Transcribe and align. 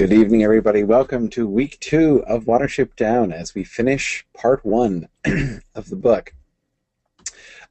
Good 0.00 0.14
evening, 0.14 0.42
everybody. 0.42 0.82
Welcome 0.82 1.28
to 1.28 1.46
week 1.46 1.78
two 1.78 2.24
of 2.26 2.44
Watership 2.44 2.96
Down 2.96 3.32
as 3.32 3.54
we 3.54 3.64
finish 3.64 4.24
part 4.32 4.64
one 4.64 5.10
of 5.74 5.90
the 5.90 5.96
book. 5.96 6.32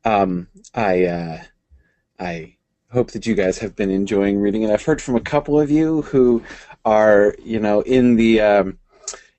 Um, 0.06 0.48
I 0.76 1.06
uh, 1.06 1.42
I 2.20 2.58
hope 2.92 3.10
that 3.14 3.26
you 3.26 3.34
guys 3.34 3.58
have 3.58 3.76
been 3.76 3.90
enjoying 3.90 4.38
reading 4.38 4.62
it. 4.62 4.70
I've 4.70 4.86
heard 4.86 5.02
from 5.02 5.16
a 5.16 5.22
couple 5.22 5.60
of 5.60 5.72
you 5.72 6.04
who 6.04 6.44
are, 6.86 7.34
you 7.44 7.60
know, 7.60 7.82
in 7.82 8.16
the 8.16 8.42
um, 8.42 8.78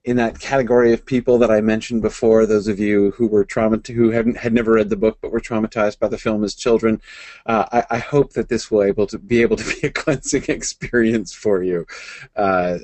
in 0.05 0.17
that 0.17 0.41
category 0.41 0.93
of 0.93 1.05
people 1.05 1.39
that 1.39 1.51
I 1.51 1.61
mentioned 1.61 2.01
before, 2.01 2.47
those 2.47 2.69
of 2.69 2.79
you 2.79 3.11
who 3.13 3.27
were 3.27 3.45
traumatized, 3.45 3.95
who 3.95 4.11
hadn't 4.11 4.39
had 4.39 4.55
never 4.55 4.73
read 4.73 4.89
the 4.89 4.97
book 4.97 5.19
but 5.21 5.31
were 5.31 5.41
traumatized 5.41 5.99
by 5.99 6.09
the 6.09 6.17
film 6.17 6.43
as 6.43 6.55
children, 6.55 7.03
uh, 7.45 7.67
I, 7.71 7.97
I, 7.97 7.99
hope 7.99 8.33
that 8.33 8.49
this 8.49 8.71
will 8.71 8.83
able 8.83 9.07
to 9.09 9.19
be 9.19 9.43
able 9.43 9.57
to 9.57 9.65
be 9.81 9.89
a 9.89 9.91
cleansing 9.91 10.45
experience 10.49 11.35
for 11.35 11.63
you. 11.63 11.87
Uh, 12.35 12.79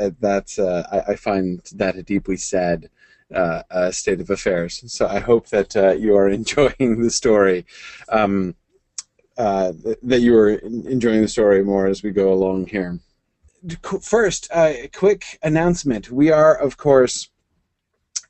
uh 0.00 0.10
uh, 0.22 0.82
I, 0.90 1.12
I, 1.12 1.16
find 1.16 1.60
that 1.74 1.96
a 1.96 2.02
deeply 2.02 2.36
sad. 2.36 2.88
Uh, 3.34 3.62
uh, 3.70 3.90
state 3.90 4.20
of 4.20 4.28
affairs. 4.28 4.82
So 4.92 5.06
I 5.06 5.18
hope 5.18 5.48
that 5.48 5.74
you 5.98 6.14
are 6.18 6.28
enjoying 6.40 7.00
the 7.00 7.08
story, 7.08 7.64
um, 8.10 8.54
that 9.38 10.20
you 10.20 10.36
are 10.36 10.50
enjoying 10.50 11.22
the 11.22 11.28
story 11.28 11.64
more 11.64 11.86
as 11.86 12.02
we 12.02 12.10
go 12.10 12.30
along 12.30 12.66
here 12.66 13.00
first, 14.00 14.48
a 14.50 14.84
uh, 14.84 14.86
quick 14.92 15.38
announcement. 15.42 16.10
We 16.10 16.30
are, 16.30 16.54
of 16.56 16.76
course, 16.76 17.30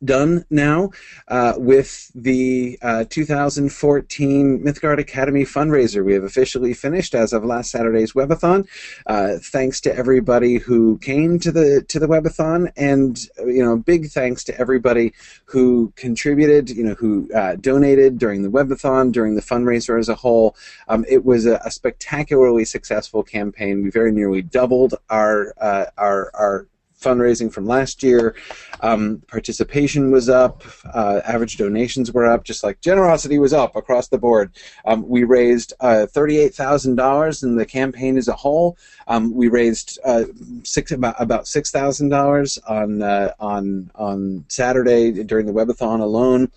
done 0.04 0.44
now 0.50 0.90
uh, 1.28 1.54
with 1.56 2.10
the 2.14 2.78
uh, 2.82 3.04
2014 3.08 4.64
Mythgard 4.64 4.98
Academy 4.98 5.44
fundraiser. 5.44 6.04
We 6.04 6.14
have 6.14 6.24
officially 6.24 6.74
finished 6.74 7.14
as 7.14 7.32
of 7.32 7.44
last 7.44 7.70
Saturday's 7.70 8.12
webathon. 8.12 8.66
Uh, 9.06 9.34
thanks 9.40 9.80
to 9.82 9.94
everybody 9.94 10.56
who 10.56 10.98
came 10.98 11.38
to 11.40 11.52
the 11.52 11.84
to 11.88 11.98
the 11.98 12.06
webathon, 12.08 12.70
and 12.76 13.18
you 13.38 13.64
know, 13.64 13.76
big 13.76 14.10
thanks 14.10 14.44
to 14.44 14.58
everybody 14.58 15.12
who 15.46 15.92
contributed. 15.96 16.70
You 16.70 16.84
know, 16.84 16.94
who 16.94 17.28
uh, 17.34 17.56
donated 17.56 18.18
during 18.18 18.42
the 18.42 18.50
webathon, 18.50 19.12
during 19.12 19.34
the 19.34 19.42
fundraiser 19.42 19.98
as 19.98 20.08
a 20.08 20.14
whole. 20.14 20.56
Um, 20.88 21.04
it 21.08 21.24
was 21.24 21.46
a, 21.46 21.60
a, 21.64 21.70
spectacularly 21.70 22.64
successful 22.64 23.22
campaign. 23.22 23.82
We 23.82 23.90
very 23.90 24.12
nearly 24.12 24.42
doubled 24.42 24.94
our 25.10 25.54
uh, 25.60 25.86
our 25.96 26.30
our 26.34 26.66
fundraising 27.02 27.52
from 27.52 27.66
last 27.66 28.02
year. 28.02 28.34
Um, 28.80 29.22
participation 29.28 30.10
was 30.10 30.28
up, 30.28 30.62
uh, 30.92 31.20
average 31.24 31.56
donations 31.56 32.12
were 32.12 32.26
up, 32.26 32.44
just 32.44 32.64
like 32.64 32.80
generosity 32.80 33.38
was 33.38 33.52
up 33.52 33.76
across 33.76 34.08
the 34.08 34.18
board. 34.18 34.52
Um, 34.84 35.08
we 35.08 35.24
raised 35.24 35.72
uh, 35.80 36.06
$38,000 36.12 37.42
in 37.42 37.56
the 37.56 37.66
campaign 37.66 38.16
as 38.16 38.28
a 38.28 38.34
whole. 38.34 38.76
Um, 39.06 39.34
we 39.34 39.48
raised 39.48 39.98
uh, 40.04 40.24
six, 40.62 40.92
about, 40.92 41.20
about 41.20 41.44
$6,000 41.44 42.58
on, 42.68 43.02
uh, 43.02 43.32
on, 43.38 43.90
on 43.94 44.44
Saturday 44.48 45.24
during 45.24 45.46
the 45.46 45.52
webathon 45.52 46.00
alone. 46.00 46.50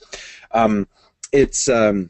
Um, 0.51 0.87
it's 1.31 1.67
um, 1.67 2.09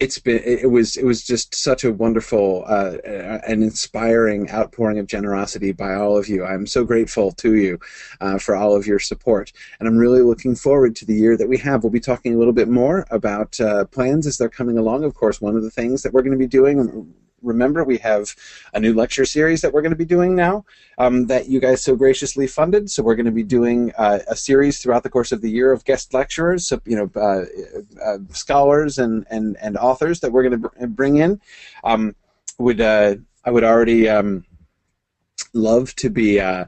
it's 0.00 0.18
been 0.18 0.40
it 0.44 0.70
was 0.70 0.96
it 0.96 1.04
was 1.04 1.24
just 1.24 1.54
such 1.54 1.82
a 1.82 1.92
wonderful 1.92 2.64
uh, 2.66 2.98
and 3.46 3.62
inspiring 3.62 4.50
outpouring 4.50 4.98
of 4.98 5.06
generosity 5.06 5.72
by 5.72 5.94
all 5.94 6.16
of 6.16 6.28
you. 6.28 6.44
I'm 6.44 6.66
so 6.66 6.84
grateful 6.84 7.32
to 7.32 7.54
you 7.54 7.78
uh, 8.20 8.38
for 8.38 8.54
all 8.54 8.76
of 8.76 8.86
your 8.86 8.98
support, 8.98 9.52
and 9.78 9.88
I'm 9.88 9.96
really 9.96 10.20
looking 10.20 10.54
forward 10.54 10.94
to 10.96 11.06
the 11.06 11.14
year 11.14 11.36
that 11.36 11.48
we 11.48 11.56
have. 11.58 11.82
We'll 11.82 11.90
be 11.90 12.00
talking 12.00 12.34
a 12.34 12.38
little 12.38 12.52
bit 12.52 12.68
more 12.68 13.06
about 13.10 13.58
uh, 13.60 13.86
plans 13.86 14.26
as 14.26 14.36
they're 14.36 14.48
coming 14.48 14.78
along. 14.78 15.04
Of 15.04 15.14
course, 15.14 15.40
one 15.40 15.56
of 15.56 15.62
the 15.62 15.70
things 15.70 16.02
that 16.02 16.12
we're 16.12 16.22
going 16.22 16.32
to 16.32 16.38
be 16.38 16.46
doing 16.46 17.14
remember, 17.42 17.84
we 17.84 17.98
have 17.98 18.34
a 18.74 18.80
new 18.80 18.94
lecture 18.94 19.24
series 19.24 19.60
that 19.62 19.72
we're 19.72 19.82
going 19.82 19.90
to 19.90 19.96
be 19.96 20.04
doing 20.04 20.34
now 20.34 20.64
um, 20.98 21.26
that 21.26 21.48
you 21.48 21.60
guys 21.60 21.82
so 21.82 21.96
graciously 21.96 22.46
funded. 22.46 22.90
So 22.90 23.02
we're 23.02 23.14
going 23.14 23.26
to 23.26 23.32
be 23.32 23.42
doing 23.42 23.92
uh, 23.98 24.20
a 24.28 24.36
series 24.36 24.78
throughout 24.78 25.02
the 25.02 25.10
course 25.10 25.32
of 25.32 25.40
the 25.40 25.50
year 25.50 25.72
of 25.72 25.84
guest 25.84 26.14
lecturers, 26.14 26.66
so 26.68 26.80
you 26.84 26.96
know, 26.96 27.10
uh, 27.20 27.44
uh, 28.04 28.18
scholars 28.30 28.98
and, 28.98 29.26
and, 29.30 29.56
and 29.60 29.76
authors 29.76 30.20
that 30.20 30.32
we're 30.32 30.42
going 30.42 30.62
to 30.62 30.68
br- 30.68 30.86
bring 30.86 31.16
in. 31.16 31.40
Um, 31.84 32.14
would 32.58 32.80
uh, 32.80 33.16
I 33.44 33.50
would 33.50 33.64
already 33.64 34.08
um, 34.08 34.44
love 35.52 35.94
to 35.96 36.10
be. 36.10 36.40
Uh, 36.40 36.66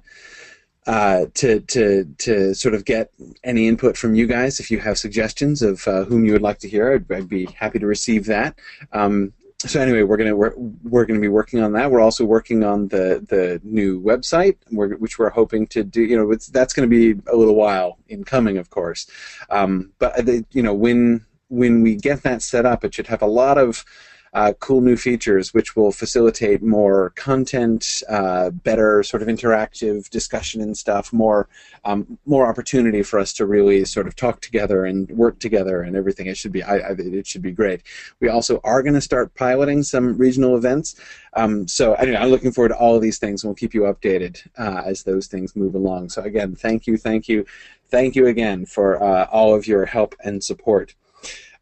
uh, 0.87 1.27
to 1.35 1.61
to 1.61 2.05
to 2.19 2.55
sort 2.55 2.75
of 2.75 2.85
get 2.85 3.13
any 3.45 3.69
input 3.69 3.97
from 3.97 4.15
you 4.15 4.27
guys. 4.27 4.59
If 4.59 4.71
you 4.71 4.79
have 4.79 4.99
suggestions 4.99 5.63
of 5.63 5.87
uh, 5.87 6.05
whom 6.05 6.25
you 6.25 6.33
would 6.33 6.43
like 6.43 6.59
to 6.61 6.69
hear, 6.69 6.95
I'd, 6.95 7.13
I'd 7.13 7.29
be 7.29 7.45
happy 7.47 7.79
to 7.79 7.87
receive 7.87 8.25
that. 8.27 8.59
Um, 8.93 9.33
so 9.67 9.81
anyway, 9.81 10.03
we're 10.03 10.17
gonna 10.17 10.35
we're, 10.35 10.55
we're 10.57 11.05
gonna 11.05 11.21
be 11.21 11.29
working 11.29 11.63
on 11.63 11.73
that. 11.75 11.91
We're 11.91 12.01
also 12.01 12.25
working 12.25 12.65
on 12.65 12.89
the 12.89 13.25
the 13.29 13.61
new 13.63 14.01
website, 14.01 14.57
which 14.71 15.19
we're 15.19 15.31
hoping 15.31 15.67
to 15.69 15.85
do. 15.85 16.03
You 16.03 16.17
know, 16.17 16.35
that's 16.51 16.73
going 16.73 16.89
to 16.89 17.15
be 17.15 17.21
a 17.31 17.37
little 17.37 17.55
while 17.55 17.99
in 18.09 18.25
coming, 18.25 18.57
of 18.57 18.71
course. 18.71 19.07
Um, 19.51 19.93
but 19.99 20.25
the, 20.25 20.47
you 20.53 20.63
know, 20.63 20.73
when 20.73 21.27
when 21.49 21.83
we 21.83 21.97
get 21.97 22.23
that 22.23 22.41
set 22.41 22.65
up, 22.65 22.85
it 22.85 22.95
should 22.95 23.09
have 23.09 23.21
a 23.21 23.27
lot 23.27 23.59
of 23.59 23.85
uh, 24.33 24.53
cool 24.61 24.81
new 24.81 24.97
features 24.97 25.53
which 25.53 25.75
will 25.75 25.91
facilitate 25.91 26.63
more 26.63 27.11
content, 27.11 28.03
uh, 28.09 28.51
better 28.51 29.03
sort 29.03 29.23
of 29.23 29.29
interactive 29.29 30.09
discussion 30.11 30.61
and 30.61 30.77
stuff, 30.77 31.13
more 31.13 31.49
um, 31.85 32.19
more 32.27 32.47
opportunity 32.47 33.03
for 33.03 33.19
us 33.19 33.33
to 33.33 33.47
really 33.47 33.85
sort 33.85 34.07
of 34.07 34.15
talk 34.15 34.41
together 34.41 34.85
and 34.85 35.11
work 35.11 35.39
together 35.41 35.83
and 35.83 35.97
everything. 35.97 36.27
It 36.27 36.37
should 36.37 36.53
be 36.53 36.63
I, 36.63 36.77
I, 36.77 36.95
it 36.99 37.27
should 37.27 37.43
be 37.43 37.51
great. 37.51 37.83
We 38.21 38.29
also 38.29 38.61
are 38.63 38.83
going 38.83 38.95
to 38.95 39.01
start 39.01 39.35
piloting 39.35 39.83
some 39.83 40.17
regional 40.17 40.57
events. 40.57 40.97
Um, 41.35 41.67
so 41.67 41.95
anyway, 41.95 42.19
I'm 42.19 42.29
looking 42.29 42.53
forward 42.53 42.71
to 42.71 42.77
all 42.77 42.95
of 42.95 43.03
these 43.03 43.19
things, 43.19 43.43
and 43.43 43.49
we'll 43.49 43.57
keep 43.57 43.75
you 43.75 43.83
updated 43.83 44.47
uh, 44.59 44.83
as 44.85 45.03
those 45.03 45.27
things 45.27 45.57
move 45.57 45.75
along. 45.75 46.11
So 46.11 46.23
again, 46.23 46.55
thank 46.55 46.87
you, 46.87 46.97
thank 46.97 47.29
you, 47.29 47.47
thank 47.89 48.15
you 48.15 48.27
again 48.27 48.67
for 48.67 49.03
uh, 49.03 49.25
all 49.25 49.55
of 49.55 49.67
your 49.67 49.87
help 49.87 50.15
and 50.25 50.43
support. 50.43 50.95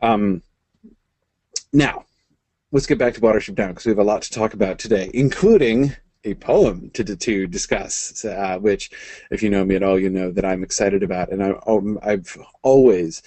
Um, 0.01 0.43
now, 1.73 2.05
let's 2.73 2.87
get 2.87 2.99
back 2.99 3.15
to 3.15 3.21
Watership 3.21 3.55
Down 3.55 3.71
because 3.71 3.87
we 3.87 3.91
have 3.91 3.99
a 3.99 4.05
lot 4.05 4.23
to 4.23 4.31
talk 4.31 4.55
about 4.55 4.79
today, 4.79 5.11
including 5.15 5.95
a 6.25 6.35
poem 6.35 6.91
to 6.91 7.05
to 7.05 7.47
discuss, 7.47 8.25
uh, 8.25 8.59
which, 8.59 8.91
if 9.31 9.43
you 9.43 9.51
know 9.51 9.65
me 9.65 9.77
at 9.77 9.83
all, 9.83 9.99
you 9.99 10.11
know 10.11 10.31
that 10.31 10.45
I'm 10.45 10.63
excited 10.63 11.03
about, 11.03 11.31
and 11.31 11.43
I, 11.43 11.55
I've 12.03 12.37
always 12.63 13.23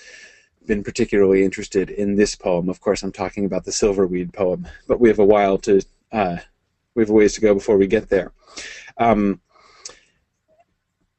been 0.67 0.83
particularly 0.83 1.43
interested 1.43 1.89
in 1.89 2.15
this 2.15 2.35
poem. 2.35 2.69
Of 2.69 2.81
course, 2.81 3.01
I'm 3.01 3.11
talking 3.11 3.45
about 3.45 3.65
the 3.65 3.71
Silverweed 3.71 4.33
poem, 4.33 4.67
but 4.87 4.99
we 4.99 5.09
have 5.09 5.19
a 5.19 5.25
while 5.25 5.57
to 5.59 5.81
uh, 6.11 6.37
we 6.95 7.01
have 7.03 7.09
a 7.09 7.13
ways 7.13 7.33
to 7.33 7.41
go 7.41 7.53
before 7.53 7.77
we 7.77 7.87
get 7.87 8.09
there. 8.09 8.31
Um, 8.97 9.41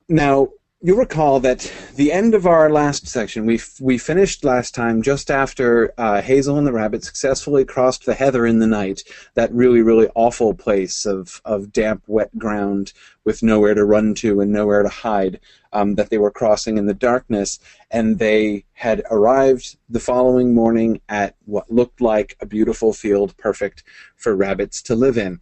now, 0.08 0.48
You'll 0.84 0.96
recall 0.96 1.38
that 1.38 1.72
the 1.94 2.10
end 2.10 2.34
of 2.34 2.44
our 2.44 2.68
last 2.68 3.06
section, 3.06 3.46
we 3.46 3.60
we 3.78 3.98
finished 3.98 4.42
last 4.42 4.74
time 4.74 5.00
just 5.00 5.30
after 5.30 5.94
uh, 5.96 6.20
Hazel 6.20 6.58
and 6.58 6.66
the 6.66 6.72
rabbit 6.72 7.04
successfully 7.04 7.64
crossed 7.64 8.04
the 8.04 8.14
heather 8.14 8.44
in 8.44 8.58
the 8.58 8.66
night, 8.66 9.04
that 9.34 9.52
really 9.52 9.80
really 9.80 10.08
awful 10.16 10.54
place 10.54 11.06
of 11.06 11.40
of 11.44 11.72
damp 11.72 12.02
wet 12.08 12.36
ground 12.36 12.92
with 13.24 13.44
nowhere 13.44 13.74
to 13.74 13.84
run 13.84 14.12
to 14.14 14.40
and 14.40 14.50
nowhere 14.50 14.82
to 14.82 14.88
hide 14.88 15.38
um, 15.72 15.94
that 15.94 16.10
they 16.10 16.18
were 16.18 16.32
crossing 16.32 16.78
in 16.78 16.86
the 16.86 16.94
darkness, 16.94 17.60
and 17.92 18.18
they 18.18 18.64
had 18.72 19.04
arrived 19.08 19.76
the 19.88 20.00
following 20.00 20.52
morning 20.52 21.00
at 21.08 21.36
what 21.44 21.70
looked 21.70 22.00
like 22.00 22.36
a 22.40 22.46
beautiful 22.46 22.92
field, 22.92 23.36
perfect 23.36 23.84
for 24.16 24.34
rabbits 24.34 24.82
to 24.82 24.96
live 24.96 25.16
in. 25.16 25.38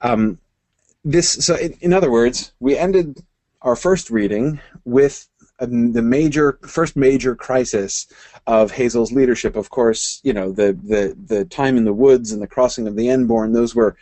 Um, 0.00 0.40
this 1.04 1.30
so 1.30 1.54
in, 1.54 1.74
in 1.80 1.92
other 1.92 2.10
words, 2.10 2.52
we 2.58 2.76
ended 2.76 3.22
our 3.62 3.76
first 3.76 4.10
reading 4.10 4.60
with 4.84 5.28
um, 5.60 5.92
the 5.92 6.02
major 6.02 6.58
first 6.66 6.96
major 6.96 7.34
crisis 7.34 8.06
of 8.46 8.72
Hazel's 8.72 9.12
leadership. 9.12 9.56
Of 9.56 9.70
course, 9.70 10.20
you 10.24 10.32
know 10.32 10.52
the 10.52 10.72
the 10.82 11.16
the 11.26 11.44
time 11.44 11.76
in 11.76 11.84
the 11.84 11.92
woods 11.92 12.32
and 12.32 12.42
the 12.42 12.46
crossing 12.46 12.86
of 12.86 12.96
the 12.96 13.08
Enborne; 13.08 13.52
those 13.52 13.74
were 13.74 13.96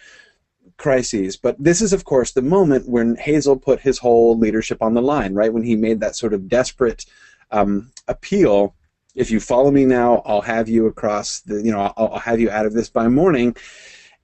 crises. 0.77 1.37
But 1.37 1.57
this 1.63 1.83
is, 1.83 1.93
of 1.93 2.05
course, 2.05 2.33
the 2.33 2.43
moment 2.43 2.89
when 2.89 3.17
Hazel 3.17 3.57
put 3.57 3.81
his 3.81 3.99
whole 3.99 4.39
leadership 4.39 4.81
on 4.81 4.95
the 4.95 5.03
line. 5.03 5.35
Right 5.35 5.53
when 5.53 5.63
he 5.63 5.77
made 5.77 6.01
that 6.01 6.17
sort 6.17 6.33
of 6.33 6.49
desperate 6.49 7.05
um, 7.51 7.93
appeal. 8.09 8.75
If 9.15 9.31
you 9.31 9.41
follow 9.41 9.73
me 9.73 9.85
now, 9.85 10.23
I'll 10.25 10.41
have 10.41 10.69
you 10.69 10.87
across 10.87 11.41
the. 11.41 11.57
You 11.63 11.73
know, 11.73 11.93
I'll, 11.97 12.13
I'll 12.13 12.19
have 12.21 12.41
you 12.41 12.49
out 12.49 12.65
of 12.65 12.73
this 12.73 12.89
by 12.89 13.09
morning, 13.09 13.57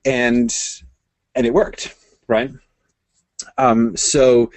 and 0.05 0.55
and 1.35 1.45
it 1.45 1.53
worked, 1.53 1.93
right? 2.27 2.51
Um, 3.57 3.95
so 3.95 4.51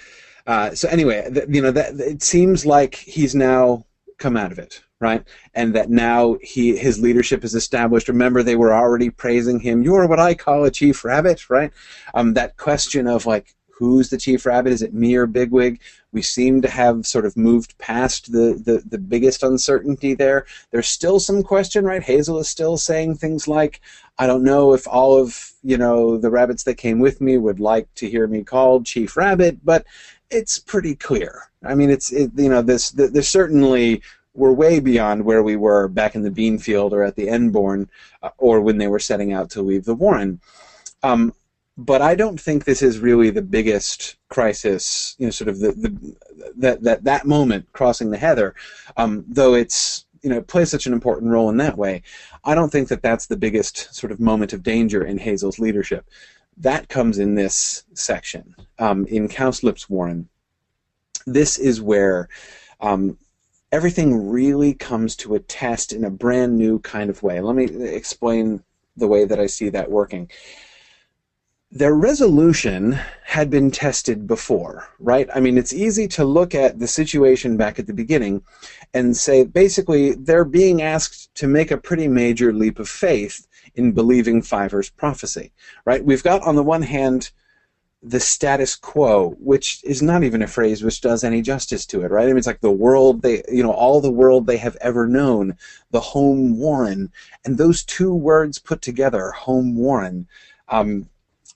uh, 0.51 0.75
so 0.75 0.89
anyway, 0.89 1.29
th- 1.33 1.47
you 1.47 1.61
know, 1.61 1.71
that 1.71 1.97
it 1.97 2.21
seems 2.21 2.65
like 2.65 2.95
he's 2.95 3.33
now 3.33 3.85
come 4.17 4.35
out 4.35 4.51
of 4.51 4.59
it, 4.59 4.81
right? 4.99 5.23
And 5.53 5.73
that 5.75 5.89
now 5.89 6.37
he 6.41 6.75
his 6.75 6.99
leadership 6.99 7.45
is 7.45 7.55
established. 7.55 8.09
Remember, 8.09 8.43
they 8.43 8.57
were 8.57 8.73
already 8.73 9.09
praising 9.09 9.61
him. 9.61 9.81
You're 9.81 10.09
what 10.09 10.19
I 10.19 10.33
call 10.33 10.65
a 10.65 10.69
chief 10.69 11.05
rabbit, 11.05 11.49
right? 11.49 11.71
Um, 12.13 12.33
that 12.33 12.57
question 12.57 13.07
of 13.07 13.25
like 13.25 13.55
who's 13.81 14.09
the 14.09 14.17
chief 14.17 14.45
rabbit? 14.45 14.73
Is 14.73 14.81
it 14.81 14.93
me 14.93 15.15
or 15.15 15.25
Bigwig? 15.25 15.79
We 16.11 16.21
seem 16.21 16.61
to 16.61 16.69
have 16.69 17.07
sort 17.07 17.25
of 17.25 17.35
moved 17.35 17.75
past 17.79 18.31
the, 18.31 18.61
the, 18.63 18.83
the 18.87 18.99
biggest 18.99 19.41
uncertainty 19.41 20.13
there. 20.13 20.45
There's 20.69 20.87
still 20.87 21.19
some 21.19 21.41
question, 21.41 21.83
right? 21.83 22.03
Hazel 22.03 22.37
is 22.37 22.47
still 22.47 22.77
saying 22.77 23.15
things 23.15 23.47
like, 23.47 23.81
I 24.19 24.27
don't 24.27 24.43
know 24.43 24.73
if 24.73 24.87
all 24.87 25.17
of, 25.17 25.51
you 25.63 25.79
know, 25.79 26.17
the 26.17 26.29
rabbits 26.29 26.63
that 26.65 26.75
came 26.75 26.99
with 26.99 27.21
me 27.21 27.37
would 27.37 27.59
like 27.59 27.91
to 27.95 28.07
hear 28.07 28.27
me 28.27 28.43
called 28.43 28.85
Chief 28.85 29.17
Rabbit, 29.17 29.65
but 29.65 29.83
it's 30.31 30.57
pretty 30.59 30.95
clear. 30.95 31.51
I 31.63 31.75
mean, 31.75 31.89
it's, 31.89 32.11
it, 32.11 32.31
you 32.35 32.49
know, 32.49 32.61
this, 32.61 32.91
there's 32.91 33.27
certainly 33.27 34.01
we're 34.33 34.51
way 34.51 34.79
beyond 34.79 35.25
where 35.25 35.43
we 35.43 35.55
were 35.55 35.87
back 35.87 36.15
in 36.15 36.23
the 36.23 36.31
bean 36.31 36.57
field 36.57 36.93
or 36.93 37.03
at 37.03 37.15
the 37.15 37.27
Enborne 37.27 37.89
uh, 38.23 38.29
or 38.37 38.61
when 38.61 38.77
they 38.77 38.87
were 38.87 38.99
setting 38.99 39.33
out 39.33 39.49
to 39.51 39.61
leave 39.61 39.85
the 39.85 39.95
Warren. 39.95 40.39
Um, 41.03 41.33
but 41.77 42.01
I 42.01 42.15
don't 42.15 42.39
think 42.39 42.63
this 42.63 42.81
is 42.81 42.99
really 42.99 43.29
the 43.29 43.41
biggest 43.41 44.15
crisis, 44.29 45.15
you 45.17 45.27
know, 45.27 45.31
sort 45.31 45.49
of 45.49 45.59
the, 45.59 45.71
the 45.71 46.15
that 46.57 46.83
that 46.83 47.03
that 47.05 47.25
moment 47.25 47.71
crossing 47.73 48.11
the 48.11 48.17
heather, 48.17 48.55
um, 48.97 49.25
though 49.27 49.53
it's 49.53 50.05
you 50.21 50.29
know 50.29 50.41
plays 50.41 50.69
such 50.69 50.85
an 50.85 50.93
important 50.93 51.31
role 51.31 51.49
in 51.49 51.57
that 51.57 51.77
way. 51.77 52.03
I 52.43 52.55
don't 52.55 52.71
think 52.71 52.89
that 52.89 53.01
that's 53.01 53.27
the 53.27 53.37
biggest 53.37 53.93
sort 53.95 54.11
of 54.11 54.19
moment 54.19 54.53
of 54.53 54.63
danger 54.63 55.03
in 55.03 55.17
Hazel's 55.17 55.59
leadership. 55.59 56.05
That 56.61 56.89
comes 56.89 57.17
in 57.17 57.33
this 57.33 57.83
section 57.95 58.55
um, 58.77 59.07
in 59.07 59.27
Cowslip's 59.27 59.89
Warren. 59.89 60.29
This 61.25 61.57
is 61.57 61.81
where 61.81 62.29
um, 62.79 63.17
everything 63.71 64.29
really 64.29 64.75
comes 64.75 65.15
to 65.17 65.33
a 65.33 65.39
test 65.39 65.91
in 65.91 66.03
a 66.03 66.11
brand 66.11 66.57
new 66.57 66.77
kind 66.79 67.09
of 67.09 67.23
way. 67.23 67.41
Let 67.41 67.55
me 67.55 67.65
explain 67.65 68.63
the 68.95 69.07
way 69.07 69.25
that 69.25 69.39
I 69.39 69.47
see 69.47 69.69
that 69.69 69.89
working. 69.89 70.29
Their 71.71 71.95
resolution 71.95 72.99
had 73.23 73.49
been 73.49 73.71
tested 73.71 74.27
before, 74.27 74.87
right? 74.99 75.29
I 75.33 75.39
mean, 75.39 75.57
it's 75.57 75.73
easy 75.73 76.07
to 76.09 76.25
look 76.25 76.53
at 76.53 76.77
the 76.77 76.87
situation 76.87 77.57
back 77.57 77.79
at 77.79 77.87
the 77.87 77.93
beginning 77.93 78.43
and 78.93 79.17
say 79.17 79.45
basically 79.45 80.13
they're 80.13 80.45
being 80.45 80.81
asked 80.81 81.33
to 81.35 81.47
make 81.47 81.71
a 81.71 81.77
pretty 81.77 82.07
major 82.07 82.53
leap 82.53 82.77
of 82.77 82.89
faith 82.89 83.47
in 83.75 83.91
believing 83.91 84.41
Fiver's 84.41 84.89
prophecy, 84.89 85.51
right? 85.85 86.03
We've 86.03 86.23
got, 86.23 86.41
on 86.43 86.55
the 86.55 86.63
one 86.63 86.81
hand, 86.81 87.31
the 88.03 88.19
status 88.19 88.75
quo, 88.75 89.35
which 89.39 89.83
is 89.83 90.01
not 90.01 90.23
even 90.23 90.41
a 90.41 90.47
phrase 90.47 90.83
which 90.83 91.01
does 91.01 91.23
any 91.23 91.41
justice 91.41 91.85
to 91.85 92.01
it, 92.01 92.09
right? 92.09 92.23
I 92.23 92.27
mean, 92.27 92.37
it's 92.37 92.47
like 92.47 92.61
the 92.61 92.71
world 92.71 93.21
they, 93.21 93.43
you 93.51 93.61
know, 93.61 93.71
all 93.71 94.01
the 94.01 94.11
world 94.11 94.47
they 94.47 94.57
have 94.57 94.75
ever 94.81 95.07
known, 95.07 95.55
the 95.91 95.99
home 95.99 96.57
Warren, 96.57 97.11
and 97.45 97.57
those 97.57 97.83
two 97.83 98.13
words 98.13 98.57
put 98.57 98.81
together, 98.81 99.31
home 99.31 99.75
Warren, 99.75 100.27
um, 100.69 101.09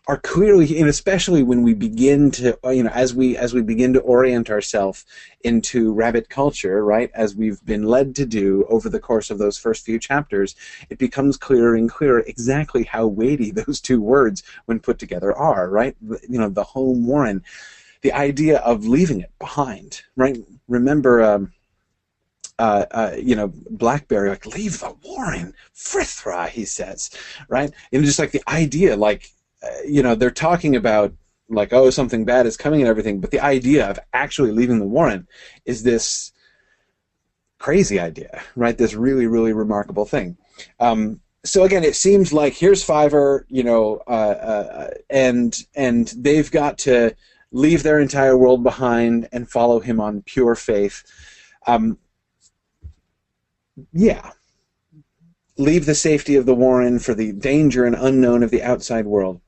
are 0.07 0.17
clearly, 0.17 0.79
and 0.79 0.87
especially 0.87 1.41
when 1.41 1.63
we 1.63 1.73
begin 1.73 2.29
to, 2.29 2.57
you 2.65 2.83
know, 2.83 2.91
as 2.91 3.15
we 3.15 3.35
as 3.37 3.53
we 3.53 3.61
begin 3.61 3.91
to 3.93 3.99
orient 4.01 4.51
ourselves 4.51 5.03
into 5.43 5.93
rabbit 5.93 6.29
culture, 6.29 6.85
right, 6.85 7.09
as 7.15 7.35
we've 7.35 7.63
been 7.65 7.85
led 7.85 8.15
to 8.15 8.25
do 8.25 8.65
over 8.69 8.87
the 8.87 8.99
course 8.99 9.31
of 9.31 9.39
those 9.39 9.57
first 9.57 9.83
few 9.83 9.97
chapters, 9.97 10.55
it 10.89 10.99
becomes 10.99 11.37
clearer 11.37 11.75
and 11.75 11.89
clearer 11.89 12.19
exactly 12.27 12.83
how 12.83 13.07
weighty 13.07 13.49
those 13.65 13.81
two 13.81 14.01
words, 14.01 14.43
when 14.65 14.79
put 14.79 14.99
together, 14.99 15.35
are, 15.35 15.69
right? 15.69 15.95
You 16.01 16.39
know, 16.39 16.49
the 16.49 16.63
home 16.63 17.07
Warren, 17.07 17.43
the 18.01 18.13
idea 18.13 18.59
of 18.59 18.85
leaving 18.85 19.21
it 19.21 19.31
behind, 19.39 20.03
right? 20.15 20.37
Remember. 20.67 21.23
Um, 21.23 21.51
uh, 22.57 22.85
uh, 22.91 23.15
you 23.21 23.35
know, 23.35 23.51
Blackberry, 23.69 24.29
like, 24.29 24.45
leave 24.45 24.79
the 24.79 24.95
Warren, 25.03 25.53
Frithrah, 25.75 26.47
he 26.47 26.63
says, 26.63 27.09
right? 27.49 27.69
Know, 27.91 28.01
just 28.01 28.17
like 28.17 28.31
the 28.31 28.41
idea, 28.47 28.95
like, 28.95 29.29
you 29.85 30.03
know, 30.03 30.15
they're 30.15 30.31
talking 30.31 30.75
about 30.75 31.13
like, 31.49 31.73
oh, 31.73 31.89
something 31.89 32.25
bad 32.25 32.45
is 32.45 32.57
coming 32.57 32.81
and 32.81 32.89
everything, 32.89 33.19
but 33.19 33.31
the 33.31 33.39
idea 33.39 33.89
of 33.89 33.99
actually 34.13 34.51
leaving 34.51 34.79
the 34.79 34.85
Warren 34.85 35.27
is 35.65 35.83
this 35.83 36.31
crazy 37.59 37.99
idea, 37.99 38.41
right? 38.55 38.77
This 38.77 38.93
really, 38.93 39.27
really 39.27 39.53
remarkable 39.53 40.05
thing. 40.05 40.37
Um, 40.79 41.21
so 41.43 41.63
again, 41.63 41.83
it 41.83 41.95
seems 41.95 42.33
like 42.33 42.53
here's 42.53 42.83
Fiver, 42.83 43.45
you 43.49 43.63
know, 43.63 44.01
uh, 44.07 44.09
uh, 44.09 44.87
and 45.09 45.55
and 45.75 46.07
they've 46.17 46.49
got 46.49 46.79
to 46.79 47.15
leave 47.51 47.83
their 47.83 47.99
entire 47.99 48.35
world 48.35 48.63
behind 48.63 49.29
and 49.31 49.49
follow 49.49 49.79
him 49.79 50.01
on 50.01 50.23
pure 50.23 50.55
faith. 50.55 51.03
Um, 51.67 51.99
yeah, 53.93 54.31
leave 55.57 55.85
the 55.85 55.95
safety 55.95 56.35
of 56.35 56.45
the 56.45 56.55
Warren 56.55 56.97
for 56.97 57.13
the 57.13 57.31
danger 57.31 57.85
and 57.85 57.95
unknown 57.95 58.41
of 58.41 58.49
the 58.49 58.63
outside 58.63 59.05
world 59.05 59.39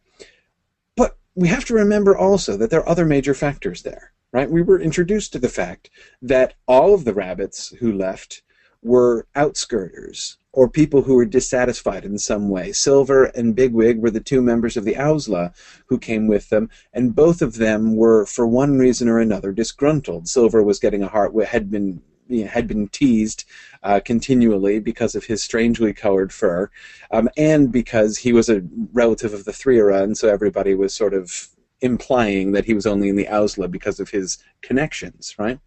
we 1.37 1.47
have 1.49 1.65
to 1.65 1.75
remember 1.75 2.17
also 2.17 2.57
that 2.57 2.71
there 2.71 2.79
are 2.79 2.89
other 2.89 3.05
major 3.05 3.35
factors 3.35 3.83
there, 3.83 4.11
right? 4.33 4.49
We 4.49 4.63
were 4.63 4.81
introduced 4.81 5.33
to 5.33 5.39
the 5.39 5.47
fact 5.47 5.91
that 6.19 6.55
all 6.67 6.95
of 6.95 7.05
the 7.05 7.13
rabbits 7.13 7.69
who 7.79 7.93
left 7.93 8.41
were 8.81 9.27
outskirters 9.35 10.37
or 10.51 10.67
people 10.67 11.03
who 11.03 11.13
were 11.13 11.25
dissatisfied 11.25 12.05
in 12.05 12.17
some 12.17 12.49
way. 12.49 12.71
Silver 12.71 13.25
and 13.25 13.55
Bigwig 13.55 13.99
were 13.99 14.09
the 14.09 14.19
two 14.19 14.41
members 14.41 14.75
of 14.77 14.83
the 14.83 14.95
Owsla 14.95 15.53
who 15.85 15.99
came 15.99 16.25
with 16.25 16.49
them, 16.49 16.71
and 16.91 17.15
both 17.15 17.43
of 17.43 17.57
them 17.57 17.95
were, 17.95 18.25
for 18.25 18.47
one 18.47 18.79
reason 18.79 19.07
or 19.07 19.19
another, 19.19 19.51
disgruntled. 19.51 20.27
Silver 20.27 20.63
was 20.63 20.79
getting 20.79 21.03
a 21.03 21.07
heart 21.07 21.33
had 21.45 21.69
been 21.69 22.01
you 22.29 22.43
know, 22.43 22.49
had 22.49 22.67
been 22.67 22.87
teased 22.89 23.45
uh, 23.83 23.99
continually 24.03 24.79
because 24.79 25.15
of 25.15 25.25
his 25.25 25.43
strangely 25.43 25.93
colored 25.93 26.31
fur, 26.33 26.69
um, 27.11 27.29
and 27.37 27.71
because 27.71 28.17
he 28.17 28.33
was 28.33 28.49
a 28.49 28.63
relative 28.93 29.33
of 29.33 29.45
the 29.45 29.51
Threarah, 29.51 30.03
and 30.03 30.17
so 30.17 30.29
everybody 30.29 30.73
was 30.73 30.93
sort 30.93 31.13
of 31.13 31.49
implying 31.81 32.53
that 32.53 32.65
he 32.65 32.73
was 32.73 32.87
only 32.87 33.09
in 33.09 33.15
the 33.15 33.27
Owsla 33.29 33.69
because 33.69 33.99
of 33.99 34.09
his 34.09 34.37
connections, 34.61 35.35
right? 35.37 35.59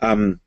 Um, 0.00 0.40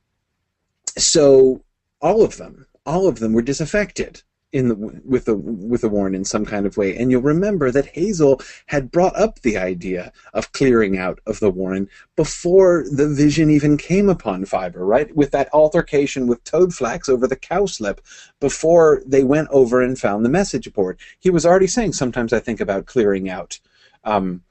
so 0.97 1.63
all 2.01 2.23
of 2.23 2.37
them, 2.37 2.67
all 2.85 3.07
of 3.07 3.19
them 3.19 3.33
were 3.33 3.41
disaffected 3.41 4.23
in 4.51 4.67
the, 4.67 4.75
with 4.75 5.25
the 5.25 5.35
with 5.35 5.81
the 5.81 5.89
Warren 5.89 6.13
in 6.13 6.25
some 6.25 6.45
kind 6.45 6.65
of 6.65 6.77
way. 6.77 6.95
And 6.95 7.09
you'll 7.09 7.21
remember 7.21 7.71
that 7.71 7.87
Hazel 7.87 8.41
had 8.67 8.91
brought 8.91 9.15
up 9.15 9.39
the 9.41 9.57
idea 9.57 10.11
of 10.33 10.51
clearing 10.51 10.97
out 10.97 11.19
of 11.25 11.39
the 11.39 11.49
Warren 11.49 11.87
before 12.15 12.85
the 12.91 13.07
vision 13.07 13.49
even 13.49 13.77
came 13.77 14.09
upon 14.09 14.45
Fiver, 14.45 14.85
right? 14.85 15.15
With 15.15 15.31
that 15.31 15.49
altercation 15.53 16.27
with 16.27 16.43
Toadflax 16.43 17.07
over 17.07 17.27
the 17.27 17.37
cowslip 17.37 17.99
before 18.39 19.01
they 19.05 19.23
went 19.23 19.47
over 19.51 19.81
and 19.81 19.97
found 19.97 20.25
the 20.25 20.29
message 20.29 20.71
board. 20.73 20.99
He 21.19 21.29
was 21.29 21.45
already 21.45 21.67
saying, 21.67 21.93
sometimes 21.93 22.33
I 22.33 22.39
think 22.39 22.59
about 22.59 22.85
clearing 22.85 23.29
out. 23.29 23.59
Um, 24.03 24.41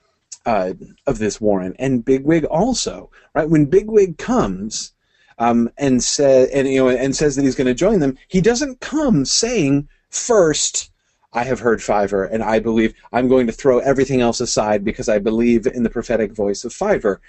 uh, 0.47 0.73
of 1.07 1.19
this 1.19 1.39
Warren 1.39 1.75
and 1.79 2.03
Bigwig 2.03 2.45
also, 2.47 3.11
right? 3.35 3.49
When 3.49 3.67
Bigwig 3.67 4.17
comes, 4.17 4.95
um, 5.41 5.69
and 5.79 6.05
said 6.05 6.51
and 6.51 6.69
you 6.69 6.85
know 6.85 6.89
and 6.89 7.17
says 7.17 7.35
that 7.35 7.43
he's 7.43 7.57
going 7.57 7.67
to 7.67 7.75
join 7.75 7.99
them, 7.99 8.17
he 8.29 8.41
doesn't 8.41 8.81
come 8.81 9.25
saying 9.25 9.89
first. 10.11 10.93
I 11.33 11.45
have 11.45 11.61
heard 11.61 11.81
Fiver, 11.81 12.25
and 12.25 12.43
I 12.43 12.59
believe 12.59 12.93
I'm 13.13 13.29
going 13.29 13.47
to 13.47 13.53
throw 13.53 13.79
everything 13.79 14.21
else 14.21 14.41
aside 14.41 14.85
because 14.85 15.09
I 15.09 15.19
believe 15.19 15.67
in 15.67 15.85
the 15.85 15.91
prophetic 15.91 16.33
voice 16.33 16.65
of 16.65 16.73
Fiver. 16.73 17.21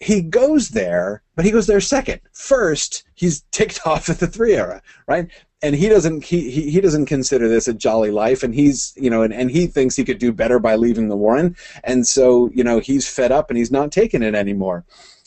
He 0.00 0.22
goes 0.22 0.70
there, 0.70 1.22
but 1.34 1.44
he 1.44 1.50
goes 1.50 1.66
there 1.66 1.80
second. 1.80 2.20
First, 2.32 3.04
he's 3.14 3.42
ticked 3.50 3.80
off 3.86 4.08
at 4.08 4.20
the 4.20 4.26
Threarah, 4.26 4.80
right? 5.06 5.30
and 5.62 5.74
he 5.74 5.88
doesn't 5.88 6.24
he, 6.24 6.50
he, 6.50 6.70
he 6.70 6.80
doesn't 6.80 7.06
consider 7.06 7.48
this 7.48 7.68
a 7.68 7.74
jolly 7.74 8.10
life 8.10 8.42
and 8.42 8.54
he's 8.54 8.92
you 8.96 9.10
know 9.10 9.22
and, 9.22 9.32
and 9.32 9.50
he 9.50 9.66
thinks 9.66 9.96
he 9.96 10.04
could 10.04 10.18
do 10.18 10.32
better 10.32 10.58
by 10.58 10.76
leaving 10.76 11.08
the 11.08 11.16
warren 11.16 11.56
and 11.84 12.06
so 12.06 12.50
you 12.54 12.62
know 12.62 12.78
he's 12.78 13.08
fed 13.08 13.32
up 13.32 13.50
and 13.50 13.56
he's 13.56 13.70
not 13.70 13.90
taking 13.90 14.22
it 14.22 14.34
anymore 14.34 14.84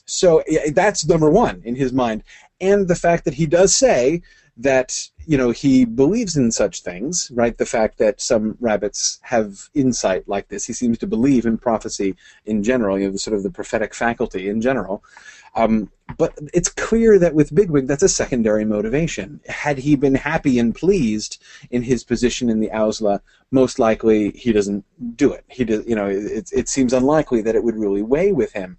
so 0.10 0.44
that's 0.74 1.08
number 1.08 1.30
one 1.30 1.62
in 1.64 1.76
his 1.76 1.94
mind. 1.94 2.24
And 2.62 2.88
the 2.88 2.96
fact 2.96 3.26
that 3.26 3.34
he 3.34 3.46
does 3.46 3.76
say 3.76 4.22
that 4.58 5.10
you 5.26 5.38
know 5.38 5.52
he 5.52 5.86
believes 5.86 6.36
in 6.36 6.52
such 6.52 6.82
things, 6.82 7.32
right? 7.34 7.58
The 7.58 7.66
fact 7.66 7.98
that 8.00 8.20
some 8.20 8.58
rabbits 8.60 9.20
have 9.22 9.70
insight 9.74 10.28
like 10.28 10.50
this. 10.50 10.66
He 10.66 10.74
seems 10.74 10.98
to 11.00 11.08
believe 11.08 11.46
in 11.46 11.58
prophecy 11.58 12.16
in 12.46 12.64
general, 12.64 13.00
you 13.00 13.10
know, 13.10 13.16
sort 13.16 13.38
of 13.38 13.44
the 13.44 13.52
prophetic 13.52 13.94
faculty 13.94 14.50
in 14.50 14.62
general. 14.62 15.04
Um, 15.56 15.92
but 16.18 16.38
it's 16.54 16.70
clear 16.70 17.18
that 17.20 17.34
with 17.34 17.54
Bigwig, 17.54 17.88
that's 17.88 18.04
a 18.04 18.10
secondary 18.10 18.66
motivation. 18.66 19.40
Had 19.48 19.78
he 19.78 19.96
been 19.96 20.16
happy 20.16 20.60
and 20.60 20.76
pleased 20.76 21.42
in 21.72 21.84
his 21.84 22.04
position 22.04 22.50
in 22.50 22.60
the 22.60 22.70
Owsla, 22.70 23.22
most 23.52 23.80
likely 23.80 24.32
he 24.32 24.52
doesn't 24.52 24.86
do 25.16 25.32
it. 25.32 25.46
He 25.48 25.64
does, 25.66 25.86
you 25.88 25.96
know, 25.96 26.08
it, 26.08 26.50
it 26.52 26.70
seems 26.70 26.94
unlikely 26.94 27.42
that 27.44 27.56
it 27.56 27.64
would 27.64 27.78
really 27.78 28.02
weigh 28.02 28.32
with 28.32 28.54
him. 28.54 28.78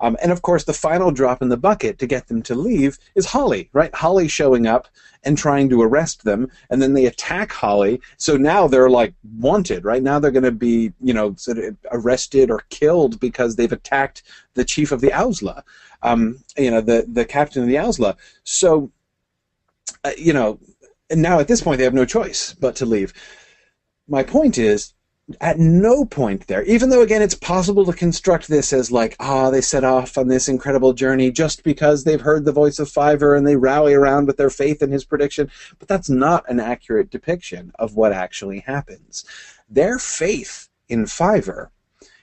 Um, 0.00 0.16
and 0.22 0.32
of 0.32 0.42
course, 0.42 0.64
the 0.64 0.72
final 0.72 1.10
drop 1.10 1.42
in 1.42 1.48
the 1.48 1.56
bucket 1.56 1.98
to 1.98 2.06
get 2.06 2.28
them 2.28 2.42
to 2.42 2.54
leave 2.54 2.98
is 3.14 3.26
Holly, 3.26 3.70
right? 3.72 3.94
Holly 3.94 4.28
showing 4.28 4.66
up 4.66 4.88
and 5.24 5.38
trying 5.38 5.68
to 5.70 5.82
arrest 5.82 6.24
them, 6.24 6.50
and 6.70 6.82
then 6.82 6.92
they 6.94 7.06
attack 7.06 7.52
Holly. 7.52 8.00
So 8.16 8.36
now 8.36 8.66
they're 8.66 8.90
like 8.90 9.14
wanted, 9.38 9.84
right? 9.84 10.02
Now 10.02 10.18
they're 10.18 10.30
going 10.30 10.44
to 10.44 10.52
be, 10.52 10.92
you 11.00 11.14
know, 11.14 11.34
sort 11.36 11.58
of 11.58 11.76
arrested 11.90 12.50
or 12.50 12.60
killed 12.70 13.20
because 13.20 13.56
they've 13.56 13.72
attacked 13.72 14.22
the 14.54 14.64
chief 14.64 14.92
of 14.92 15.00
the 15.00 15.10
Owsla, 15.10 15.62
um, 16.02 16.40
you 16.56 16.70
know, 16.70 16.80
the 16.80 17.06
the 17.08 17.24
captain 17.24 17.62
of 17.62 17.68
the 17.68 17.76
Owsla. 17.76 18.16
So, 18.44 18.90
uh, 20.04 20.12
you 20.18 20.32
know, 20.32 20.58
now 21.10 21.38
at 21.38 21.48
this 21.48 21.62
point 21.62 21.78
they 21.78 21.84
have 21.84 21.94
no 21.94 22.04
choice 22.04 22.54
but 22.54 22.76
to 22.76 22.86
leave. 22.86 23.12
My 24.06 24.22
point 24.22 24.58
is, 24.58 24.92
at 25.40 25.58
no 25.58 26.04
point 26.04 26.46
there, 26.46 26.62
even 26.64 26.90
though 26.90 27.02
again 27.02 27.22
it's 27.22 27.34
possible 27.34 27.84
to 27.86 27.92
construct 27.92 28.46
this 28.48 28.72
as 28.72 28.92
like, 28.92 29.16
ah, 29.20 29.50
they 29.50 29.60
set 29.60 29.84
off 29.84 30.18
on 30.18 30.28
this 30.28 30.48
incredible 30.48 30.92
journey 30.92 31.30
just 31.30 31.64
because 31.64 32.04
they've 32.04 32.20
heard 32.20 32.44
the 32.44 32.52
voice 32.52 32.78
of 32.78 32.90
Fiver 32.90 33.34
and 33.34 33.46
they 33.46 33.56
rally 33.56 33.94
around 33.94 34.26
with 34.26 34.36
their 34.36 34.50
faith 34.50 34.82
in 34.82 34.90
his 34.90 35.04
prediction, 35.04 35.50
but 35.78 35.88
that's 35.88 36.10
not 36.10 36.48
an 36.48 36.60
accurate 36.60 37.10
depiction 37.10 37.72
of 37.78 37.94
what 37.94 38.12
actually 38.12 38.60
happens. 38.60 39.24
Their 39.68 39.98
faith 39.98 40.68
in 40.88 41.06
Fiver 41.06 41.70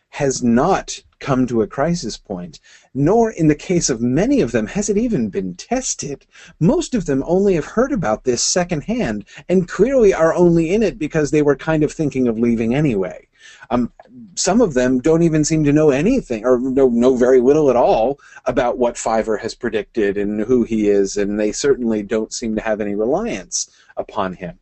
has 0.10 0.44
not 0.44 1.02
come 1.22 1.48
to 1.48 1.62
a 1.62 1.68
crisis 1.68 2.18
point, 2.18 2.60
nor 2.94 3.32
in 3.32 3.48
the 3.48 3.56
case 3.56 3.90
of 3.90 4.02
many 4.02 4.42
of 4.42 4.52
them 4.52 4.68
has 4.68 4.90
it 4.90 4.98
even 4.98 5.30
been 5.30 5.56
tested. 5.56 6.26
Most 6.60 6.94
of 6.94 7.06
them 7.06 7.24
only 7.26 7.54
have 7.54 7.66
heard 7.66 7.94
about 7.94 8.26
this 8.26 8.44
secondhand 8.44 9.24
and 9.48 9.70
clearly 9.70 10.14
are 10.14 10.34
only 10.34 10.74
in 10.74 10.84
it 10.84 11.00
because 11.00 11.32
they 11.32 11.42
were 11.42 11.56
kind 11.56 11.84
of 11.84 11.94
thinking 11.94 12.28
of 12.28 12.38
leaving 12.38 12.76
anyway. 12.76 13.28
Um, 13.70 13.94
some 14.36 14.62
of 14.62 14.74
them 14.74 15.00
don't 15.00 15.24
even 15.24 15.46
seem 15.46 15.64
to 15.64 15.74
know 15.74 15.92
anything 15.92 16.46
or 16.46 16.60
know, 16.60 16.90
know 16.90 17.16
very 17.16 17.40
little 17.40 17.70
at 17.70 17.76
all 17.76 18.20
about 18.46 18.78
what 18.78 18.98
Fiver 18.98 19.38
has 19.38 19.56
predicted 19.56 20.18
and 20.18 20.42
who 20.42 20.64
he 20.64 20.90
is, 20.90 21.18
and 21.18 21.40
they 21.40 21.52
certainly 21.52 22.04
don't 22.04 22.34
seem 22.34 22.56
to 22.56 22.62
have 22.62 22.82
any 22.82 22.96
reliance 22.96 23.70
upon 23.98 24.34
him. 24.34 24.60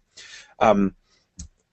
Um, 0.60 0.96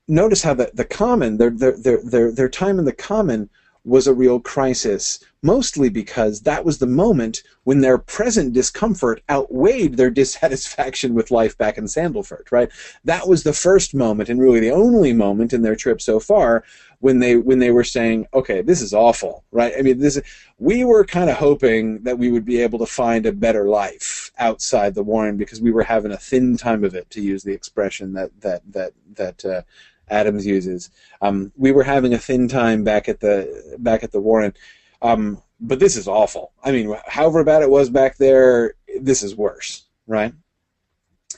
notice 0.08 0.42
how 0.42 0.54
the, 0.54 0.70
the 0.74 0.84
common, 0.84 1.36
their, 1.36 1.50
their, 1.50 2.02
their, 2.02 2.32
their 2.32 2.48
time 2.48 2.78
in 2.78 2.84
the 2.84 2.92
common 2.92 3.50
was 3.86 4.08
a 4.08 4.14
real 4.14 4.40
crisis, 4.40 5.20
mostly 5.42 5.88
because 5.88 6.40
that 6.40 6.64
was 6.64 6.78
the 6.78 6.86
moment 6.86 7.42
when 7.62 7.80
their 7.80 7.98
present 7.98 8.52
discomfort 8.52 9.22
outweighed 9.30 9.96
their 9.96 10.10
dissatisfaction 10.20 11.14
with 11.14 11.30
life 11.30 11.56
back 11.56 11.78
in 11.78 11.84
Sandleford, 11.84 12.50
right? 12.50 12.68
That 13.04 13.28
was 13.28 13.44
the 13.44 13.52
first 13.52 13.94
moment 13.94 14.28
and 14.28 14.40
really 14.40 14.60
the 14.60 14.72
only 14.72 15.12
moment 15.12 15.52
in 15.52 15.62
their 15.62 15.76
trip 15.76 16.02
so 16.02 16.18
far 16.18 16.64
when 17.00 17.20
they 17.20 17.36
when 17.36 17.58
they 17.58 17.70
were 17.70 17.84
saying, 17.84 18.26
"Okay, 18.34 18.62
this 18.62 18.80
is 18.80 18.92
awful." 18.92 19.44
Right? 19.52 19.74
I 19.78 19.82
mean, 19.82 19.98
this 19.98 20.20
we 20.58 20.84
were 20.84 21.04
kind 21.04 21.30
of 21.30 21.36
hoping 21.36 22.02
that 22.02 22.18
we 22.18 22.30
would 22.30 22.44
be 22.44 22.60
able 22.62 22.78
to 22.80 22.86
find 22.86 23.26
a 23.26 23.32
better 23.32 23.68
life 23.68 24.32
outside 24.38 24.94
the 24.94 25.02
Warren 25.02 25.36
because 25.36 25.60
we 25.60 25.70
were 25.70 25.82
having 25.82 26.12
a 26.12 26.16
thin 26.16 26.56
time 26.56 26.84
of 26.84 26.94
it 26.94 27.08
to 27.10 27.20
use 27.20 27.44
the 27.44 27.52
expression 27.52 28.14
that 28.14 28.40
that 28.40 28.62
that 28.72 28.92
that 29.14 29.44
uh, 29.44 29.62
Adams 30.08 30.46
uses. 30.46 30.90
Um, 31.20 31.52
we 31.56 31.72
were 31.72 31.82
having 31.82 32.14
a 32.14 32.18
thin 32.18 32.48
time 32.48 32.84
back 32.84 33.08
at 33.08 33.20
the 33.20 33.76
back 33.78 34.02
at 34.02 34.12
the 34.12 34.20
Warren, 34.20 34.54
um, 35.02 35.42
but 35.60 35.78
this 35.78 35.96
is 35.96 36.08
awful. 36.08 36.52
I 36.62 36.72
mean, 36.72 36.94
however 37.06 37.44
bad 37.44 37.62
it 37.62 37.70
was 37.70 37.90
back 37.90 38.16
there, 38.18 38.74
this 39.00 39.22
is 39.22 39.34
worse, 39.34 39.84
right? 40.06 40.32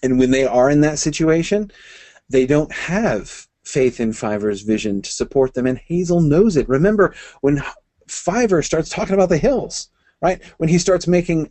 And 0.03 0.19
when 0.19 0.31
they 0.31 0.47
are 0.47 0.71
in 0.71 0.83
that 0.83 0.99
situation, 0.99 1.71
they 2.29 2.47
don't 2.47 2.73
have 2.73 3.47
faith 3.65 4.01
in 4.01 4.13
Fiver's 4.13 4.63
vision 4.63 5.03
to 5.03 5.11
support 5.11 5.55
them, 5.55 5.67
and 5.67 5.79
Hazel 5.79 6.21
knows 6.21 6.57
it. 6.57 6.69
Remember 6.69 7.15
when 7.41 7.63
Fiver 8.07 8.63
starts 8.63 8.89
talking 8.89 9.15
about 9.15 9.29
the 9.29 9.39
hills, 9.39 9.89
right? 10.23 10.43
When 10.59 10.69
he 10.69 10.79
starts 10.79 11.07
making 11.07 11.51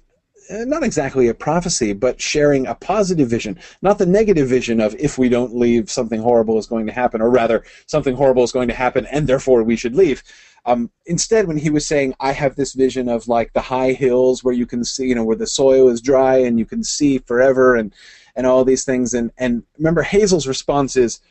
not 0.49 0.83
exactly 0.83 1.27
a 1.27 1.33
prophecy, 1.33 1.93
but 1.93 2.21
sharing 2.21 2.67
a 2.67 2.75
positive 2.75 3.29
vision, 3.29 3.59
not 3.81 3.97
the 3.97 4.05
negative 4.05 4.47
vision 4.47 4.79
of 4.79 4.95
if 4.95 5.17
we 5.17 5.29
don't 5.29 5.55
leave, 5.55 5.89
something 5.89 6.21
horrible 6.21 6.57
is 6.57 6.67
going 6.67 6.85
to 6.87 6.93
happen, 6.93 7.21
or 7.21 7.29
rather, 7.29 7.63
something 7.85 8.15
horrible 8.15 8.43
is 8.43 8.51
going 8.51 8.67
to 8.67 8.73
happen, 8.73 9.05
and 9.07 9.27
therefore 9.27 9.63
we 9.63 9.75
should 9.75 9.95
leave. 9.95 10.23
Um, 10.65 10.91
instead, 11.05 11.47
when 11.47 11.57
he 11.57 11.69
was 11.69 11.87
saying, 11.87 12.13
I 12.19 12.33
have 12.33 12.55
this 12.55 12.73
vision 12.73 13.07
of 13.07 13.27
like 13.29 13.53
the 13.53 13.61
high 13.61 13.93
hills 13.93 14.43
where 14.43 14.53
you 14.53 14.65
can 14.65 14.83
see, 14.83 15.07
you 15.07 15.15
know, 15.15 15.23
where 15.23 15.37
the 15.37 15.47
soil 15.47 15.87
is 15.87 16.01
dry 16.01 16.37
and 16.39 16.59
you 16.59 16.65
can 16.65 16.83
see 16.83 17.19
forever 17.19 17.77
and, 17.77 17.93
and 18.35 18.45
all 18.45 18.65
these 18.65 18.83
things. 18.83 19.13
And, 19.13 19.31
and 19.37 19.63
remember, 19.77 20.01
Hazel's 20.03 20.45
response 20.45 20.97
is, 20.97 21.21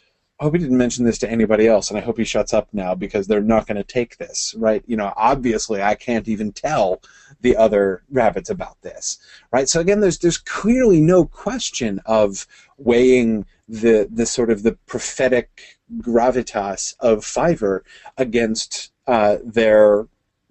I 0.41 0.45
hope 0.45 0.55
he 0.55 0.61
didn't 0.61 0.77
mention 0.77 1.05
this 1.05 1.19
to 1.19 1.31
anybody 1.31 1.67
else, 1.67 1.89
and 1.89 1.99
I 1.99 2.03
hope 2.03 2.19
he 2.19 2.25
shuts 2.25 2.53
up 2.53 2.69
now 2.73 2.95
because 2.95 3.27
they're 3.27 3.41
not 3.41 3.67
going 3.67 3.79
to 3.79 3.85
take 3.85 4.19
this, 4.19 4.55
right? 4.59 4.83
You 4.87 4.97
know, 4.97 5.13
obviously, 5.17 5.83
I 5.83 5.95
can't 5.95 6.29
even 6.29 6.53
tell 6.53 7.01
the 7.41 7.57
other 7.57 8.03
rabbits 8.11 8.51
about 8.51 8.81
this, 8.83 9.19
right? 9.53 9.69
So 9.69 9.81
again, 9.81 10.01
there's 10.01 10.19
there's 10.19 10.39
clearly 10.39 11.01
no 11.01 11.25
question 11.25 12.01
of 12.07 12.47
weighing 12.79 13.47
the 13.69 14.09
the 14.11 14.27
sort 14.27 14.51
of 14.51 14.63
the 14.63 14.73
prophetic 14.87 15.79
gravitas 15.99 16.95
of 17.01 17.25
Fiver 17.25 17.85
against 18.17 18.93
uh, 19.07 19.39
their 19.45 20.07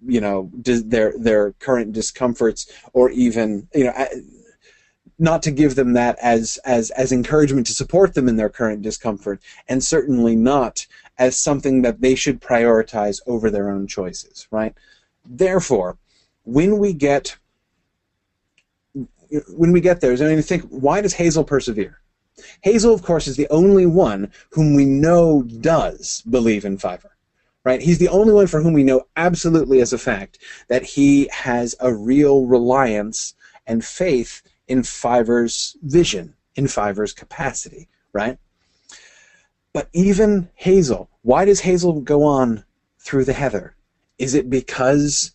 you 0.06 0.20
know 0.20 0.50
their 0.54 1.14
their 1.18 1.52
current 1.52 1.92
discomforts 1.92 2.70
or 2.92 3.10
even 3.10 3.68
you 3.74 3.84
know 3.84 4.06
not 5.18 5.42
to 5.42 5.50
give 5.50 5.74
them 5.74 5.94
that 5.94 6.18
as 6.20 6.58
as 6.64 6.90
as 6.90 7.12
encouragement 7.12 7.66
to 7.66 7.72
support 7.72 8.14
them 8.14 8.28
in 8.28 8.36
their 8.36 8.50
current 8.50 8.82
discomfort, 8.82 9.40
and 9.68 9.82
certainly 9.82 10.36
not 10.36 10.86
as 11.18 11.38
something 11.38 11.82
that 11.82 12.00
they 12.00 12.14
should 12.14 12.40
prioritize 12.40 13.20
over 13.26 13.50
their 13.50 13.70
own 13.70 13.86
choices. 13.86 14.46
Right. 14.50 14.74
Therefore, 15.24 15.96
when 16.46 16.78
we 16.78 16.94
get 16.94 17.36
when 19.48 19.72
we 19.72 19.80
get 19.80 20.00
there, 20.00 20.12
I 20.12 20.34
mean, 20.34 20.40
think 20.40 20.62
why 20.70 21.00
does 21.00 21.14
Hazel 21.14 21.42
persevere? 21.42 22.00
Hazel, 22.62 22.94
of 22.94 23.02
course, 23.02 23.26
is 23.26 23.36
the 23.36 23.48
only 23.50 23.84
one 23.84 24.30
whom 24.50 24.74
we 24.74 24.84
know 24.84 25.42
does 25.42 26.22
believe 26.30 26.64
in 26.64 26.78
Fiver. 26.78 27.16
Right? 27.64 27.82
He's 27.82 27.98
the 27.98 28.08
only 28.08 28.32
one 28.32 28.46
for 28.46 28.62
whom 28.62 28.74
we 28.74 28.84
know 28.84 29.08
absolutely 29.16 29.80
as 29.80 29.92
a 29.92 29.98
fact 29.98 30.38
that 30.68 30.84
he 30.84 31.28
has 31.32 31.74
a 31.80 31.92
real 31.92 32.46
reliance 32.46 33.34
and 33.66 33.84
faith 33.84 34.42
in 34.68 34.84
Fiver's 34.84 35.76
vision, 35.82 36.34
in 36.54 36.68
Fiver's 36.68 37.12
capacity, 37.12 37.88
right? 38.12 38.38
But 39.72 39.88
even 39.92 40.48
Hazel, 40.54 41.10
why 41.22 41.44
does 41.44 41.60
Hazel 41.60 42.00
go 42.00 42.22
on 42.22 42.64
through 43.00 43.24
the 43.24 43.32
heather? 43.32 43.74
Is 44.16 44.34
it 44.34 44.48
because 44.48 45.32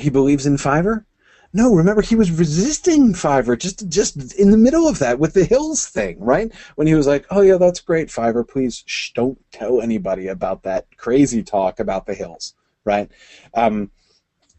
he 0.00 0.10
believes 0.10 0.46
in 0.46 0.58
Fiver? 0.58 1.06
No, 1.52 1.74
remember 1.74 2.00
he 2.00 2.14
was 2.14 2.30
resisting 2.30 3.12
Fiver 3.12 3.56
just 3.56 3.88
just 3.88 4.34
in 4.34 4.52
the 4.52 4.56
middle 4.56 4.86
of 4.86 5.00
that 5.00 5.18
with 5.18 5.34
the 5.34 5.44
Hills 5.44 5.86
thing, 5.86 6.20
right? 6.20 6.52
When 6.76 6.86
he 6.86 6.94
was 6.94 7.08
like, 7.08 7.26
"Oh 7.30 7.40
yeah, 7.40 7.56
that's 7.56 7.80
great, 7.80 8.10
Fiver. 8.10 8.44
Please 8.44 8.84
shh, 8.86 9.10
don't 9.12 9.38
tell 9.50 9.80
anybody 9.80 10.28
about 10.28 10.62
that 10.62 10.86
crazy 10.96 11.42
talk 11.42 11.80
about 11.80 12.06
the 12.06 12.14
Hills." 12.14 12.54
Right? 12.84 13.10
Um, 13.54 13.90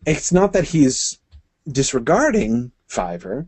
it's 0.05 0.31
not 0.33 0.53
that 0.53 0.65
he's 0.65 1.19
disregarding 1.69 2.71
Fiver 2.87 3.47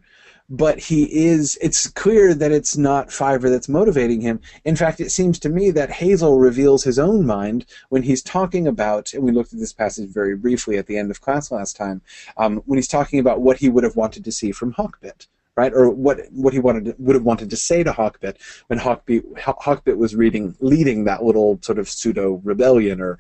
but 0.53 0.77
he 0.77 1.05
is 1.25 1.57
it's 1.61 1.87
clear 1.87 2.35
that 2.35 2.51
it's 2.51 2.77
not 2.77 3.11
Fiver 3.11 3.49
that's 3.49 3.67
motivating 3.67 4.21
him. 4.21 4.39
In 4.63 4.75
fact, 4.75 4.99
it 4.99 5.09
seems 5.09 5.39
to 5.39 5.49
me 5.49 5.71
that 5.71 5.89
Hazel 5.89 6.37
reveals 6.37 6.83
his 6.83 6.99
own 6.99 7.25
mind 7.25 7.65
when 7.89 8.03
he's 8.03 8.21
talking 8.21 8.67
about, 8.67 9.13
and 9.15 9.23
we 9.23 9.31
looked 9.31 9.51
at 9.51 9.59
this 9.59 9.73
passage 9.73 10.11
very 10.11 10.35
briefly 10.35 10.77
at 10.77 10.85
the 10.85 10.95
end 10.95 11.09
of 11.09 11.21
class 11.21 11.51
last 11.51 11.75
time, 11.75 12.03
um, 12.37 12.57
when 12.67 12.77
he's 12.77 12.87
talking 12.87 13.17
about 13.17 13.41
what 13.41 13.57
he 13.57 13.67
would 13.67 13.83
have 13.83 13.95
wanted 13.95 14.23
to 14.25 14.31
see 14.31 14.51
from 14.51 14.73
Hawkbit. 14.73 15.25
Right, 15.55 15.71
or 15.71 15.91
what 15.91 16.19
what 16.31 16.53
he 16.53 16.57
wanted 16.57 16.85
to, 16.85 16.95
would 16.97 17.15
have 17.15 17.25
wanted 17.25 17.51
to 17.51 17.55
say 17.55 17.83
to 17.83 17.91
Hawkbit 17.91 18.37
when 18.67 18.79
Hawkbit, 18.79 19.23
Hawkbit 19.39 19.97
was 19.97 20.15
reading 20.15 20.55
leading 20.61 21.03
that 21.03 21.23
little 21.23 21.59
sort 21.61 21.77
of 21.77 21.87
pseudo 21.87 22.41
rebellion 22.43 22.99
or 22.99 23.19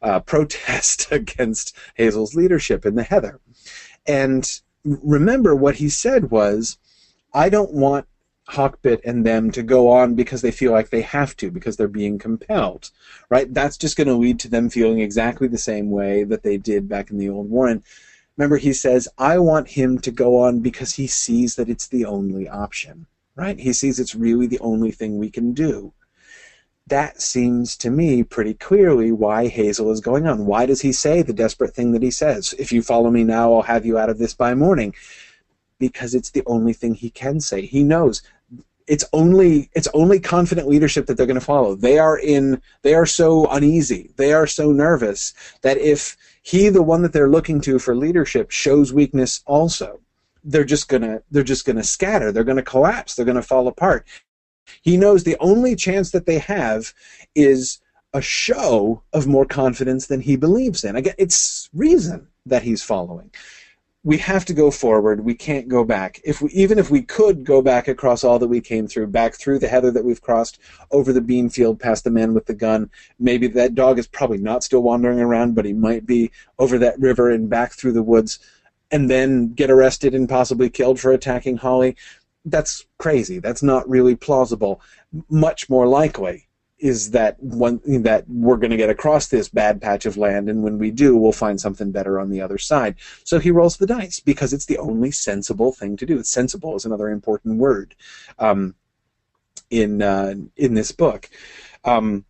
uh, 0.00 0.20
protest 0.32 1.08
against 1.12 1.76
Hazel's 1.94 2.34
leadership 2.34 2.86
in 2.86 2.94
the 2.94 3.02
Heather, 3.02 3.38
and 4.06 4.60
remember 4.84 5.54
what 5.54 5.76
he 5.76 5.88
said 5.88 6.30
was, 6.30 6.78
I 7.32 7.48
don't 7.48 7.72
want 7.72 8.06
Hawkbit 8.50 9.00
and 9.04 9.24
them 9.24 9.50
to 9.52 9.62
go 9.62 9.90
on 9.90 10.14
because 10.14 10.42
they 10.42 10.50
feel 10.50 10.72
like 10.72 10.90
they 10.90 11.02
have 11.02 11.36
to, 11.38 11.50
because 11.50 11.76
they're 11.76 11.88
being 11.88 12.18
compelled, 12.18 12.90
right? 13.30 13.52
That's 13.52 13.78
just 13.78 13.96
going 13.96 14.08
to 14.08 14.14
lead 14.14 14.38
to 14.40 14.48
them 14.48 14.68
feeling 14.68 15.00
exactly 15.00 15.48
the 15.48 15.58
same 15.58 15.90
way 15.90 16.24
that 16.24 16.42
they 16.42 16.58
did 16.58 16.88
back 16.88 17.10
in 17.10 17.18
the 17.18 17.30
old 17.30 17.50
Warren. 17.50 17.82
Remember, 18.36 18.56
he 18.56 18.72
says, 18.72 19.08
I 19.16 19.38
want 19.38 19.68
him 19.68 19.98
to 20.00 20.10
go 20.10 20.40
on 20.40 20.60
because 20.60 20.94
he 20.94 21.06
sees 21.06 21.56
that 21.56 21.68
it's 21.68 21.88
the 21.88 22.04
only 22.04 22.48
option, 22.48 23.06
right? 23.36 23.58
He 23.58 23.72
sees 23.72 23.98
it's 23.98 24.14
really 24.14 24.46
the 24.46 24.60
only 24.60 24.90
thing 24.90 25.18
we 25.18 25.30
can 25.30 25.52
do 25.52 25.92
that 26.86 27.22
seems 27.22 27.76
to 27.78 27.90
me 27.90 28.22
pretty 28.22 28.54
clearly 28.54 29.10
why 29.10 29.48
Hazel 29.48 29.90
is 29.90 30.00
going 30.00 30.26
on. 30.26 30.46
Why 30.46 30.66
does 30.66 30.82
he 30.82 30.92
say 30.92 31.22
the 31.22 31.32
desperate 31.32 31.74
thing 31.74 31.92
that 31.92 32.02
he 32.02 32.10
says? 32.10 32.54
If 32.58 32.72
you 32.72 32.82
follow 32.82 33.10
me 33.10 33.24
now, 33.24 33.54
I'll 33.54 33.62
have 33.62 33.86
you 33.86 33.98
out 33.98 34.10
of 34.10 34.18
this 34.18 34.34
by 34.34 34.54
morning. 34.54 34.94
Because 35.78 36.14
it's 36.14 36.30
the 36.30 36.42
only 36.46 36.72
thing 36.72 36.94
he 36.94 37.10
can 37.10 37.40
say. 37.40 37.62
He 37.66 37.82
knows 37.82 38.22
it's 38.86 39.04
only 39.12 39.70
it's 39.74 39.88
only 39.94 40.20
confident 40.20 40.68
leadership 40.68 41.06
that 41.06 41.16
they're 41.16 41.26
going 41.26 41.38
to 41.38 41.44
follow. 41.44 41.74
They 41.74 41.98
are 41.98 42.18
in 42.18 42.60
they 42.82 42.94
are 42.94 43.06
so 43.06 43.46
uneasy. 43.46 44.10
They 44.16 44.32
are 44.32 44.46
so 44.46 44.70
nervous 44.70 45.32
that 45.62 45.78
if 45.78 46.16
he 46.42 46.68
the 46.68 46.82
one 46.82 47.02
that 47.02 47.12
they're 47.12 47.30
looking 47.30 47.60
to 47.62 47.78
for 47.78 47.96
leadership 47.96 48.50
shows 48.50 48.92
weakness 48.92 49.42
also, 49.46 50.00
they're 50.42 50.64
just 50.64 50.88
to 51.02 51.22
they're 51.30 51.42
just 51.42 51.64
to 51.78 51.82
scatter. 51.82 52.30
They're 52.30 52.44
to 52.56 52.62
collapse. 52.62 53.14
They're 53.14 53.24
to 53.36 53.42
fall 53.42 53.68
apart. 53.68 54.06
He 54.82 54.96
knows 54.96 55.24
the 55.24 55.36
only 55.40 55.76
chance 55.76 56.10
that 56.10 56.26
they 56.26 56.38
have 56.38 56.92
is 57.34 57.80
a 58.12 58.22
show 58.22 59.02
of 59.12 59.26
more 59.26 59.46
confidence 59.46 60.06
than 60.06 60.20
he 60.20 60.36
believes 60.36 60.84
in. 60.84 60.94
Again, 60.96 61.14
it's 61.18 61.68
reason 61.72 62.28
that 62.46 62.62
he's 62.62 62.82
following. 62.82 63.30
we 64.04 64.18
have 64.18 64.44
to 64.44 64.52
go 64.52 64.70
forward. 64.70 65.24
We 65.24 65.34
can't 65.34 65.66
go 65.66 65.82
back. 65.82 66.20
If 66.24 66.42
we, 66.42 66.50
even 66.50 66.78
if 66.78 66.90
we 66.90 67.00
could 67.00 67.42
go 67.42 67.62
back 67.62 67.88
across 67.88 68.22
all 68.22 68.38
that 68.38 68.48
we 68.48 68.60
came 68.60 68.86
through, 68.86 69.06
back 69.06 69.34
through 69.34 69.58
the 69.58 69.68
heather 69.68 69.90
that 69.92 70.04
we've 70.04 70.20
crossed, 70.20 70.58
over 70.90 71.10
the 71.12 71.22
bean 71.22 71.48
field, 71.48 71.80
past 71.80 72.04
the 72.04 72.10
man 72.10 72.34
with 72.34 72.44
the 72.44 72.54
gun, 72.54 72.90
maybe 73.18 73.46
that 73.48 73.74
dog 73.74 73.98
is 73.98 74.06
probably 74.06 74.36
not 74.36 74.62
still 74.62 74.82
wandering 74.82 75.20
around, 75.20 75.54
but 75.54 75.64
he 75.64 75.72
might 75.72 76.06
be 76.06 76.30
over 76.58 76.78
that 76.78 77.00
river 77.00 77.30
and 77.30 77.48
back 77.48 77.72
through 77.72 77.92
the 77.92 78.02
woods, 78.02 78.38
and 78.90 79.10
then 79.10 79.54
get 79.54 79.70
arrested 79.70 80.14
and 80.14 80.28
possibly 80.28 80.68
killed 80.68 81.00
for 81.00 81.10
attacking 81.10 81.56
Holly. 81.56 81.96
That's 82.44 82.84
crazy. 82.98 83.38
That's 83.38 83.62
not 83.62 83.88
really 83.88 84.14
plausible. 84.14 84.80
Much 85.28 85.70
more 85.70 85.86
likely 85.86 86.48
is 86.78 87.12
that 87.12 87.40
one 87.42 87.80
that 88.02 88.28
we're 88.28 88.56
going 88.58 88.70
to 88.70 88.76
get 88.76 88.90
across 88.90 89.28
this 89.28 89.48
bad 89.48 89.80
patch 89.80 90.04
of 90.04 90.16
land, 90.16 90.50
and 90.50 90.62
when 90.62 90.78
we 90.78 90.90
do, 90.90 91.16
we'll 91.16 91.32
find 91.32 91.58
something 91.58 91.90
better 91.90 92.20
on 92.20 92.30
the 92.30 92.40
other 92.40 92.58
side. 92.58 92.96
So 93.22 93.38
he 93.38 93.50
rolls 93.50 93.76
the 93.76 93.86
dice 93.86 94.20
because 94.20 94.52
it's 94.52 94.66
the 94.66 94.78
only 94.78 95.10
sensible 95.10 95.72
thing 95.72 95.96
to 95.96 96.04
do. 96.04 96.22
Sensible 96.22 96.76
is 96.76 96.84
another 96.84 97.08
important 97.08 97.58
word 97.58 97.94
um, 98.38 98.74
in 99.70 100.02
uh, 100.02 100.34
in 100.56 100.74
this 100.74 100.92
book. 100.92 101.30
Um, 101.84 102.24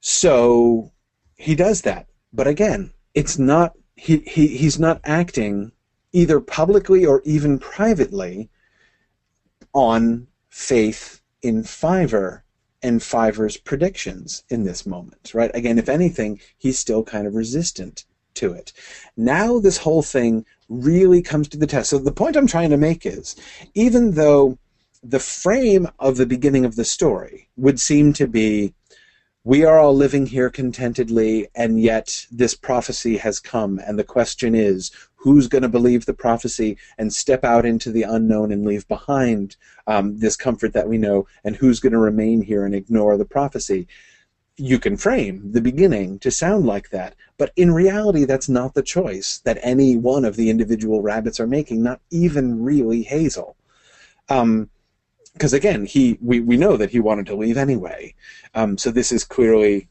so 0.00 0.92
he 1.36 1.54
does 1.54 1.82
that, 1.82 2.08
but 2.32 2.46
again, 2.46 2.92
it's 3.14 3.38
not 3.38 3.72
he, 3.96 4.18
he 4.18 4.48
he's 4.48 4.78
not 4.78 5.00
acting 5.04 5.72
either 6.12 6.40
publicly 6.40 7.06
or 7.06 7.22
even 7.24 7.58
privately 7.58 8.50
on 9.72 10.26
faith 10.50 11.20
in 11.42 11.64
Fiver 11.64 12.44
and 12.82 13.02
Fiver's 13.02 13.56
predictions 13.56 14.44
in 14.48 14.64
this 14.64 14.84
moment, 14.86 15.32
right? 15.34 15.50
Again, 15.54 15.78
if 15.78 15.88
anything, 15.88 16.40
he's 16.58 16.78
still 16.78 17.04
kind 17.04 17.26
of 17.26 17.34
resistant 17.34 18.04
to 18.34 18.52
it. 18.52 18.72
Now 19.16 19.58
this 19.58 19.78
whole 19.78 20.02
thing 20.02 20.44
really 20.68 21.22
comes 21.22 21.48
to 21.48 21.58
the 21.58 21.66
test. 21.66 21.90
So 21.90 21.98
the 21.98 22.12
point 22.12 22.36
I'm 22.36 22.46
trying 22.46 22.70
to 22.70 22.76
make 22.76 23.06
is, 23.06 23.36
even 23.74 24.12
though 24.12 24.58
the 25.02 25.18
frame 25.18 25.88
of 25.98 26.16
the 26.16 26.26
beginning 26.26 26.64
of 26.64 26.76
the 26.76 26.84
story 26.84 27.48
would 27.56 27.80
seem 27.80 28.12
to 28.14 28.26
be 28.26 28.74
we 29.44 29.64
are 29.64 29.76
all 29.76 29.94
living 29.94 30.26
here 30.26 30.50
contentedly, 30.50 31.48
and 31.56 31.80
yet 31.80 32.26
this 32.30 32.54
prophecy 32.54 33.16
has 33.16 33.40
come, 33.40 33.80
and 33.84 33.98
the 33.98 34.04
question 34.04 34.54
is 34.54 34.92
who's 35.22 35.46
going 35.46 35.62
to 35.62 35.68
believe 35.68 36.04
the 36.04 36.12
prophecy 36.12 36.76
and 36.98 37.12
step 37.12 37.44
out 37.44 37.64
into 37.64 37.92
the 37.92 38.02
unknown 38.02 38.50
and 38.50 38.66
leave 38.66 38.86
behind 38.88 39.56
um, 39.86 40.18
this 40.18 40.34
comfort 40.34 40.72
that 40.72 40.88
we 40.88 40.98
know, 40.98 41.28
and 41.44 41.54
who's 41.54 41.78
going 41.78 41.92
to 41.92 41.98
remain 41.98 42.42
here 42.42 42.66
and 42.66 42.74
ignore 42.74 43.16
the 43.16 43.24
prophecy? 43.24 43.86
You 44.56 44.80
can 44.80 44.96
frame 44.96 45.52
the 45.52 45.60
beginning 45.60 46.18
to 46.20 46.32
sound 46.32 46.66
like 46.66 46.90
that, 46.90 47.14
but 47.38 47.52
in 47.54 47.70
reality, 47.70 48.24
that's 48.24 48.48
not 48.48 48.74
the 48.74 48.82
choice 48.82 49.38
that 49.44 49.60
any 49.62 49.96
one 49.96 50.24
of 50.24 50.34
the 50.34 50.50
individual 50.50 51.02
rabbits 51.02 51.38
are 51.38 51.46
making, 51.46 51.84
not 51.84 52.00
even 52.10 52.60
really 52.60 53.04
Hazel. 53.04 53.56
Um, 54.28 54.70
because 55.34 55.52
again, 55.52 55.86
he 55.86 56.18
we, 56.20 56.40
we 56.40 56.56
know 56.56 56.76
that 56.76 56.90
he 56.90 57.00
wanted 57.00 57.26
to 57.26 57.36
leave 57.36 57.56
anyway. 57.56 58.14
Um, 58.54 58.76
so 58.76 58.90
this 58.90 59.12
is 59.12 59.24
clearly 59.24 59.88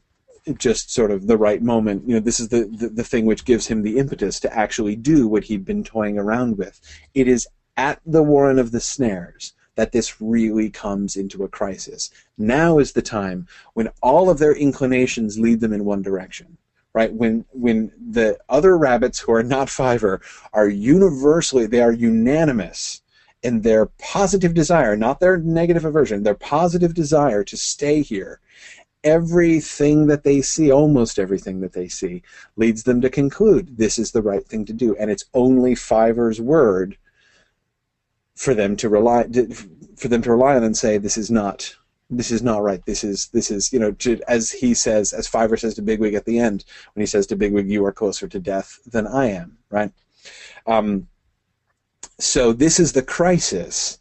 just 0.58 0.92
sort 0.92 1.10
of 1.10 1.26
the 1.26 1.36
right 1.36 1.62
moment. 1.62 2.06
You 2.06 2.14
know, 2.14 2.20
this 2.20 2.40
is 2.40 2.48
the, 2.48 2.64
the, 2.64 2.88
the 2.88 3.04
thing 3.04 3.26
which 3.26 3.44
gives 3.44 3.66
him 3.66 3.82
the 3.82 3.98
impetus 3.98 4.40
to 4.40 4.56
actually 4.56 4.96
do 4.96 5.28
what 5.28 5.44
he'd 5.44 5.64
been 5.64 5.84
toying 5.84 6.18
around 6.18 6.58
with. 6.58 6.80
It 7.14 7.28
is 7.28 7.46
at 7.76 8.00
the 8.04 8.22
Warren 8.22 8.58
of 8.58 8.70
the 8.70 8.80
Snares 8.80 9.54
that 9.74 9.92
this 9.92 10.20
really 10.20 10.68
comes 10.68 11.16
into 11.16 11.44
a 11.44 11.48
crisis. 11.48 12.10
Now 12.36 12.78
is 12.78 12.92
the 12.92 13.02
time 13.02 13.46
when 13.74 13.88
all 14.02 14.28
of 14.28 14.38
their 14.38 14.54
inclinations 14.54 15.38
lead 15.38 15.60
them 15.60 15.72
in 15.72 15.84
one 15.84 16.02
direction. 16.02 16.58
Right 16.94 17.10
when 17.10 17.46
when 17.52 17.90
the 18.10 18.38
other 18.50 18.76
rabbits 18.76 19.18
who 19.18 19.32
are 19.32 19.42
not 19.42 19.70
Fiver 19.70 20.20
are 20.52 20.68
universally 20.68 21.66
they 21.66 21.80
are 21.80 21.92
unanimous 21.92 23.00
in 23.42 23.62
their 23.62 23.86
positive 23.86 24.52
desire, 24.52 24.94
not 24.94 25.18
their 25.18 25.38
negative 25.38 25.86
aversion, 25.86 26.22
their 26.22 26.34
positive 26.34 26.92
desire 26.92 27.42
to 27.44 27.56
stay 27.56 28.02
here, 28.02 28.40
everything 29.04 30.06
that 30.06 30.24
they 30.24 30.42
see, 30.42 30.70
almost 30.70 31.18
everything 31.18 31.60
that 31.60 31.72
they 31.72 31.88
see, 31.88 32.22
leads 32.56 32.82
them 32.84 33.00
to 33.00 33.10
conclude 33.10 33.76
this 33.76 33.98
is 33.98 34.12
the 34.12 34.22
right 34.22 34.46
thing 34.46 34.64
to 34.66 34.72
do. 34.72 34.96
And 34.96 35.10
it's 35.10 35.24
only 35.34 35.74
Fiver's 35.74 36.40
word 36.40 36.96
for 38.34 38.54
them 38.54 38.76
to 38.76 38.88
rely 38.88 39.24
for 39.96 40.08
them 40.08 40.22
to 40.22 40.30
rely 40.30 40.56
on 40.56 40.64
and 40.64 40.76
say 40.76 40.98
this 40.98 41.16
is 41.16 41.30
not 41.30 41.74
this 42.12 42.30
is 42.30 42.42
not 42.42 42.62
right. 42.62 42.84
This 42.84 43.04
is 43.04 43.28
this 43.28 43.50
is 43.50 43.72
you 43.72 43.78
know 43.78 43.92
to, 43.92 44.20
as 44.28 44.50
he 44.50 44.74
says, 44.74 45.12
as 45.12 45.26
Fiver 45.26 45.56
says 45.56 45.74
to 45.74 45.82
Bigwig 45.82 46.14
at 46.14 46.26
the 46.26 46.38
end 46.38 46.64
when 46.94 47.00
he 47.00 47.06
says 47.06 47.26
to 47.28 47.36
Bigwig, 47.36 47.70
"You 47.70 47.84
are 47.86 47.92
closer 47.92 48.28
to 48.28 48.38
death 48.38 48.78
than 48.86 49.06
I 49.06 49.30
am." 49.30 49.56
Right. 49.70 49.90
Um, 50.66 51.08
so 52.18 52.52
this 52.52 52.78
is 52.78 52.92
the 52.92 53.02
crisis 53.02 53.98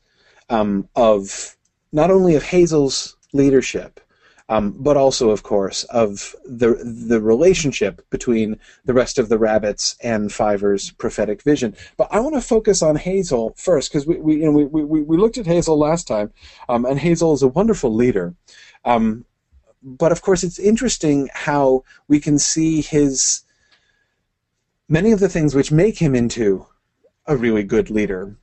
um, 0.50 0.88
of 0.96 1.56
not 1.92 2.12
only 2.12 2.36
of 2.36 2.44
Hazel's 2.44 3.18
leadership, 3.34 4.01
um, 4.52 4.76
but 4.78 4.98
also, 4.98 5.30
of 5.30 5.44
course, 5.44 5.86
of 5.86 6.36
the 6.44 6.74
the 6.84 7.22
relationship 7.22 8.02
between 8.10 8.60
the 8.84 8.94
rest 8.94 9.18
of 9.18 9.30
the 9.30 9.38
rabbits 9.38 9.96
and 10.04 10.30
Fiver's 10.30 10.92
prophetic 10.92 11.42
vision. 11.42 11.74
But 11.96 12.10
I 12.12 12.20
want 12.20 12.36
to 12.36 12.42
focus 12.42 12.82
on 12.82 12.98
Hazel 12.98 13.56
first 13.58 13.90
because 13.90 14.06
we 14.06 14.18
we, 14.18 14.36
you 14.36 14.44
know, 14.44 14.52
we, 14.52 14.66
we 14.66 15.02
we 15.04 15.16
looked 15.16 15.38
at 15.38 15.46
Hazel 15.46 15.80
last 15.80 16.06
time, 16.06 16.34
um, 16.68 16.84
and 16.84 17.00
Hazel 17.00 17.32
is 17.32 17.42
a 17.42 17.48
wonderful 17.48 17.96
leader. 17.96 18.36
Um, 18.84 19.24
but 19.82 20.12
of 20.12 20.22
course, 20.22 20.44
it's 20.44 20.60
interesting 20.60 21.30
how 21.34 21.86
we 22.10 22.20
can 22.20 22.38
see 22.38 22.82
his 22.82 23.44
many 24.90 25.14
of 25.14 25.22
the 25.22 25.30
things 25.30 25.56
which 25.56 25.72
make 25.72 25.98
him 26.00 26.14
into 26.14 26.66
a 27.26 27.38
really 27.38 27.64
good 27.64 27.90
leader 27.90 28.36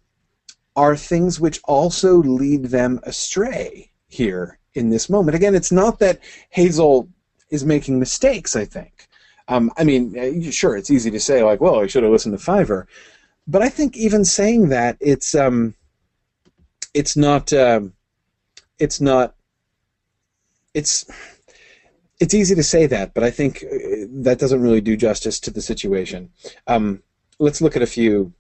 are 0.75 0.97
things 0.97 1.39
which 1.39 1.61
also 1.65 2.17
lead 2.17 2.67
them 2.67 2.99
astray 3.03 3.93
here 4.07 4.58
in 4.79 4.91
this 4.91 5.11
moment. 5.11 5.37
Again, 5.37 5.55
it's 5.55 5.73
not 5.73 5.99
that 5.99 6.21
Hazel 6.51 7.09
is 7.51 7.65
making 7.65 7.99
mistakes, 7.99 8.57
I 8.57 8.65
think. 8.65 9.09
Um, 9.49 9.71
I 9.77 9.85
mean, 9.85 10.19
uh, 10.19 10.51
sure, 10.51 10.77
it's 10.77 10.91
easy 10.91 11.11
to 11.11 11.21
say, 11.21 11.43
like, 11.43 11.61
well, 11.61 11.81
I 11.81 11.87
should 11.87 12.03
have 12.03 12.13
listened 12.13 12.37
to 12.39 12.45
Fiver. 12.45 12.87
But 13.47 13.63
I 13.63 13.69
think 13.71 13.97
even 13.97 14.25
saying 14.25 14.69
that, 14.69 14.97
it's, 15.01 15.35
um, 15.35 15.75
it's 16.93 17.17
not, 17.17 17.53
um, 17.53 17.95
it's 18.79 19.01
not, 19.01 19.35
it's, 20.75 21.07
it's 22.21 22.35
easy 22.35 22.55
to 22.55 22.63
say 22.63 22.87
that, 22.87 23.15
but 23.15 23.25
I 23.25 23.31
think 23.31 23.65
uh, 23.65 24.07
that 24.25 24.39
doesn't 24.39 24.61
really 24.61 24.83
do 24.83 24.97
justice 24.97 25.41
to 25.41 25.51
the 25.51 25.63
situation. 25.63 26.31
Um, 26.67 27.03
let's 27.39 27.63
look 27.63 27.77
at 27.77 27.83
a 27.83 27.87
few 27.87 28.35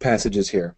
passages 0.00 0.50
here. 0.50 0.74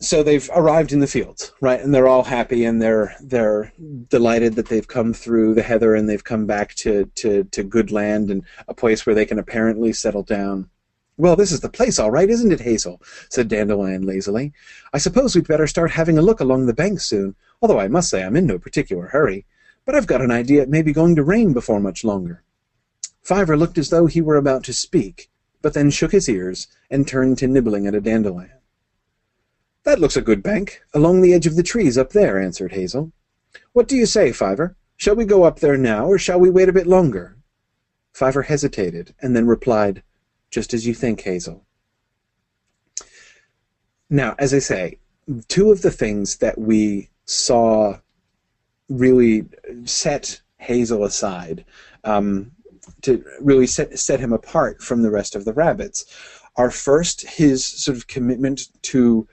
So 0.00 0.22
they've 0.22 0.48
arrived 0.54 0.92
in 0.92 1.00
the 1.00 1.08
fields, 1.08 1.52
right? 1.60 1.80
And 1.80 1.92
they're 1.92 2.06
all 2.06 2.22
happy 2.22 2.64
and 2.64 2.80
they're 2.80 3.16
they're 3.20 3.72
delighted 4.08 4.54
that 4.54 4.68
they've 4.68 4.86
come 4.86 5.12
through 5.12 5.54
the 5.54 5.62
heather 5.62 5.96
and 5.96 6.08
they've 6.08 6.22
come 6.22 6.46
back 6.46 6.74
to, 6.76 7.06
to, 7.16 7.42
to 7.44 7.64
good 7.64 7.90
land 7.90 8.30
and 8.30 8.44
a 8.68 8.74
place 8.74 9.04
where 9.04 9.14
they 9.14 9.26
can 9.26 9.40
apparently 9.40 9.92
settle 9.92 10.22
down. 10.22 10.70
Well, 11.16 11.34
this 11.34 11.50
is 11.50 11.60
the 11.60 11.68
place, 11.68 11.98
all 11.98 12.12
right, 12.12 12.30
isn't 12.30 12.52
it, 12.52 12.60
Hazel? 12.60 13.02
said 13.28 13.48
Dandelion 13.48 14.06
lazily. 14.06 14.52
I 14.92 14.98
suppose 14.98 15.34
we'd 15.34 15.48
better 15.48 15.66
start 15.66 15.90
having 15.90 16.16
a 16.16 16.22
look 16.22 16.38
along 16.38 16.66
the 16.66 16.74
bank 16.74 17.00
soon, 17.00 17.34
although 17.60 17.80
I 17.80 17.88
must 17.88 18.08
say 18.08 18.22
I'm 18.22 18.36
in 18.36 18.46
no 18.46 18.56
particular 18.56 19.08
hurry. 19.08 19.44
But 19.84 19.96
I've 19.96 20.06
got 20.06 20.22
an 20.22 20.30
idea 20.30 20.62
it 20.62 20.68
may 20.68 20.82
be 20.82 20.92
going 20.92 21.16
to 21.16 21.24
rain 21.24 21.52
before 21.52 21.80
much 21.80 22.04
longer. 22.04 22.44
Fiver 23.20 23.56
looked 23.56 23.78
as 23.78 23.90
though 23.90 24.06
he 24.06 24.20
were 24.20 24.36
about 24.36 24.62
to 24.64 24.72
speak, 24.72 25.28
but 25.60 25.74
then 25.74 25.90
shook 25.90 26.12
his 26.12 26.28
ears 26.28 26.68
and 26.88 27.06
turned 27.06 27.38
to 27.38 27.48
nibbling 27.48 27.88
at 27.88 27.96
a 27.96 28.00
dandelion. 28.00 28.57
That 29.84 30.00
looks 30.00 30.16
a 30.16 30.22
good 30.22 30.42
bank, 30.42 30.82
along 30.92 31.20
the 31.20 31.32
edge 31.32 31.46
of 31.46 31.56
the 31.56 31.62
trees 31.62 31.96
up 31.96 32.10
there, 32.10 32.40
answered 32.40 32.72
Hazel. 32.72 33.12
What 33.72 33.88
do 33.88 33.96
you 33.96 34.06
say, 34.06 34.32
Fiver? 34.32 34.76
Shall 34.96 35.14
we 35.14 35.24
go 35.24 35.44
up 35.44 35.60
there 35.60 35.76
now, 35.76 36.06
or 36.06 36.18
shall 36.18 36.40
we 36.40 36.50
wait 36.50 36.68
a 36.68 36.72
bit 36.72 36.86
longer? 36.86 37.36
Fiver 38.12 38.42
hesitated, 38.42 39.14
and 39.20 39.34
then 39.34 39.46
replied, 39.46 40.02
Just 40.50 40.74
as 40.74 40.86
you 40.86 40.94
think, 40.94 41.20
Hazel. 41.20 41.64
Now, 44.10 44.34
as 44.38 44.52
I 44.52 44.58
say, 44.58 44.98
two 45.48 45.70
of 45.70 45.82
the 45.82 45.90
things 45.90 46.36
that 46.38 46.58
we 46.58 47.10
saw 47.26 47.98
really 48.88 49.46
set 49.84 50.40
Hazel 50.56 51.04
aside 51.04 51.64
um, 52.04 52.50
to 53.02 53.24
really 53.40 53.66
set, 53.66 53.98
set 53.98 54.20
him 54.20 54.32
apart 54.32 54.82
from 54.82 55.02
the 55.02 55.10
rest 55.10 55.36
of 55.36 55.44
the 55.44 55.52
rabbits 55.52 56.06
are 56.56 56.70
first 56.70 57.22
his 57.22 57.64
sort 57.64 57.96
of 57.96 58.06
commitment 58.06 58.68
to 58.82 59.28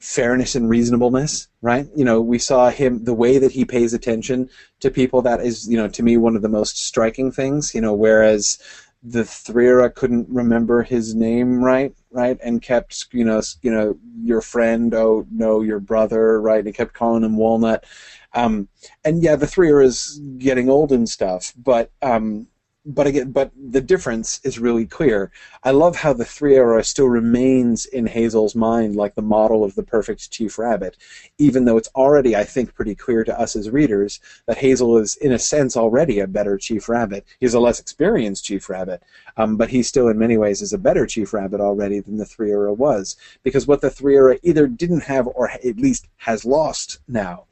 fairness 0.00 0.54
and 0.54 0.68
reasonableness 0.68 1.48
right? 1.62 1.86
You 1.94 2.04
know 2.04 2.20
we 2.20 2.38
saw 2.38 2.70
him 2.70 3.04
the 3.04 3.14
way 3.14 3.38
that 3.38 3.52
he 3.52 3.64
pays 3.64 3.92
attention 3.92 4.48
to 4.80 4.90
people 4.90 5.22
that 5.22 5.40
is 5.40 5.68
you 5.68 5.76
know 5.76 5.88
to 5.88 6.02
me 6.02 6.16
one 6.16 6.36
of 6.36 6.42
the 6.42 6.48
most 6.48 6.86
striking 6.86 7.30
things 7.30 7.74
you 7.74 7.80
know 7.80 7.94
whereas 7.94 8.58
the 9.02 9.22
Threarah 9.22 9.94
couldn't 9.94 10.28
remember 10.28 10.82
his 10.82 11.14
name 11.14 11.62
right 11.62 11.94
right? 12.10 12.38
And 12.42 12.62
kept 12.62 13.08
you 13.12 13.24
know 13.24 13.42
you 13.62 13.70
know 13.70 13.98
your 14.22 14.40
friend 14.40 14.94
oh 14.94 15.26
no 15.30 15.60
your 15.60 15.80
brother 15.80 16.40
right? 16.40 16.64
And 16.64 16.74
kept 16.74 16.94
calling 16.94 17.24
him 17.24 17.36
walnut. 17.36 17.84
Um, 18.32 18.68
and 19.04 19.22
yeah 19.22 19.36
the 19.36 19.46
Threarah 19.46 19.84
is 19.84 20.20
getting 20.38 20.70
old 20.70 20.92
and 20.92 21.08
stuff 21.08 21.52
but 21.56 21.90
um, 22.00 22.46
but 22.86 23.06
again, 23.06 23.30
but 23.30 23.50
the 23.54 23.80
difference 23.80 24.40
is 24.42 24.58
really 24.58 24.86
clear. 24.86 25.30
I 25.62 25.70
love 25.70 25.96
how 25.96 26.14
the 26.14 26.24
Threarah 26.24 26.84
still 26.84 27.08
remains 27.08 27.84
in 27.84 28.06
Hazel's 28.06 28.54
mind 28.54 28.96
like 28.96 29.14
the 29.14 29.22
model 29.22 29.64
of 29.64 29.74
the 29.74 29.82
perfect 29.82 30.30
Chief 30.30 30.58
Rabbit, 30.58 30.96
even 31.36 31.64
though 31.64 31.76
it's 31.76 31.90
already, 31.94 32.34
I 32.34 32.44
think, 32.44 32.74
pretty 32.74 32.94
clear 32.94 33.22
to 33.24 33.38
us 33.38 33.54
as 33.54 33.68
readers 33.68 34.18
that 34.46 34.56
Hazel 34.56 34.96
is, 34.96 35.16
in 35.16 35.32
a 35.32 35.38
sense, 35.38 35.76
already 35.76 36.20
a 36.20 36.26
better 36.26 36.56
Chief 36.56 36.88
Rabbit. 36.88 37.26
He's 37.38 37.54
a 37.54 37.60
less 37.60 37.80
experienced 37.80 38.46
Chief 38.46 38.68
Rabbit, 38.70 39.02
um, 39.36 39.58
but 39.58 39.68
he 39.68 39.82
still, 39.82 40.08
in 40.08 40.18
many 40.18 40.38
ways, 40.38 40.62
is 40.62 40.72
a 40.72 40.78
better 40.78 41.06
Chief 41.06 41.34
Rabbit 41.34 41.60
already 41.60 42.00
than 42.00 42.16
the 42.16 42.24
Threarah 42.24 42.76
was, 42.76 43.16
because 43.42 43.66
what 43.66 43.82
the 43.82 43.90
Threarah 43.90 44.40
either 44.42 44.66
didn't 44.66 45.02
have 45.02 45.26
or 45.26 45.50
at 45.50 45.76
least 45.76 46.08
has 46.16 46.46
lost 46.46 46.98
now 47.06 47.44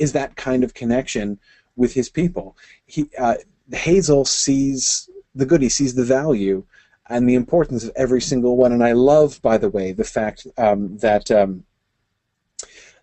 is 0.00 0.12
that 0.12 0.34
kind 0.34 0.64
of 0.64 0.74
connection 0.74 1.38
with 1.76 1.94
his 1.94 2.08
people. 2.08 2.56
He 2.86 3.08
uh, 3.18 3.36
Hazel 3.72 4.24
sees 4.24 5.08
the 5.34 5.46
good, 5.46 5.62
he 5.62 5.68
sees 5.68 5.94
the 5.94 6.04
value 6.04 6.64
and 7.08 7.28
the 7.28 7.34
importance 7.34 7.84
of 7.84 7.92
every 7.96 8.20
single 8.20 8.56
one. 8.56 8.72
And 8.72 8.82
I 8.82 8.92
love, 8.92 9.40
by 9.42 9.58
the 9.58 9.68
way, 9.68 9.92
the 9.92 10.04
fact 10.04 10.46
um, 10.56 10.96
that 10.98 11.30
um, 11.30 11.64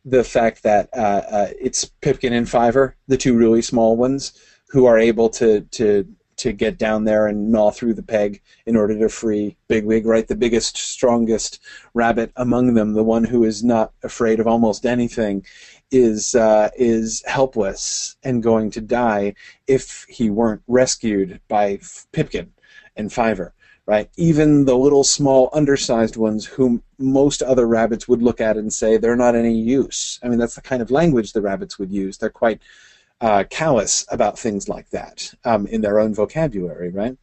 the 0.03 0.23
fact 0.23 0.63
that 0.63 0.89
uh, 0.95 1.21
uh, 1.29 1.47
it's 1.59 1.85
Pipkin 2.01 2.33
and 2.33 2.49
Fiver, 2.49 2.95
the 3.07 3.17
two 3.17 3.37
really 3.37 3.61
small 3.61 3.95
ones, 3.95 4.33
who 4.69 4.85
are 4.85 4.97
able 4.97 5.29
to 5.29 5.61
to 5.61 6.07
to 6.41 6.51
get 6.51 6.79
down 6.79 7.03
there 7.03 7.27
and 7.27 7.51
gnaw 7.51 7.69
through 7.69 7.93
the 7.93 8.01
peg 8.01 8.41
in 8.65 8.75
order 8.75 8.97
to 8.97 9.09
free 9.09 9.55
Bigwig, 9.67 10.07
right? 10.07 10.27
The 10.27 10.35
biggest, 10.35 10.75
strongest 10.75 11.59
rabbit 11.93 12.31
among 12.35 12.73
them, 12.73 12.93
the 12.93 13.03
one 13.03 13.23
who 13.23 13.43
is 13.43 13.63
not 13.63 13.93
afraid 14.01 14.39
of 14.39 14.47
almost 14.47 14.83
anything, 14.83 15.45
is 15.91 16.35
uh, 16.35 16.69
is 16.75 17.23
helpless 17.27 18.15
and 18.23 18.43
going 18.43 18.71
to 18.71 18.81
die 18.81 19.35
if 19.67 20.05
he 20.09 20.29
weren't 20.29 20.61
rescued 20.67 21.39
by 21.47 21.79
Pipkin 22.11 22.51
and 22.95 23.11
Fiver. 23.11 23.53
Right? 23.87 24.09
Even 24.15 24.65
the 24.65 24.77
little 24.77 25.03
small 25.03 25.49
undersized 25.53 26.15
ones 26.15 26.45
whom 26.45 26.81
most 26.97 27.41
other 27.41 27.67
rabbits 27.67 28.07
would 28.07 28.21
look 28.21 28.39
at 28.39 28.55
and 28.55 28.71
say 28.71 28.95
they're 28.95 29.15
not 29.15 29.35
any 29.35 29.53
use. 29.53 30.19
I 30.23 30.29
mean 30.29 30.39
that's 30.39 30.55
the 30.55 30.61
kind 30.61 30.81
of 30.81 30.91
language 30.91 31.33
the 31.33 31.41
rabbits 31.41 31.77
would 31.77 31.91
use. 31.91 32.17
They're 32.17 32.29
quite 32.29 32.61
uh, 33.19 33.43
callous 33.49 34.05
about 34.09 34.39
things 34.39 34.69
like 34.69 34.89
that 34.89 35.33
um, 35.45 35.67
in 35.67 35.81
their 35.81 35.99
own 35.99 36.13
vocabulary, 36.13 36.89
right? 36.89 37.17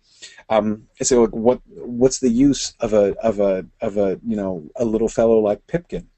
Um, 0.48 0.88
so 1.02 1.26
what 1.26 1.61
what's 1.66 2.20
the 2.20 2.31
use 2.31 2.74
of 2.81 2.92
a 2.92 3.14
of 3.18 3.40
a 3.40 3.66
of 3.81 3.96
a 3.96 4.18
you 4.26 4.37
know 4.37 4.68
a 4.76 4.85
little 4.85 5.09
fellow 5.09 5.38
like 5.38 5.66
Pipkin? 5.66 6.09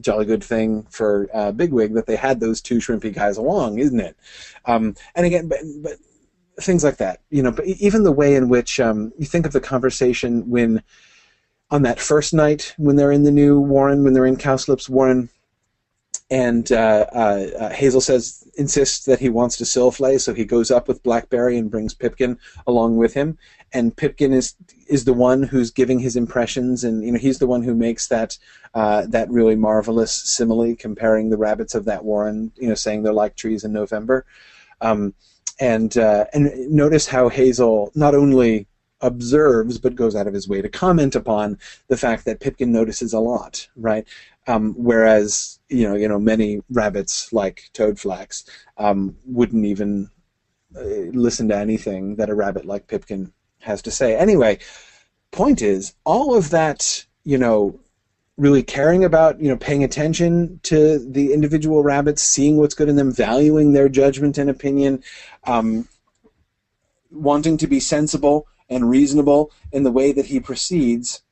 Jolly 0.00 0.24
good 0.24 0.44
thing 0.44 0.84
for 0.90 1.28
uh, 1.32 1.52
Bigwig 1.52 1.94
that 1.94 2.06
they 2.06 2.16
had 2.16 2.40
those 2.40 2.60
two 2.60 2.78
shrimpy 2.78 3.14
guys 3.14 3.36
along, 3.36 3.78
isn't 3.78 4.00
it? 4.00 4.16
Um, 4.64 4.94
and 5.14 5.26
again, 5.26 5.48
but, 5.48 5.58
but 5.82 5.98
things 6.60 6.84
like 6.84 6.98
that, 6.98 7.20
you 7.30 7.42
know. 7.42 7.50
But 7.50 7.66
even 7.66 8.02
the 8.02 8.12
way 8.12 8.34
in 8.34 8.48
which 8.48 8.80
um, 8.80 9.12
you 9.18 9.26
think 9.26 9.46
of 9.46 9.52
the 9.52 9.60
conversation 9.60 10.48
when 10.48 10.82
on 11.70 11.82
that 11.82 12.00
first 12.00 12.34
night 12.34 12.74
when 12.78 12.96
they're 12.96 13.12
in 13.12 13.22
the 13.22 13.30
new 13.30 13.60
Warren, 13.60 14.04
when 14.04 14.12
they're 14.12 14.26
in 14.26 14.36
Cowslip's 14.36 14.88
Warren, 14.88 15.28
and 16.30 16.70
uh, 16.70 17.06
uh, 17.12 17.46
uh, 17.58 17.68
Hazel 17.70 18.00
says 18.00 18.48
insists 18.56 19.04
that 19.06 19.18
he 19.18 19.28
wants 19.28 19.56
to 19.56 19.64
silflay, 19.64 20.20
so 20.20 20.32
he 20.32 20.44
goes 20.44 20.70
up 20.70 20.86
with 20.86 21.02
Blackberry 21.02 21.58
and 21.58 21.70
brings 21.70 21.94
Pipkin 21.94 22.38
along 22.66 22.96
with 22.96 23.14
him. 23.14 23.36
And 23.72 23.96
Pipkin 23.96 24.32
is 24.32 24.54
is 24.88 25.04
the 25.04 25.12
one 25.12 25.44
who's 25.44 25.70
giving 25.70 26.00
his 26.00 26.16
impressions, 26.16 26.82
and 26.82 27.04
you 27.04 27.12
know 27.12 27.18
he's 27.18 27.38
the 27.38 27.46
one 27.46 27.62
who 27.62 27.74
makes 27.74 28.08
that 28.08 28.36
uh, 28.74 29.06
that 29.08 29.30
really 29.30 29.56
marvelous 29.56 30.12
simile 30.12 30.74
comparing 30.76 31.30
the 31.30 31.36
rabbits 31.36 31.74
of 31.74 31.84
that 31.84 32.04
warren, 32.04 32.52
you 32.56 32.68
know, 32.68 32.74
saying 32.74 33.02
they're 33.02 33.12
like 33.12 33.36
trees 33.36 33.64
in 33.64 33.72
November. 33.72 34.24
Um, 34.80 35.14
and 35.60 35.96
uh, 35.96 36.24
and 36.32 36.50
notice 36.70 37.06
how 37.06 37.28
Hazel 37.28 37.92
not 37.94 38.14
only 38.14 38.66
observes 39.02 39.78
but 39.78 39.94
goes 39.94 40.14
out 40.14 40.26
of 40.26 40.34
his 40.34 40.48
way 40.48 40.60
to 40.60 40.68
comment 40.68 41.14
upon 41.14 41.58
the 41.88 41.96
fact 41.96 42.24
that 42.24 42.40
Pipkin 42.40 42.72
notices 42.72 43.12
a 43.12 43.20
lot, 43.20 43.66
right? 43.76 44.06
Um, 44.46 44.74
whereas 44.76 45.58
you 45.68 45.88
know, 45.88 45.94
you 45.94 46.08
know, 46.08 46.18
many 46.18 46.60
rabbits 46.70 47.32
like 47.32 47.70
Toadflax 47.74 48.48
um, 48.78 49.16
wouldn't 49.26 49.64
even 49.64 50.10
uh, 50.76 51.10
listen 51.12 51.48
to 51.48 51.56
anything 51.56 52.16
that 52.16 52.30
a 52.30 52.34
rabbit 52.34 52.64
like 52.64 52.88
Pipkin 52.88 53.32
has 53.60 53.82
to 53.82 53.90
say. 53.90 54.16
Anyway, 54.16 54.58
point 55.30 55.62
is, 55.62 55.94
all 56.04 56.36
of 56.36 56.50
that, 56.50 57.04
you 57.24 57.38
know, 57.38 57.78
really 58.36 58.62
caring 58.62 59.04
about, 59.04 59.40
you 59.40 59.48
know, 59.48 59.56
paying 59.56 59.84
attention 59.84 60.60
to 60.62 60.98
the 60.98 61.32
individual 61.32 61.82
rabbits, 61.82 62.22
seeing 62.22 62.56
what's 62.56 62.74
good 62.74 62.88
in 62.88 62.96
them, 62.96 63.12
valuing 63.12 63.72
their 63.72 63.88
judgment 63.88 64.38
and 64.38 64.48
opinion, 64.48 65.02
um, 65.44 65.86
wanting 67.10 67.58
to 67.58 67.66
be 67.66 67.80
sensible 67.80 68.46
and 68.70 68.88
reasonable 68.88 69.50
in 69.72 69.82
the 69.82 69.90
way 69.90 70.12
that 70.12 70.26
he 70.26 70.40
proceeds. 70.40 71.22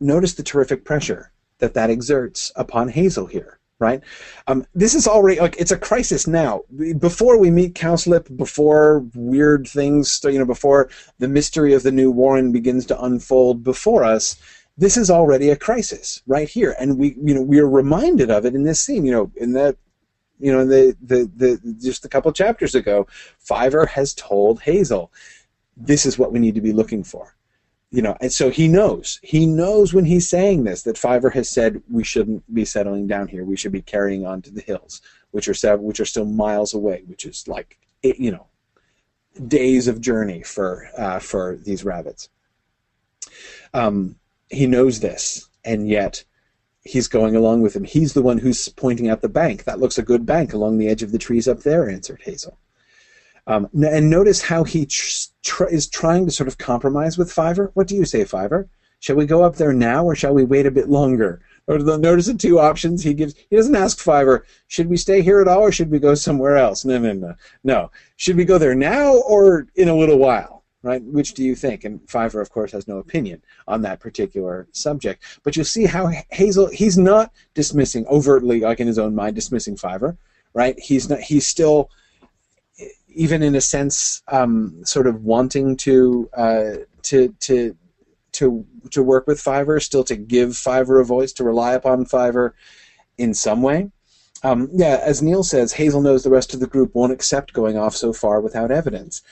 Notice 0.00 0.34
the 0.34 0.42
terrific 0.42 0.84
pressure 0.84 1.32
that 1.58 1.74
that 1.74 1.90
exerts 1.90 2.52
upon 2.56 2.88
Hazel 2.88 3.26
here, 3.26 3.58
right? 3.78 4.00
Um, 4.46 4.66
this 4.74 4.94
is 4.94 5.06
already 5.06 5.40
like 5.40 5.56
it's 5.58 5.70
a 5.70 5.78
crisis 5.78 6.26
now. 6.26 6.62
Before 6.98 7.38
we 7.38 7.50
meet 7.50 7.74
Cowslip, 7.74 8.34
before 8.36 9.04
weird 9.14 9.68
things, 9.68 10.20
you 10.24 10.38
know, 10.38 10.46
before 10.46 10.88
the 11.18 11.28
mystery 11.28 11.74
of 11.74 11.82
the 11.82 11.92
new 11.92 12.10
Warren 12.10 12.52
begins 12.52 12.86
to 12.86 13.02
unfold 13.02 13.62
before 13.62 14.04
us, 14.04 14.36
this 14.78 14.96
is 14.96 15.10
already 15.10 15.50
a 15.50 15.56
crisis 15.56 16.22
right 16.26 16.48
here, 16.48 16.74
and 16.78 16.98
we, 16.98 17.16
you 17.22 17.34
know, 17.34 17.42
we 17.42 17.58
are 17.58 17.68
reminded 17.68 18.30
of 18.30 18.46
it 18.46 18.54
in 18.54 18.64
this 18.64 18.80
scene. 18.80 19.04
You 19.04 19.12
know, 19.12 19.32
in 19.36 19.52
that 19.52 19.76
you 20.38 20.52
know, 20.52 20.66
the, 20.66 20.96
the, 21.02 21.30
the 21.34 21.76
just 21.80 22.04
a 22.04 22.08
couple 22.08 22.30
chapters 22.32 22.74
ago, 22.74 23.06
Fiver 23.38 23.86
has 23.86 24.12
told 24.14 24.60
Hazel, 24.60 25.10
this 25.76 26.04
is 26.04 26.18
what 26.18 26.32
we 26.32 26.38
need 26.38 26.54
to 26.54 26.60
be 26.60 26.72
looking 26.72 27.02
for 27.02 27.35
you 27.90 28.02
know, 28.02 28.16
and 28.20 28.32
so 28.32 28.50
he 28.50 28.68
knows. 28.68 29.20
He 29.22 29.46
knows 29.46 29.94
when 29.94 30.04
he's 30.04 30.28
saying 30.28 30.64
this 30.64 30.82
that 30.82 30.98
Fiver 30.98 31.30
has 31.30 31.48
said 31.48 31.82
we 31.88 32.04
shouldn't 32.04 32.52
be 32.52 32.64
settling 32.64 33.06
down 33.06 33.28
here. 33.28 33.44
We 33.44 33.56
should 33.56 33.72
be 33.72 33.82
carrying 33.82 34.26
on 34.26 34.42
to 34.42 34.50
the 34.50 34.60
hills, 34.60 35.00
which 35.30 35.48
are 35.48 35.54
seven, 35.54 35.84
which 35.84 36.00
are 36.00 36.04
still 36.04 36.24
miles 36.24 36.74
away, 36.74 37.04
which 37.06 37.24
is 37.24 37.46
like 37.46 37.78
you 38.02 38.30
know, 38.30 38.46
days 39.48 39.88
of 39.88 40.00
journey 40.00 40.42
for 40.42 40.88
uh, 40.96 41.18
for 41.18 41.56
these 41.56 41.84
rabbits. 41.84 42.28
Um, 43.74 44.16
he 44.50 44.66
knows 44.66 45.00
this, 45.00 45.48
and 45.64 45.88
yet 45.88 46.24
he's 46.82 47.08
going 47.08 47.34
along 47.34 47.62
with 47.62 47.74
him. 47.74 47.84
He's 47.84 48.14
the 48.14 48.22
one 48.22 48.38
who's 48.38 48.68
pointing 48.68 49.08
out 49.08 49.22
the 49.22 49.28
bank. 49.28 49.64
That 49.64 49.80
looks 49.80 49.98
a 49.98 50.02
good 50.02 50.24
bank 50.24 50.52
along 50.52 50.78
the 50.78 50.88
edge 50.88 51.02
of 51.02 51.12
the 51.12 51.18
trees 51.18 51.48
up 51.48 51.60
there," 51.60 51.88
answered 51.88 52.22
Hazel. 52.22 52.58
Um, 53.46 53.68
and 53.72 54.10
notice 54.10 54.42
how 54.42 54.64
he 54.64 54.86
tr- 54.86 55.28
tr- 55.42 55.64
is 55.66 55.88
trying 55.88 56.26
to 56.26 56.32
sort 56.32 56.48
of 56.48 56.58
compromise 56.58 57.16
with 57.16 57.32
Fiver. 57.32 57.70
What 57.74 57.86
do 57.86 57.94
you 57.94 58.04
say, 58.04 58.24
Fiver? 58.24 58.68
Shall 59.00 59.16
we 59.16 59.26
go 59.26 59.44
up 59.44 59.56
there 59.56 59.72
now, 59.72 60.04
or 60.04 60.16
shall 60.16 60.34
we 60.34 60.44
wait 60.44 60.66
a 60.66 60.70
bit 60.70 60.88
longer? 60.88 61.40
Notice 61.68 62.26
the 62.26 62.34
two 62.34 62.58
options 62.58 63.02
he 63.02 63.14
gives. 63.14 63.34
He 63.50 63.56
doesn't 63.56 63.76
ask 63.76 63.98
Fiver, 63.98 64.46
should 64.68 64.88
we 64.88 64.96
stay 64.96 65.20
here 65.20 65.40
at 65.40 65.48
all, 65.48 65.60
or 65.60 65.72
should 65.72 65.90
we 65.90 65.98
go 65.98 66.14
somewhere 66.14 66.56
else? 66.56 66.84
No, 66.84 66.98
no, 66.98 67.12
no, 67.12 67.34
no. 67.62 67.90
Should 68.16 68.36
we 68.36 68.44
go 68.44 68.58
there 68.58 68.74
now, 68.74 69.16
or 69.18 69.66
in 69.74 69.88
a 69.88 69.94
little 69.94 70.18
while? 70.18 70.64
Right? 70.82 71.02
Which 71.02 71.34
do 71.34 71.42
you 71.42 71.56
think? 71.56 71.84
And 71.84 72.00
Fiver, 72.08 72.40
of 72.40 72.50
course, 72.50 72.70
has 72.72 72.86
no 72.86 72.98
opinion 72.98 73.42
on 73.66 73.82
that 73.82 73.98
particular 73.98 74.68
subject. 74.70 75.24
But 75.42 75.56
you'll 75.56 75.64
see 75.64 75.84
how 75.84 76.10
Hazel, 76.30 76.68
he's 76.68 76.96
not 76.96 77.32
dismissing 77.54 78.06
overtly, 78.06 78.60
like 78.60 78.78
in 78.78 78.86
his 78.86 78.98
own 78.98 79.14
mind, 79.14 79.34
dismissing 79.34 79.76
Fiver. 79.76 80.16
Right? 80.54 80.78
He's 80.78 81.10
not. 81.10 81.20
He's 81.20 81.46
still 81.46 81.90
even 83.16 83.42
in 83.42 83.54
a 83.54 83.60
sense, 83.60 84.22
um, 84.28 84.84
sort 84.84 85.06
of 85.06 85.24
wanting 85.24 85.76
to 85.78 86.28
uh, 86.36 86.70
to 87.02 87.34
to 87.40 87.76
to 88.32 88.64
to 88.90 89.02
work 89.02 89.26
with 89.26 89.40
Fiver, 89.40 89.80
still 89.80 90.04
to 90.04 90.16
give 90.16 90.56
Fiver 90.56 91.00
a 91.00 91.04
voice, 91.04 91.32
to 91.32 91.44
rely 91.44 91.72
upon 91.72 92.04
Fiver 92.04 92.54
in 93.18 93.32
some 93.34 93.62
way. 93.62 93.90
Um, 94.42 94.68
yeah, 94.72 95.00
as 95.02 95.22
Neil 95.22 95.42
says, 95.42 95.72
Hazel 95.72 96.02
knows 96.02 96.22
the 96.22 96.30
rest 96.30 96.52
of 96.52 96.60
the 96.60 96.66
group 96.66 96.94
won't 96.94 97.12
accept 97.12 97.54
going 97.54 97.78
off 97.78 97.96
so 97.96 98.12
far 98.12 98.40
without 98.40 98.70
evidence. 98.70 99.22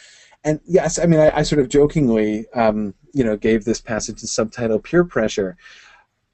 And 0.42 0.60
yes, 0.64 0.98
I 0.98 1.04
mean, 1.06 1.20
I, 1.20 1.38
I 1.38 1.42
sort 1.42 1.60
of 1.60 1.68
jokingly, 1.68 2.46
um, 2.54 2.94
you 3.12 3.22
know, 3.22 3.36
gave 3.36 3.64
this 3.64 3.80
passage 3.80 4.22
the 4.22 4.26
subtitle 4.26 4.78
"Peer 4.78 5.04
Pressure," 5.04 5.56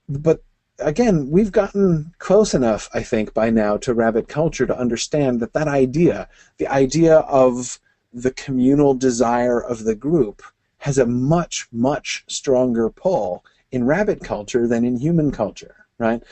but 0.08 0.44
again, 0.80 1.30
we've 1.30 1.52
gotten 1.52 2.14
close 2.18 2.54
enough, 2.54 2.88
I 2.94 3.02
think, 3.02 3.34
by 3.34 3.50
now 3.50 3.76
to 3.78 3.94
rabbit 3.94 4.28
culture 4.28 4.66
to 4.66 4.78
understand 4.78 5.40
that 5.40 5.52
that 5.52 5.68
idea, 5.68 6.28
the 6.58 6.68
idea 6.68 7.18
of 7.18 7.78
the 8.12 8.32
communal 8.32 8.94
desire 8.94 9.60
of 9.60 9.84
the 9.84 9.94
group, 9.94 10.42
has 10.78 10.98
a 10.98 11.06
much, 11.06 11.68
much 11.72 12.24
stronger 12.28 12.90
pull 12.90 13.44
in 13.70 13.84
rabbit 13.84 14.24
culture 14.24 14.66
than 14.66 14.84
in 14.84 14.96
human 14.96 15.30
culture, 15.30 15.86
right? 15.98 16.22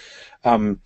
Um, 0.45 0.81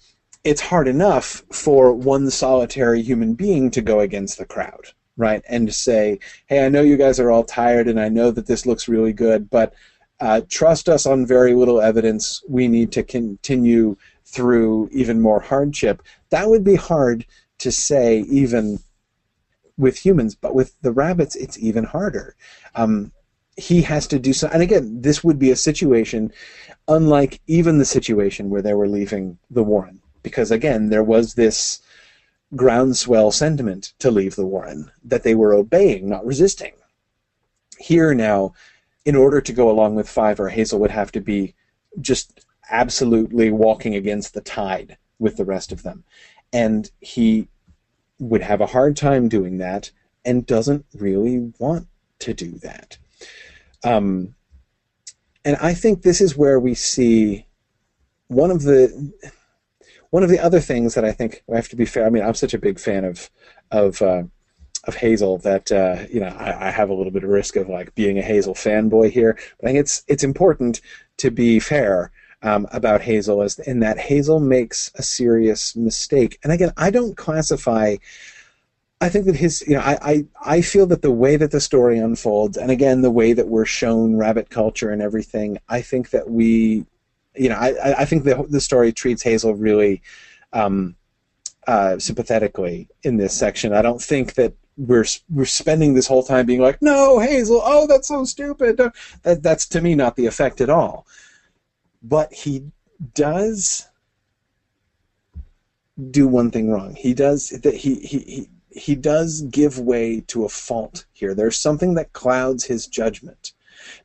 it's 0.44 0.60
hard 0.60 0.88
enough 0.88 1.44
for 1.52 1.92
one 1.92 2.30
solitary 2.30 3.02
human 3.02 3.34
being 3.34 3.70
to 3.70 3.80
go 3.80 4.00
against 4.00 4.38
the 4.38 4.44
crowd, 4.44 4.88
right? 5.16 5.42
And 5.48 5.68
to 5.68 5.72
say, 5.72 6.18
hey, 6.46 6.66
I 6.66 6.68
know 6.68 6.82
you 6.82 6.96
guys 6.96 7.20
are 7.20 7.30
all 7.30 7.44
tired 7.44 7.86
and 7.86 8.00
I 8.00 8.08
know 8.08 8.30
that 8.32 8.46
this 8.46 8.66
looks 8.66 8.88
really 8.88 9.12
good, 9.12 9.48
but 9.48 9.74
uh, 10.22 10.40
trust 10.48 10.88
us 10.88 11.04
on 11.04 11.26
very 11.26 11.52
little 11.52 11.80
evidence. 11.80 12.44
We 12.48 12.68
need 12.68 12.92
to 12.92 13.02
continue 13.02 13.96
through 14.24 14.88
even 14.92 15.20
more 15.20 15.40
hardship. 15.40 16.00
That 16.30 16.48
would 16.48 16.62
be 16.62 16.76
hard 16.76 17.26
to 17.58 17.72
say, 17.72 18.20
even 18.30 18.78
with 19.76 19.96
humans, 19.98 20.36
but 20.36 20.54
with 20.54 20.80
the 20.80 20.92
rabbits, 20.92 21.34
it's 21.34 21.58
even 21.58 21.82
harder. 21.82 22.36
Um, 22.76 23.10
he 23.56 23.82
has 23.82 24.06
to 24.06 24.18
do 24.20 24.32
so. 24.32 24.48
And 24.52 24.62
again, 24.62 25.02
this 25.02 25.24
would 25.24 25.40
be 25.40 25.50
a 25.50 25.56
situation 25.56 26.32
unlike 26.86 27.40
even 27.48 27.78
the 27.78 27.84
situation 27.84 28.48
where 28.48 28.62
they 28.62 28.74
were 28.74 28.88
leaving 28.88 29.38
the 29.50 29.64
Warren, 29.64 30.00
because 30.22 30.52
again, 30.52 30.88
there 30.88 31.02
was 31.02 31.34
this 31.34 31.82
groundswell 32.54 33.32
sentiment 33.32 33.92
to 33.98 34.10
leave 34.12 34.36
the 34.36 34.46
Warren 34.46 34.88
that 35.04 35.24
they 35.24 35.34
were 35.34 35.52
obeying, 35.52 36.08
not 36.08 36.24
resisting. 36.24 36.74
Here 37.78 38.14
now, 38.14 38.54
in 39.04 39.16
order 39.16 39.40
to 39.40 39.52
go 39.52 39.70
along 39.70 39.94
with 39.94 40.08
Fiver, 40.08 40.48
Hazel 40.48 40.80
would 40.80 40.90
have 40.90 41.12
to 41.12 41.20
be 41.20 41.54
just 42.00 42.44
absolutely 42.70 43.50
walking 43.50 43.94
against 43.94 44.34
the 44.34 44.40
tide 44.40 44.96
with 45.18 45.36
the 45.36 45.44
rest 45.44 45.72
of 45.72 45.82
them. 45.82 46.04
And 46.52 46.90
he 47.00 47.48
would 48.18 48.42
have 48.42 48.60
a 48.60 48.66
hard 48.66 48.96
time 48.96 49.28
doing 49.28 49.58
that 49.58 49.90
and 50.24 50.46
doesn't 50.46 50.86
really 50.94 51.52
want 51.58 51.88
to 52.20 52.32
do 52.32 52.52
that. 52.58 52.98
Um, 53.84 54.34
and 55.44 55.56
I 55.56 55.74
think 55.74 56.02
this 56.02 56.20
is 56.20 56.36
where 56.36 56.60
we 56.60 56.74
see 56.74 57.46
one 58.28 58.50
of 58.50 58.62
the 58.62 59.12
one 60.10 60.22
of 60.22 60.28
the 60.28 60.38
other 60.38 60.60
things 60.60 60.94
that 60.94 61.04
I 61.04 61.12
think 61.12 61.42
I 61.50 61.56
have 61.56 61.68
to 61.70 61.76
be 61.76 61.86
fair. 61.86 62.06
I 62.06 62.10
mean, 62.10 62.22
I'm 62.22 62.34
such 62.34 62.54
a 62.54 62.58
big 62.58 62.78
fan 62.78 63.04
of 63.04 63.28
of 63.70 64.00
uh, 64.00 64.24
of 64.84 64.96
Hazel 64.96 65.38
that 65.38 65.70
uh, 65.70 66.04
you 66.10 66.20
know 66.20 66.28
I, 66.28 66.68
I, 66.68 66.70
have 66.70 66.90
a 66.90 66.94
little 66.94 67.12
bit 67.12 67.22
of 67.22 67.30
risk 67.30 67.56
of 67.56 67.68
like 67.68 67.94
being 67.94 68.18
a 68.18 68.22
Hazel 68.22 68.54
fanboy 68.54 69.10
here. 69.10 69.38
But 69.60 69.66
I 69.66 69.68
think 69.68 69.78
it's 69.78 70.04
it's 70.08 70.24
important 70.24 70.80
to 71.18 71.30
be 71.30 71.60
fair 71.60 72.10
um, 72.42 72.66
about 72.72 73.00
Hazel 73.00 73.42
as 73.42 73.58
in 73.60 73.80
that 73.80 73.98
Hazel 73.98 74.40
makes 74.40 74.90
a 74.96 75.02
serious 75.02 75.76
mistake. 75.76 76.38
And 76.42 76.52
again, 76.52 76.72
I 76.76 76.90
don't 76.90 77.16
classify 77.16 77.96
I 79.02 79.08
think 79.08 79.26
that 79.26 79.34
his, 79.34 79.64
you 79.66 79.74
know, 79.74 79.80
I, 79.80 79.98
I, 80.00 80.24
I 80.40 80.60
feel 80.60 80.86
that 80.86 81.02
the 81.02 81.10
way 81.10 81.34
that 81.34 81.50
the 81.50 81.60
story 81.60 81.98
unfolds, 81.98 82.56
and 82.56 82.70
again, 82.70 83.02
the 83.02 83.10
way 83.10 83.32
that 83.32 83.48
we're 83.48 83.64
shown 83.64 84.16
rabbit 84.16 84.48
culture 84.48 84.90
and 84.90 85.02
everything, 85.02 85.58
I 85.68 85.82
think 85.82 86.10
that 86.10 86.30
we, 86.30 86.86
you 87.34 87.48
know, 87.48 87.56
I, 87.56 88.02
I 88.02 88.04
think 88.04 88.22
the, 88.22 88.46
the 88.48 88.60
story 88.60 88.92
treats 88.92 89.20
Hazel 89.20 89.56
really 89.56 90.02
um, 90.52 90.94
uh, 91.66 91.98
sympathetically 91.98 92.88
in 93.02 93.16
this 93.16 93.34
section. 93.34 93.72
I 93.72 93.82
don't 93.82 94.00
think 94.00 94.34
that 94.34 94.54
we're 94.76 95.04
we're 95.28 95.44
spending 95.44 95.94
this 95.94 96.06
whole 96.06 96.22
time 96.22 96.46
being 96.46 96.60
like, 96.60 96.80
no, 96.80 97.18
Hazel, 97.18 97.60
oh, 97.64 97.86
that's 97.86 98.08
so 98.08 98.24
stupid. 98.24 98.78
That 99.22 99.42
that's 99.42 99.66
to 99.68 99.80
me 99.80 99.94
not 99.94 100.16
the 100.16 100.26
effect 100.26 100.60
at 100.60 100.70
all. 100.70 101.06
But 102.02 102.32
he 102.32 102.64
does 103.14 103.88
do 106.10 106.26
one 106.26 106.50
thing 106.50 106.70
wrong. 106.70 106.94
He 106.94 107.14
does 107.14 107.50
that. 107.50 107.74
He 107.74 107.96
he 107.96 108.18
he 108.18 108.48
he 108.70 108.94
does 108.94 109.42
give 109.42 109.78
way 109.78 110.20
to 110.28 110.44
a 110.44 110.48
fault 110.48 111.04
here. 111.12 111.34
There's 111.34 111.58
something 111.58 111.94
that 111.94 112.12
clouds 112.12 112.64
his 112.64 112.86
judgment 112.86 113.52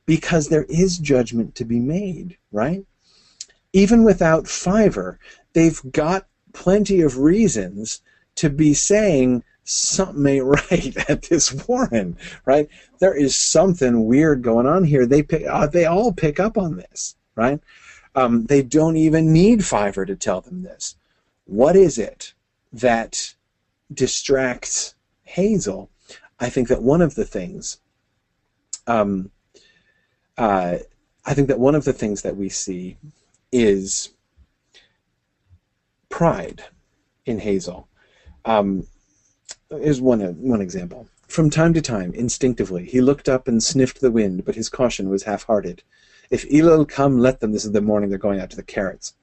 because 0.05 0.49
there 0.49 0.65
is 0.69 0.97
judgment 0.97 1.55
to 1.55 1.65
be 1.65 1.79
made, 1.79 2.37
right? 2.51 2.85
Even 3.73 4.03
without 4.03 4.47
Fiver, 4.47 5.19
they've 5.53 5.79
got 5.91 6.27
plenty 6.53 7.01
of 7.01 7.19
reasons 7.19 8.01
to 8.35 8.49
be 8.49 8.73
saying 8.73 9.43
something 9.67 10.25
ain't 10.25 10.45
right 10.71 11.09
at 11.09 11.23
this 11.23 11.53
Warren, 11.67 12.17
right? 12.45 12.67
There 12.99 13.15
is 13.15 13.35
something 13.35 14.05
weird 14.05 14.41
going 14.41 14.65
on 14.65 14.83
here. 14.83 15.05
They 15.05 15.23
pick, 15.23 15.45
uh, 15.47 15.67
they 15.67 15.85
all 15.85 16.13
pick 16.13 16.39
up 16.39 16.57
on 16.57 16.77
this, 16.77 17.15
right? 17.35 17.59
Um, 18.15 18.45
they 18.45 18.63
don't 18.63 18.97
even 18.97 19.31
need 19.31 19.63
Fiver 19.63 20.05
to 20.05 20.15
tell 20.15 20.41
them 20.41 20.63
this. 20.63 20.95
What 21.45 21.75
is 21.75 21.97
it 21.97 22.33
that 22.73 23.35
distracts 23.93 24.95
Hazel, 25.23 25.89
I 26.39 26.49
think 26.49 26.67
that 26.69 26.81
one 26.81 27.01
of 27.01 27.15
the 27.15 27.25
things, 27.25 27.79
um, 28.87 29.31
uh, 30.37 30.77
I 31.25 31.33
think 31.33 31.49
that 31.49 31.59
one 31.59 31.75
of 31.75 31.83
the 31.83 31.93
things 31.93 32.21
that 32.21 32.37
we 32.37 32.49
see 32.49 32.97
is 33.51 34.09
pride 36.09 36.63
in 37.25 37.39
Hazel. 37.39 37.87
Um, 38.45 38.87
is 39.71 40.01
one 40.01 40.21
uh, 40.21 40.31
one 40.31 40.61
example. 40.61 41.07
From 41.27 41.49
time 41.49 41.73
to 41.73 41.81
time, 41.81 42.13
instinctively, 42.13 42.85
he 42.85 43.01
looked 43.01 43.27
up 43.27 43.47
and 43.47 43.61
sniffed 43.61 43.99
the 43.99 44.11
wind, 44.11 44.45
but 44.45 44.55
his 44.55 44.69
caution 44.69 45.09
was 45.09 45.23
half-hearted. 45.23 45.83
If 46.29 46.49
elil 46.49 46.87
come, 46.87 47.19
let 47.19 47.39
them. 47.39 47.51
This 47.51 47.65
is 47.65 47.73
the 47.73 47.81
morning 47.81 48.09
they're 48.09 48.17
going 48.17 48.39
out 48.39 48.49
to 48.51 48.55
the 48.55 48.63
carrots. 48.63 49.13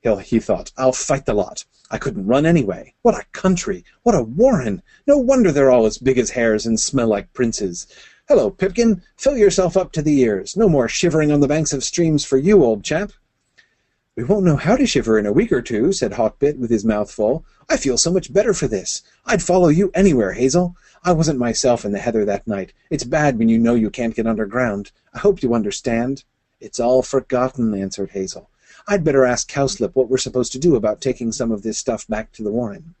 He'll, 0.00 0.16
he 0.16 0.40
thought, 0.40 0.72
I'll 0.76 0.92
fight 0.92 1.26
the 1.26 1.34
lot. 1.34 1.64
I 1.90 1.98
couldn't 1.98 2.26
run 2.26 2.46
anyway. 2.46 2.94
What 3.02 3.14
a 3.14 3.26
country! 3.32 3.84
What 4.02 4.14
a 4.14 4.22
warren! 4.22 4.82
No 5.06 5.18
wonder 5.18 5.52
they're 5.52 5.70
all 5.70 5.86
as 5.86 5.98
big 5.98 6.18
as 6.18 6.30
hares 6.30 6.66
and 6.66 6.80
smell 6.80 7.08
like 7.08 7.32
princes. 7.34 7.86
Hello, 8.28 8.50
Pipkin. 8.50 9.02
Fill 9.16 9.36
yourself 9.36 9.76
up 9.76 9.92
to 9.92 10.02
the 10.02 10.20
ears. 10.20 10.56
No 10.56 10.68
more 10.68 10.88
shivering 10.88 11.30
on 11.30 11.40
the 11.40 11.48
banks 11.48 11.72
of 11.72 11.84
streams 11.84 12.24
for 12.24 12.38
you, 12.38 12.64
old 12.64 12.82
chap. 12.82 13.12
We 14.14 14.24
won't 14.24 14.44
know 14.44 14.56
how 14.56 14.76
to 14.76 14.86
shiver 14.86 15.18
in 15.18 15.24
a 15.24 15.32
week 15.32 15.52
or 15.52 15.62
two, 15.62 15.90
said 15.90 16.12
Hawkbit 16.12 16.58
with 16.58 16.68
his 16.68 16.84
mouth 16.84 17.10
full. 17.10 17.46
I 17.70 17.78
feel 17.78 17.96
so 17.96 18.12
much 18.12 18.30
better 18.30 18.52
for 18.52 18.68
this. 18.68 19.02
I'd 19.24 19.42
follow 19.42 19.68
you 19.68 19.90
anywhere, 19.94 20.32
Hazel. 20.32 20.76
I 21.02 21.12
wasn't 21.12 21.38
myself 21.38 21.84
in 21.86 21.92
the 21.92 21.98
heather 21.98 22.26
that 22.26 22.46
night. 22.46 22.74
It's 22.90 23.04
bad 23.04 23.38
when 23.38 23.48
you 23.48 23.58
know 23.58 23.74
you 23.74 23.88
can't 23.88 24.14
get 24.14 24.26
underground. 24.26 24.92
I 25.14 25.18
hope 25.18 25.42
you 25.42 25.54
understand. 25.54 26.24
It's 26.60 26.78
all 26.78 27.02
forgotten, 27.02 27.74
answered 27.74 28.10
Hazel. 28.10 28.50
I'd 28.86 29.02
better 29.02 29.24
ask 29.24 29.50
Cowslip 29.50 29.94
what 29.94 30.10
we're 30.10 30.18
supposed 30.18 30.52
to 30.52 30.58
do 30.58 30.76
about 30.76 31.00
taking 31.00 31.32
some 31.32 31.50
of 31.50 31.62
this 31.62 31.78
stuff 31.78 32.06
back 32.06 32.32
to 32.32 32.42
the 32.42 32.52
Warren. 32.52 32.94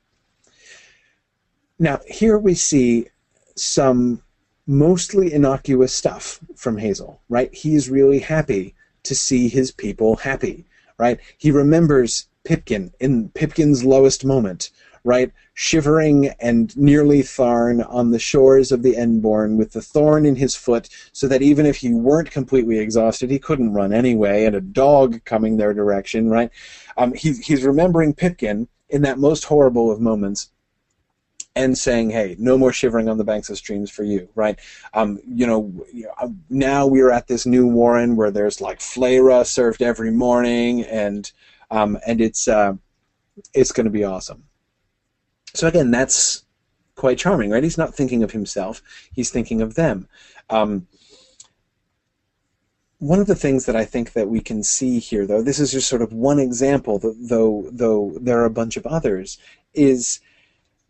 Now, 1.78 2.00
here 2.06 2.38
we 2.38 2.54
see 2.54 3.08
some 3.54 4.22
mostly 4.66 5.32
innocuous 5.32 5.92
stuff 5.94 6.40
from 6.56 6.78
Hazel, 6.78 7.20
right? 7.28 7.52
He's 7.52 7.90
really 7.90 8.20
happy 8.20 8.74
to 9.02 9.14
see 9.14 9.48
his 9.48 9.72
people 9.72 10.16
happy, 10.16 10.64
right? 11.02 11.18
He 11.36 11.50
remembers 11.50 12.28
Pipkin 12.44 12.92
in 13.00 13.30
Pipkin's 13.30 13.84
lowest 13.84 14.24
moment, 14.24 14.70
right? 15.02 15.32
Shivering 15.52 16.28
and 16.38 16.76
nearly 16.76 17.22
Tharn 17.22 17.84
on 17.92 18.12
the 18.12 18.20
shores 18.20 18.70
of 18.70 18.84
the 18.84 18.94
Enborne 18.94 19.56
with 19.56 19.72
the 19.72 19.82
thorn 19.82 20.24
in 20.24 20.36
his 20.36 20.54
foot, 20.54 20.88
so 21.12 21.26
that 21.26 21.42
even 21.42 21.66
if 21.66 21.78
he 21.78 21.92
weren't 21.92 22.30
completely 22.30 22.78
exhausted, 22.78 23.32
he 23.32 23.40
couldn't 23.40 23.74
run 23.74 23.92
anyway, 23.92 24.44
and 24.44 24.54
a 24.54 24.60
dog 24.60 25.24
coming 25.24 25.56
their 25.56 25.74
direction, 25.74 26.30
right? 26.30 26.52
Um, 26.96 27.12
he, 27.14 27.32
he's 27.32 27.64
remembering 27.64 28.14
Pipkin 28.14 28.68
in 28.88 29.02
that 29.02 29.18
most 29.18 29.42
horrible 29.42 29.90
of 29.90 30.00
moments 30.00 30.51
and 31.54 31.76
saying, 31.76 32.10
"Hey, 32.10 32.36
no 32.38 32.56
more 32.56 32.72
shivering 32.72 33.08
on 33.08 33.18
the 33.18 33.24
banks 33.24 33.50
of 33.50 33.58
streams 33.58 33.90
for 33.90 34.04
you." 34.04 34.28
Right? 34.34 34.58
Um, 34.94 35.20
you 35.26 35.46
know, 35.46 35.72
now 36.48 36.86
we 36.86 37.00
are 37.00 37.10
at 37.10 37.26
this 37.28 37.46
new 37.46 37.66
Warren 37.66 38.16
where 38.16 38.30
there's 38.30 38.60
like 38.60 38.78
flayrah 38.78 39.46
served 39.46 39.82
every 39.82 40.10
morning, 40.10 40.82
and 40.82 41.30
um, 41.70 41.98
and 42.06 42.20
it's 42.20 42.48
uh, 42.48 42.74
it's 43.54 43.72
going 43.72 43.84
to 43.84 43.90
be 43.90 44.04
awesome. 44.04 44.44
So 45.54 45.66
again, 45.66 45.90
that's 45.90 46.44
quite 46.94 47.18
charming, 47.18 47.50
right? 47.50 47.62
He's 47.62 47.78
not 47.78 47.94
thinking 47.94 48.22
of 48.22 48.32
himself; 48.32 48.82
he's 49.12 49.30
thinking 49.30 49.60
of 49.60 49.74
them. 49.74 50.08
Um, 50.50 50.86
one 52.98 53.18
of 53.18 53.26
the 53.26 53.34
things 53.34 53.66
that 53.66 53.74
I 53.74 53.84
think 53.84 54.12
that 54.12 54.28
we 54.28 54.40
can 54.40 54.62
see 54.62 55.00
here, 55.00 55.26
though, 55.26 55.42
this 55.42 55.58
is 55.58 55.72
just 55.72 55.88
sort 55.88 56.02
of 56.02 56.12
one 56.12 56.38
example, 56.38 57.00
though 57.02 57.68
though 57.72 58.12
there 58.20 58.40
are 58.40 58.44
a 58.44 58.50
bunch 58.50 58.76
of 58.76 58.86
others, 58.86 59.38
is 59.74 60.20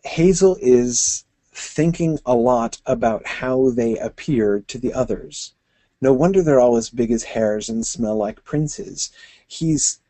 Hazel 0.05 0.57
is 0.61 1.25
thinking 1.53 2.19
a 2.27 2.35
lot 2.35 2.81
about 2.87 3.27
how 3.27 3.71
they 3.71 3.97
appear 3.99 4.61
to 4.69 4.79
the 4.79 4.93
others. 4.93 5.55
No 6.01 6.13
wonder 6.13 6.43
they're 6.43 6.61
all 6.61 6.77
as 6.77 6.91
big 6.91 7.11
as 7.11 7.23
hares 7.23 7.69
and 7.69 7.87
smell 7.87 8.17
like 8.17 8.45
princes. 8.45 9.11
He's 9.47 10.01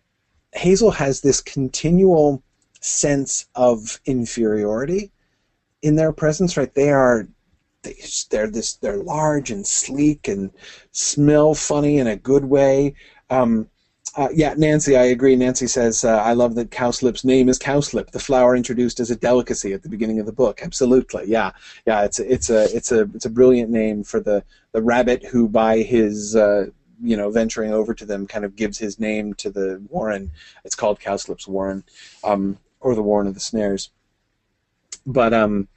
Hazel 0.55 0.91
has 0.93 1.21
this 1.21 1.41
continual 1.41 2.43
sense 2.81 3.47
of 3.55 4.01
inferiority 4.05 5.11
in 5.83 5.97
their 5.97 6.13
presence, 6.13 6.57
right? 6.57 6.73
They 6.75 6.91
are 6.91 7.27
they, 7.83 7.97
they're 8.31 8.51
this 8.51 8.75
they're 8.75 9.03
large 9.03 9.51
and 9.51 9.67
sleek 9.67 10.29
and 10.29 10.51
smell 10.93 11.55
funny 11.55 11.99
in 11.99 12.07
a 12.07 12.17
good 12.17 12.45
way. 12.45 12.95
Um, 13.29 13.69
uh, 14.17 14.29
yeah, 14.33 14.55
Nancy, 14.57 14.97
I 14.97 15.05
agree. 15.05 15.37
Nancy 15.37 15.67
says, 15.67 16.05
uh, 16.05 16.19
I 16.19 16.33
love 16.33 16.55
that 16.57 16.71
cowslip's 16.71 17.25
name 17.25 17.49
is 17.49 17.59
cowslip, 17.59 18.11
the 18.11 18.19
flower 18.19 18.55
introduced 18.55 19.01
as 19.01 19.11
a 19.11 19.17
delicacy 19.17 19.73
at 19.73 19.83
the 19.83 19.89
beginning 19.89 20.21
of 20.21 20.27
the 20.27 20.33
book. 20.33 20.61
Absolutely, 20.63 21.25
yeah, 21.27 21.53
yeah. 21.87 22.03
It's 22.05 22.19
a, 22.19 22.33
it's 22.33 22.51
a, 22.51 22.77
it's 22.77 22.93
a, 22.93 23.03
it's 23.15 23.27
a 23.27 23.31
brilliant 23.31 23.71
name 23.71 24.05
for 24.05 24.21
the 24.21 24.45
the 24.73 24.83
rabbit 24.83 25.25
who, 25.25 25.49
by 25.49 25.79
his, 25.79 26.35
uh, 26.35 26.67
you 27.03 27.17
know, 27.17 27.31
venturing 27.31 27.73
over 27.73 27.93
to 27.93 28.07
them, 28.07 28.27
kind 28.27 28.45
of 28.45 28.57
gives 28.57 28.79
his 28.79 28.99
name 28.99 29.35
to 29.35 29.51
the 29.51 29.83
warren. 29.91 30.31
It's 30.65 30.75
called 30.75 30.99
cowslip's 30.99 31.47
warren. 31.47 31.85
Um, 32.25 32.59
or 32.83 32.95
the 32.95 33.03
Warren 33.03 33.27
of 33.27 33.35
the 33.35 33.41
Snares. 33.41 33.91
But 35.07 35.33
um, 35.33 35.69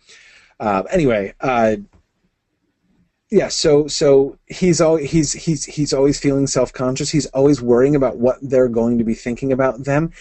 uh, 0.59 0.83
anyway, 0.91 1.33
uh, 1.39 1.77
yeah 3.31 3.47
so 3.47 3.87
so 3.87 4.37
he's 4.45 4.79
always 4.79 5.11
he's 5.11 5.33
he's 5.33 5.65
he's 5.65 5.93
always 5.93 6.19
feeling 6.19 6.47
self-conscious. 6.47 7.09
He's 7.09 7.25
always 7.27 7.61
worrying 7.61 7.95
about 7.95 8.17
what 8.17 8.37
they're 8.41 8.69
going 8.69 8.97
to 8.97 9.03
be 9.03 9.15
thinking 9.15 9.51
about 9.51 9.83
them 9.83 10.11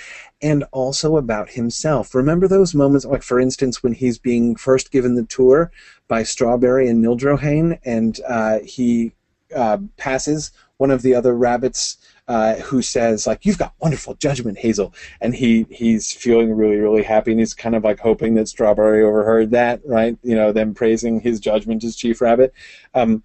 and 0.41 0.65
also 0.73 1.17
about 1.17 1.51
himself. 1.51 2.15
Remember 2.15 2.49
those 2.49 2.75
moments 2.75 3.05
like 3.05 3.23
for 3.23 3.39
instance 3.39 3.83
when 3.83 3.93
he's 3.93 4.19
being 4.19 4.57
first 4.57 4.91
given 4.91 5.15
the 5.15 5.25
tour 5.25 5.71
by 6.09 6.23
strawberry 6.23 6.89
and 6.89 7.05
Nildro-hain 7.05 7.79
and 7.85 8.21
uh, 8.27 8.61
he 8.61 9.13
uh, 9.55 9.79
passes 9.97 10.51
one 10.79 10.91
of 10.91 11.03
the 11.03 11.15
other 11.15 11.35
rabbits 11.35 11.99
uh, 12.29 12.55
who 12.57 12.83
says 12.83 13.27
like 13.27 13.45
you've 13.45 13.59
got 13.59 13.75
wonderful 13.81 14.15
judgment 14.15 14.59
hazel. 14.59 14.95
And 15.21 15.35
he 15.35 15.67
he's 15.71 16.13
feeling 16.13 16.55
really 16.55 16.77
really 16.77 17.03
happy 17.03 17.33
and 17.33 17.41
he's 17.41 17.55
kind 17.55 17.75
of 17.75 17.85
like 17.85 18.01
hoping 18.01 18.35
that 18.35 18.49
strawberry 18.49 19.03
overheard 19.03 19.51
that 19.51 19.81
right? 19.85 20.17
You 20.23 20.35
know 20.35 20.53
them 20.53 20.75
praising 20.75 21.21
his 21.21 21.41
judgment 21.41 21.85
as 21.85 21.97
chief 21.97 22.21
rabbit. 22.21 22.53
Um, 22.95 23.23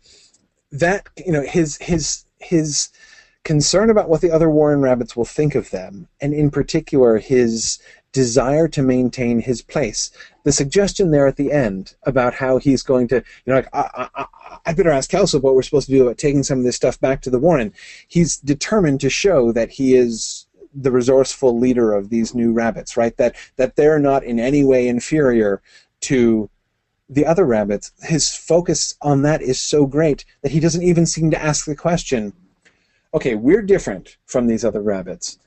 that 0.71 1.07
you 1.17 1.31
know 1.31 1.41
his 1.41 1.77
his 1.77 2.25
his 2.39 2.89
concern 3.45 3.89
about 3.89 4.09
what 4.09 4.21
the 4.21 4.31
other 4.31 4.49
warren 4.49 4.81
rabbits 4.81 5.15
will 5.15 5.25
think 5.25 5.55
of 5.55 5.71
them 5.71 6.07
and 6.19 6.33
in 6.33 6.51
particular 6.51 7.17
his 7.17 7.79
desire 8.11 8.67
to 8.67 8.81
maintain 8.81 9.39
his 9.39 9.61
place. 9.61 10.11
The 10.43 10.51
suggestion 10.51 11.11
there 11.11 11.27
at 11.27 11.35
the 11.35 11.51
end 11.51 11.95
about 12.03 12.33
how 12.33 12.57
he's 12.57 12.81
going 12.81 13.07
to, 13.09 13.15
you 13.15 13.23
know, 13.45 13.55
like, 13.55 13.69
I, 13.73 14.09
I, 14.15 14.25
I 14.65 14.73
better 14.73 14.91
ask 14.91 15.09
Kelso 15.09 15.39
what 15.39 15.55
we're 15.55 15.61
supposed 15.61 15.87
to 15.87 15.93
do 15.93 16.03
about 16.03 16.17
taking 16.17 16.43
some 16.43 16.59
of 16.59 16.63
this 16.63 16.75
stuff 16.75 16.99
back 16.99 17.21
to 17.21 17.29
the 17.29 17.39
Warren. 17.39 17.73
He's 18.07 18.37
determined 18.37 19.01
to 19.01 19.09
show 19.09 19.51
that 19.51 19.71
he 19.71 19.95
is 19.95 20.47
the 20.73 20.91
resourceful 20.91 21.57
leader 21.57 21.93
of 21.93 22.09
these 22.09 22.35
new 22.35 22.53
rabbits, 22.53 22.95
right? 22.95 23.15
That 23.17 23.35
that 23.55 23.75
they're 23.75 23.99
not 23.99 24.23
in 24.23 24.39
any 24.39 24.63
way 24.63 24.87
inferior 24.87 25.61
to 26.01 26.49
the 27.09 27.25
other 27.25 27.45
rabbits. 27.45 27.91
His 28.03 28.35
focus 28.35 28.95
on 29.01 29.23
that 29.23 29.41
is 29.41 29.59
so 29.59 29.85
great 29.85 30.25
that 30.41 30.51
he 30.51 30.59
doesn't 30.59 30.83
even 30.83 31.05
seem 31.05 31.31
to 31.31 31.41
ask 31.41 31.65
the 31.65 31.75
question, 31.75 32.33
okay, 33.13 33.35
we're 33.35 33.63
different 33.63 34.17
from 34.25 34.45
these 34.45 34.63
other 34.63 34.81
rabbits 34.81 35.39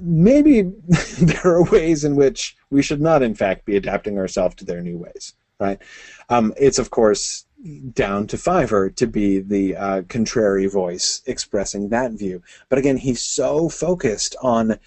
maybe 0.00 0.62
there 1.20 1.46
are 1.46 1.64
ways 1.64 2.04
in 2.04 2.16
which 2.16 2.56
we 2.70 2.82
should 2.82 3.00
not, 3.00 3.22
in 3.22 3.34
fact, 3.34 3.64
be 3.64 3.76
adapting 3.76 4.18
ourselves 4.18 4.54
to 4.56 4.64
their 4.64 4.82
new 4.82 4.98
ways, 4.98 5.34
right? 5.64 5.80
Um, 6.28 6.52
it's, 6.56 6.78
of 6.78 6.90
course, 6.90 7.46
down 7.92 8.26
to 8.28 8.36
Fiver 8.38 8.90
to 8.90 9.06
be 9.06 9.40
the 9.40 9.76
uh, 9.76 10.02
contrary 10.08 10.66
voice 10.66 11.22
expressing 11.26 11.88
that 11.88 12.12
view. 12.12 12.42
But 12.68 12.78
again, 12.78 12.98
he's 12.98 13.22
so 13.22 13.68
focused 13.68 14.36
on 14.42 14.78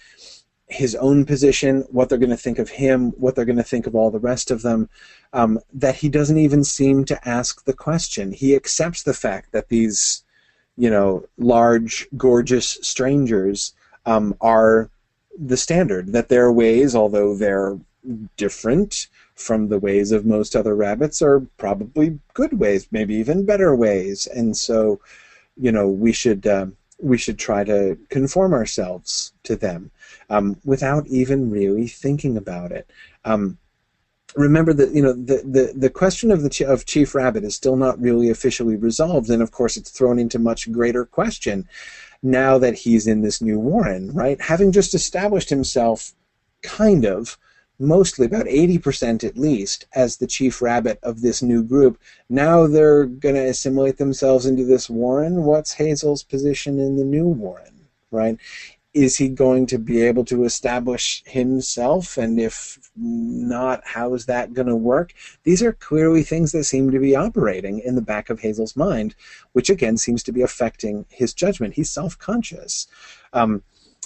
his 0.68 0.94
own 0.96 1.24
position, 1.24 1.84
what 1.90 2.08
they're 2.08 2.18
going 2.18 2.38
to 2.38 2.44
think 2.46 2.58
of 2.58 2.68
him, 2.68 3.10
what 3.12 3.34
they're 3.34 3.52
going 3.52 3.64
to 3.64 3.72
think 3.72 3.86
of 3.86 3.94
all 3.94 4.10
the 4.10 4.26
rest 4.32 4.50
of 4.50 4.62
them, 4.62 4.88
um, 5.32 5.58
that 5.72 5.96
he 5.96 6.08
doesn't 6.08 6.38
even 6.38 6.62
seem 6.62 7.04
to 7.06 7.28
ask 7.28 7.64
the 7.64 7.72
question. 7.72 8.32
He 8.32 8.54
accepts 8.54 9.02
the 9.02 9.14
fact 9.14 9.52
that 9.52 9.68
these, 9.68 10.24
you 10.76 10.90
know, 10.90 11.24
large, 11.38 12.06
gorgeous 12.16 12.78
strangers 12.82 13.74
um, 14.04 14.36
are 14.40 14.90
the 15.38 15.56
standard 15.56 16.12
that 16.12 16.28
their 16.28 16.52
ways, 16.52 16.94
although 16.94 17.34
they're 17.34 17.78
different 18.36 19.08
from 19.38 19.68
the 19.68 19.78
ways 19.78 20.12
of 20.12 20.26
most 20.26 20.56
other 20.56 20.74
rabbits, 20.74 21.22
are 21.22 21.40
probably 21.56 22.18
good 22.34 22.58
ways, 22.58 22.88
maybe 22.90 23.14
even 23.14 23.46
better 23.46 23.74
ways. 23.74 24.26
And 24.26 24.56
so, 24.56 25.00
you 25.56 25.72
know, 25.72 25.88
we 25.88 26.12
should 26.12 26.46
uh, 26.46 26.66
we 27.00 27.16
should 27.16 27.38
try 27.38 27.64
to 27.64 27.96
conform 28.08 28.52
ourselves 28.52 29.32
to 29.44 29.56
them 29.56 29.90
um, 30.28 30.56
without 30.64 31.06
even 31.06 31.50
really 31.50 31.86
thinking 31.86 32.36
about 32.36 32.72
it. 32.72 32.90
Um, 33.24 33.58
remember 34.34 34.72
that 34.72 34.90
you 34.92 35.02
know 35.02 35.12
the, 35.12 35.42
the, 35.44 35.72
the 35.74 35.90
question 35.90 36.30
of 36.30 36.42
the 36.42 36.64
of 36.64 36.86
Chief 36.86 37.14
Rabbit 37.14 37.44
is 37.44 37.54
still 37.54 37.76
not 37.76 38.00
really 38.00 38.30
officially 38.30 38.76
resolved, 38.76 39.30
and 39.30 39.42
of 39.42 39.52
course 39.52 39.76
it's 39.76 39.90
thrown 39.90 40.18
into 40.18 40.38
much 40.38 40.70
greater 40.70 41.04
question 41.04 41.68
now 42.22 42.58
that 42.58 42.74
he's 42.74 43.06
in 43.06 43.22
this 43.22 43.40
new 43.40 43.58
Warren, 43.60 44.12
right? 44.12 44.40
Having 44.40 44.72
just 44.72 44.92
established 44.92 45.50
himself, 45.50 46.12
kind 46.62 47.04
of, 47.04 47.38
mostly 47.78 48.26
about 48.26 48.46
80% 48.46 49.24
at 49.24 49.38
least, 49.38 49.86
as 49.94 50.16
the 50.16 50.26
chief 50.26 50.60
rabbit 50.60 50.98
of 51.02 51.20
this 51.20 51.42
new 51.42 51.62
group. 51.62 51.98
Now 52.28 52.66
they're 52.66 53.06
going 53.06 53.36
to 53.36 53.48
assimilate 53.48 53.98
themselves 53.98 54.46
into 54.46 54.64
this 54.64 54.90
Warren. 54.90 55.44
What's 55.44 55.72
Hazel's 55.72 56.22
position 56.22 56.78
in 56.78 56.96
the 56.96 57.04
new 57.04 57.28
Warren, 57.28 57.86
right? 58.10 58.38
is 58.94 59.16
he 59.16 59.28
going 59.28 59.66
to 59.66 59.78
be 59.78 60.02
able 60.02 60.24
to 60.24 60.44
establish 60.44 61.22
himself? 61.26 62.16
And 62.16 62.40
if 62.40 62.78
not, 62.96 63.82
how 63.84 64.14
is 64.14 64.26
that 64.26 64.54
going 64.54 64.66
to 64.66 64.74
work? 64.74 65.12
These 65.44 65.62
are 65.62 65.72
clearly 65.74 66.22
things 66.22 66.52
that 66.52 66.64
seem 66.64 66.90
to 66.90 66.98
be 66.98 67.14
operating 67.14 67.80
in 67.80 67.94
the 67.94 68.02
back 68.02 68.30
of 68.30 68.40
Hazel's 68.40 68.76
mind, 68.76 69.14
which 69.52 69.68
again 69.68 69.98
seems 69.98 70.22
to 70.24 70.32
be 70.32 70.42
affecting 70.42 71.04
his 71.10 71.34
judgment. 71.34 71.74
He's 71.74 71.90
self-conscious, 71.90 72.88
um, 73.32 73.62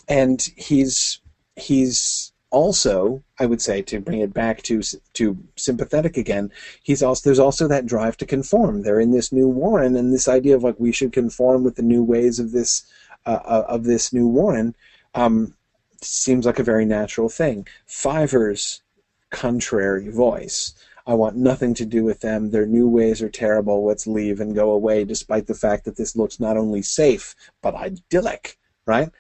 and 0.09 0.47
he's 0.57 1.21
he's 1.57 2.32
also, 2.53 3.23
I 3.41 3.47
would 3.47 3.63
say, 3.63 3.83
to 3.83 3.99
bring 3.99 4.21
it 4.21 4.33
back 4.33 4.63
to 4.65 4.83
to 5.15 5.39
sympathetic 5.57 6.17
again, 6.17 6.53
he's 6.83 7.03
also 7.03 7.23
there's 7.25 7.39
also 7.39 7.67
that 7.67 7.87
drive 7.87 8.17
to 8.19 8.27
conform. 8.27 8.83
They're 8.83 9.01
in 9.01 9.11
this 9.11 9.33
new 9.33 9.49
Warren, 9.49 9.97
and 9.97 10.13
this 10.13 10.29
idea 10.29 10.55
of 10.55 10.63
like 10.63 10.79
we 10.79 10.93
should 10.93 11.13
conform 11.13 11.65
with 11.65 11.77
the 11.77 11.83
new 11.83 12.05
ways 12.05 12.39
of 12.39 12.53
this 12.53 12.85
uh, 13.27 13.41
uh, 13.45 13.65
of 13.69 13.85
this 13.85 14.13
new 14.13 14.29
Warren 14.29 14.77
um, 15.15 15.55
seems 16.03 16.47
like 16.47 16.59
a 16.59 16.65
very 16.65 16.85
natural 16.85 17.29
thing. 17.29 17.67
Fiver's 17.87 18.83
contrary 19.31 20.11
voice. 20.11 20.75
I 21.07 21.15
want 21.15 21.37
nothing 21.37 21.75
to 21.75 21.87
do 21.87 22.05
with 22.05 22.21
them. 22.21 22.51
Their 22.51 22.67
new 22.67 22.87
ways 22.87 23.23
are 23.23 23.31
terrible. 23.31 23.85
Let's 23.85 24.07
leave 24.07 24.41
and 24.41 24.55
go 24.55 24.71
away, 24.71 25.05
despite 25.05 25.47
the 25.47 25.55
fact 25.55 25.85
that 25.87 25.97
this 25.97 26.15
looks 26.15 26.39
not 26.39 26.57
only 26.57 26.83
safe, 26.83 27.35
but 27.61 27.75
idyllic, 27.75 28.59
right? 28.87 29.11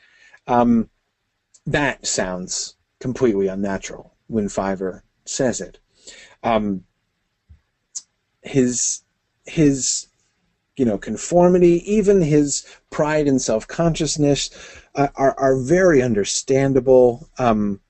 Um, 0.47 0.91
that 1.67 2.07
sounds 2.07 2.77
completely 3.03 3.49
unnatural 3.49 4.15
when 4.29 4.49
Fiver 4.49 5.03
says 5.25 5.61
it. 5.61 5.81
Um, 6.45 6.85
his 8.43 9.03
his 9.45 10.07
you 10.77 10.85
know 10.85 10.99
conformity, 10.99 11.83
even 11.93 12.23
his 12.23 12.65
pride 12.91 13.27
and 13.27 13.43
self 13.43 13.67
consciousness 13.67 14.51
uh, 14.95 15.09
are 15.17 15.35
are 15.37 15.57
very 15.61 16.01
understandable. 16.01 17.29
Um, 17.39 17.81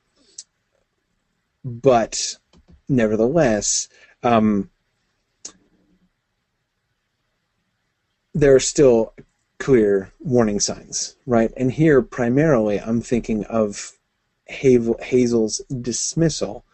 but 1.63 2.39
nevertheless, 2.89 3.89
um, 4.23 4.71
there 8.33 8.55
are 8.55 8.61
still 8.61 9.13
clear 9.59 10.11
warning 10.21 10.59
signs, 10.59 11.17
right? 11.27 11.53
And 11.57 11.71
here, 11.71 12.01
primarily, 12.01 12.81
I'm 12.81 13.03
thinking 13.03 13.45
of 13.45 13.93
Hazel's 14.47 15.61
dismissal 15.81 16.65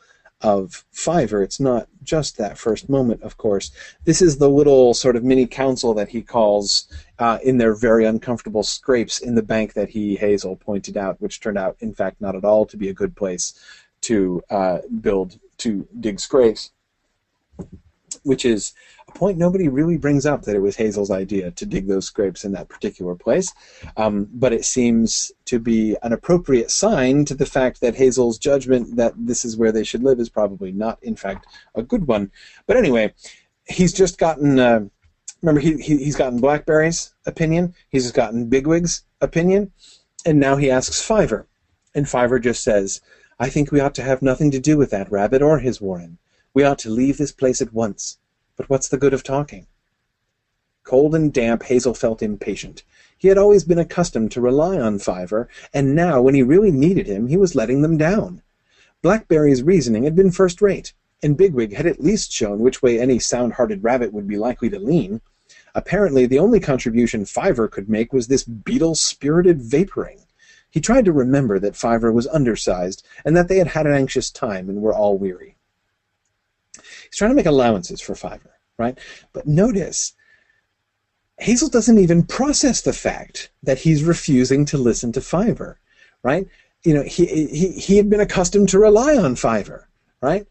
of 0.40 0.85
Fiver. 0.92 1.42
It's 1.42 1.59
not 1.59 1.88
just 2.02 2.37
that 2.37 2.59
first 2.59 2.88
moment, 2.88 3.22
of 3.22 3.37
course. 3.37 3.72
This 4.04 4.22
is 4.22 4.38
the 4.38 4.48
little 4.48 4.94
sort 4.94 5.16
of 5.16 5.24
mini 5.24 5.46
council 5.46 5.94
that 5.94 6.09
he 6.09 6.22
calls 6.22 6.87
uh, 7.18 7.38
in 7.42 7.59
their 7.59 7.74
very 7.74 8.04
uncomfortable 8.04 8.62
scrapes 8.62 9.18
in 9.18 9.35
the 9.35 9.42
bank 9.42 9.72
that 9.72 9.88
he, 9.88 10.16
Hazel, 10.16 10.57
pointed 10.57 10.96
out, 10.96 11.20
which 11.20 11.40
turned 11.40 11.59
out, 11.59 11.76
in 11.81 11.92
fact, 11.92 12.20
not 12.20 12.37
at 12.37 12.44
all 12.44 12.66
to 12.66 12.76
be 12.76 12.88
a 12.88 12.94
good 12.94 13.16
place 13.16 13.54
to 14.02 14.40
uh, 14.50 14.78
build, 15.00 15.38
to 15.59 15.88
dig 15.98 16.20
scrapes, 16.20 16.70
which 18.29 18.45
is 18.45 18.75
a 19.09 19.12
point 19.12 19.38
nobody 19.38 19.69
really 19.69 19.97
brings 19.97 20.27
up 20.27 20.43
that 20.43 20.55
it 20.55 20.61
was 20.61 20.77
Hazel's 20.77 21.11
idea 21.11 21.51
to 21.53 21.67
dig 21.67 21.88
those 21.88 22.05
scrapes 22.05 22.45
in 22.45 22.53
that 22.53 22.69
particular 22.69 23.14
place. 23.14 23.53
Um, 23.97 24.29
but 24.33 24.53
it 24.53 24.67
seems 24.67 25.33
to 25.47 25.59
be 25.59 25.97
an 26.03 26.12
appropriate 26.12 26.71
sign 26.71 27.25
to 27.25 27.35
the 27.35 27.47
fact 27.47 27.81
that 27.81 27.95
Hazel's 27.95 28.38
judgment 28.38 28.97
that 28.97 29.14
this 29.17 29.45
is 29.47 29.57
where 29.57 29.73
they 29.73 29.83
should 29.83 30.03
live 30.03 30.21
is 30.21 30.29
probably 30.29 30.73
not, 30.73 30.99
in 31.03 31.17
fact, 31.17 31.47
a 31.75 31.83
good 31.83 32.07
one. 32.07 32.31
But 32.67 32.77
anyway, 32.77 33.14
he's 33.67 33.95
just 33.95 34.19
gotten. 34.19 34.59
Uh, 34.59 34.81
remember, 35.41 35.61
he, 35.61 35.79
he 35.79 35.97
he's 35.97 36.17
gotten 36.17 36.41
Blackberry's 36.41 37.14
opinion. 37.25 37.75
He's 37.88 38.12
gotten 38.12 38.51
Bigwig's 38.51 39.05
opinion, 39.23 39.73
and 40.27 40.38
now 40.38 40.57
he 40.57 40.71
asks 40.71 41.01
Fiver, 41.01 41.47
and 41.95 42.07
Fiver 42.07 42.38
just 42.38 42.62
says, 42.62 43.01
"I 43.41 43.49
think 43.49 43.73
we 43.73 43.81
ought 43.81 43.95
to 43.95 44.03
have 44.03 44.21
nothing 44.21 44.51
to 44.51 44.61
do 44.61 44.77
with 44.77 44.91
that 44.91 45.11
rabbit 45.11 45.41
or 45.41 45.61
his 45.61 45.81
warren. 45.81 46.19
We 46.54 46.64
ought 46.64 46.78
to 46.80 46.90
leave 46.90 47.18
this 47.18 47.32
place 47.32 47.61
at 47.61 47.72
once." 47.72 48.18
But 48.56 48.68
what's 48.68 48.88
the 48.88 48.96
good 48.96 49.14
of 49.14 49.22
talking? 49.22 49.66
Cold 50.82 51.14
and 51.14 51.32
damp, 51.32 51.64
Hazel 51.64 51.92
felt 51.92 52.22
impatient. 52.22 52.82
He 53.18 53.28
had 53.28 53.37
always 53.37 53.64
been 53.64 53.78
accustomed 53.78 54.32
to 54.32 54.40
rely 54.40 54.78
on 54.80 54.98
Fiver, 54.98 55.48
and 55.74 55.94
now, 55.94 56.22
when 56.22 56.34
he 56.34 56.42
really 56.42 56.70
needed 56.70 57.06
him, 57.06 57.26
he 57.26 57.37
was 57.37 57.54
letting 57.54 57.82
them 57.82 57.98
down. 57.98 58.40
Blackberry's 59.02 59.62
reasoning 59.62 60.04
had 60.04 60.16
been 60.16 60.30
first 60.30 60.62
rate, 60.62 60.94
and 61.22 61.37
Bigwig 61.37 61.74
had 61.74 61.84
at 61.84 62.00
least 62.00 62.32
shown 62.32 62.61
which 62.61 62.80
way 62.80 62.98
any 62.98 63.18
sound 63.18 63.52
hearted 63.52 63.84
rabbit 63.84 64.14
would 64.14 64.26
be 64.26 64.38
likely 64.38 64.70
to 64.70 64.78
lean. 64.78 65.20
Apparently, 65.74 66.24
the 66.24 66.38
only 66.38 66.58
contribution 66.58 67.26
Fiver 67.26 67.68
could 67.68 67.90
make 67.90 68.12
was 68.12 68.28
this 68.28 68.44
beetle 68.44 68.94
spirited 68.94 69.61
vaporing. 69.61 70.20
He 70.70 70.80
tried 70.80 71.04
to 71.04 71.12
remember 71.12 71.58
that 71.58 71.76
Fiver 71.76 72.11
was 72.11 72.26
undersized, 72.28 73.06
and 73.26 73.37
that 73.37 73.48
they 73.48 73.58
had 73.58 73.68
had 73.68 73.87
an 73.87 73.92
anxious 73.92 74.30
time 74.30 74.70
and 74.70 74.80
were 74.80 74.94
all 74.94 75.18
weary. 75.18 75.58
He's 77.11 77.18
trying 77.18 77.30
to 77.30 77.36
make 77.36 77.46
allowances 77.46 78.00
for 78.00 78.14
Fiver. 78.14 78.59
right? 78.78 78.98
But 79.32 79.46
notice, 79.46 80.14
Hazel 81.38 81.68
doesn't 81.68 81.98
even 81.98 82.24
process 82.24 82.80
the 82.80 82.92
fact 82.92 83.50
that 83.62 83.78
he's 83.78 84.02
refusing 84.04 84.64
to 84.66 84.78
listen 84.78 85.12
to 85.12 85.20
Fiver, 85.20 85.78
right? 86.22 86.46
You 86.84 86.94
know, 86.94 87.02
he, 87.02 87.26
he, 87.26 87.72
he 87.72 87.96
had 87.96 88.11
been 88.11 88.20
accustomed 88.20 88.68
to 88.70 88.78
rely 88.78 89.16
on 89.16 89.36
Fiver, 89.36 89.88
right? 90.20 90.46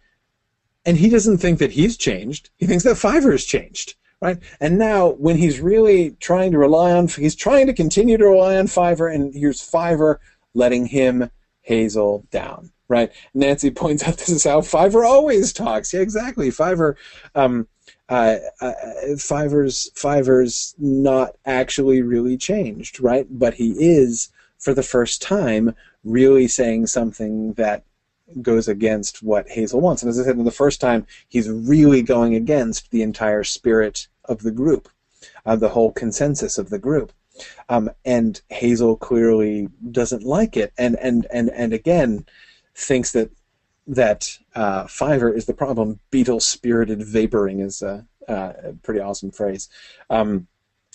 And 0.85 0.97
he 0.97 1.09
doesn't 1.09 1.39
think 1.39 1.59
that 1.59 1.71
he's 1.71 1.97
changed. 1.97 2.49
He 2.57 2.65
thinks 2.65 2.83
that 2.85 2.95
Fiver 2.95 3.31
has 3.31 3.43
changed, 3.43 3.95
right? 4.21 4.37
And 4.61 4.77
now, 4.77 5.09
when 5.09 5.37
he's 5.37 5.59
really 5.59 6.11
trying 6.19 6.51
to 6.51 6.57
rely 6.57 6.91
on, 6.93 7.07
he's 7.07 7.35
trying 7.35 7.67
to 7.67 7.73
continue 7.73 8.17
to 8.17 8.25
rely 8.25 8.57
on 8.57 8.67
Fiver, 8.67 9.07
and 9.07 9.33
here's 9.33 9.61
Fiver 9.61 10.21
letting 10.53 10.85
him, 10.85 11.29
Hazel, 11.61 12.25
down, 12.31 12.71
right? 12.87 13.11
Nancy 13.33 13.71
points 13.71 14.07
out 14.07 14.17
this 14.17 14.29
is 14.29 14.43
how 14.43 14.61
Fiver 14.61 15.05
always 15.05 15.53
talks. 15.53 15.93
Yeah, 15.93 16.01
exactly. 16.01 16.51
Fiver, 16.51 16.97
um, 17.35 17.67
uh, 18.09 18.37
uh, 18.61 18.73
Fiver's 19.17 19.91
Fiver's 19.95 20.75
not 20.77 21.35
actually 21.45 22.01
really 22.01 22.37
changed, 22.37 23.01
right? 23.01 23.27
But 23.29 23.55
he 23.55 23.71
is, 23.71 24.29
for 24.57 24.73
the 24.73 24.83
first 24.83 25.21
time, 25.21 25.75
really 26.03 26.47
saying 26.47 26.87
something 26.87 27.53
that 27.53 27.83
goes 28.41 28.67
against 28.67 29.23
what 29.23 29.47
Hazel 29.49 29.81
wants. 29.81 30.03
And 30.03 30.09
as 30.09 30.19
I 30.19 30.23
said, 30.23 30.43
the 30.43 30.51
first 30.51 30.81
time, 30.81 31.05
he's 31.27 31.49
really 31.49 32.01
going 32.01 32.35
against 32.35 32.91
the 32.91 33.01
entire 33.01 33.43
spirit 33.43 34.07
of 34.25 34.41
the 34.41 34.51
group, 34.51 34.89
of 35.45 35.59
the 35.59 35.69
whole 35.69 35.91
consensus 35.91 36.57
of 36.57 36.69
the 36.69 36.79
group. 36.79 37.13
Um, 37.69 37.89
and 38.03 38.41
Hazel 38.49 38.95
clearly 38.95 39.69
doesn't 39.91 40.23
like 40.23 40.57
it, 40.57 40.73
and 40.77 40.95
and 40.95 41.27
and 41.31 41.49
and 41.51 41.71
again 41.71 42.25
thinks 42.77 43.11
that 43.11 43.31
that 43.87 44.37
uh, 44.55 44.85
Fiver 44.87 45.33
is 45.33 45.45
the 45.45 45.53
problem. 45.53 45.99
Beetle 46.11 46.41
spirited 46.41 47.01
vaporing 47.01 47.61
is 47.61 47.81
a, 47.81 48.05
a 48.27 48.73
pretty 48.83 48.99
awesome 48.99 49.31
phrase. 49.31 49.69
Um, 50.09 50.47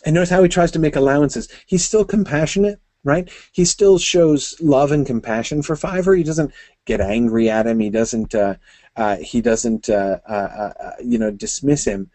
and 0.05 0.15
notice 0.15 0.31
how 0.31 0.43
he 0.43 0.49
tries 0.49 0.71
to 0.73 0.79
make 0.79 0.97
allowances. 0.97 1.49
He's 1.67 1.85
still 1.85 2.05
compassionate, 2.05 2.81
right? 3.03 3.31
He 3.53 3.65
still 3.65 3.99
shows 3.99 4.55
love 4.61 4.93
and 4.93 5.07
compassion 5.07 5.63
for 5.63 5.75
Fiver. 5.75 6.15
He 6.15 6.23
doesn't 6.23 6.53
get 6.85 7.01
angry 7.01 7.49
at 7.49 7.67
him. 7.67 7.81
He 7.81 7.91
doesn't. 7.91 8.35
Uh, 8.35 8.57
uh, 8.97 9.17
he 9.17 9.41
doesn't. 9.41 9.89
Uh, 9.89 10.19
uh, 10.29 10.73
uh, 10.79 10.93
you 11.03 11.19
know, 11.19 11.31
dismiss 11.31 11.85
him. 11.85 12.11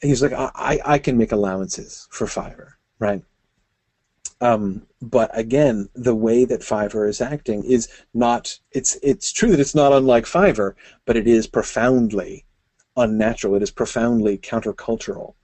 He's 0.00 0.22
like, 0.22 0.32
I, 0.32 0.80
I 0.84 0.98
can 0.98 1.16
make 1.16 1.32
allowances 1.32 2.06
for 2.10 2.26
Fiver, 2.26 2.78
right? 2.98 3.22
Um, 4.40 4.86
but 5.00 5.30
again, 5.32 5.88
the 5.94 6.14
way 6.14 6.44
that 6.44 6.64
Fiver 6.64 7.06
is 7.08 7.20
acting 7.20 7.64
is 7.64 7.88
not. 8.12 8.58
It's 8.72 8.96
it's 9.02 9.32
true 9.32 9.50
that 9.50 9.60
it's 9.60 9.74
not 9.74 9.92
unlike 9.92 10.26
Fiver, 10.26 10.76
but 11.04 11.16
it 11.16 11.26
is 11.26 11.46
profoundly 11.46 12.44
unnatural. 12.96 13.54
It 13.54 13.62
is 13.62 13.70
profoundly 13.70 14.38
countercultural 14.38 15.34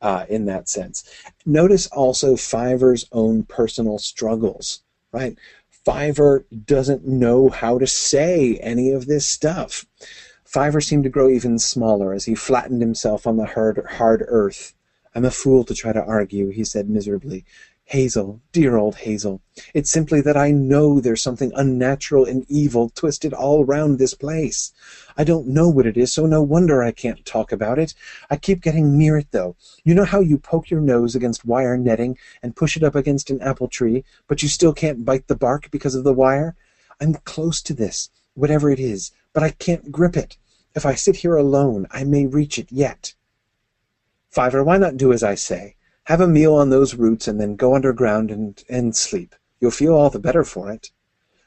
uh, 0.00 0.26
in 0.28 0.46
that 0.46 0.68
sense. 0.68 1.04
Notice 1.44 1.86
also 1.88 2.36
Fiver's 2.36 3.06
own 3.12 3.44
personal 3.44 3.98
struggles. 3.98 4.82
Right, 5.12 5.36
Fiver 5.84 6.46
doesn't 6.64 7.06
know 7.06 7.48
how 7.48 7.78
to 7.78 7.86
say 7.86 8.56
any 8.56 8.90
of 8.90 9.06
this 9.06 9.26
stuff. 9.28 9.86
Fiver 10.44 10.80
seemed 10.80 11.04
to 11.04 11.10
grow 11.10 11.28
even 11.28 11.58
smaller 11.58 12.12
as 12.12 12.24
he 12.24 12.34
flattened 12.34 12.80
himself 12.80 13.26
on 13.26 13.36
the 13.36 13.46
hard, 13.46 13.84
hard 13.88 14.24
earth. 14.26 14.74
I'm 15.14 15.24
a 15.24 15.30
fool 15.30 15.64
to 15.64 15.74
try 15.74 15.92
to 15.92 16.04
argue, 16.04 16.50
he 16.50 16.64
said 16.64 16.90
miserably. 16.90 17.44
Hazel, 17.90 18.40
dear 18.50 18.76
old 18.76 18.96
Hazel, 18.96 19.40
it's 19.72 19.92
simply 19.92 20.20
that 20.22 20.36
I 20.36 20.50
know 20.50 20.98
there's 20.98 21.22
something 21.22 21.52
unnatural 21.54 22.24
and 22.24 22.44
evil 22.48 22.90
twisted 22.90 23.32
all 23.32 23.64
round 23.64 24.00
this 24.00 24.12
place. 24.12 24.72
I 25.16 25.22
don't 25.22 25.46
know 25.46 25.68
what 25.68 25.86
it 25.86 25.96
is, 25.96 26.12
so 26.12 26.26
no 26.26 26.42
wonder 26.42 26.82
I 26.82 26.90
can't 26.90 27.24
talk 27.24 27.52
about 27.52 27.78
it. 27.78 27.94
I 28.28 28.38
keep 28.38 28.60
getting 28.60 28.98
near 28.98 29.16
it, 29.16 29.28
though. 29.30 29.54
You 29.84 29.94
know 29.94 30.04
how 30.04 30.18
you 30.18 30.36
poke 30.36 30.68
your 30.68 30.80
nose 30.80 31.14
against 31.14 31.44
wire 31.44 31.78
netting 31.78 32.18
and 32.42 32.56
push 32.56 32.76
it 32.76 32.82
up 32.82 32.96
against 32.96 33.30
an 33.30 33.40
apple 33.40 33.68
tree, 33.68 34.04
but 34.26 34.42
you 34.42 34.48
still 34.48 34.72
can't 34.72 35.04
bite 35.04 35.28
the 35.28 35.36
bark 35.36 35.70
because 35.70 35.94
of 35.94 36.02
the 36.02 36.12
wire? 36.12 36.56
I'm 37.00 37.14
close 37.14 37.62
to 37.62 37.72
this, 37.72 38.10
whatever 38.34 38.68
it 38.68 38.80
is, 38.80 39.12
but 39.32 39.44
I 39.44 39.50
can't 39.50 39.92
grip 39.92 40.16
it. 40.16 40.36
If 40.74 40.84
I 40.84 40.96
sit 40.96 41.14
here 41.14 41.36
alone, 41.36 41.86
I 41.92 42.02
may 42.02 42.26
reach 42.26 42.58
it 42.58 42.72
yet. 42.72 43.14
Fiver, 44.28 44.64
why 44.64 44.76
not 44.76 44.96
do 44.96 45.12
as 45.12 45.22
I 45.22 45.36
say? 45.36 45.76
Have 46.06 46.20
a 46.20 46.28
meal 46.28 46.54
on 46.54 46.70
those 46.70 46.94
roots 46.94 47.26
and 47.26 47.40
then 47.40 47.56
go 47.56 47.74
underground 47.74 48.30
and, 48.30 48.62
and 48.68 48.94
sleep. 48.94 49.34
You'll 49.60 49.72
feel 49.72 49.92
all 49.92 50.08
the 50.08 50.20
better 50.20 50.44
for 50.44 50.70
it. 50.70 50.92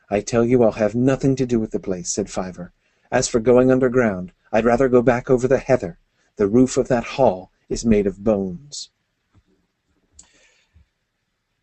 I 0.09 0.19
tell 0.19 0.43
you 0.43 0.61
I'll 0.63 0.73
have 0.73 0.93
nothing 0.93 1.37
to 1.37 1.45
do 1.45 1.61
with 1.61 1.71
the 1.71 1.79
place, 1.79 2.11
said 2.11 2.29
Fiver. 2.29 2.73
As 3.09 3.29
for 3.29 3.39
going 3.39 3.71
underground, 3.71 4.33
I'd 4.51 4.65
rather 4.65 4.89
go 4.89 5.01
back 5.01 5.29
over 5.29 5.47
the 5.47 5.59
heather. 5.59 5.97
The 6.35 6.47
roof 6.47 6.75
of 6.75 6.89
that 6.89 7.05
hall 7.05 7.51
is 7.69 7.85
made 7.85 8.05
of 8.05 8.21
bones. 8.21 8.89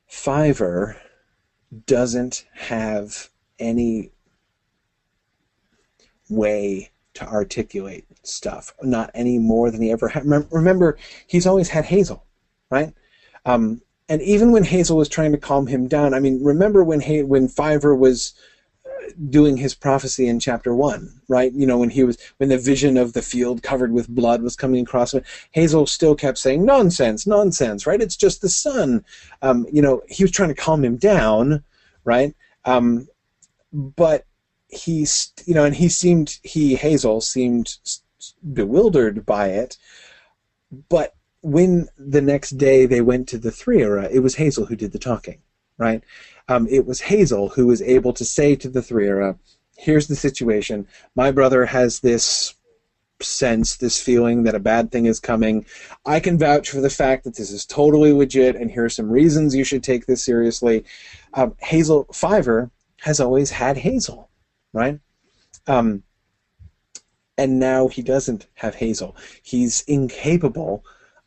Fiver 0.07 0.97
doesn't 1.85 2.47
have 2.55 3.29
any 3.59 4.13
way 6.31 6.93
to 7.13 7.29
articulate 7.29 8.07
stuff, 8.23 8.73
not 8.83 9.11
any 9.13 9.39
more 9.39 9.71
than 9.71 9.83
he 9.83 9.91
ever 9.91 10.09
had. 10.09 10.25
Remember, 10.51 10.97
he's 11.27 11.47
always 11.47 11.69
had 11.69 11.85
Hazel 11.85 12.27
right? 12.71 12.93
Um, 13.45 13.81
and 14.09 14.23
even 14.23 14.53
when 14.53 14.65
Hazel 14.65 14.97
was 14.97 15.09
trying 15.09 15.33
to 15.33 15.39
calm 15.39 15.67
him 15.67 15.89
down, 15.89 16.15
I 16.15 16.21
mean, 16.21 16.43
remember 16.43 16.85
when 16.85 17.01
ha- 17.01 17.25
when 17.25 17.49
Fiver 17.49 17.95
was 17.95 18.35
uh, 18.87 19.11
doing 19.31 19.57
his 19.57 19.75
prophecy 19.75 20.29
in 20.29 20.39
chapter 20.39 20.75
one, 20.75 21.21
right? 21.29 21.53
You 21.53 21.67
know, 21.67 21.79
when 21.79 21.91
he 21.91 22.05
was 22.05 22.17
when 22.37 22.49
the 22.49 22.59
vision 22.59 22.97
of 22.97 23.15
the 23.15 23.23
field 23.23 23.63
covered 23.63 23.93
with 23.93 24.09
blood 24.09 24.43
was 24.43 24.55
coming 24.55 24.83
across 24.83 25.13
him, 25.13 25.25
Hazel 25.51 25.87
still 25.87 26.15
kept 26.15 26.39
saying 26.39 26.65
nonsense, 26.65 27.27
nonsense, 27.27 27.87
right? 27.87 28.01
It's 28.01 28.17
just 28.17 28.43
the 28.43 28.49
sun. 28.49 29.05
Um, 29.43 29.67
you 29.73 29.83
know, 29.83 30.03
he 30.09 30.23
was 30.23 30.31
trying 30.31 30.51
to 30.51 30.55
calm 30.55 30.85
him 30.85 30.97
down, 30.97 31.65
right? 32.05 32.35
Um, 32.65 33.09
but 33.73 34.25
he's 34.69 35.33
you 35.47 35.55
know, 35.55 35.65
and 35.65 35.75
he 35.75 35.89
seemed 35.89 36.39
he 36.45 36.77
Hazel 36.77 37.21
seemed 37.21 37.77
bewildered 38.53 39.27
by 39.27 39.49
it, 39.49 39.77
but 40.89 41.16
when 41.47 41.89
the 41.97 42.21
next 42.21 42.59
day 42.59 42.87
they 42.87 43.01
went 43.01 43.29
to 43.29 43.39
the 43.39 43.53
Threarah, 43.53 44.11
it 44.11 44.19
was 44.19 44.35
Hazel 44.35 44.67
who 44.67 44.75
did 44.75 44.91
the 44.91 44.99
talking, 44.99 45.39
right? 45.79 46.03
Um, 46.49 46.67
it 46.69 46.85
was 46.85 47.01
Hazel 47.01 47.51
who 47.51 47.69
was 47.69 47.81
able 47.83 48.13
to 48.15 48.25
say 48.25 48.57
to 48.57 48.69
the 48.69 48.81
Threarah, 48.81 49.39
here's 49.77 50.09
the 50.09 50.17
situation. 50.17 50.89
My 51.15 51.31
brother 51.31 51.65
has 51.65 52.01
this 52.01 52.57
sense, 53.23 53.77
this 53.77 54.03
feeling 54.03 54.43
that 54.43 54.57
a 54.57 54.59
bad 54.59 54.91
thing 54.91 55.07
is 55.07 55.21
coming. 55.21 55.65
I 56.05 56.19
can 56.19 56.37
vouch 56.37 56.69
for 56.69 56.81
the 56.81 56.91
fact 56.91 57.23
that 57.23 57.37
this 57.37 57.53
is 57.53 57.65
totally 57.65 58.13
legit, 58.13 58.57
and 58.57 58.69
here 58.69 58.87
are 58.87 58.89
some 58.89 59.09
reasons 59.09 59.55
you 59.55 59.63
should 59.63 59.85
take 59.85 60.07
this 60.07 60.25
seriously. 60.25 60.85
Um, 61.35 61.55
Hazel 61.61 62.09
Fiver 62.13 62.73
has 63.03 63.21
always 63.21 63.53
had 63.53 63.77
Hazel, 63.77 64.31
right? 64.73 64.99
Um, 65.69 66.03
and 67.39 67.61
now 67.61 67.87
he 67.87 68.03
doesn't 68.03 68.49
have 68.55 68.75
Hazel. 68.75 69.17
He's 69.45 69.83
incapable 69.83 70.85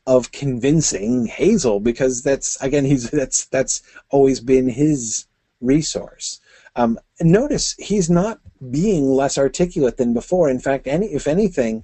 of 0.10 0.32
convincing 0.32 1.28
Hazel 1.28 1.80
because 1.80 2.24
that's 2.24 2.60
again 2.64 2.84
he's 2.84 3.12
that's 3.12 3.46
that's 3.46 3.84
always 4.10 4.40
been 4.40 4.68
his 4.68 5.28
resource. 5.62 6.42
Um, 6.76 6.98
notice 7.22 7.76
he's 7.78 8.10
not 8.10 8.40
being 8.72 9.06
less 9.06 9.38
articulate 9.38 9.98
than 9.98 10.16
before. 10.16 10.50
In 10.50 10.60
fact, 10.60 10.88
any 10.88 11.14
if 11.14 11.28
anything, 11.28 11.84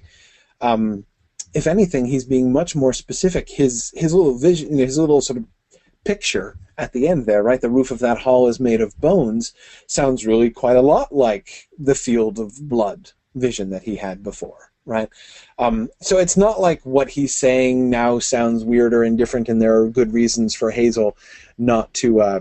um, 0.60 1.06
if 1.54 1.68
anything, 1.68 2.06
he's 2.06 2.24
being 2.24 2.52
much 2.52 2.74
more 2.74 2.92
specific. 2.92 3.48
His 3.48 3.92
his 3.94 4.12
little 4.12 4.36
vision, 4.36 4.76
his 4.76 4.98
little 4.98 5.20
sort 5.20 5.38
of 5.38 5.44
picture 6.02 6.58
at 6.76 6.92
the 6.92 7.06
end 7.06 7.26
there, 7.26 7.44
right? 7.44 7.60
The 7.60 7.70
roof 7.70 7.92
of 7.92 8.00
that 8.00 8.18
hall 8.18 8.48
is 8.48 8.58
made 8.58 8.80
of 8.80 9.00
bones. 9.00 9.54
Sounds 9.86 10.26
really 10.26 10.50
quite 10.50 10.76
a 10.76 10.82
lot 10.82 11.14
like 11.14 11.68
the 11.78 11.94
field 11.94 12.40
of 12.40 12.68
blood 12.68 13.12
vision 13.36 13.70
that 13.70 13.84
he 13.84 13.96
had 13.96 14.24
before 14.24 14.72
right? 14.86 15.08
Um, 15.58 15.90
so 16.00 16.18
it's 16.18 16.36
not 16.36 16.60
like 16.60 16.80
what 16.82 17.10
he's 17.10 17.36
saying 17.36 17.90
now 17.90 18.18
sounds 18.18 18.64
weird 18.64 18.94
or 18.94 19.04
indifferent, 19.04 19.48
and 19.48 19.60
there 19.60 19.78
are 19.78 19.88
good 19.88 20.12
reasons 20.12 20.54
for 20.54 20.70
Hazel 20.70 21.16
not 21.58 21.92
to 21.94 22.20
uh, 22.20 22.40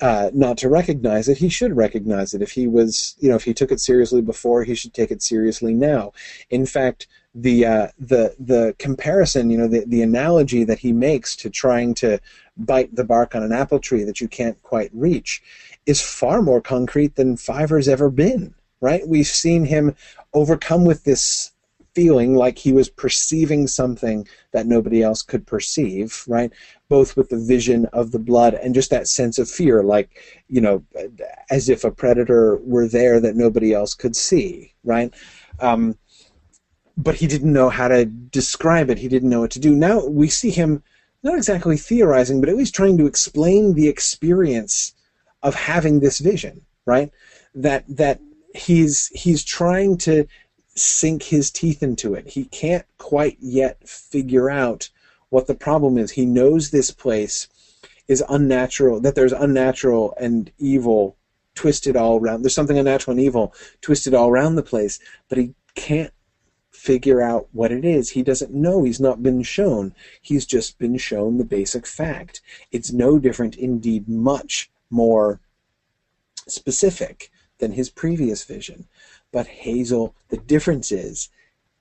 uh, 0.00 0.30
not 0.34 0.58
to 0.58 0.68
recognize 0.68 1.28
it. 1.28 1.38
He 1.38 1.48
should 1.48 1.76
recognize 1.76 2.34
it. 2.34 2.42
If 2.42 2.50
he 2.50 2.66
was, 2.66 3.14
you 3.20 3.28
know, 3.28 3.36
if 3.36 3.44
he 3.44 3.54
took 3.54 3.70
it 3.70 3.80
seriously 3.80 4.20
before, 4.20 4.64
he 4.64 4.74
should 4.74 4.92
take 4.92 5.10
it 5.10 5.22
seriously 5.22 5.72
now. 5.72 6.12
In 6.50 6.66
fact, 6.66 7.06
the 7.34 7.66
uh, 7.66 7.88
the 7.98 8.34
the 8.38 8.74
comparison, 8.78 9.50
you 9.50 9.58
know, 9.58 9.68
the 9.68 9.84
the 9.86 10.02
analogy 10.02 10.64
that 10.64 10.78
he 10.78 10.92
makes 10.92 11.36
to 11.36 11.50
trying 11.50 11.94
to 11.94 12.18
bite 12.56 12.94
the 12.94 13.04
bark 13.04 13.34
on 13.34 13.42
an 13.42 13.52
apple 13.52 13.78
tree 13.78 14.04
that 14.04 14.20
you 14.20 14.28
can't 14.28 14.60
quite 14.62 14.90
reach 14.92 15.42
is 15.86 16.00
far 16.00 16.40
more 16.42 16.60
concrete 16.60 17.16
than 17.16 17.36
Fiver's 17.36 17.88
ever 17.88 18.10
been. 18.10 18.54
Right? 18.80 19.06
We've 19.06 19.26
seen 19.26 19.64
him 19.64 19.96
overcome 20.34 20.84
with 20.84 21.04
this 21.04 21.52
feeling 21.94 22.34
like 22.34 22.58
he 22.58 22.72
was 22.72 22.88
perceiving 22.88 23.66
something 23.66 24.26
that 24.52 24.66
nobody 24.66 25.02
else 25.02 25.22
could 25.22 25.46
perceive, 25.46 26.24
right? 26.26 26.52
Both 26.88 27.16
with 27.16 27.28
the 27.28 27.38
vision 27.38 27.86
of 27.86 28.10
the 28.10 28.18
blood 28.18 28.54
and 28.54 28.74
just 28.74 28.90
that 28.90 29.08
sense 29.08 29.38
of 29.38 29.48
fear, 29.48 29.82
like, 29.82 30.42
you 30.48 30.60
know, 30.60 30.84
as 31.50 31.68
if 31.68 31.84
a 31.84 31.90
predator 31.90 32.56
were 32.58 32.88
there 32.88 33.20
that 33.20 33.36
nobody 33.36 33.72
else 33.72 33.94
could 33.94 34.16
see, 34.16 34.74
right? 34.84 35.14
Um, 35.60 35.96
but 36.96 37.16
he 37.16 37.26
didn't 37.26 37.52
know 37.52 37.68
how 37.68 37.88
to 37.88 38.04
describe 38.04 38.90
it. 38.90 38.98
He 38.98 39.08
didn't 39.08 39.30
know 39.30 39.40
what 39.40 39.50
to 39.52 39.60
do. 39.60 39.74
Now 39.74 40.04
we 40.06 40.28
see 40.28 40.50
him 40.50 40.82
not 41.22 41.36
exactly 41.36 41.76
theorizing, 41.76 42.40
but 42.40 42.48
at 42.48 42.56
least 42.56 42.74
trying 42.74 42.98
to 42.98 43.06
explain 43.06 43.74
the 43.74 43.88
experience 43.88 44.94
of 45.42 45.54
having 45.54 46.00
this 46.00 46.18
vision, 46.18 46.60
right? 46.86 47.10
That 47.54 47.84
that 47.96 48.20
he's 48.54 49.08
he's 49.08 49.42
trying 49.42 49.98
to 49.98 50.26
sink 50.74 51.24
his 51.24 51.50
teeth 51.50 51.82
into 51.82 52.14
it. 52.14 52.28
He 52.28 52.44
can't 52.46 52.86
quite 52.98 53.36
yet 53.40 53.88
figure 53.88 54.50
out 54.50 54.90
what 55.28 55.46
the 55.46 55.54
problem 55.54 55.98
is. 55.98 56.12
He 56.12 56.26
knows 56.26 56.70
this 56.70 56.90
place 56.90 57.48
is 58.08 58.22
unnatural, 58.28 59.00
that 59.00 59.14
there's 59.14 59.32
unnatural 59.32 60.14
and 60.20 60.50
evil 60.58 61.16
twisted 61.54 61.96
all 61.96 62.20
around. 62.20 62.42
There's 62.42 62.54
something 62.54 62.78
unnatural 62.78 63.16
and 63.16 63.24
evil 63.24 63.54
twisted 63.80 64.14
all 64.14 64.28
around 64.28 64.56
the 64.56 64.62
place, 64.62 64.98
but 65.28 65.38
he 65.38 65.54
can't 65.74 66.12
figure 66.70 67.22
out 67.22 67.48
what 67.52 67.72
it 67.72 67.84
is. 67.84 68.10
He 68.10 68.22
doesn't 68.22 68.52
know. 68.52 68.82
He's 68.82 69.00
not 69.00 69.22
been 69.22 69.42
shown. 69.42 69.94
He's 70.20 70.44
just 70.44 70.78
been 70.78 70.98
shown 70.98 71.38
the 71.38 71.44
basic 71.44 71.86
fact. 71.86 72.42
It's 72.72 72.92
no 72.92 73.18
different, 73.18 73.56
indeed, 73.56 74.08
much 74.08 74.70
more 74.90 75.40
specific 76.46 77.30
than 77.58 77.72
his 77.72 77.88
previous 77.88 78.44
vision. 78.44 78.86
But 79.34 79.48
Hazel, 79.48 80.14
the 80.28 80.36
difference 80.36 80.92
is, 80.92 81.28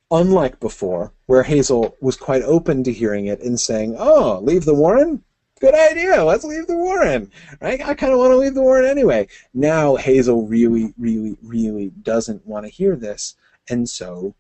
unlike 0.09 0.59
before, 0.59 1.13
where 1.27 1.43
Hazel 1.43 1.95
was 2.01 2.17
quite 2.17 2.41
open 2.41 2.83
to 2.83 2.91
hearing 2.91 3.27
it 3.27 3.41
and 3.41 3.59
saying, 3.59 3.95
Oh, 3.95 4.39
leave 4.41 4.65
the 4.65 4.73
Warren? 4.73 5.23
Good 5.59 5.75
idea. 5.75 6.25
Let's 6.25 6.43
leave 6.43 6.65
the 6.65 6.75
Warren. 6.75 7.29
Right? 7.61 7.79
I 7.79 7.93
kind 7.93 8.11
of 8.11 8.17
want 8.17 8.31
to 8.31 8.37
leave 8.37 8.55
the 8.55 8.63
Warren 8.63 8.85
anyway. 8.85 9.27
Now 9.53 9.97
Hazel 9.97 10.47
really, 10.47 10.95
really, 10.97 11.37
really 11.43 11.91
doesn't 12.01 12.43
want 12.43 12.65
to 12.65 12.71
hear 12.71 12.95
this, 12.95 13.35
and 13.69 13.87
so 13.87 14.33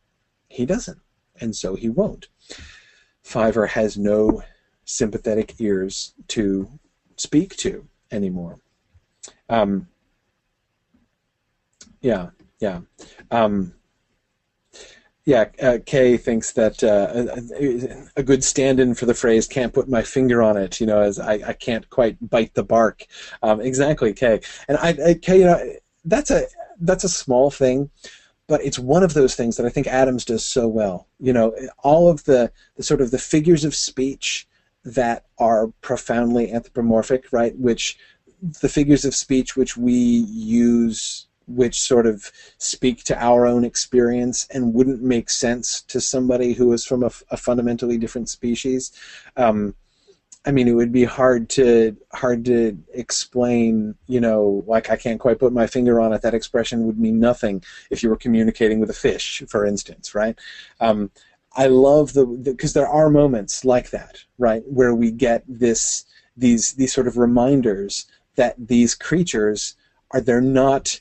he 0.49 0.65
doesn't, 0.65 0.99
and 1.39 1.55
so 1.55 1.75
he 1.75 1.89
won't. 1.89 2.29
Fiver 3.21 3.67
has 3.67 3.95
no 3.95 4.41
sympathetic 4.85 5.53
ears 5.61 6.15
to 6.29 6.67
speak 7.15 7.55
to 7.57 7.87
anymore. 8.11 8.57
Um, 9.49 9.87
yeah, 12.01 12.31
yeah. 12.59 12.81
Um, 13.31 13.73
yeah, 15.25 15.45
uh, 15.61 15.77
Kay 15.85 16.17
thinks 16.17 16.51
that 16.53 16.83
uh, 16.83 17.07
a, 17.55 18.19
a, 18.19 18.23
good 18.23 18.43
stand-in 18.43 18.93
for 18.93 19.05
the 19.05 19.13
phrase 19.13 19.47
"can't 19.47 19.73
put 19.73 19.87
my 19.87 20.01
finger 20.01 20.43
on 20.43 20.57
it," 20.57 20.81
you 20.81 20.85
know, 20.85 20.99
as 20.99 21.17
I, 21.17 21.33
I 21.47 21.53
can't 21.53 21.89
quite 21.89 22.17
bite 22.29 22.53
the 22.55 22.63
bark. 22.63 23.05
Um, 23.41 23.61
exactly, 23.61 24.13
Kay. 24.13 24.41
And 24.67 24.77
I, 24.79 24.89
I, 25.05 25.13
Kay, 25.13 25.39
you 25.39 25.45
know, 25.45 25.73
that's 26.03 26.29
a 26.29 26.43
that's 26.81 27.05
a 27.05 27.09
small 27.09 27.49
thing, 27.49 27.89
but 28.47 28.63
it's 28.65 28.77
one 28.77 29.03
of 29.03 29.13
those 29.13 29.35
things 29.35 29.55
that 29.55 29.65
I 29.65 29.69
think 29.69 29.87
Adams 29.87 30.25
does 30.25 30.45
so 30.45 30.67
well. 30.67 31.07
You 31.19 31.31
know, 31.31 31.55
all 31.83 32.09
of 32.09 32.25
the, 32.25 32.51
the 32.75 32.83
sort 32.83 33.01
of 33.01 33.11
the 33.11 33.17
figures 33.17 33.63
of 33.63 33.73
speech 33.73 34.45
that 34.83 35.25
are 35.37 35.67
profoundly 35.79 36.51
anthropomorphic, 36.51 37.31
right? 37.31 37.57
Which 37.57 37.97
the 38.61 38.67
figures 38.67 39.05
of 39.05 39.15
speech 39.15 39.55
which 39.55 39.77
we 39.77 39.93
use 39.93 41.27
which 41.47 41.81
sort 41.81 42.05
of 42.05 42.31
speak 42.57 43.03
to 43.03 43.23
our 43.23 43.45
own 43.45 43.63
experience 43.63 44.47
and 44.51 44.73
wouldn't 44.73 45.01
make 45.01 45.29
sense 45.29 45.81
to 45.81 45.99
somebody 45.99 46.53
who 46.53 46.71
is 46.73 46.85
from 46.85 47.03
a, 47.03 47.11
a 47.31 47.37
fundamentally 47.37 47.97
different 47.97 48.29
species. 48.29 48.91
Um, 49.37 49.75
I 50.45 50.51
mean, 50.51 50.67
it 50.67 50.73
would 50.73 50.91
be 50.91 51.05
hard 51.05 51.49
to 51.51 51.95
hard 52.11 52.43
to 52.45 52.77
explain. 52.93 53.95
You 54.07 54.19
know, 54.19 54.63
like 54.67 54.89
I 54.89 54.97
can't 54.97 55.19
quite 55.19 55.39
put 55.39 55.53
my 55.53 55.67
finger 55.67 56.01
on 56.01 56.11
it. 56.11 56.21
That 56.21 56.33
expression 56.33 56.85
would 56.85 56.99
mean 56.99 57.19
nothing 57.19 57.63
if 57.89 58.03
you 58.03 58.09
were 58.09 58.17
communicating 58.17 58.79
with 58.79 58.89
a 58.89 58.93
fish, 58.93 59.43
for 59.47 59.65
instance, 59.65 60.13
right? 60.13 60.37
Um, 60.81 61.11
I 61.55 61.67
love 61.67 62.13
the 62.13 62.25
because 62.25 62.73
the, 62.73 62.81
there 62.81 62.89
are 62.89 63.09
moments 63.09 63.63
like 63.63 63.91
that, 63.91 64.23
right, 64.37 64.63
where 64.65 64.93
we 64.93 65.11
get 65.11 65.43
this 65.47 66.05
these 66.35 66.73
these 66.73 66.93
sort 66.93 67.07
of 67.07 67.17
reminders 67.17 68.05
that 68.35 68.55
these 68.57 68.95
creatures 68.95 69.75
are 70.11 70.21
they're 70.21 70.41
not 70.41 70.99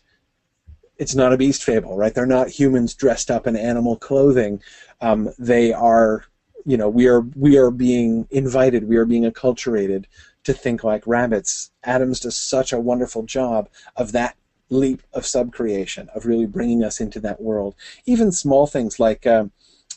it's 1.02 1.16
not 1.16 1.32
a 1.32 1.36
beast 1.36 1.64
fable, 1.64 1.96
right? 1.96 2.14
They're 2.14 2.26
not 2.26 2.48
humans 2.48 2.94
dressed 2.94 3.28
up 3.28 3.48
in 3.48 3.56
animal 3.56 3.96
clothing. 3.96 4.62
Um, 5.00 5.30
they 5.36 5.72
are, 5.72 6.26
you 6.64 6.76
know, 6.76 6.88
we 6.88 7.08
are 7.08 7.22
we 7.34 7.58
are 7.58 7.72
being 7.72 8.28
invited, 8.30 8.88
we 8.88 8.96
are 8.96 9.04
being 9.04 9.28
acculturated 9.28 10.04
to 10.44 10.52
think 10.52 10.84
like 10.84 11.04
rabbits. 11.04 11.72
Adams 11.82 12.20
does 12.20 12.36
such 12.36 12.72
a 12.72 12.78
wonderful 12.78 13.24
job 13.24 13.68
of 13.96 14.12
that 14.12 14.36
leap 14.70 15.02
of 15.12 15.24
subcreation, 15.24 16.06
of 16.14 16.24
really 16.24 16.46
bringing 16.46 16.84
us 16.84 17.00
into 17.00 17.18
that 17.18 17.40
world. 17.40 17.74
Even 18.06 18.30
small 18.30 18.68
things 18.68 19.00
like, 19.00 19.26
um, 19.26 19.50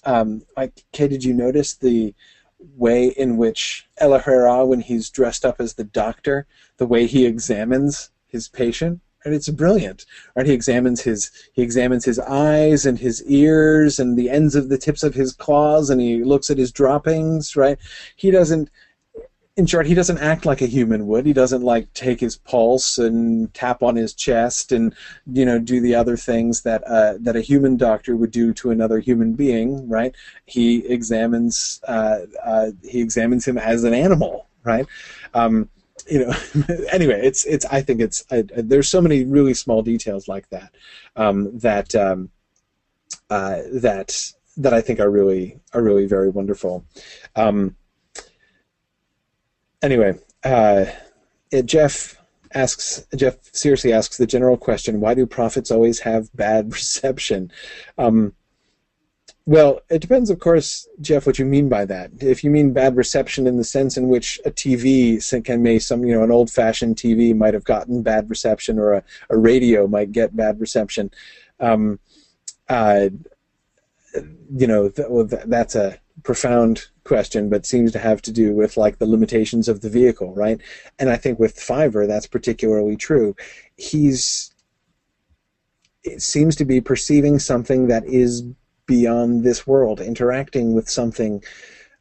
um, 0.05 0.41
like, 0.57 0.85
Kay, 0.91 1.07
did 1.07 1.23
you 1.23 1.35
notice 1.35 1.75
the 1.75 2.15
way 2.75 3.09
in 3.09 3.37
which 3.37 3.87
El 3.99 4.19
Ahrairah, 4.19 4.65
when 4.65 4.81
he's 4.81 5.11
dressed 5.11 5.45
up 5.45 5.57
as 5.59 5.75
the 5.75 5.83
doctor, 5.83 6.47
the 6.77 6.87
way 6.87 7.05
he 7.05 7.27
examines 7.27 8.09
his 8.25 8.49
patient? 8.49 9.01
And 9.25 9.33
it's 9.33 9.49
brilliant. 9.49 10.05
Right? 10.35 10.45
He 10.45 10.53
examines 10.53 11.01
his 11.01 11.31
he 11.53 11.61
examines 11.61 12.05
his 12.05 12.19
eyes 12.19 12.85
and 12.85 12.97
his 12.97 13.23
ears 13.25 13.99
and 13.99 14.17
the 14.17 14.29
ends 14.29 14.55
of 14.55 14.69
the 14.69 14.77
tips 14.77 15.03
of 15.03 15.15
his 15.15 15.33
claws, 15.33 15.89
and 15.89 15.99
he 15.99 16.23
looks 16.23 16.49
at 16.49 16.57
his 16.57 16.71
droppings. 16.71 17.55
Right? 17.55 17.77
He 18.15 18.31
doesn't. 18.31 18.69
In 19.57 19.65
short, 19.65 19.85
he 19.85 19.93
doesn't 19.93 20.17
act 20.17 20.45
like 20.45 20.61
a 20.61 20.65
human 20.65 21.07
would. 21.07 21.25
He 21.25 21.31
doesn't 21.31 21.61
like 21.61 21.91
take 21.93 22.19
his 22.19 22.35
pulse 22.35 22.97
and 22.97 23.53
tap 23.53 23.81
on 23.81 23.95
his 23.95 24.13
chest 24.13 24.73
and 24.73 24.93
you 25.31 25.45
know 25.45 25.59
do 25.59 25.79
the 25.79 25.95
other 25.95 26.17
things 26.17 26.63
that 26.63 26.83
uh, 26.83 27.13
that 27.21 27.37
a 27.37 27.41
human 27.41 27.77
doctor 27.77 28.17
would 28.17 28.31
do 28.31 28.53
to 28.53 28.71
another 28.71 28.99
human 28.99 29.33
being. 29.33 29.87
Right? 29.89 30.13
He 30.45 30.85
examines 30.85 31.81
uh, 31.87 32.19
uh, 32.43 32.71
he 32.83 33.01
examines 33.01 33.47
him 33.47 33.57
as 33.57 33.83
an 33.83 33.93
animal. 33.93 34.47
Right? 34.63 34.87
Um, 35.33 35.69
you 36.07 36.25
know, 36.25 36.33
anyway, 36.91 37.19
it's 37.23 37.45
it's. 37.45 37.65
I 37.65 37.81
think 37.81 38.01
it's. 38.01 38.25
I, 38.31 38.43
there's 38.55 38.89
so 38.89 39.01
many 39.01 39.23
really 39.23 39.53
small 39.53 39.81
details 39.81 40.27
like 40.27 40.49
that 40.49 40.73
um, 41.15 41.57
that 41.59 41.93
um, 41.95 42.29
uh, 43.29 43.61
that 43.73 44.33
that 44.57 44.73
I 44.73 44.81
think 44.81 44.99
are 44.99 45.09
really 45.09 45.59
are 45.73 45.81
really 45.81 46.05
very 46.05 46.29
wonderful. 46.29 46.85
Um, 47.35 47.75
anyway, 49.81 50.19
uh, 50.43 50.85
it, 51.51 51.65
Jeff 51.65 52.21
asks 52.53 53.05
Jeff 53.15 53.37
seriously 53.51 53.93
asks 53.93 54.17
the 54.17 54.27
general 54.27 54.57
question: 54.57 54.99
Why 54.99 55.13
do 55.13 55.25
prophets 55.25 55.71
always 55.71 55.99
have 55.99 56.35
bad 56.35 56.71
reception? 56.73 57.51
Um, 57.97 58.33
well, 59.45 59.81
it 59.89 59.99
depends, 59.99 60.29
of 60.31 60.39
course, 60.39 60.87
Jeff, 61.01 61.27
what 61.27 61.37
you 61.37 61.45
mean 61.45 61.69
by 61.69 61.85
that. 61.85 62.11
If 62.19 62.43
you 62.43 62.49
mean 62.49 62.73
bad 62.73 62.95
reception 62.95 63.45
in 63.45 63.57
the 63.57 63.63
sense 63.63 63.95
in 63.95 64.07
which 64.07 64.39
a 64.43 64.49
TV 64.49 65.43
can 65.43 65.61
may 65.61 65.77
some 65.77 66.03
you 66.03 66.15
know 66.15 66.23
an 66.23 66.31
old-fashioned 66.31 66.95
TV 66.95 67.35
might 67.35 67.53
have 67.53 67.63
gotten 67.63 68.01
bad 68.01 68.29
reception, 68.29 68.79
or 68.79 68.93
a, 68.93 69.03
a 69.29 69.37
radio 69.37 69.85
might 69.85 70.11
get 70.11 70.35
bad 70.35 70.59
reception, 70.59 71.11
um, 71.59 71.99
uh, 72.69 73.09
you 74.55 74.67
know, 74.67 74.89
th- 74.89 75.07
well, 75.09 75.27
th- 75.27 75.43
that's 75.45 75.75
a 75.75 75.99
profound 76.23 76.87
question, 77.03 77.49
but 77.49 77.65
seems 77.65 77.91
to 77.91 77.99
have 77.99 78.21
to 78.23 78.31
do 78.31 78.53
with 78.53 78.77
like 78.77 78.97
the 78.97 79.05
limitations 79.05 79.67
of 79.67 79.81
the 79.81 79.89
vehicle, 79.89 80.33
right? 80.33 80.59
And 80.97 81.09
I 81.09 81.17
think 81.17 81.37
with 81.37 81.59
Fiver, 81.59 82.07
that's 82.07 82.27
particularly 82.27 82.97
true. 82.97 83.35
He's 83.75 84.51
it 86.03 86.21
seems 86.21 86.55
to 86.55 86.65
be 86.65 86.81
perceiving 86.81 87.39
something 87.39 87.87
that 87.87 88.05
is 88.05 88.43
beyond 88.85 89.43
this 89.43 89.65
world, 89.65 89.99
interacting 89.99 90.73
with 90.73 90.89
something 90.89 91.43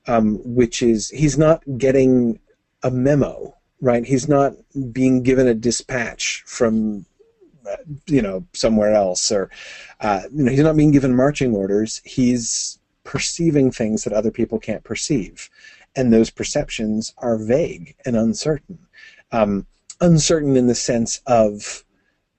um, 0.06 0.40
which 0.44 0.82
is 0.82 1.10
he's 1.10 1.38
not 1.38 1.62
getting 1.78 2.38
a 2.82 2.90
memo, 2.90 3.56
right? 3.80 4.04
He's 4.04 4.28
not 4.28 4.54
being 4.92 5.22
given 5.22 5.46
a 5.46 5.54
dispatch 5.54 6.42
from 6.46 7.06
uh, 7.68 7.76
you 8.06 8.20
know 8.20 8.46
somewhere 8.52 8.94
else, 8.94 9.32
or 9.32 9.50
uh, 10.00 10.22
you 10.32 10.44
know 10.44 10.50
he's 10.50 10.60
not 10.60 10.76
being 10.76 10.92
given 10.92 11.16
marching 11.16 11.54
orders. 11.54 12.00
He's 12.04 12.78
perceiving 13.04 13.70
things 13.70 14.04
that 14.04 14.12
other 14.12 14.30
people 14.30 14.58
can't 14.58 14.84
perceive, 14.84 15.48
and 15.96 16.12
those 16.12 16.30
perceptions 16.30 17.14
are 17.18 17.38
vague 17.38 17.94
and 18.04 18.16
uncertain. 18.16 18.78
Um, 19.32 19.66
uncertain 20.00 20.56
in 20.56 20.66
the 20.66 20.74
sense 20.74 21.20
of 21.26 21.84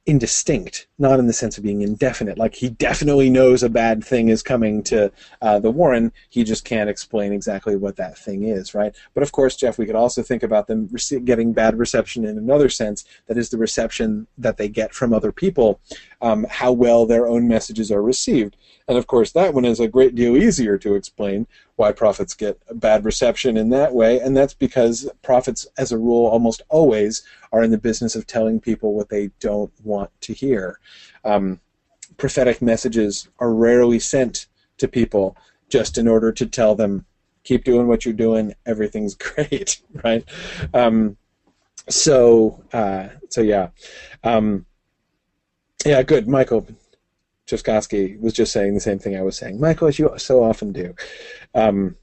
indistinct, 0.06 0.88
not 1.00 1.20
in 1.20 1.26
the 1.26 1.34
sense 1.34 1.58
of 1.58 1.64
being 1.64 1.82
indefinite. 1.82 2.38
Like 2.38 2.54
he 2.54 2.70
definitely 2.70 3.30
knows 3.30 3.64
a 3.64 3.70
bad 3.70 4.04
thing 4.04 4.30
is 4.30 4.44
coming 4.44 4.84
to 4.84 5.12
uh, 5.42 5.60
the 5.60 5.72
Warren. 5.72 6.12
He 6.30 6.44
just 6.44 6.64
can't 6.64 6.90
explain 6.90 7.34
exactly 7.34 7.76
what 7.76 7.96
that 7.96 8.18
thing 8.18 8.44
is, 8.44 8.76
right? 8.76 8.96
But 9.16 9.24
of 9.24 9.32
course, 9.32 9.56
Jeff, 9.56 9.80
we 9.80 9.88
could 9.88 9.96
also 9.96 10.22
think 10.22 10.44
about 10.44 10.68
them 10.68 10.90
rece- 10.90 11.26
getting 11.26 11.54
bad 11.54 11.80
reception 11.80 12.24
in 12.24 12.38
another 12.38 12.70
sense. 12.70 13.04
That 13.28 13.38
is 13.38 13.50
the 13.50 13.58
reception 13.58 14.28
that 14.38 14.58
they 14.58 14.68
get 14.68 14.94
from 14.94 15.12
other 15.12 15.32
people, 15.32 15.80
um, 16.22 16.46
how 16.50 16.72
well 16.72 17.06
their 17.06 17.28
own 17.28 17.48
messages 17.48 17.92
are 17.92 18.02
received. 18.02 18.58
And 18.88 18.98
of 18.98 19.08
course, 19.08 19.32
that 19.32 19.54
one 19.54 19.66
is 19.66 19.80
a 19.80 19.88
great 19.88 20.16
deal 20.16 20.38
easier 20.38 20.78
to 20.78 20.96
explain 20.96 21.48
why 21.76 21.92
prophets 21.92 22.34
get 22.34 22.62
bad 22.80 23.04
reception 23.04 23.58
in 23.58 23.70
that 23.70 23.94
way. 23.94 24.20
And 24.20 24.36
that's 24.36 24.54
because 24.54 25.10
prophets, 25.22 25.68
as 25.78 25.92
a 25.92 25.98
rule, 25.98 26.28
almost 26.28 26.62
always 26.70 27.24
are 27.52 27.64
in 27.64 27.72
the 27.72 27.78
business 27.78 28.16
of 28.16 28.28
telling 28.28 28.60
people 28.60 28.94
what 28.94 29.10
they 29.10 29.32
don't 29.40 29.72
want 29.84 30.12
to 30.22 30.34
hear. 30.34 30.80
Um, 31.24 31.60
prophetic 32.18 32.62
messages 32.62 33.28
are 33.40 33.54
rarely 33.54 34.00
sent 34.00 34.48
to 34.78 34.88
people 34.88 35.36
just 35.70 35.98
in 35.98 36.08
order 36.08 36.32
to 36.32 36.46
tell 36.46 36.76
them 36.76 37.06
keep 37.44 37.64
doing 37.64 37.88
what 37.88 38.06
you're 38.06 38.14
doing 38.14 38.54
everything's 38.66 39.16
great 39.16 39.82
right 40.04 40.24
um, 40.74 41.18
so 41.90 42.64
uh, 42.74 43.08
so 43.30 43.42
yeah 43.42 43.70
um, 44.24 44.66
yeah 45.86 46.02
good 46.04 46.28
michael 46.28 46.66
Chaskowski 47.48 48.20
was 48.20 48.34
just 48.34 48.52
saying 48.52 48.74
the 48.74 48.80
same 48.80 49.00
thing 49.00 49.16
I 49.16 49.22
was 49.22 49.38
saying. 49.38 49.60
Michael, 49.60 49.88
as 49.88 50.00
you 50.00 50.12
so 50.18 50.44
often 50.44 50.72
do. 50.72 50.96
Um, 51.54 51.96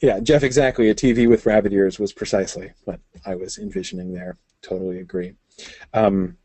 yeah, 0.00 0.20
Jeff, 0.20 0.42
exactly. 0.42 0.88
A 0.88 0.94
TV 0.94 1.28
with 1.28 1.46
rabbit 1.46 1.72
ears 1.72 1.98
was 1.98 2.12
precisely 2.12 2.72
what 2.84 3.00
I 3.26 3.34
was 3.34 3.58
envisioning 3.58 4.14
there. 4.14 4.36
Totally 4.62 5.00
agree. 5.00 5.34
Um, 5.92 6.36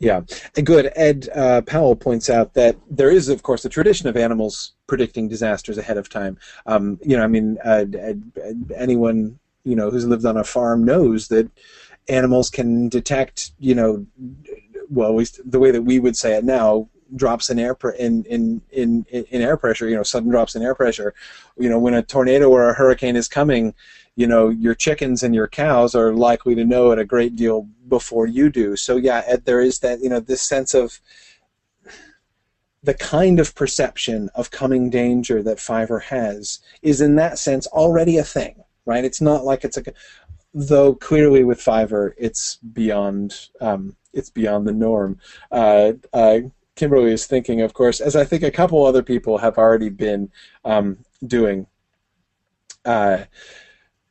yeah, 0.00 0.22
good. 0.64 0.90
Ed 0.96 1.28
uh, 1.34 1.62
Powell 1.62 1.94
points 1.94 2.28
out 2.28 2.54
that 2.54 2.76
there 2.90 3.10
is, 3.10 3.28
of 3.28 3.42
course, 3.42 3.64
a 3.64 3.68
tradition 3.68 4.08
of 4.08 4.16
animals 4.16 4.72
predicting 4.86 5.28
disasters 5.28 5.78
ahead 5.78 5.96
of 5.96 6.08
time. 6.08 6.36
Um, 6.66 6.98
you 7.02 7.16
know, 7.16 7.22
I 7.22 7.28
mean, 7.28 7.58
uh, 7.64 7.84
anyone 8.76 9.38
you 9.64 9.76
know 9.76 9.90
who's 9.90 10.06
lived 10.06 10.26
on 10.26 10.36
a 10.36 10.44
farm 10.44 10.84
knows 10.84 11.28
that 11.28 11.48
animals 12.08 12.50
can 12.50 12.88
detect, 12.88 13.52
you 13.58 13.74
know, 13.74 14.06
well, 14.88 15.14
least 15.14 15.40
the 15.50 15.58
way 15.58 15.70
that 15.70 15.82
we 15.82 16.00
would 16.00 16.16
say 16.16 16.36
it 16.36 16.44
now, 16.44 16.88
drops 17.16 17.50
in 17.50 17.58
air 17.58 17.76
in, 17.98 18.24
in 18.24 18.62
in 18.70 19.04
in 19.10 19.42
air 19.42 19.56
pressure, 19.56 19.88
you 19.88 19.96
know, 19.96 20.02
sudden 20.02 20.30
drops 20.30 20.54
in 20.54 20.62
air 20.62 20.74
pressure. 20.74 21.14
You 21.58 21.68
know, 21.68 21.78
when 21.78 21.94
a 21.94 22.02
tornado 22.02 22.50
or 22.50 22.68
a 22.68 22.74
hurricane 22.74 23.16
is 23.16 23.28
coming, 23.28 23.74
you 24.16 24.26
know, 24.26 24.48
your 24.48 24.74
chickens 24.74 25.22
and 25.22 25.34
your 25.34 25.48
cows 25.48 25.94
are 25.94 26.12
likely 26.12 26.54
to 26.54 26.64
know 26.64 26.90
it 26.90 26.98
a 26.98 27.04
great 27.04 27.36
deal 27.36 27.68
before 27.88 28.26
you 28.26 28.50
do. 28.50 28.76
So 28.76 28.96
yeah, 28.96 29.36
there 29.44 29.60
is 29.60 29.80
that 29.80 30.00
you 30.00 30.08
know 30.08 30.20
this 30.20 30.42
sense 30.42 30.74
of 30.74 31.00
the 32.82 32.94
kind 32.94 33.40
of 33.40 33.54
perception 33.54 34.28
of 34.34 34.50
coming 34.50 34.90
danger 34.90 35.42
that 35.42 35.58
Fiver 35.58 36.00
has 36.00 36.60
is 36.82 37.00
in 37.00 37.16
that 37.16 37.38
sense 37.38 37.66
already 37.68 38.18
a 38.18 38.24
thing, 38.24 38.62
right? 38.84 39.04
It's 39.04 39.20
not 39.20 39.44
like 39.44 39.64
it's 39.64 39.78
a 39.78 39.84
though 40.52 40.94
clearly 40.94 41.44
with 41.44 41.60
Fiver 41.60 42.14
it's 42.18 42.56
beyond 42.56 43.48
um, 43.60 43.96
it's 44.14 44.30
beyond 44.30 44.66
the 44.66 44.72
norm. 44.72 45.18
Uh, 45.50 45.92
uh, 46.12 46.40
Kimberly 46.76 47.12
is 47.12 47.26
thinking, 47.26 47.60
of 47.60 47.74
course, 47.74 48.00
as 48.00 48.16
I 48.16 48.24
think 48.24 48.42
a 48.42 48.50
couple 48.50 48.84
other 48.84 49.02
people 49.02 49.38
have 49.38 49.58
already 49.58 49.90
been 49.90 50.30
um, 50.64 50.98
doing. 51.26 51.66
Uh, 52.84 53.24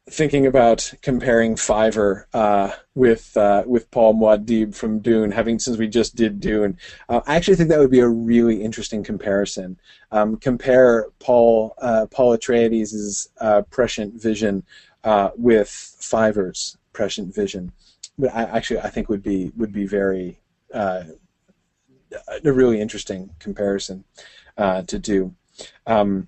thinking 0.09 0.45
about 0.45 0.91
comparing 1.01 1.55
Fiver 1.55 2.27
uh, 2.33 2.71
with 2.93 3.35
uh, 3.37 3.63
with 3.65 3.89
Paul 3.91 4.15
Muad'Dib 4.15 4.75
from 4.75 4.99
Dune, 4.99 5.31
having 5.31 5.59
since 5.59 5.77
we 5.77 5.87
just 5.87 6.15
did 6.15 6.39
Dune, 6.39 6.77
uh, 7.07 7.21
I 7.25 7.35
actually 7.35 7.55
think 7.55 7.69
that 7.69 7.79
would 7.79 7.91
be 7.91 7.99
a 7.99 8.07
really 8.07 8.61
interesting 8.61 9.03
comparison. 9.03 9.79
Um, 10.11 10.37
compare 10.37 11.07
Paul 11.19 11.75
Paul 12.11 12.37
Atreides' 12.37 13.27
prescient 13.69 14.21
vision 14.21 14.63
with 15.37 15.69
Fiver's 15.69 16.77
prescient 16.93 17.33
vision. 17.35 17.71
I, 18.21 18.43
actually, 18.43 18.79
I 18.79 18.89
think 18.89 19.09
would 19.09 19.23
be 19.23 19.51
would 19.57 19.73
be 19.73 19.85
very 19.85 20.39
uh, 20.73 21.03
a 22.43 22.53
really 22.53 22.79
interesting 22.79 23.31
comparison 23.39 24.03
uh, 24.57 24.83
to 24.83 24.99
do. 24.99 25.35
Um, 25.87 26.27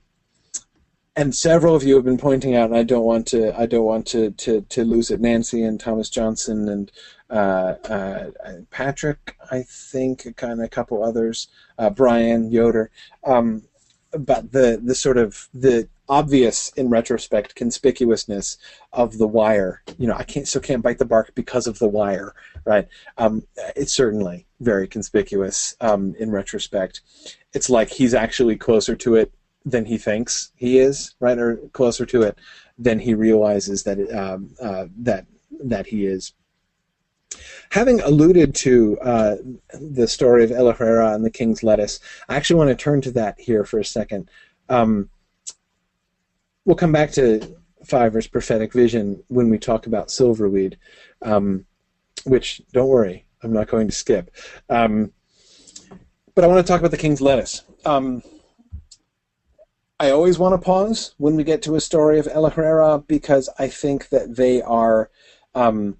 and 1.16 1.34
several 1.34 1.76
of 1.76 1.84
you 1.84 1.96
have 1.96 2.04
been 2.04 2.18
pointing 2.18 2.56
out, 2.56 2.70
and 2.70 2.78
I 2.78 2.84
don't 2.84 3.06
want 3.06 3.26
to, 3.28 3.58
I 3.58 3.66
don't 3.66 3.86
want 3.86 4.06
to, 4.08 4.32
to, 4.32 4.62
to 4.62 4.84
lose 4.84 5.12
it. 5.12 5.22
Nancy 5.22 5.64
and 5.64 5.80
Thomas 5.80 6.10
Johnson 6.10 6.68
and 6.68 6.92
uh, 7.30 7.76
uh, 7.90 8.30
Patrick, 8.70 9.38
I 9.50 9.64
think, 9.64 10.36
kind 10.36 10.54
of 10.54 10.60
a 10.60 10.68
couple 10.68 11.04
others, 11.04 11.48
uh, 11.78 11.90
Brian 11.90 12.52
Yoder, 12.52 12.92
um, 13.24 13.64
but 14.12 14.52
the 14.52 14.80
the 14.84 14.96
sort 14.96 15.18
of 15.18 15.50
the 15.54 15.90
obvious 16.08 16.70
in 16.76 16.90
retrospect 16.90 17.56
conspicuousness 17.56 18.58
of 18.94 19.18
the 19.18 19.28
wire. 19.28 19.82
You 19.98 20.08
know, 20.08 20.16
I 20.16 20.24
can't 20.24 20.48
still 20.48 20.62
can't 20.62 20.84
bite 20.84 20.98
the 20.98 21.06
bark 21.06 21.34
because 21.36 21.68
of 21.68 21.80
the 21.80 21.88
wire, 21.88 22.34
right? 22.66 22.88
Um, 23.18 23.44
it's 23.76 23.94
certainly 23.94 24.46
very 24.60 24.88
conspicuous 24.88 25.76
um, 25.82 26.16
in 26.20 26.32
retrospect. 26.32 27.02
It's 27.54 27.70
like 27.70 27.90
he's 27.90 28.14
actually 28.14 28.58
closer 28.58 28.96
to 28.98 29.16
it 29.16 29.32
than 29.66 29.86
he 29.86 29.98
thinks 29.98 30.52
he 30.56 30.78
is, 30.78 31.16
right, 31.20 31.38
or 31.38 31.58
closer 31.74 32.06
to 32.06 32.22
it 32.22 32.38
than 32.78 33.00
he 33.00 33.14
realizes 33.14 33.84
that 33.84 34.00
it, 34.00 34.16
um, 34.16 34.54
uh, 34.62 34.86
that 34.98 35.26
that 35.64 35.88
he 35.88 36.06
is. 36.06 36.34
Having 37.72 38.02
alluded 38.02 38.56
to 38.56 38.98
uh, 39.00 39.36
the 39.74 40.08
story 40.08 40.44
of 40.44 40.52
El 40.52 40.72
Ahrairah 40.72 41.16
and 41.16 41.26
the 41.26 41.30
King's 41.30 41.64
Lettuce, 41.64 42.00
I 42.30 42.36
actually 42.36 42.58
want 42.58 42.70
to 42.70 42.76
turn 42.76 43.02
to 43.02 43.12
that 43.12 43.40
here 43.40 43.66
for 43.66 43.80
a 43.80 43.86
second. 43.86 44.30
Um, 44.70 45.10
we'll 46.66 46.76
come 46.76 46.92
back 46.92 47.12
to 47.12 47.56
Fiver's 47.86 48.28
prophetic 48.28 48.74
vision 48.74 49.24
when 49.28 49.50
we 49.50 49.58
talk 49.58 49.86
about 49.86 50.08
silverweed, 50.08 50.76
um, 51.22 51.66
which 52.26 52.62
don't 52.74 52.90
worry, 52.90 53.26
I'm 53.44 53.54
not 53.54 53.68
going 53.68 53.88
to 53.88 53.94
skip. 53.94 54.32
Um, 54.70 55.14
but 56.34 56.44
I 56.44 56.48
want 56.48 56.66
to 56.66 56.70
talk 56.70 56.80
about 56.80 56.92
the 56.92 56.98
king's 56.98 57.22
lettuce. 57.22 57.64
Um, 57.86 58.24
I 60.00 60.10
always 60.10 60.38
want 60.38 60.60
to 60.60 60.66
pause 60.66 61.14
when 61.18 61.36
we 61.36 61.44
get 61.44 61.62
to 61.64 61.76
a 61.76 61.82
story 61.82 62.20
of 62.20 62.28
El 62.28 62.50
Ahrairah 62.50 63.08
because 63.08 63.50
I 63.58 63.68
think 63.68 64.10
that 64.10 64.36
they 64.36 64.62
are. 64.62 65.10
Um, 65.54 65.96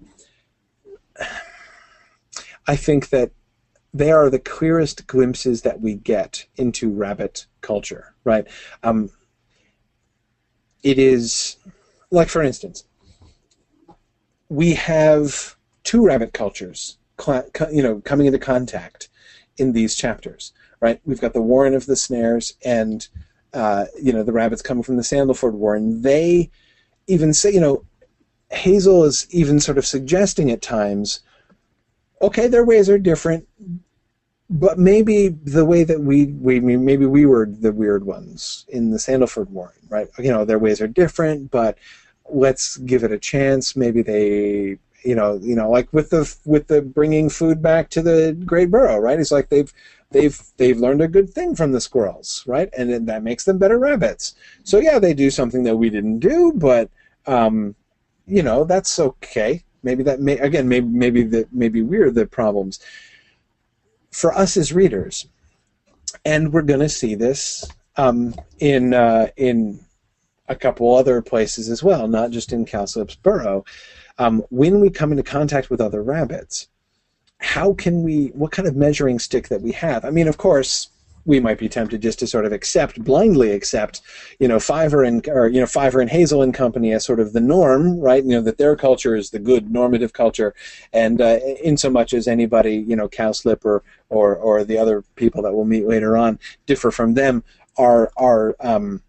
I 2.68 2.76
think 2.76 3.10
that 3.10 3.30
they 3.94 4.10
are 4.10 4.28
the 4.28 4.40
clearest 4.40 5.06
glimpses 5.06 5.62
that 5.62 5.80
we 5.80 5.94
get 5.94 6.46
into 6.56 6.90
rabbit 6.90 7.46
culture, 7.62 8.14
right? 8.24 8.46
Um, 8.82 9.10
it 10.82 10.98
is 10.98 11.56
like 12.10 12.28
for 12.28 12.42
instance 12.42 12.84
we 14.48 14.74
have 14.74 15.56
two 15.84 16.04
rabbit 16.04 16.32
cultures 16.32 16.98
you 17.72 17.82
know 17.82 18.00
coming 18.04 18.26
into 18.26 18.38
contact 18.38 19.08
in 19.58 19.72
these 19.72 19.94
chapters 19.94 20.52
right? 20.80 21.00
We've 21.04 21.20
got 21.20 21.32
the 21.32 21.42
warren 21.42 21.74
of 21.74 21.86
the 21.86 21.96
snares 21.96 22.54
and 22.64 23.06
uh, 23.54 23.86
you 24.00 24.12
know 24.12 24.22
the 24.22 24.32
rabbits 24.32 24.62
coming 24.62 24.82
from 24.82 24.96
the 24.96 25.02
Sandleford 25.02 25.54
warren 25.54 26.02
they 26.02 26.50
even 27.06 27.32
say 27.32 27.52
you 27.52 27.60
know 27.60 27.84
hazel 28.50 29.04
is 29.04 29.26
even 29.30 29.60
sort 29.60 29.78
of 29.78 29.86
suggesting 29.86 30.50
at 30.50 30.62
times 30.62 31.20
okay 32.20 32.46
their 32.48 32.64
ways 32.64 32.90
are 32.90 32.98
different 32.98 33.48
but 34.48 34.78
maybe 34.78 35.28
the 35.28 35.64
way 35.64 35.82
that 35.84 36.00
we, 36.00 36.26
we 36.26 36.60
maybe 36.60 37.06
we 37.06 37.26
were 37.26 37.46
the 37.46 37.72
weird 37.72 38.04
ones 38.04 38.64
in 38.68 38.90
the 38.90 38.98
Sandleford 38.98 39.48
Warren, 39.48 39.74
right? 39.88 40.08
You 40.18 40.30
know, 40.30 40.44
their 40.44 40.58
ways 40.58 40.80
are 40.80 40.86
different, 40.86 41.50
but 41.50 41.78
let's 42.28 42.76
give 42.78 43.02
it 43.02 43.12
a 43.12 43.18
chance. 43.18 43.74
Maybe 43.74 44.02
they, 44.02 44.78
you 45.02 45.14
know, 45.14 45.38
you 45.42 45.56
know, 45.56 45.68
like 45.68 45.92
with 45.92 46.10
the 46.10 46.32
with 46.44 46.68
the 46.68 46.80
bringing 46.80 47.28
food 47.28 47.60
back 47.60 47.90
to 47.90 48.02
the 48.02 48.36
Great 48.44 48.70
Burrow, 48.70 48.98
right? 48.98 49.18
It's 49.18 49.32
like 49.32 49.48
they've 49.48 49.72
they've 50.10 50.40
they've 50.58 50.78
learned 50.78 51.02
a 51.02 51.08
good 51.08 51.30
thing 51.30 51.56
from 51.56 51.72
the 51.72 51.80
squirrels, 51.80 52.44
right? 52.46 52.68
And 52.76 53.08
that 53.08 53.24
makes 53.24 53.44
them 53.44 53.58
better 53.58 53.78
rabbits. 53.78 54.36
So 54.62 54.78
yeah, 54.78 55.00
they 55.00 55.14
do 55.14 55.30
something 55.30 55.64
that 55.64 55.76
we 55.76 55.90
didn't 55.90 56.20
do, 56.20 56.52
but 56.54 56.88
um, 57.26 57.74
you 58.28 58.44
know, 58.44 58.62
that's 58.62 58.98
okay. 59.00 59.64
Maybe 59.82 60.04
that 60.04 60.20
may 60.20 60.38
again, 60.38 60.68
maybe 60.68 60.86
maybe 60.86 61.22
that 61.24 61.52
maybe 61.52 61.82
we're 61.82 62.12
the 62.12 62.26
problems 62.26 62.78
for 64.16 64.32
us 64.32 64.56
as 64.56 64.72
readers. 64.72 65.26
And 66.24 66.50
we're 66.50 66.62
going 66.62 66.80
to 66.80 66.88
see 66.88 67.14
this 67.14 67.68
um, 67.96 68.34
in 68.58 68.94
uh, 68.94 69.28
in 69.36 69.78
a 70.48 70.56
couple 70.56 70.94
other 70.94 71.20
places 71.20 71.68
as 71.68 71.82
well, 71.82 72.08
not 72.08 72.30
just 72.30 72.52
in 72.52 72.64
Cowslip's 72.64 73.16
burrow. 73.16 73.64
Um, 74.18 74.42
when 74.48 74.80
we 74.80 74.88
come 74.88 75.10
into 75.10 75.22
contact 75.22 75.68
with 75.68 75.80
other 75.80 76.02
rabbits, 76.02 76.68
how 77.38 77.74
can 77.74 78.02
we? 78.02 78.28
What 78.28 78.52
kind 78.52 78.66
of 78.66 78.74
measuring 78.74 79.18
stick 79.18 79.48
that 79.48 79.60
we 79.60 79.72
have? 79.72 80.06
I 80.06 80.10
mean, 80.10 80.28
of 80.28 80.38
course, 80.38 80.88
we 81.26 81.40
might 81.40 81.58
be 81.58 81.68
tempted 81.68 82.00
just 82.00 82.18
to 82.20 82.26
sort 82.26 82.46
of 82.46 82.52
accept 82.52 83.02
blindly 83.04 83.50
accept 83.50 84.00
you 84.38 84.48
know 84.48 84.58
Fiver 84.58 85.02
and 85.02 85.26
or 85.28 85.48
you 85.48 85.60
know 85.60 85.66
Fiver 85.66 86.00
and 86.00 86.08
Hazel 86.08 86.42
and 86.42 86.54
company 86.54 86.92
as 86.92 87.04
sort 87.04 87.20
of 87.20 87.32
the 87.32 87.40
norm, 87.40 88.00
right? 88.00 88.24
You 88.24 88.30
know 88.30 88.42
that 88.42 88.58
their 88.58 88.76
culture 88.76 89.14
is 89.14 89.30
the 89.30 89.38
good 89.38 89.70
normative 89.70 90.12
culture, 90.12 90.54
and 90.92 91.20
uh, 91.20 91.38
in 91.62 91.76
so 91.76 91.90
much 91.90 92.14
as 92.14 92.26
anybody 92.26 92.76
you 92.76 92.96
know 92.96 93.08
Cowslip 93.08 93.64
or 93.64 93.82
or 94.08 94.36
or 94.36 94.64
the 94.64 94.78
other 94.78 95.02
people 95.16 95.42
that 95.42 95.52
we'll 95.52 95.64
meet 95.64 95.86
later 95.86 96.16
on 96.16 96.38
differ 96.64 96.90
from 96.90 97.14
them 97.14 97.44
are 97.76 98.10
are 98.16 98.56
um, 98.60 99.02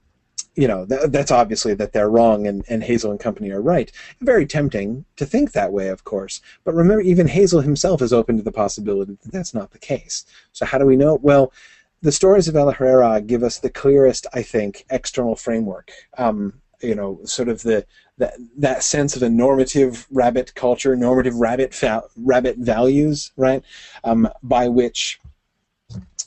you 0.55 0.67
know 0.67 0.85
th- 0.85 1.09
that's 1.09 1.31
obviously 1.31 1.73
that 1.75 1.93
they're 1.93 2.09
wrong 2.09 2.47
and, 2.47 2.65
and 2.67 2.83
hazel 2.83 3.11
and 3.11 3.19
company 3.19 3.51
are 3.51 3.61
right. 3.61 3.91
Very 4.19 4.45
tempting 4.45 5.05
to 5.15 5.25
think 5.25 5.51
that 5.51 5.71
way 5.71 5.87
of 5.89 6.03
course. 6.03 6.41
But 6.65 6.73
remember 6.73 7.01
even 7.01 7.27
hazel 7.27 7.61
himself 7.61 8.01
is 8.01 8.11
open 8.11 8.37
to 8.37 8.43
the 8.43 8.51
possibility 8.51 9.17
that 9.21 9.31
that's 9.31 9.53
not 9.53 9.71
the 9.71 9.79
case. 9.79 10.25
So 10.51 10.65
how 10.65 10.77
do 10.79 10.85
we 10.85 10.97
know? 10.97 11.19
Well 11.21 11.53
the 12.01 12.11
stories 12.11 12.47
of 12.47 12.55
El 12.55 12.71
Ahrairah 12.71 13.25
give 13.25 13.43
us 13.43 13.59
the 13.59 13.69
clearest, 13.69 14.27
I 14.33 14.43
think, 14.43 14.85
external 14.89 15.35
framework. 15.35 15.91
Um, 16.17 16.61
you 16.81 16.93
know, 16.93 17.19
sort 17.25 17.49
of 17.49 17.63
the 17.63 17.85
that 18.19 18.35
that 18.57 18.83
sense 18.83 19.15
of 19.15 19.23
a 19.23 19.29
normative 19.29 20.05
rabbit 20.11 20.53
culture, 20.55 20.95
normative 20.95 21.35
rabbit 21.35 21.73
fa- 21.73 22.03
rabbit 22.15 22.57
values, 22.57 23.31
right? 23.35 23.63
Um, 24.03 24.29
by 24.43 24.67
which 24.67 25.19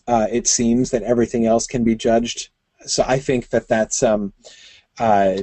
uh, 0.09 0.27
it 0.31 0.49
seems 0.49 0.91
that 0.91 1.05
everything 1.05 1.47
else 1.47 1.67
can 1.67 1.85
be 1.85 1.95
judged 1.95 2.51
so 2.87 3.05
I 3.07 3.19
think 3.19 3.51
that 3.51 3.69
that's 3.69 4.03
um, 4.03 4.33
uh, 4.99 5.39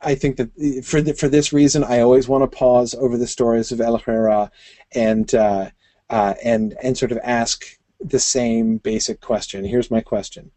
I 0.00 0.14
think 0.14 0.36
that 0.36 0.84
for 0.84 1.00
the, 1.00 1.14
for 1.14 1.28
this 1.28 1.52
reason, 1.52 1.84
I 1.84 2.00
always 2.00 2.28
want 2.28 2.42
to 2.42 2.56
pause 2.56 2.94
over 2.94 3.16
the 3.16 3.26
stories 3.26 3.72
of 3.72 3.80
El 3.80 3.98
Ahrairah 3.98 4.50
and 4.92 5.32
uh, 5.34 5.70
uh, 6.10 6.34
and 6.44 6.76
and 6.82 6.96
sort 6.96 7.12
of 7.12 7.18
ask 7.22 7.78
the 8.04 8.18
same 8.18 8.78
basic 8.78 9.20
question. 9.20 9.64
Here's 9.64 9.90
my 9.90 10.00
question: 10.00 10.50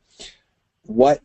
What 0.84 1.22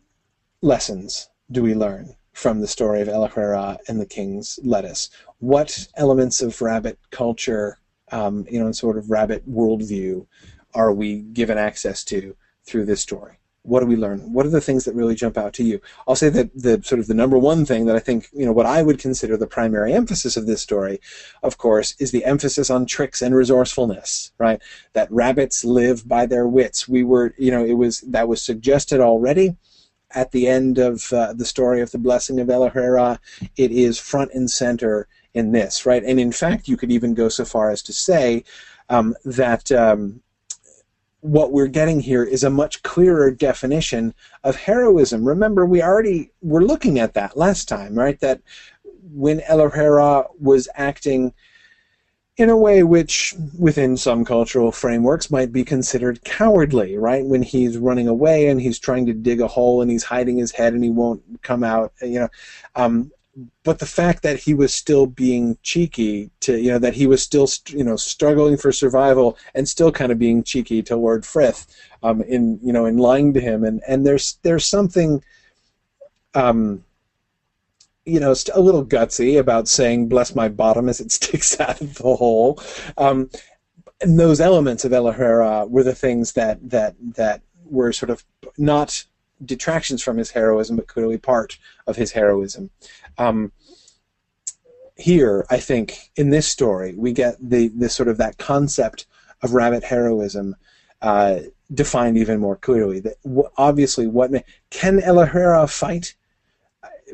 lessons 0.61 1.29
do 1.51 1.63
we 1.63 1.75
learn 1.75 2.15
from 2.33 2.61
the 2.61 2.67
story 2.67 3.01
of 3.01 3.09
El 3.09 3.27
Ahrairah 3.27 3.77
and 3.87 3.99
the 3.99 4.05
King's 4.05 4.59
Lettuce? 4.63 5.09
What 5.39 5.87
elements 5.95 6.41
of 6.41 6.61
rabbit 6.61 6.97
culture, 7.09 7.79
um, 8.11 8.45
you 8.49 8.59
know, 8.59 8.65
and 8.65 8.75
sort 8.75 8.97
of 8.97 9.09
rabbit 9.09 9.49
worldview, 9.49 10.25
are 10.73 10.93
we 10.93 11.21
given 11.21 11.57
access 11.57 12.03
to 12.05 12.35
through 12.65 12.85
this 12.85 13.01
story? 13.01 13.40
What 13.63 13.81
do 13.81 13.85
we 13.85 13.95
learn? 13.95 14.33
What 14.33 14.45
are 14.45 14.49
the 14.49 14.61
things 14.61 14.85
that 14.85 14.95
really 14.95 15.13
jump 15.13 15.37
out 15.37 15.53
to 15.53 15.63
you? 15.63 15.81
I'll 16.07 16.15
say 16.15 16.29
that 16.29 16.49
the 16.55 16.81
sort 16.83 16.99
of 16.99 17.07
the 17.07 17.13
number 17.13 17.37
one 17.37 17.63
thing 17.65 17.85
that 17.85 17.95
I 17.95 17.99
think, 17.99 18.27
you 18.33 18.45
know, 18.45 18.51
what 18.51 18.65
I 18.65 18.81
would 18.81 18.97
consider 18.97 19.37
the 19.37 19.45
primary 19.45 19.93
emphasis 19.93 20.35
of 20.35 20.47
this 20.47 20.61
story, 20.61 20.99
of 21.43 21.57
course, 21.57 21.95
is 21.99 22.11
the 22.11 22.25
emphasis 22.25 22.71
on 22.71 22.87
tricks 22.87 23.21
and 23.21 23.35
resourcefulness, 23.35 24.31
right? 24.39 24.59
That 24.93 25.11
rabbits 25.11 25.63
live 25.63 26.07
by 26.07 26.25
their 26.25 26.47
wits. 26.47 26.87
We 26.87 27.03
were, 27.03 27.35
you 27.37 27.51
know, 27.51 27.63
it 27.63 27.73
was, 27.73 28.01
that 28.01 28.27
was 28.27 28.41
suggested 28.41 28.99
already 28.99 29.57
at 30.13 30.31
the 30.31 30.47
end 30.47 30.79
of 30.79 31.13
uh, 31.13 31.33
the 31.33 31.45
story 31.45 31.81
of 31.81 31.91
the 31.91 31.99
blessing 31.99 32.39
of 32.39 32.49
El 32.49 32.69
Ahrairah. 32.69 33.19
It 33.57 33.71
is 33.71 33.99
front 33.99 34.31
and 34.33 34.49
center 34.49 35.07
in 35.35 35.51
this, 35.51 35.85
right? 35.85 36.03
And 36.03 36.19
in 36.19 36.31
fact, 36.31 36.67
you 36.67 36.77
could 36.77 36.91
even 36.91 37.13
go 37.13 37.29
so 37.29 37.45
far 37.45 37.69
as 37.69 37.83
to 37.83 37.93
say 37.93 38.43
um, 38.89 39.15
that, 39.23 39.71
um, 39.71 40.21
what 41.21 41.51
we're 41.51 41.67
getting 41.67 41.99
here 41.99 42.23
is 42.23 42.43
a 42.43 42.49
much 42.49 42.83
clearer 42.83 43.31
definition 43.31 44.13
of 44.43 44.55
heroism. 44.55 45.27
Remember, 45.27 45.65
we 45.65 45.81
already 45.81 46.31
were 46.41 46.63
looking 46.63 46.99
at 46.99 47.13
that 47.13 47.37
last 47.37 47.67
time, 47.67 47.97
right? 47.97 48.19
That 48.19 48.41
when 49.13 49.41
El 49.41 49.59
Ahrairah 49.59 50.27
was 50.39 50.67
acting 50.75 51.33
in 52.37 52.49
a 52.49 52.57
way 52.57 52.81
which, 52.81 53.35
within 53.59 53.97
some 53.97 54.25
cultural 54.25 54.71
frameworks, 54.71 55.29
might 55.29 55.51
be 55.51 55.63
considered 55.63 56.23
cowardly, 56.23 56.97
right? 56.97 57.23
When 57.23 57.43
he's 57.43 57.77
running 57.77 58.07
away 58.07 58.47
and 58.47 58.59
he's 58.59 58.79
trying 58.79 59.05
to 59.05 59.13
dig 59.13 59.41
a 59.41 59.47
hole 59.47 59.81
and 59.81 59.91
he's 59.91 60.03
hiding 60.03 60.37
his 60.37 60.51
head 60.51 60.73
and 60.73 60.83
he 60.83 60.89
won't 60.89 61.21
come 61.43 61.63
out, 61.63 61.93
you 62.01 62.21
know, 62.21 62.29
um, 62.75 63.11
but 63.63 63.79
the 63.79 63.85
fact 63.85 64.23
that 64.23 64.39
he 64.39 64.53
was 64.53 64.73
still 64.73 65.05
being 65.05 65.57
cheeky 65.63 66.29
to 66.41 66.59
you 66.59 66.71
know 66.71 66.79
that 66.79 66.93
he 66.93 67.07
was 67.07 67.23
still 67.23 67.47
you 67.67 67.83
know 67.83 67.95
struggling 67.95 68.57
for 68.57 68.71
survival 68.71 69.37
and 69.55 69.67
still 69.67 69.91
kind 69.91 70.11
of 70.11 70.19
being 70.19 70.43
cheeky 70.43 70.83
toward 70.83 71.25
Frith 71.25 71.67
um, 72.03 72.21
in 72.23 72.59
you 72.61 72.73
know 72.73 72.85
in 72.85 72.97
lying 72.97 73.33
to 73.33 73.39
him 73.39 73.63
and 73.63 73.81
and 73.87 74.05
there's 74.05 74.37
there's 74.43 74.65
something 74.65 75.23
um, 76.33 76.83
you 78.05 78.19
know 78.19 78.33
a 78.53 78.59
little 78.59 78.85
gutsy 78.85 79.39
about 79.39 79.67
saying 79.67 80.09
bless 80.09 80.35
my 80.35 80.49
bottom 80.49 80.89
as 80.89 80.99
it 80.99 81.11
sticks 81.19 81.59
out 81.59 81.79
of 81.79 81.95
the 81.95 82.15
hole 82.15 82.61
um, 82.97 83.29
and 84.01 84.19
those 84.19 84.41
elements 84.41 84.83
of 84.83 84.91
El 84.91 85.05
Ahrairah 85.05 85.69
were 85.69 85.83
the 85.83 85.95
things 85.95 86.33
that 86.33 86.57
that 86.69 86.95
that 87.15 87.41
were 87.65 87.93
sort 87.93 88.09
of 88.09 88.25
not 88.57 89.05
detractions 89.45 90.01
from 90.01 90.17
his 90.17 90.31
heroism, 90.31 90.75
but 90.75 90.87
clearly 90.87 91.17
part 91.17 91.57
of 91.87 91.95
his 91.95 92.11
heroism. 92.11 92.69
Um, 93.17 93.51
here, 94.97 95.45
I 95.49 95.57
think, 95.57 96.11
in 96.15 96.29
this 96.29 96.47
story, 96.47 96.93
we 96.95 97.11
get 97.11 97.35
the, 97.41 97.69
the 97.69 97.89
sort 97.89 98.07
of 98.07 98.17
that 98.17 98.37
concept 98.37 99.05
of 99.41 99.53
rabbit 99.53 99.83
heroism 99.83 100.55
uh, 101.01 101.39
defined 101.73 102.17
even 102.17 102.39
more 102.39 102.55
clearly. 102.55 102.99
That 102.99 103.15
obviously, 103.57 104.07
what 104.07 104.31
can 104.69 105.01
El 105.01 105.15
Ahrairah 105.15 105.69
fight? 105.71 106.15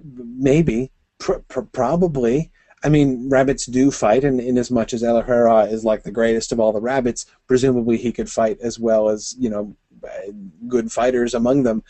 Maybe, 0.04 0.92
pr- 1.18 1.40
pr- 1.48 1.62
probably. 1.62 2.52
I 2.84 2.90
mean, 2.90 3.30
rabbits 3.30 3.66
do 3.66 3.90
fight, 3.90 4.24
and 4.24 4.40
in 4.40 4.58
as 4.58 4.70
much 4.70 4.94
as 4.94 5.04
El 5.04 5.22
Ahrairah 5.22 5.72
is 5.72 5.84
like 5.84 6.04
the 6.04 6.12
greatest 6.12 6.52
of 6.52 6.60
all 6.60 6.74
the 6.74 6.82
rabbits, 6.82 7.26
presumably 7.48 7.98
he 7.98 8.12
could 8.12 8.30
fight 8.30 8.60
as 8.62 8.78
well 8.78 9.10
as 9.10 9.36
you 9.40 9.50
know 9.50 9.76
good 10.68 10.92
fighters 10.92 11.34
among 11.34 11.64
them. 11.64 11.84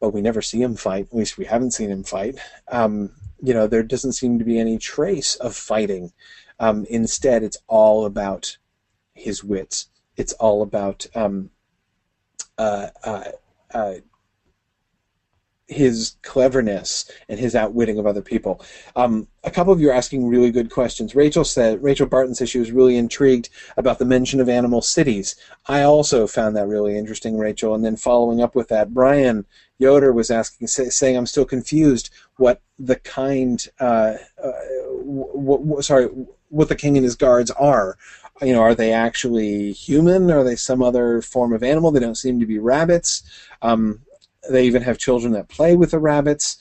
But 0.00 0.12
we 0.12 0.20
never 0.20 0.42
see 0.42 0.60
him 0.60 0.74
fight. 0.74 1.06
At 1.06 1.16
least 1.16 1.38
we 1.38 1.44
haven't 1.44 1.70
seen 1.70 1.90
him 1.90 2.02
fight. 2.02 2.36
Um, 2.68 3.10
you 3.42 3.52
know, 3.52 3.66
there 3.66 3.82
doesn't 3.82 4.12
seem 4.12 4.38
to 4.38 4.44
be 4.44 4.58
any 4.58 4.78
trace 4.78 5.34
of 5.36 5.54
fighting. 5.54 6.12
Um, 6.60 6.86
instead, 6.88 7.42
it's 7.42 7.58
all 7.66 8.06
about 8.06 8.56
his 9.14 9.42
wits. 9.42 9.88
It's 10.16 10.32
all 10.34 10.62
about 10.62 11.06
um, 11.14 11.50
uh, 12.56 12.88
uh, 13.02 13.24
uh, 13.74 13.94
his 15.66 16.16
cleverness 16.22 17.10
and 17.28 17.40
his 17.40 17.56
outwitting 17.56 17.98
of 17.98 18.06
other 18.06 18.22
people. 18.22 18.64
Um, 18.94 19.26
a 19.42 19.50
couple 19.50 19.72
of 19.72 19.80
you 19.80 19.90
are 19.90 19.94
asking 19.94 20.28
really 20.28 20.50
good 20.50 20.70
questions. 20.70 21.14
Rachel 21.14 21.44
said 21.44 21.82
Rachel 21.82 22.06
Barton 22.06 22.34
said 22.34 22.48
she 22.48 22.58
was 22.58 22.70
really 22.70 22.96
intrigued 22.96 23.48
about 23.76 23.98
the 23.98 24.04
mention 24.04 24.40
of 24.40 24.48
animal 24.48 24.82
cities. 24.82 25.34
I 25.66 25.82
also 25.82 26.26
found 26.26 26.56
that 26.56 26.68
really 26.68 26.96
interesting, 26.96 27.38
Rachel. 27.38 27.74
And 27.74 27.84
then 27.84 27.96
following 27.96 28.40
up 28.40 28.54
with 28.54 28.68
that, 28.68 28.94
Brian 28.94 29.46
Yoder 29.82 30.12
was 30.12 30.30
asking, 30.30 30.68
say, 30.68 30.88
saying, 30.88 31.16
"I'm 31.16 31.26
still 31.26 31.44
confused. 31.44 32.10
What 32.36 32.60
the 32.78 32.96
kind, 32.96 33.58
uh, 33.80 34.14
uh, 34.42 34.52
w- 34.98 35.42
w- 35.42 35.82
sorry, 35.82 36.06
what 36.48 36.68
the 36.68 36.76
king 36.82 36.96
and 36.96 37.04
his 37.04 37.16
guards 37.16 37.50
are." 37.50 37.96
You 38.40 38.52
know, 38.54 38.62
are 38.62 38.74
they 38.74 38.92
actually 38.92 39.72
human? 39.72 40.30
Are 40.30 40.44
they 40.44 40.56
some 40.56 40.82
other 40.82 41.22
form 41.22 41.52
of 41.52 41.62
animal? 41.62 41.90
They 41.90 42.00
don't 42.00 42.24
seem 42.24 42.40
to 42.40 42.46
be 42.46 42.58
rabbits. 42.58 43.22
Um, 43.60 44.00
they 44.50 44.64
even 44.66 44.82
have 44.82 44.98
children 44.98 45.32
that 45.34 45.48
play 45.48 45.76
with 45.76 45.90
the 45.92 45.98
rabbits. 45.98 46.58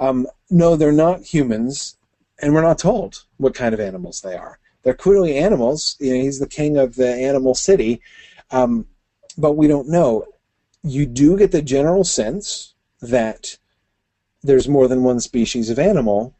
Um, 0.00 0.26
no, 0.50 0.76
they're 0.76 0.92
not 0.92 1.22
humans, 1.34 1.96
and 2.40 2.54
we're 2.54 2.62
not 2.62 2.78
told 2.78 3.24
what 3.38 3.54
kind 3.54 3.74
of 3.74 3.80
animals 3.80 4.20
they 4.20 4.36
are. 4.36 4.58
They're 4.82 4.94
clearly 4.94 5.36
animals. 5.36 5.96
You 5.98 6.14
know, 6.14 6.22
he's 6.22 6.38
the 6.38 6.46
king 6.46 6.76
of 6.76 6.94
the 6.96 7.08
animal 7.08 7.54
city, 7.54 8.00
um, 8.50 8.86
but 9.38 9.52
we 9.52 9.66
don't 9.66 9.88
know. 9.88 10.26
You 10.84 11.06
do 11.06 11.36
get 11.36 11.50
the 11.50 11.62
general 11.62 12.04
sense 12.04 12.74
that 13.00 13.58
there's 14.42 14.68
more 14.68 14.86
than 14.86 15.02
one 15.02 15.20
species 15.20 15.70
of 15.70 15.78
animal 15.78 16.34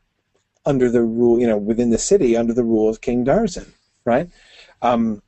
under 0.66 0.90
the 0.90 1.02
rule, 1.02 1.40
you 1.40 1.46
know, 1.46 1.56
within 1.56 1.90
the 1.90 1.98
city 1.98 2.36
under 2.36 2.52
the 2.52 2.64
rule 2.64 2.88
of 2.88 3.00
King 3.00 3.24
Darzin, 3.24 3.72
right? 4.04 4.28
Um, 4.82 5.22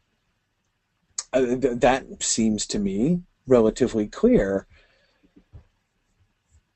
uh, 1.32 1.40
th- 1.40 1.80
that 1.80 2.22
seems 2.22 2.66
to 2.66 2.78
me 2.78 3.22
relatively 3.46 4.06
clear 4.06 4.66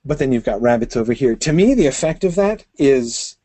but 0.05 0.19
then 0.19 0.33
you've 0.33 0.45
got 0.45 0.63
rabbits 0.63 0.97
over 0.97 1.13
here. 1.13 1.37
To 1.37 1.53
me, 1.53 1.75
the 1.75 1.87
effect 1.87 2.25
of 2.25 2.35
that 2.35 2.65
is 2.79 3.37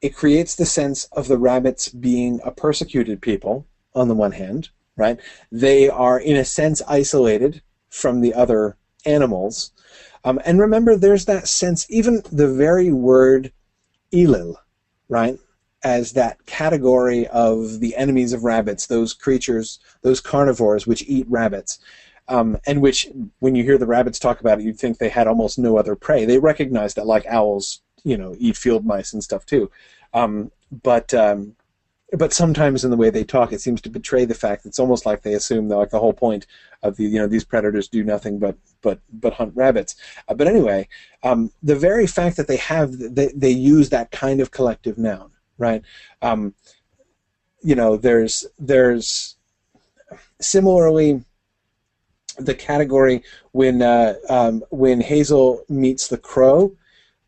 it 0.00 0.14
creates 0.14 0.54
the 0.54 0.66
sense 0.66 1.04
of 1.12 1.28
the 1.28 1.38
rabbits 1.38 1.88
being 1.88 2.40
a 2.44 2.50
persecuted 2.50 3.20
people, 3.20 3.66
on 3.94 4.08
the 4.08 4.14
one 4.14 4.32
hand, 4.32 4.68
right? 4.96 5.18
They 5.50 5.88
are, 5.88 6.20
in 6.20 6.36
a 6.36 6.44
sense, 6.44 6.82
isolated 6.86 7.62
from 7.90 8.20
the 8.20 8.34
other 8.34 8.76
animals. 9.04 9.72
Um, 10.24 10.40
and 10.44 10.60
remember, 10.60 10.96
there's 10.96 11.24
that 11.26 11.48
sense, 11.48 11.86
even 11.90 12.22
the 12.30 12.52
very 12.52 12.92
word 12.92 13.52
Elil, 14.12 14.56
right? 15.08 15.38
As 15.82 16.12
that 16.12 16.44
category 16.46 17.26
of 17.28 17.80
the 17.80 17.94
enemies 17.96 18.32
of 18.32 18.44
rabbits, 18.44 18.86
those 18.86 19.14
creatures, 19.14 19.78
those 20.02 20.20
carnivores 20.20 20.86
which 20.86 21.04
eat 21.06 21.26
rabbits 21.28 21.78
um, 22.28 22.58
and 22.66 22.82
which, 22.82 23.08
when 23.38 23.54
you 23.54 23.64
hear 23.64 23.78
the 23.78 23.86
rabbits 23.86 24.18
talk 24.18 24.40
about 24.40 24.60
it, 24.60 24.64
you'd 24.64 24.78
think 24.78 24.98
they 24.98 25.08
had 25.08 25.26
almost 25.26 25.58
no 25.58 25.78
other 25.78 25.96
prey. 25.96 26.24
They 26.24 26.38
recognize 26.38 26.94
that, 26.94 27.06
like 27.06 27.26
owls, 27.26 27.80
you 28.04 28.18
know, 28.18 28.36
eat 28.38 28.56
field 28.56 28.84
mice 28.84 29.12
and 29.12 29.24
stuff 29.24 29.46
too. 29.46 29.70
Um, 30.12 30.52
but 30.70 31.14
um, 31.14 31.56
but 32.12 32.32
sometimes 32.32 32.84
in 32.84 32.90
the 32.90 32.96
way 32.96 33.10
they 33.10 33.24
talk, 33.24 33.52
it 33.52 33.60
seems 33.60 33.80
to 33.82 33.90
betray 33.90 34.24
the 34.24 34.34
fact 34.34 34.64
it's 34.64 34.78
almost 34.78 35.04
like 35.04 35.22
they 35.22 35.34
assume 35.34 35.68
that 35.68 35.76
like 35.76 35.90
the 35.90 35.98
whole 35.98 36.14
point 36.14 36.46
of 36.82 36.96
the 36.96 37.04
you 37.04 37.18
know 37.18 37.26
these 37.26 37.44
predators 37.44 37.88
do 37.88 38.02
nothing 38.02 38.38
but 38.38 38.56
but 38.80 39.00
but 39.12 39.34
hunt 39.34 39.52
rabbits. 39.54 39.94
Uh, 40.26 40.34
but 40.34 40.46
anyway, 40.46 40.88
um, 41.22 41.50
the 41.62 41.76
very 41.76 42.06
fact 42.06 42.36
that 42.36 42.48
they 42.48 42.56
have 42.56 42.92
they 42.98 43.30
they 43.34 43.50
use 43.50 43.90
that 43.90 44.10
kind 44.10 44.40
of 44.40 44.50
collective 44.50 44.96
noun, 44.96 45.30
right? 45.58 45.82
Um, 46.22 46.54
you 47.62 47.74
know, 47.74 47.96
there's 47.96 48.46
there's 48.58 49.36
similarly 50.40 51.22
the 52.38 52.54
category 52.54 53.22
when 53.52 53.82
uh, 53.82 54.14
um, 54.30 54.64
when 54.70 55.00
Hazel 55.00 55.62
meets 55.68 56.08
the 56.08 56.18
crow 56.18 56.74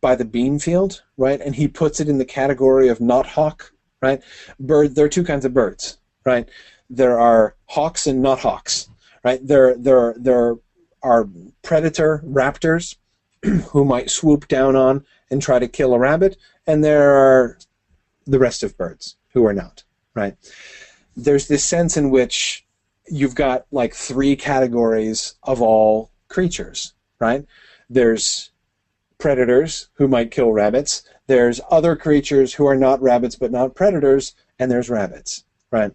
by 0.01 0.14
the 0.14 0.24
bean 0.24 0.59
field, 0.59 1.03
right? 1.18 1.41
And 1.41 1.55
he 1.55 1.68
puts 1.68 2.01
it 2.01 2.09
in 2.09 2.16
the 2.16 2.24
category 2.24 2.89
of 2.89 3.01
not 3.01 3.26
hawk, 3.26 3.72
right? 4.01 4.22
Bird. 4.59 4.94
There 4.94 5.05
are 5.05 5.11
two 5.11 5.24
kinds 5.24 5.44
of 5.44 5.55
birds, 5.55 5.98
right? 6.24 6.48
There 6.88 7.18
are 7.18 7.55
hawks 7.66 8.07
and 8.07 8.22
not 8.22 8.40
hawks, 8.40 8.88
right? 9.24 9.44
There 9.46 9.76
there 9.76 10.14
there 10.18 10.57
are 11.03 11.28
predator 11.62 12.22
raptors 12.26 12.96
who 13.44 13.84
might 13.84 14.11
swoop 14.11 14.48
down 14.48 14.76
on 14.76 15.05
and 15.30 15.40
try 15.40 15.59
to 15.59 15.68
kill 15.68 15.94
a 15.94 15.98
rabbit, 15.98 16.36
and 16.66 16.84
there 16.84 17.14
are 17.14 17.59
the 18.26 18.38
rest 18.38 18.62
of 18.62 18.76
birds 18.76 19.16
who 19.32 19.46
are 19.46 19.55
not, 19.55 19.84
right? 20.14 20.36
There's 21.16 21.48
this 21.48 21.64
sense 21.64 21.96
in 21.96 22.11
which 22.11 22.66
you've 23.11 23.34
got 23.34 23.66
like 23.72 23.94
three 23.94 24.36
categories 24.36 25.34
of 25.42 25.62
all 25.62 26.11
creatures, 26.28 26.94
right? 27.18 27.44
there's 27.90 28.53
predators 29.18 29.88
who 29.94 30.09
might 30.09 30.30
kill 30.30 30.53
rabbits. 30.53 31.03
There's 31.31 31.61
other 31.70 31.95
creatures 31.95 32.55
who 32.55 32.66
are 32.66 32.74
not 32.74 33.01
rabbits 33.01 33.37
but 33.37 33.53
not 33.53 33.76
predators, 33.76 34.35
and 34.59 34.68
there's 34.68 34.91
rabbits, 34.91 35.45
right? 35.70 35.93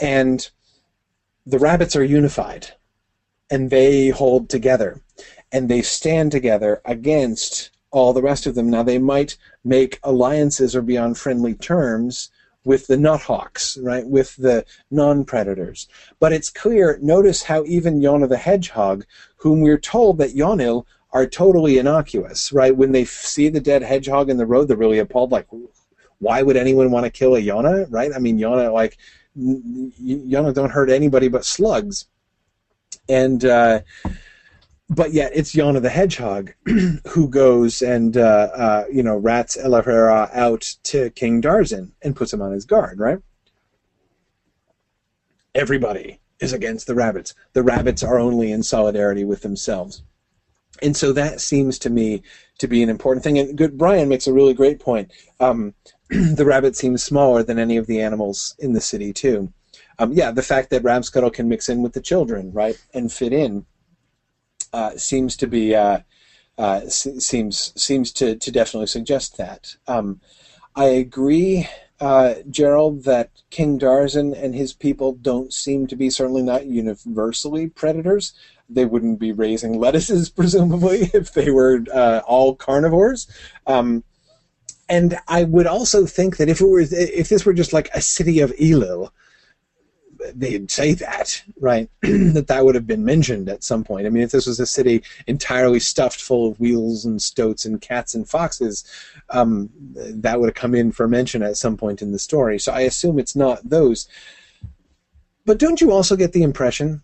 And 0.00 0.50
the 1.46 1.60
rabbits 1.60 1.94
are 1.94 2.02
unified, 2.02 2.72
and 3.48 3.70
they 3.70 4.08
hold 4.08 4.48
together, 4.48 5.00
and 5.52 5.68
they 5.68 5.80
stand 5.80 6.32
together 6.32 6.82
against 6.84 7.70
all 7.92 8.12
the 8.12 8.20
rest 8.20 8.48
of 8.48 8.56
them. 8.56 8.68
Now 8.68 8.82
they 8.82 8.98
might 8.98 9.36
make 9.62 10.00
alliances 10.02 10.74
or 10.74 10.82
be 10.82 10.98
on 10.98 11.14
friendly 11.14 11.54
terms 11.54 12.30
with 12.64 12.88
the 12.88 12.96
nuthawks, 12.96 13.78
right, 13.80 14.08
with 14.08 14.34
the 14.34 14.64
non-predators. 14.90 15.86
But 16.18 16.32
it's 16.32 16.50
clear, 16.50 16.98
notice 17.00 17.44
how 17.44 17.62
even 17.66 18.00
Yona 18.00 18.28
the 18.28 18.38
Hedgehog, 18.38 19.06
whom 19.36 19.60
we're 19.60 19.78
told 19.78 20.18
that 20.18 20.34
Yonil 20.34 20.84
are 21.14 21.26
totally 21.26 21.78
innocuous, 21.78 22.52
right? 22.52 22.76
When 22.76 22.92
they 22.92 23.04
see 23.04 23.48
the 23.48 23.60
dead 23.60 23.82
hedgehog 23.82 24.28
in 24.28 24.36
the 24.36 24.46
road, 24.46 24.68
they're 24.68 24.76
really 24.76 24.98
appalled, 24.98 25.30
like, 25.30 25.46
why 26.18 26.42
would 26.42 26.56
anyone 26.56 26.90
want 26.90 27.04
to 27.04 27.10
kill 27.10 27.36
a 27.36 27.40
Yona, 27.40 27.86
right? 27.88 28.10
I 28.14 28.18
mean, 28.18 28.38
Yona, 28.38 28.72
like, 28.72 28.98
Yona 29.38 30.52
don't 30.52 30.70
hurt 30.70 30.90
anybody 30.90 31.28
but 31.28 31.44
slugs. 31.44 32.06
And, 33.08 33.44
uh, 33.44 33.80
but 34.90 35.12
yet 35.12 35.32
it's 35.34 35.54
Yona 35.54 35.80
the 35.80 35.88
Hedgehog 35.88 36.52
who 37.08 37.28
goes 37.28 37.80
and 37.80 38.16
uh, 38.16 38.48
uh, 38.54 38.84
you 38.92 39.02
know 39.02 39.16
rats 39.16 39.56
El 39.56 39.70
Ahrairah 39.70 40.34
out 40.34 40.60
to 40.84 41.10
King 41.10 41.40
Darzin 41.40 41.92
and 42.02 42.14
puts 42.14 42.32
him 42.32 42.42
on 42.42 42.52
his 42.52 42.64
guard, 42.64 42.98
right? 42.98 43.18
Everybody 45.54 46.20
is 46.38 46.52
against 46.52 46.86
the 46.86 46.94
rabbits. 46.94 47.34
The 47.54 47.62
rabbits 47.62 48.02
are 48.02 48.18
only 48.18 48.52
in 48.52 48.62
solidarity 48.62 49.24
with 49.24 49.42
themselves. 49.42 50.02
And 50.84 50.96
so 50.96 51.12
that 51.12 51.40
seems 51.40 51.78
to 51.80 51.90
me 51.90 52.22
to 52.58 52.68
be 52.68 52.82
an 52.82 52.88
important 52.88 53.24
thing. 53.24 53.38
And 53.38 53.56
good 53.56 53.78
Brian 53.78 54.08
makes 54.08 54.26
a 54.26 54.32
really 54.32 54.54
great 54.54 54.78
point. 54.78 55.10
Um, 55.40 55.74
the 56.10 56.44
rabbit 56.44 56.76
seems 56.76 57.02
smaller 57.02 57.42
than 57.42 57.58
any 57.58 57.76
of 57.76 57.86
the 57.86 58.00
animals 58.00 58.54
in 58.58 58.74
the 58.74 58.80
city 58.80 59.12
too. 59.12 59.52
Um, 59.98 60.12
yeah, 60.12 60.30
the 60.30 60.42
fact 60.42 60.70
that 60.70 60.82
Rabscuttle 60.82 61.32
can 61.32 61.48
mix 61.48 61.68
in 61.68 61.82
with 61.82 61.92
the 61.92 62.00
children, 62.00 62.52
right, 62.52 62.76
and 62.92 63.12
fit 63.12 63.32
in 63.32 63.64
uh, 64.72 64.96
seems 64.96 65.36
to 65.36 65.46
be 65.46 65.74
uh, 65.74 66.00
uh, 66.58 66.80
seems 66.88 67.72
seems 67.80 68.12
to, 68.12 68.36
to 68.36 68.50
definitely 68.50 68.88
suggest 68.88 69.36
that. 69.36 69.76
Um, 69.86 70.20
I 70.76 70.86
agree, 70.86 71.68
uh, 72.00 72.34
Gerald, 72.50 73.04
that 73.04 73.30
King 73.50 73.78
Darzin 73.78 74.34
and 74.40 74.54
his 74.54 74.72
people 74.72 75.12
don't 75.14 75.52
seem 75.52 75.86
to 75.86 75.96
be 75.96 76.10
certainly 76.10 76.42
not 76.42 76.66
universally 76.66 77.68
predators. 77.68 78.32
They 78.68 78.84
wouldn't 78.84 79.18
be 79.18 79.32
raising 79.32 79.78
lettuces, 79.78 80.28
presumably, 80.28 81.10
if 81.14 81.32
they 81.32 81.50
were 81.50 81.84
uh, 81.92 82.20
all 82.26 82.56
carnivores. 82.56 83.28
Um, 83.66 84.04
and 84.88 85.16
I 85.28 85.44
would 85.44 85.66
also 85.66 86.04
think 86.06 86.36
that 86.36 86.48
if 86.48 86.60
it 86.60 86.66
were 86.66 86.80
if 86.80 87.28
this 87.28 87.46
were 87.46 87.54
just 87.54 87.72
like 87.72 87.88
a 87.94 88.02
city 88.02 88.40
of 88.40 88.52
Elil, 88.52 89.10
they'd 90.34 90.70
say 90.70 90.94
that, 90.94 91.42
right? 91.60 91.88
that 92.02 92.46
that 92.48 92.64
would 92.64 92.74
have 92.74 92.86
been 92.86 93.04
mentioned 93.04 93.48
at 93.48 93.64
some 93.64 93.84
point. 93.84 94.06
I 94.06 94.10
mean, 94.10 94.22
if 94.22 94.30
this 94.30 94.46
was 94.46 94.60
a 94.60 94.66
city 94.66 95.02
entirely 95.26 95.80
stuffed 95.80 96.20
full 96.20 96.50
of 96.50 96.58
wheels 96.60 97.04
and 97.04 97.20
stoats 97.20 97.64
and 97.64 97.80
cats 97.80 98.14
and 98.14 98.28
foxes, 98.28 98.84
um, 99.30 99.70
that 99.94 100.40
would 100.40 100.48
have 100.48 100.54
come 100.54 100.74
in 100.74 100.92
for 100.92 101.08
mention 101.08 101.42
at 101.42 101.56
some 101.56 101.76
point 101.76 102.02
in 102.02 102.12
the 102.12 102.18
story. 102.18 102.58
So 102.58 102.72
I 102.72 102.80
assume 102.80 103.18
it's 103.18 103.36
not 103.36 103.68
those. 103.68 104.08
But 105.46 105.58
don't 105.58 105.80
you 105.80 105.92
also 105.92 106.16
get 106.16 106.32
the 106.32 106.42
impression 106.42 107.02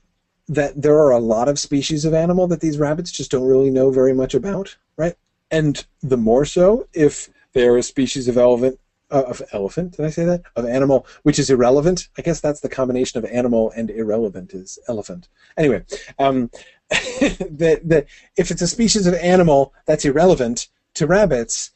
that 0.48 0.80
there 0.80 0.98
are 0.98 1.10
a 1.10 1.18
lot 1.18 1.48
of 1.48 1.58
species 1.58 2.04
of 2.04 2.14
animal 2.14 2.46
that 2.48 2.60
these 2.60 2.78
rabbits 2.78 3.12
just 3.12 3.30
don't 3.30 3.46
really 3.46 3.70
know 3.70 3.90
very 3.90 4.14
much 4.14 4.34
about, 4.34 4.76
right? 4.96 5.14
And 5.50 5.84
the 6.02 6.16
more 6.16 6.44
so 6.44 6.88
if 6.92 7.28
they're 7.52 7.76
a 7.76 7.82
species 7.82 8.28
of 8.28 8.36
elephant 8.36 8.78
uh, 9.10 9.22
of 9.26 9.42
elephant. 9.52 9.96
Did 9.96 10.06
I 10.06 10.10
say 10.10 10.24
that? 10.24 10.42
Of 10.56 10.66
animal, 10.66 11.06
which 11.22 11.38
is 11.38 11.50
irrelevant. 11.50 12.08
I 12.18 12.22
guess 12.22 12.40
that's 12.40 12.60
the 12.60 12.68
combination 12.68 13.18
of 13.18 13.30
animal 13.30 13.72
and 13.76 13.90
irrelevant 13.90 14.54
is 14.54 14.78
elephant. 14.88 15.28
Anyway, 15.56 15.84
um, 16.18 16.50
that 16.90 17.80
that 17.84 18.06
if 18.36 18.50
it's 18.50 18.62
a 18.62 18.66
species 18.66 19.06
of 19.06 19.14
animal 19.14 19.74
that's 19.86 20.04
irrelevant 20.04 20.68
to 20.94 21.06
rabbits, 21.06 21.70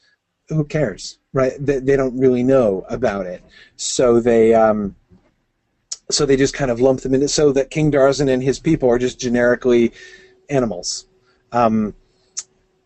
who 0.49 0.63
cares, 0.65 1.19
right? 1.33 1.53
They, 1.59 1.79
they 1.79 1.95
don't 1.95 2.17
really 2.17 2.43
know 2.43 2.85
about 2.89 3.25
it, 3.25 3.43
so 3.75 4.19
they. 4.19 4.53
Um, 4.53 4.95
so 6.11 6.23
they 6.23 6.37
just 6.37 6.53
kind 6.53 6.69
of 6.69 6.79
lump 6.79 7.01
them 7.01 7.15
in, 7.15 7.27
so 7.27 7.51
that 7.53 7.71
King 7.71 7.91
Darzin 7.91 8.31
and 8.31 8.43
his 8.43 8.59
people 8.59 8.87
are 8.87 8.99
just 8.99 9.19
generically 9.19 9.91
animals. 10.51 11.07
Um, 11.51 11.95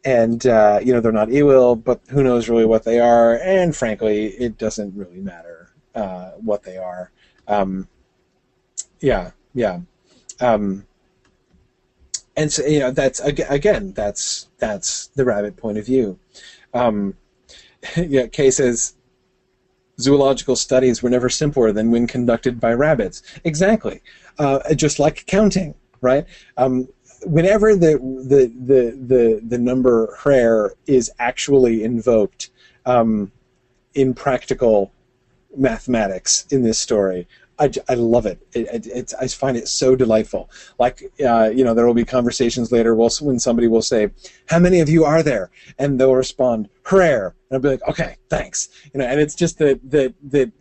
and 0.05 0.45
uh, 0.45 0.79
you 0.83 0.93
know 0.93 0.99
they're 1.01 1.11
not 1.11 1.31
evil, 1.31 1.75
but 1.75 2.01
who 2.09 2.23
knows 2.23 2.49
really 2.49 2.65
what 2.65 2.83
they 2.83 2.99
are? 2.99 3.35
And 3.39 3.75
frankly, 3.75 4.27
it 4.27 4.57
doesn't 4.57 4.95
really 4.95 5.19
matter 5.19 5.73
uh, 5.95 6.31
what 6.31 6.63
they 6.63 6.77
are. 6.77 7.11
Um, 7.47 7.87
yeah, 9.01 9.31
yeah, 9.53 9.79
um, 10.39 10.85
and 12.35 12.51
so 12.51 12.65
you 12.65 12.79
know 12.79 12.91
that's 12.91 13.19
again 13.19 13.93
that's 13.93 14.47
that's 14.57 15.07
the 15.07 15.25
rabbit 15.25 15.57
point 15.57 15.77
of 15.77 15.85
view. 15.85 16.19
Um, 16.73 17.15
yeah, 17.97 18.27
Kay 18.27 18.51
says 18.51 18.95
zoological 19.99 20.55
studies 20.55 21.03
were 21.03 21.09
never 21.09 21.29
simpler 21.29 21.71
than 21.73 21.91
when 21.91 22.07
conducted 22.07 22.59
by 22.59 22.73
rabbits. 22.73 23.21
Exactly, 23.43 24.01
uh, 24.37 24.73
just 24.75 24.99
like 24.99 25.25
counting, 25.25 25.75
right? 26.01 26.25
Um, 26.57 26.87
whenever 27.25 27.75
the 27.75 27.97
the 28.27 28.53
the 28.65 28.97
the, 29.07 29.41
the 29.47 29.57
number 29.57 30.15
hrair 30.17 30.71
is 30.87 31.11
actually 31.19 31.83
invoked 31.83 32.49
um, 32.85 33.31
in 33.93 34.13
practical 34.13 34.91
mathematics 35.55 36.45
in 36.51 36.63
this 36.63 36.77
story, 36.77 37.27
I, 37.59 37.71
I 37.89 37.95
love 37.95 38.25
it. 38.25 38.39
It, 38.53 38.87
it. 38.87 39.13
I 39.19 39.27
find 39.27 39.57
it 39.57 39.67
so 39.67 39.95
delightful. 39.95 40.49
Like, 40.79 41.03
uh, 41.25 41.49
you 41.53 41.63
know, 41.63 41.73
there 41.73 41.85
will 41.85 41.93
be 41.93 42.05
conversations 42.05 42.71
later 42.71 42.95
when 42.95 43.39
somebody 43.39 43.67
will 43.67 43.81
say, 43.81 44.09
"How 44.47 44.59
many 44.59 44.79
of 44.79 44.89
you 44.89 45.03
are 45.03 45.21
there?" 45.21 45.51
and 45.77 45.99
they'll 45.99 46.15
respond, 46.15 46.69
"Hrair," 46.83 47.33
and 47.49 47.57
I'll 47.57 47.59
be 47.59 47.69
like, 47.69 47.87
"Okay, 47.87 48.15
thanks." 48.29 48.69
You 48.93 48.99
know, 48.99 49.05
and 49.05 49.19
it's 49.19 49.35
just 49.35 49.57
that 49.59 49.79
that 49.91 50.13
that 50.23 50.51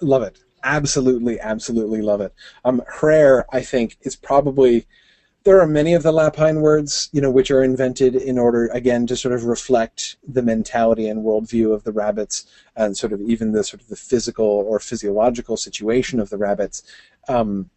love 0.00 0.22
it. 0.22 0.38
Absolutely, 0.62 1.40
absolutely 1.40 2.02
love 2.02 2.20
it. 2.20 2.34
Um, 2.64 2.82
hrair, 2.88 3.44
I 3.52 3.62
think, 3.62 3.96
is 4.02 4.16
probably 4.16 4.86
there 5.44 5.60
are 5.60 5.66
many 5.66 5.94
of 5.94 6.02
the 6.02 6.12
Lapine 6.12 6.60
words, 6.60 7.08
you 7.12 7.20
know, 7.20 7.30
which 7.30 7.50
are 7.50 7.62
invented 7.62 8.14
in 8.14 8.38
order, 8.38 8.66
again, 8.68 9.06
to 9.06 9.16
sort 9.16 9.34
of 9.34 9.44
reflect 9.44 10.16
the 10.26 10.42
mentality 10.42 11.08
and 11.08 11.24
worldview 11.24 11.72
of 11.72 11.84
the 11.84 11.92
rabbits, 11.92 12.46
and 12.76 12.96
sort 12.96 13.12
of 13.12 13.20
even 13.22 13.52
the 13.52 13.64
sort 13.64 13.80
of 13.80 13.88
the 13.88 13.96
physical 13.96 14.44
or 14.44 14.78
physiological 14.78 15.56
situation 15.56 16.20
of 16.20 16.28
the 16.28 16.36
rabbits, 16.36 16.82
um, 17.28 17.70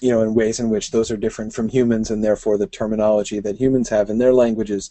you 0.00 0.10
know, 0.10 0.22
in 0.22 0.34
ways 0.34 0.58
in 0.58 0.68
which 0.68 0.90
those 0.90 1.12
are 1.12 1.16
different 1.16 1.54
from 1.54 1.68
humans, 1.68 2.10
and 2.10 2.24
therefore 2.24 2.58
the 2.58 2.66
terminology 2.66 3.38
that 3.38 3.56
humans 3.56 3.88
have 3.88 4.10
in 4.10 4.18
their 4.18 4.32
languages. 4.32 4.90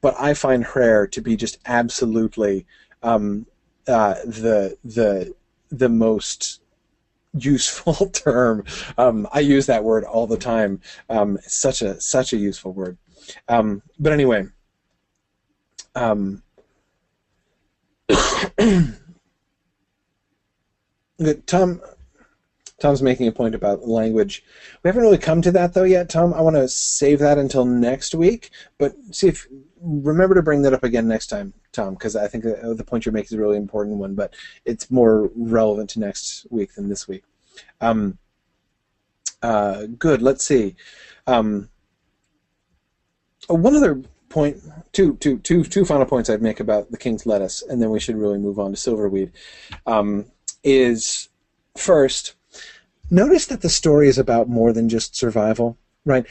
But 0.00 0.14
I 0.20 0.34
find 0.34 0.64
Hrair 0.64 1.10
to 1.10 1.20
be 1.20 1.34
just 1.34 1.58
absolutely 1.66 2.64
um, 3.02 3.46
uh, 3.88 4.14
the 4.24 4.78
the 4.84 5.34
the 5.70 5.88
most 5.88 6.60
useful 7.34 8.08
term. 8.12 8.64
Um, 8.98 9.28
I 9.32 9.40
use 9.40 9.66
that 9.66 9.84
word 9.84 10.04
all 10.04 10.26
the 10.26 10.36
time. 10.36 10.80
Um, 11.08 11.38
such 11.42 11.82
a 11.82 12.00
such 12.00 12.32
a 12.32 12.36
useful 12.36 12.72
word. 12.72 12.96
Um, 13.48 13.82
but 13.98 14.12
anyway, 14.12 14.46
um, 15.94 16.42
Tom. 21.46 21.80
Tom's 22.80 23.02
making 23.02 23.28
a 23.28 23.32
point 23.32 23.54
about 23.54 23.86
language. 23.88 24.44
We 24.82 24.88
haven't 24.88 25.04
really 25.04 25.16
come 25.16 25.40
to 25.42 25.52
that 25.52 25.72
though 25.72 25.84
yet, 25.84 26.10
Tom. 26.10 26.34
I 26.34 26.40
want 26.42 26.56
to 26.56 26.68
save 26.68 27.20
that 27.20 27.38
until 27.38 27.64
next 27.64 28.14
week, 28.14 28.50
but 28.78 28.94
see 29.12 29.28
if 29.28 29.46
remember 29.84 30.34
to 30.34 30.42
bring 30.42 30.62
that 30.62 30.72
up 30.72 30.84
again 30.84 31.06
next 31.06 31.26
time, 31.26 31.52
Tom, 31.72 31.94
because 31.94 32.16
I 32.16 32.26
think 32.26 32.44
the 32.44 32.84
point 32.86 33.04
you're 33.04 33.12
making 33.12 33.26
is 33.26 33.32
a 33.32 33.40
really 33.40 33.56
important 33.56 33.98
one, 33.98 34.14
but 34.14 34.34
it's 34.64 34.90
more 34.90 35.30
relevant 35.36 35.90
to 35.90 36.00
next 36.00 36.46
week 36.50 36.74
than 36.74 36.88
this 36.88 37.06
week. 37.06 37.24
Um, 37.80 38.18
uh, 39.42 39.86
good. 39.98 40.22
Let's 40.22 40.44
see. 40.44 40.74
Um, 41.26 41.68
one 43.46 43.76
other 43.76 44.02
point, 44.30 44.56
two, 44.92 45.16
two, 45.16 45.38
two, 45.38 45.62
two 45.64 45.84
final 45.84 46.06
points 46.06 46.30
I'd 46.30 46.42
make 46.42 46.60
about 46.60 46.90
the 46.90 46.96
king's 46.96 47.26
lettuce, 47.26 47.62
and 47.62 47.80
then 47.80 47.90
we 47.90 48.00
should 48.00 48.16
really 48.16 48.38
move 48.38 48.58
on 48.58 48.72
to 48.72 48.76
silverweed. 48.76 49.32
Um, 49.86 50.26
is 50.62 51.28
first, 51.76 52.34
notice 53.10 53.46
that 53.46 53.60
the 53.60 53.68
story 53.68 54.08
is 54.08 54.18
about 54.18 54.48
more 54.48 54.72
than 54.72 54.88
just 54.88 55.14
survival, 55.14 55.76
right? 56.06 56.24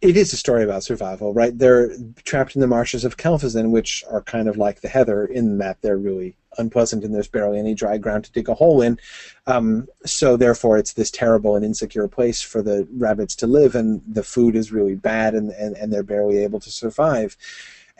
It 0.00 0.16
is 0.16 0.32
a 0.32 0.36
story 0.36 0.62
about 0.62 0.84
survival, 0.84 1.34
right? 1.34 1.56
They're 1.56 1.96
trapped 2.24 2.54
in 2.54 2.60
the 2.60 2.68
marshes 2.68 3.04
of 3.04 3.16
Kelfazin, 3.16 3.70
which 3.70 4.04
are 4.08 4.22
kind 4.22 4.48
of 4.48 4.56
like 4.56 4.80
the 4.80 4.88
heather 4.88 5.24
in 5.24 5.58
that 5.58 5.82
they're 5.82 5.96
really 5.96 6.36
unpleasant 6.58 7.04
and 7.04 7.14
there's 7.14 7.28
barely 7.28 7.58
any 7.58 7.74
dry 7.74 7.98
ground 7.98 8.24
to 8.24 8.32
dig 8.32 8.48
a 8.48 8.54
hole 8.54 8.80
in. 8.80 8.98
Um, 9.46 9.88
so 10.04 10.36
therefore, 10.36 10.78
it's 10.78 10.92
this 10.92 11.10
terrible 11.10 11.56
and 11.56 11.64
insecure 11.64 12.08
place 12.08 12.42
for 12.42 12.62
the 12.62 12.86
rabbits 12.92 13.34
to 13.36 13.46
live, 13.46 13.74
and 13.74 14.02
the 14.06 14.22
food 14.22 14.54
is 14.54 14.72
really 14.72 14.94
bad, 14.94 15.34
and, 15.34 15.50
and, 15.50 15.76
and 15.76 15.92
they're 15.92 16.02
barely 16.02 16.38
able 16.38 16.60
to 16.60 16.70
survive. 16.70 17.36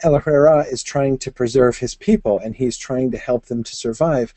El 0.03 0.19
Ahrairah 0.19 0.71
is 0.71 0.83
trying 0.83 1.17
to 1.19 1.31
preserve 1.31 1.77
his 1.77 1.95
people, 1.95 2.39
and 2.39 2.55
he's 2.55 2.77
trying 2.77 3.11
to 3.11 3.17
help 3.17 3.45
them 3.45 3.63
to 3.63 3.75
survive. 3.75 4.33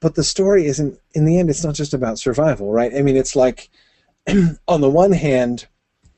But 0.00 0.14
the 0.14 0.24
story 0.24 0.66
isn't, 0.66 0.98
in 1.14 1.24
the 1.24 1.38
end, 1.38 1.48
it's 1.48 1.64
not 1.64 1.74
just 1.74 1.94
about 1.94 2.18
survival, 2.18 2.72
right? 2.72 2.92
I 2.94 3.02
mean, 3.02 3.16
it's 3.16 3.36
like, 3.36 3.70
on 4.68 4.80
the 4.80 4.90
one 4.90 5.12
hand, 5.12 5.66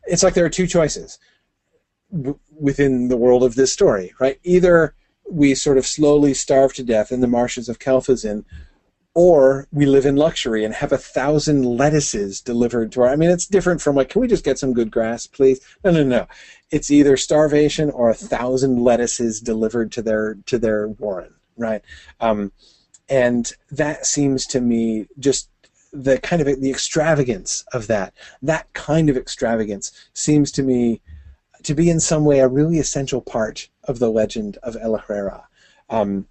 it's 0.06 0.22
like 0.22 0.34
there 0.34 0.44
are 0.44 0.50
two 0.50 0.66
choices 0.66 1.18
w- 2.12 2.38
within 2.58 3.08
the 3.08 3.16
world 3.16 3.42
of 3.42 3.54
this 3.54 3.72
story, 3.72 4.12
right? 4.20 4.38
Either 4.42 4.94
we 5.28 5.54
sort 5.54 5.78
of 5.78 5.86
slowly 5.86 6.34
starve 6.34 6.74
to 6.74 6.82
death 6.82 7.10
in 7.10 7.20
the 7.20 7.26
marshes 7.26 7.68
of 7.68 7.78
Kelfazin, 7.78 8.44
or 9.14 9.68
we 9.70 9.86
live 9.86 10.04
in 10.04 10.16
luxury 10.16 10.64
and 10.64 10.74
have 10.74 10.92
a 10.92 10.98
thousand 10.98 11.64
lettuces 11.64 12.40
delivered 12.40 12.90
to 12.92 13.02
our. 13.02 13.08
I 13.08 13.16
mean, 13.16 13.30
it's 13.30 13.46
different 13.46 13.80
from 13.80 13.94
like, 13.94 14.08
can 14.08 14.20
we 14.20 14.28
just 14.28 14.44
get 14.44 14.58
some 14.58 14.74
good 14.74 14.90
grass, 14.90 15.26
please? 15.26 15.60
No, 15.84 15.92
no, 15.92 16.02
no. 16.02 16.26
It's 16.70 16.90
either 16.90 17.16
starvation 17.16 17.90
or 17.90 18.10
a 18.10 18.14
thousand 18.14 18.82
lettuces 18.82 19.40
delivered 19.40 19.92
to 19.92 20.02
their 20.02 20.34
to 20.46 20.58
their 20.58 20.88
warren, 20.88 21.34
right? 21.56 21.82
Um, 22.20 22.50
and 23.08 23.52
that 23.70 24.06
seems 24.06 24.46
to 24.46 24.60
me 24.60 25.06
just 25.18 25.48
the 25.94 26.18
kind 26.18 26.42
of 26.42 26.60
the 26.60 26.70
extravagance 26.70 27.64
of 27.72 27.86
that. 27.86 28.12
That 28.42 28.72
kind 28.72 29.08
of 29.08 29.16
extravagance 29.16 29.92
seems 30.12 30.50
to 30.52 30.62
me 30.62 31.00
to 31.62 31.74
be 31.74 31.88
in 31.88 32.00
some 32.00 32.24
way 32.24 32.40
a 32.40 32.48
really 32.48 32.78
essential 32.78 33.20
part 33.20 33.68
of 33.84 33.98
the 33.98 34.10
legend 34.10 34.58
of 34.62 34.76
El 34.80 34.98
Ahrairah. 34.98 35.44
Um, 35.88 36.26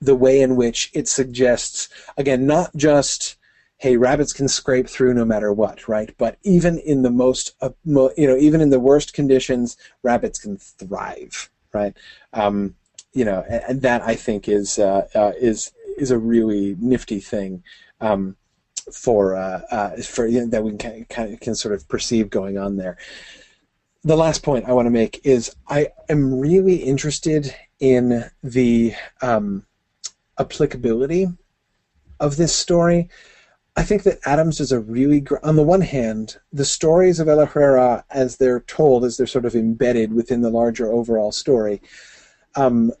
the 0.00 0.16
way 0.16 0.42
in 0.42 0.56
which 0.56 0.90
it 0.92 1.08
suggests, 1.08 1.88
again, 2.18 2.46
not 2.46 2.74
just 2.76 3.36
hey, 3.78 3.96
rabbits 3.96 4.32
can 4.32 4.48
scrape 4.48 4.88
through 4.88 5.12
no 5.12 5.24
matter 5.24 5.52
what, 5.52 5.86
right? 5.86 6.14
But 6.16 6.38
even 6.42 6.78
in 6.78 7.02
the 7.02 7.10
most, 7.10 7.54
uh, 7.60 7.70
mo- 7.84 8.12
you 8.16 8.26
know, 8.26 8.36
even 8.36 8.62
in 8.62 8.70
the 8.70 8.80
worst 8.80 9.12
conditions, 9.12 9.76
rabbits 10.02 10.38
can 10.38 10.56
thrive, 10.56 11.50
right? 11.74 11.94
Um, 12.32 12.74
you 13.12 13.24
know, 13.24 13.44
and, 13.48 13.62
and, 13.68 13.82
that 13.82 14.00
I 14.02 14.14
think 14.14 14.48
is 14.48 14.78
uh, 14.78 15.06
uh, 15.14 15.32
is 15.38 15.72
is 15.98 16.10
a 16.10 16.18
really 16.18 16.76
nifty 16.78 17.20
thing. 17.20 17.62
Um, 18.00 18.36
for 18.92 19.36
uh, 19.36 19.62
uh, 19.70 19.96
for 20.02 20.26
you 20.26 20.40
know, 20.40 20.46
that 20.46 20.62
we 20.62 20.76
can, 20.76 21.04
can, 21.06 21.54
sort 21.54 21.74
of 21.74 21.88
perceive 21.88 22.30
going 22.30 22.58
on 22.58 22.76
there. 22.76 22.96
The 24.04 24.16
last 24.16 24.42
point 24.42 24.68
I 24.68 24.72
want 24.72 24.86
to 24.86 24.90
make 24.90 25.20
is 25.24 25.54
I 25.68 25.88
am 26.08 26.38
really 26.38 26.76
interested 26.76 27.54
in 27.80 28.24
the 28.42 28.94
um, 29.20 29.66
applicability 30.38 31.26
of 32.20 32.36
this 32.36 32.54
story. 32.54 33.08
I 33.76 33.82
think 33.82 34.04
that 34.04 34.20
Adams 34.24 34.58
does 34.58 34.72
a 34.72 34.80
really 34.80 35.20
gr- 35.20 35.36
on 35.42 35.56
the 35.56 35.62
one 35.62 35.82
hand, 35.82 36.38
the 36.52 36.64
stories 36.64 37.20
of 37.20 37.28
El 37.28 37.44
Ahrairah 37.44 38.04
as 38.10 38.36
they're 38.36 38.60
told, 38.60 39.04
as 39.04 39.16
they're 39.16 39.26
sort 39.26 39.44
of 39.44 39.54
embedded 39.54 40.14
within 40.14 40.40
the 40.40 40.50
larger 40.50 40.90
overall 40.90 41.32
story, 41.32 41.82
um, 42.54 42.92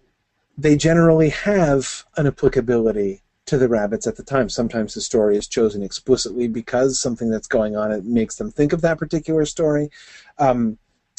they 0.58 0.76
generally 0.76 1.30
have 1.30 2.04
an 2.16 2.26
applicability 2.26 3.22
to 3.46 3.56
the 3.56 3.68
rabbits 3.68 4.06
at 4.06 4.16
the 4.16 4.22
time. 4.22 4.48
Sometimes 4.48 4.94
the 4.94 5.00
story 5.00 5.36
is 5.36 5.48
chosen 5.48 5.82
explicitly 5.82 6.48
because 6.48 7.00
something 7.00 7.30
that's 7.30 7.46
going 7.46 7.76
on 7.76 7.92
it 7.92 8.04
makes 8.04 8.36
them 8.36 8.50
think 8.50 8.72
of 8.72 8.82
that 8.82 8.98
particular 8.98 9.44
story, 9.44 9.90
um, 10.38 10.78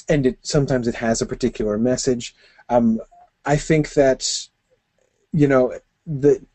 and 0.10 0.26
it 0.26 0.38
sometimes 0.42 0.88
it 0.88 0.96
has 0.96 1.22
a 1.22 1.26
particular 1.26 1.78
message. 1.78 2.36
Um, 2.70 3.00
I 3.46 3.56
think 3.56 3.94
that 3.94 4.48
you 5.32 5.48
know 5.48 5.74
the 6.06 6.46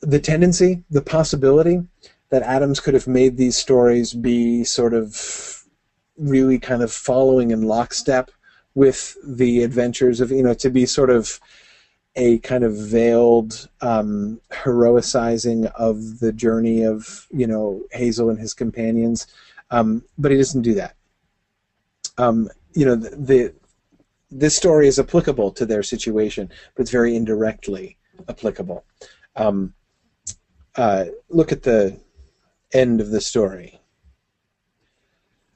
the 0.00 0.20
tendency, 0.20 0.82
the 0.90 1.02
possibility 1.02 1.82
that 2.30 2.42
Adams 2.42 2.80
could 2.80 2.94
have 2.94 3.06
made 3.06 3.36
these 3.36 3.56
stories 3.56 4.14
be 4.14 4.64
sort 4.64 4.94
of 4.94 5.64
really 6.16 6.58
kind 6.58 6.82
of 6.82 6.92
following 6.92 7.50
in 7.50 7.62
lockstep 7.62 8.30
with 8.74 9.16
the 9.24 9.62
adventures 9.62 10.20
of 10.20 10.30
you 10.30 10.42
know 10.42 10.54
to 10.54 10.70
be 10.70 10.86
sort 10.86 11.10
of 11.10 11.40
a 12.20 12.38
kind 12.40 12.64
of 12.64 12.76
veiled 12.76 13.66
um, 13.80 14.38
heroicizing 14.50 15.72
of 15.76 16.20
the 16.20 16.32
journey 16.32 16.82
of 16.82 17.26
you 17.30 17.46
know 17.46 17.82
Hazel 17.92 18.28
and 18.28 18.38
his 18.38 18.52
companions, 18.52 19.26
um, 19.70 20.04
but 20.18 20.30
he 20.30 20.36
doesn't 20.36 20.60
do 20.60 20.74
that. 20.74 20.94
Um, 22.18 22.50
you 22.74 22.84
know 22.84 22.94
the, 22.94 23.16
the, 23.16 23.54
this 24.30 24.54
story 24.54 24.86
is 24.86 24.98
applicable 24.98 25.50
to 25.52 25.64
their 25.64 25.82
situation, 25.82 26.50
but 26.74 26.82
it's 26.82 26.90
very 26.90 27.16
indirectly 27.16 27.96
applicable. 28.28 28.84
Um, 29.36 29.72
uh, 30.76 31.06
look 31.30 31.52
at 31.52 31.62
the 31.62 31.98
end 32.72 33.00
of 33.00 33.10
the 33.10 33.22
story. 33.22 33.80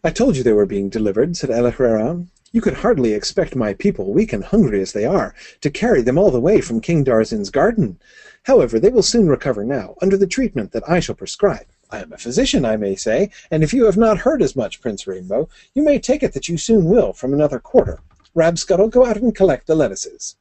I 0.02 0.10
told 0.10 0.34
you 0.36 0.42
they 0.42 0.52
were 0.52 0.66
being 0.66 0.88
delivered, 0.88 1.36
said 1.36 1.50
El 1.50 1.70
Ahrairah. 1.70 2.26
You 2.54 2.60
could 2.60 2.74
hardly 2.74 3.14
expect 3.14 3.56
my 3.56 3.74
people, 3.74 4.12
weak 4.12 4.32
and 4.32 4.44
hungry 4.44 4.80
as 4.80 4.92
they 4.92 5.04
are, 5.04 5.34
to 5.60 5.70
carry 5.70 6.02
them 6.02 6.16
all 6.16 6.30
the 6.30 6.40
way 6.40 6.60
from 6.60 6.80
King 6.80 7.04
Darzin's 7.04 7.50
garden. 7.50 7.98
However, 8.44 8.78
they 8.78 8.90
will 8.90 9.02
soon 9.02 9.26
recover 9.26 9.64
now, 9.64 9.96
under 10.00 10.16
the 10.16 10.28
treatment 10.28 10.70
that 10.70 10.88
I 10.88 11.00
shall 11.00 11.16
prescribe. 11.16 11.66
I 11.90 12.02
am 12.02 12.12
a 12.12 12.16
physician, 12.16 12.64
I 12.64 12.76
may 12.76 12.94
say, 12.94 13.30
and 13.50 13.64
if 13.64 13.74
you 13.74 13.86
have 13.86 13.96
not 13.96 14.18
heard 14.18 14.40
as 14.40 14.54
much, 14.54 14.80
Prince 14.80 15.04
Rainbow, 15.04 15.48
you 15.74 15.82
may 15.82 15.98
take 15.98 16.22
it 16.22 16.32
that 16.34 16.48
you 16.48 16.56
soon 16.56 16.84
will 16.84 17.12
from 17.12 17.34
another 17.34 17.58
quarter. 17.58 17.98
Rabscuttle, 18.36 18.88
go 18.88 19.04
out 19.04 19.16
and 19.16 19.34
collect 19.34 19.66
the 19.66 19.74
lettuces. 19.74 20.36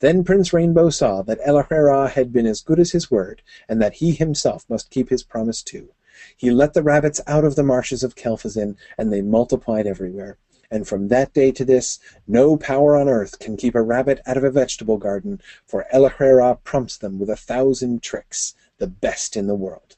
Then 0.00 0.24
Prince 0.24 0.54
Rainbow 0.54 0.88
saw 0.88 1.20
that 1.24 1.40
El 1.44 1.62
Ahrairah 1.62 2.08
had 2.08 2.32
been 2.32 2.46
as 2.46 2.62
good 2.62 2.80
as 2.80 2.92
his 2.92 3.10
word, 3.10 3.42
and 3.68 3.82
that 3.82 3.96
he 3.96 4.12
himself 4.12 4.64
must 4.70 4.88
keep 4.88 5.10
his 5.10 5.22
promise 5.22 5.62
too. 5.62 5.90
He 6.38 6.50
let 6.50 6.72
the 6.72 6.82
rabbits 6.82 7.20
out 7.26 7.44
of 7.44 7.54
the 7.54 7.62
marshes 7.62 8.02
of 8.02 8.14
Kelfazin, 8.14 8.76
and 8.96 9.12
they 9.12 9.20
multiplied 9.20 9.86
everywhere 9.86 10.38
and 10.74 10.88
from 10.88 11.06
that 11.06 11.32
day 11.32 11.52
to 11.52 11.64
this, 11.64 12.00
no 12.26 12.56
power 12.56 12.96
on 12.96 13.08
earth 13.08 13.38
can 13.38 13.56
keep 13.56 13.76
a 13.76 13.80
rabbit 13.80 14.20
out 14.26 14.36
of 14.36 14.42
a 14.42 14.50
vegetable 14.50 14.96
garden, 14.96 15.40
for 15.64 15.86
El 15.92 16.10
Ahrairah 16.10 16.64
prompts 16.64 16.96
them 16.96 17.20
with 17.20 17.30
a 17.30 17.36
thousand 17.36 18.02
tricks, 18.02 18.56
the 18.78 18.88
best 18.88 19.36
in 19.36 19.46
the 19.46 19.54
world. 19.54 19.94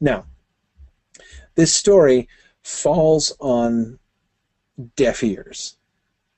Now, 0.00 0.24
this 1.54 1.74
story 1.74 2.30
falls 2.62 3.36
on 3.40 3.98
deaf 4.96 5.22
ears, 5.22 5.76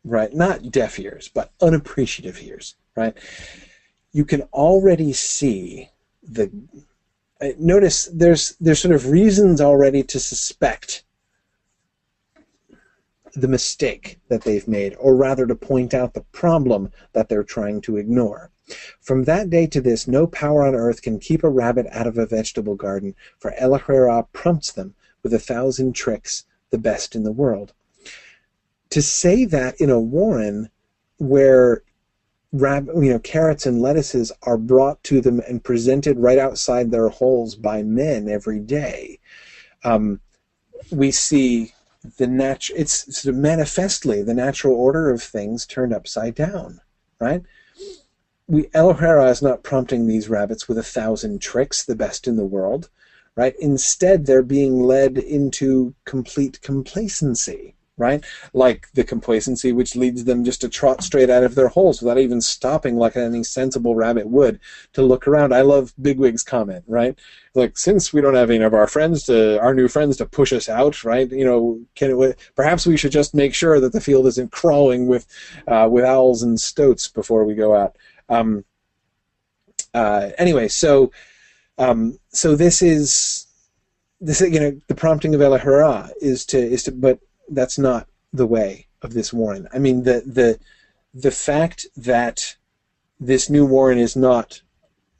right? 0.02 0.34
Not 0.34 0.72
deaf 0.72 0.98
ears, 0.98 1.30
but 1.32 1.52
unappreciative 1.60 2.42
ears, 2.42 2.74
right? 2.96 3.16
You 4.10 4.24
can 4.24 4.42
already 4.52 5.12
see 5.12 5.88
the. 6.20 6.50
Uh, 7.40 7.50
notice 7.58 8.06
there's 8.12 8.56
there's 8.60 8.80
sort 8.80 8.94
of 8.94 9.08
reasons 9.08 9.60
already 9.60 10.02
to 10.02 10.18
suspect 10.18 11.04
the 13.34 13.48
mistake 13.48 14.18
that 14.28 14.42
they've 14.42 14.68
made, 14.68 14.94
or 14.98 15.14
rather 15.16 15.46
to 15.46 15.54
point 15.54 15.94
out 15.94 16.14
the 16.14 16.24
problem 16.32 16.90
that 17.12 17.28
they're 17.28 17.42
trying 17.42 17.80
to 17.82 17.96
ignore. 17.96 18.50
From 19.00 19.24
that 19.24 19.50
day 19.50 19.66
to 19.68 19.80
this, 19.80 20.06
no 20.06 20.26
power 20.26 20.64
on 20.64 20.74
earth 20.74 21.02
can 21.02 21.18
keep 21.18 21.42
a 21.42 21.50
rabbit 21.50 21.86
out 21.90 22.06
of 22.06 22.18
a 22.18 22.26
vegetable 22.26 22.74
garden, 22.74 23.14
for 23.38 23.52
El 23.54 23.70
Ahrairah 23.70 24.28
prompts 24.32 24.72
them 24.72 24.94
with 25.22 25.34
a 25.34 25.38
thousand 25.38 25.94
tricks, 25.94 26.44
the 26.70 26.78
best 26.78 27.14
in 27.14 27.22
the 27.22 27.32
world. 27.32 27.72
To 28.90 29.02
say 29.02 29.44
that 29.46 29.80
in 29.80 29.90
a 29.90 30.00
warren 30.00 30.70
where 31.18 31.82
rab- 32.52 32.90
you 32.94 33.12
know, 33.12 33.18
carrots 33.18 33.66
and 33.66 33.80
lettuces 33.80 34.30
are 34.42 34.58
brought 34.58 35.02
to 35.04 35.20
them 35.20 35.40
and 35.48 35.64
presented 35.64 36.18
right 36.18 36.38
outside 36.38 36.90
their 36.90 37.08
holes 37.08 37.54
by 37.54 37.82
men 37.82 38.28
every 38.28 38.60
day, 38.60 39.18
um, 39.84 40.20
we 40.90 41.10
see 41.10 41.72
the 42.16 42.26
natural 42.26 42.78
it's 42.78 43.16
sort 43.16 43.34
of 43.34 43.40
manifestly 43.40 44.22
the 44.22 44.34
natural 44.34 44.74
order 44.74 45.10
of 45.10 45.22
things 45.22 45.66
turned 45.66 45.92
upside 45.92 46.34
down 46.34 46.80
right? 47.20 47.42
We 48.48 48.68
El 48.74 48.94
Ahrairah 48.94 49.30
is 49.30 49.42
not 49.42 49.62
prompting 49.62 50.06
these 50.06 50.28
rabbits 50.28 50.66
with 50.66 50.78
a 50.78 50.82
thousand 50.82 51.40
tricks 51.40 51.84
the 51.84 51.94
best 51.94 52.26
in 52.26 52.36
the 52.36 52.44
world 52.44 52.90
right? 53.36 53.54
Instead 53.60 54.26
they're 54.26 54.42
being 54.42 54.82
led 54.82 55.16
into 55.16 55.94
complete 56.04 56.60
complacency 56.60 57.74
right? 58.02 58.24
Like 58.52 58.88
the 58.94 59.04
complacency 59.04 59.72
which 59.72 59.94
leads 59.94 60.24
them 60.24 60.44
just 60.44 60.60
to 60.62 60.68
trot 60.68 61.04
straight 61.04 61.30
out 61.30 61.44
of 61.44 61.54
their 61.54 61.68
holes 61.68 62.02
without 62.02 62.18
even 62.18 62.40
stopping 62.40 62.96
like 62.96 63.16
any 63.16 63.44
sensible 63.44 63.94
rabbit 63.94 64.26
would 64.26 64.58
to 64.94 65.02
look 65.02 65.28
around. 65.28 65.54
I 65.54 65.60
love 65.60 65.94
Bigwig's 66.02 66.42
comment, 66.42 66.84
right? 66.88 67.16
Like 67.54 67.78
since 67.78 68.12
we 68.12 68.20
don't 68.20 68.34
have 68.34 68.50
any 68.50 68.64
of 68.64 68.74
our 68.74 68.88
friends 68.88 69.22
to 69.24 69.60
our 69.60 69.72
new 69.72 69.86
friends 69.86 70.16
to 70.16 70.26
push 70.26 70.52
us 70.52 70.68
out, 70.68 71.04
right? 71.04 71.30
You 71.30 71.44
know, 71.44 71.80
can 71.94 72.10
it, 72.20 72.38
perhaps 72.56 72.86
we 72.86 72.96
should 72.96 73.12
just 73.12 73.34
make 73.34 73.54
sure 73.54 73.78
that 73.78 73.92
the 73.92 74.00
field 74.00 74.26
isn't 74.26 74.50
crawling 74.50 75.06
with 75.06 75.26
uh, 75.68 75.88
with 75.90 76.04
owls 76.04 76.42
and 76.42 76.60
stoats 76.60 77.06
before 77.06 77.44
we 77.44 77.54
go 77.54 77.76
out. 77.76 77.96
Um, 78.28 78.64
uh, 79.94 80.30
anyway, 80.38 80.68
so 80.68 81.12
um, 81.78 82.18
so 82.30 82.56
this 82.56 82.82
is 82.82 83.46
this 84.20 84.40
you 84.40 84.60
know 84.60 84.80
the 84.86 84.94
prompting 84.94 85.34
of 85.34 85.40
El 85.40 85.58
Ahrairah 85.58 86.10
is 86.20 86.46
to 86.46 86.58
is 86.58 86.84
to 86.84 86.92
but 86.92 87.18
that's 87.54 87.78
not 87.78 88.08
the 88.32 88.46
way 88.46 88.86
of 89.02 89.14
this 89.14 89.32
Warren. 89.32 89.68
I 89.72 89.78
mean 89.78 90.04
the 90.04 90.22
the 90.26 90.58
the 91.14 91.30
fact 91.30 91.86
that 91.96 92.56
this 93.20 93.48
new 93.48 93.64
Warren 93.66 93.98
is 93.98 94.16
not 94.16 94.62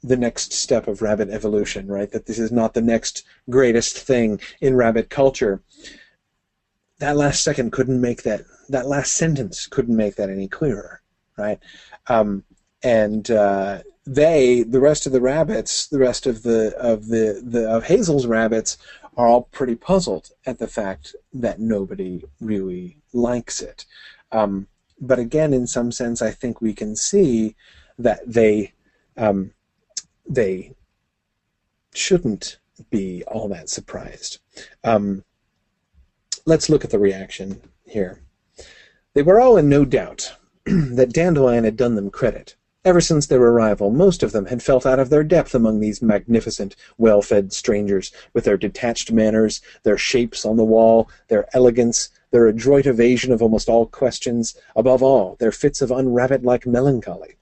the 0.03 0.17
next 0.17 0.51
step 0.51 0.87
of 0.87 1.01
rabbit 1.01 1.29
evolution, 1.29 1.87
right? 1.87 2.11
That 2.11 2.25
this 2.25 2.37
is 2.37 2.51
not 2.51 2.73
the 2.73 2.81
next 2.81 3.23
greatest 3.49 3.97
thing 3.97 4.39
in 4.59 4.75
rabbit 4.75 5.09
culture. 5.09 5.61
That 6.99 7.15
last 7.15 7.43
second 7.43 7.71
couldn't 7.71 8.01
make 8.01 8.23
that. 8.23 8.41
That 8.69 8.87
last 8.87 9.13
sentence 9.13 9.67
couldn't 9.67 9.95
make 9.95 10.15
that 10.15 10.29
any 10.29 10.47
clearer, 10.47 11.01
right? 11.37 11.59
Um, 12.07 12.43
and 12.83 13.29
uh, 13.31 13.79
they, 14.05 14.63
the 14.63 14.81
rest 14.81 15.05
of 15.05 15.13
the 15.13 15.21
rabbits, 15.21 15.87
the 15.87 15.99
rest 15.99 16.27
of 16.27 16.43
the 16.43 16.75
of 16.77 17.07
the, 17.07 17.41
the 17.45 17.69
of 17.69 17.85
Hazel's 17.85 18.27
rabbits, 18.27 18.77
are 19.15 19.27
all 19.27 19.43
pretty 19.51 19.75
puzzled 19.75 20.31
at 20.45 20.59
the 20.59 20.67
fact 20.67 21.15
that 21.33 21.59
nobody 21.59 22.23
really 22.39 22.97
likes 23.13 23.61
it. 23.61 23.85
Um, 24.31 24.67
but 24.99 25.19
again, 25.19 25.53
in 25.53 25.67
some 25.67 25.91
sense, 25.91 26.21
I 26.21 26.31
think 26.31 26.61
we 26.61 26.73
can 26.73 26.95
see 26.95 27.55
that 27.99 28.21
they 28.25 28.73
um, 29.17 29.51
they 30.27 30.73
shouldn't 31.93 32.57
be 32.89 33.23
all 33.27 33.47
that 33.49 33.69
surprised. 33.69 34.39
Um, 34.83 35.23
let's 36.45 36.69
look 36.69 36.83
at 36.83 36.89
the 36.89 36.99
reaction 36.99 37.61
here. 37.85 38.21
They 39.13 39.21
were 39.21 39.39
all 39.39 39.57
in 39.57 39.69
no 39.69 39.85
doubt 39.85 40.35
that 40.65 41.13
Dandelion 41.13 41.65
had 41.65 41.77
done 41.77 41.95
them 41.95 42.09
credit. 42.09 42.55
Ever 42.85 42.99
since 42.99 43.27
their 43.27 43.41
arrival, 43.41 43.91
most 43.91 44.23
of 44.23 44.33
them 44.33 44.47
had 44.47 44.61
felt 44.61 44.85
out 44.85 44.99
of 44.99 45.09
their 45.09 45.23
depth 45.23 45.55
among 45.55 45.79
these 45.79 46.01
magnificent, 46.01 46.75
well-fed 46.97 47.53
strangers, 47.53 48.11
with 48.33 48.43
their 48.43 48.57
detached 48.57 49.09
manners, 49.09 49.61
their 49.83 49.97
shapes 49.97 50.43
on 50.43 50.57
the 50.57 50.65
wall, 50.65 51.09
their 51.29 51.47
elegance, 51.55 52.09
their 52.31 52.45
adroit 52.45 52.85
evasion 52.85 53.31
of 53.31 53.41
almost 53.41 53.69
all 53.69 53.85
questions, 53.85 54.53
above 54.75 55.01
all, 55.01 55.37
their 55.39 55.53
fits 55.53 55.81
of 55.81 55.91
unrabbit-like 55.91 56.67
melancholy. 56.67 57.37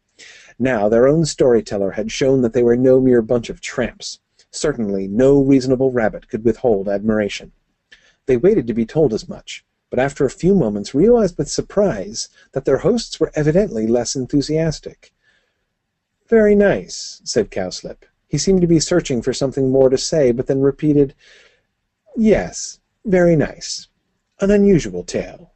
Now, 0.59 0.87
their 0.87 1.07
own 1.07 1.25
storyteller 1.25 1.89
had 1.89 2.11
shown 2.11 2.43
that 2.43 2.53
they 2.53 2.61
were 2.61 2.77
no 2.77 2.99
mere 2.99 3.23
bunch 3.23 3.49
of 3.49 3.61
tramps. 3.61 4.19
Certainly, 4.51 5.07
no 5.07 5.41
reasonable 5.41 5.91
rabbit 5.91 6.27
could 6.27 6.45
withhold 6.45 6.87
admiration. 6.87 7.51
They 8.27 8.37
waited 8.37 8.67
to 8.67 8.75
be 8.75 8.85
told 8.85 9.11
as 9.11 9.27
much, 9.27 9.65
but 9.89 9.97
after 9.97 10.23
a 10.23 10.29
few 10.29 10.53
moments 10.53 10.93
realized 10.93 11.39
with 11.39 11.49
surprise 11.49 12.29
that 12.51 12.65
their 12.65 12.77
hosts 12.77 13.19
were 13.19 13.31
evidently 13.33 13.87
less 13.87 14.15
enthusiastic. 14.15 15.10
Very 16.31 16.55
nice, 16.55 17.21
said 17.25 17.51
Cowslip. 17.51 18.05
He 18.29 18.37
seemed 18.37 18.61
to 18.61 18.67
be 18.67 18.79
searching 18.79 19.21
for 19.21 19.33
something 19.33 19.69
more 19.69 19.89
to 19.89 19.97
say, 19.97 20.31
but 20.31 20.47
then 20.47 20.61
repeated, 20.61 21.13
Yes, 22.15 22.79
very 23.03 23.35
nice. 23.35 23.89
An 24.39 24.49
unusual 24.49 25.03
tale. 25.03 25.51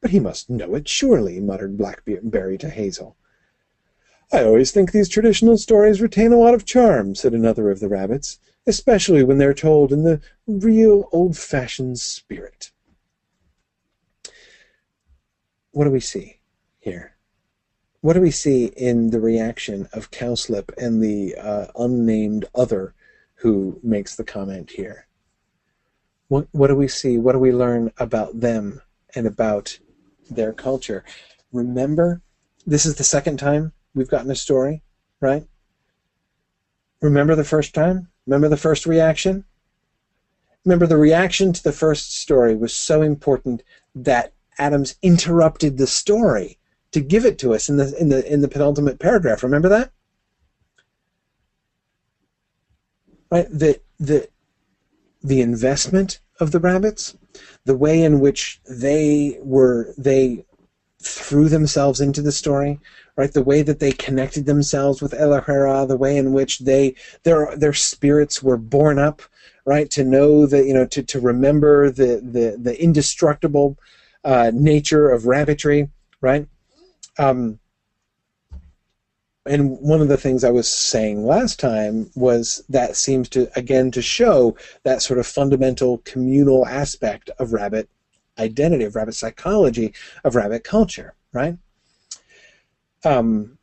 But 0.00 0.10
he 0.10 0.20
must 0.20 0.48
know 0.48 0.74
it, 0.74 0.88
surely, 0.88 1.38
muttered 1.38 1.76
Blackberry 1.76 2.56
to 2.56 2.70
Hazel. 2.70 3.18
"I 4.32 4.42
always 4.42 4.70
think 4.70 4.90
these 4.90 5.10
traditional 5.10 5.58
stories 5.58 6.00
retain 6.00 6.32
a 6.32 6.38
lot 6.38 6.54
of 6.54 6.64
charm," 6.64 7.14
said 7.14 7.34
another 7.34 7.70
of 7.70 7.80
the 7.80 7.88
rabbits, 7.90 8.38
"especially 8.66 9.22
when 9.22 9.36
they're 9.36 9.52
told 9.52 9.92
in 9.92 10.02
the 10.02 10.22
real 10.46 11.10
old-fashioned 11.12 12.00
spirit." 12.00 12.72
What 15.72 15.84
do 15.84 15.90
we 15.90 16.00
see 16.00 16.40
here? 16.78 17.13
What 18.04 18.12
do 18.12 18.20
we 18.20 18.32
see 18.32 18.66
in 18.66 19.08
the 19.08 19.18
reaction 19.18 19.88
of 19.94 20.10
Cowslip 20.10 20.70
and 20.76 21.02
the 21.02 21.34
uh, 21.36 21.68
unnamed 21.74 22.44
other 22.54 22.92
who 23.36 23.80
makes 23.82 24.14
the 24.14 24.24
comment 24.24 24.72
here? 24.72 25.06
What, 26.28 26.46
what 26.52 26.66
do 26.66 26.76
we 26.76 26.86
see? 26.86 27.16
What 27.16 27.32
do 27.32 27.38
we 27.38 27.50
learn 27.50 27.92
about 27.96 28.38
them 28.38 28.82
and 29.14 29.26
about 29.26 29.78
their 30.28 30.52
culture? 30.52 31.02
Remember, 31.50 32.20
this 32.66 32.84
is 32.84 32.96
the 32.96 33.04
second 33.04 33.38
time 33.38 33.72
we've 33.94 34.10
gotten 34.10 34.30
a 34.30 34.36
story, 34.36 34.82
right? 35.20 35.46
Remember 37.00 37.34
the 37.34 37.42
first 37.42 37.72
time? 37.72 38.08
Remember 38.26 38.50
the 38.50 38.58
first 38.58 38.84
reaction? 38.84 39.46
Remember 40.66 40.86
the 40.86 40.98
reaction 40.98 41.54
to 41.54 41.62
the 41.62 41.72
first 41.72 42.18
story 42.18 42.54
was 42.54 42.74
so 42.74 43.00
important 43.00 43.62
that 43.94 44.34
Adams 44.58 44.96
interrupted 45.00 45.78
the 45.78 45.86
story 45.86 46.58
to 46.94 47.00
give 47.00 47.26
it 47.26 47.38
to 47.40 47.52
us 47.52 47.68
in 47.68 47.76
the 47.76 47.92
in 48.00 48.08
the 48.08 48.32
in 48.32 48.40
the 48.40 48.46
penultimate 48.46 49.00
paragraph. 49.00 49.42
Remember 49.42 49.68
that? 49.68 49.90
Right? 53.32 53.48
The 53.50 53.80
the 53.98 54.28
the 55.20 55.40
investment 55.40 56.20
of 56.38 56.52
the 56.52 56.60
rabbits, 56.60 57.16
the 57.64 57.76
way 57.76 58.00
in 58.00 58.20
which 58.20 58.60
they 58.70 59.38
were 59.42 59.92
they 59.98 60.44
threw 61.02 61.48
themselves 61.48 62.00
into 62.00 62.22
the 62.22 62.30
story, 62.30 62.78
right? 63.16 63.32
The 63.32 63.42
way 63.42 63.62
that 63.62 63.80
they 63.80 63.90
connected 63.90 64.46
themselves 64.46 65.02
with 65.02 65.14
El 65.14 65.30
Ahrairah, 65.30 65.88
the 65.88 65.96
way 65.96 66.16
in 66.16 66.32
which 66.32 66.60
they 66.60 66.94
their 67.24 67.56
their 67.56 67.72
spirits 67.72 68.40
were 68.40 68.56
born 68.56 69.00
up, 69.00 69.20
right? 69.64 69.90
To 69.90 70.04
know 70.04 70.46
that 70.46 70.64
you 70.64 70.74
know 70.74 70.86
to, 70.86 71.02
to 71.02 71.18
remember 71.18 71.90
the 71.90 72.20
the 72.22 72.56
the 72.56 72.80
indestructible 72.80 73.76
uh, 74.22 74.52
nature 74.54 75.10
of 75.10 75.26
rabbitry, 75.26 75.88
right? 76.20 76.46
Um, 77.18 77.58
and 79.46 79.78
one 79.78 80.00
of 80.00 80.08
the 80.08 80.16
things 80.16 80.42
I 80.42 80.50
was 80.50 80.70
saying 80.70 81.26
last 81.26 81.60
time 81.60 82.10
was 82.14 82.64
that 82.68 82.96
seems 82.96 83.28
to 83.30 83.50
again 83.56 83.90
to 83.90 84.00
show 84.00 84.56
that 84.84 85.02
sort 85.02 85.18
of 85.18 85.26
fundamental 85.26 85.98
communal 85.98 86.66
aspect 86.66 87.28
of 87.38 87.52
rabbit 87.52 87.88
identity, 88.38 88.84
of 88.84 88.96
rabbit 88.96 89.14
psychology, 89.14 89.92
of 90.24 90.34
rabbit 90.34 90.64
culture, 90.64 91.14
right? 91.32 91.56
Um, 93.04 93.58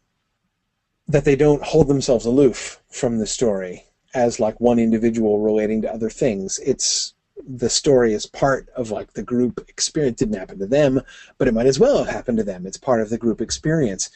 that 1.08 1.26
they 1.26 1.36
don't 1.36 1.64
hold 1.64 1.88
themselves 1.88 2.26
aloof 2.26 2.82
from 2.90 3.18
the 3.18 3.28
story 3.28 3.86
as 4.14 4.40
like 4.40 4.62
one 4.62 4.78
individual 4.78 5.40
relating 5.40 5.82
to 5.82 5.92
other 5.92 6.10
things. 6.10 6.60
It's 6.60 7.16
the 7.48 7.70
story 7.70 8.14
is 8.14 8.26
part 8.26 8.70
of 8.70 8.92
like 8.92 9.14
the 9.14 9.24
group 9.24 9.64
experience. 9.68 10.22
It 10.22 10.26
didn't 10.26 10.40
happen 10.40 10.60
to 10.60 10.68
them, 10.68 11.02
but 11.38 11.48
it 11.48 11.54
might 11.54 11.66
as 11.66 11.80
well 11.80 12.04
have 12.04 12.14
happened 12.14 12.38
to 12.38 12.44
them. 12.44 12.66
It's 12.66 12.78
part 12.78 13.02
of 13.02 13.10
the 13.10 13.18
group 13.18 13.42
experience. 13.42 14.10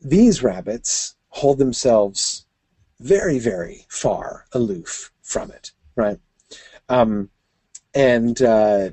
These 0.00 0.42
rabbits 0.42 1.14
hold 1.28 1.58
themselves 1.58 2.46
very, 3.00 3.38
very 3.38 3.86
far 3.88 4.46
aloof 4.52 5.10
from 5.22 5.50
it, 5.50 5.72
right? 5.96 6.18
Um, 6.88 7.30
and 7.94 8.40
uh, 8.42 8.90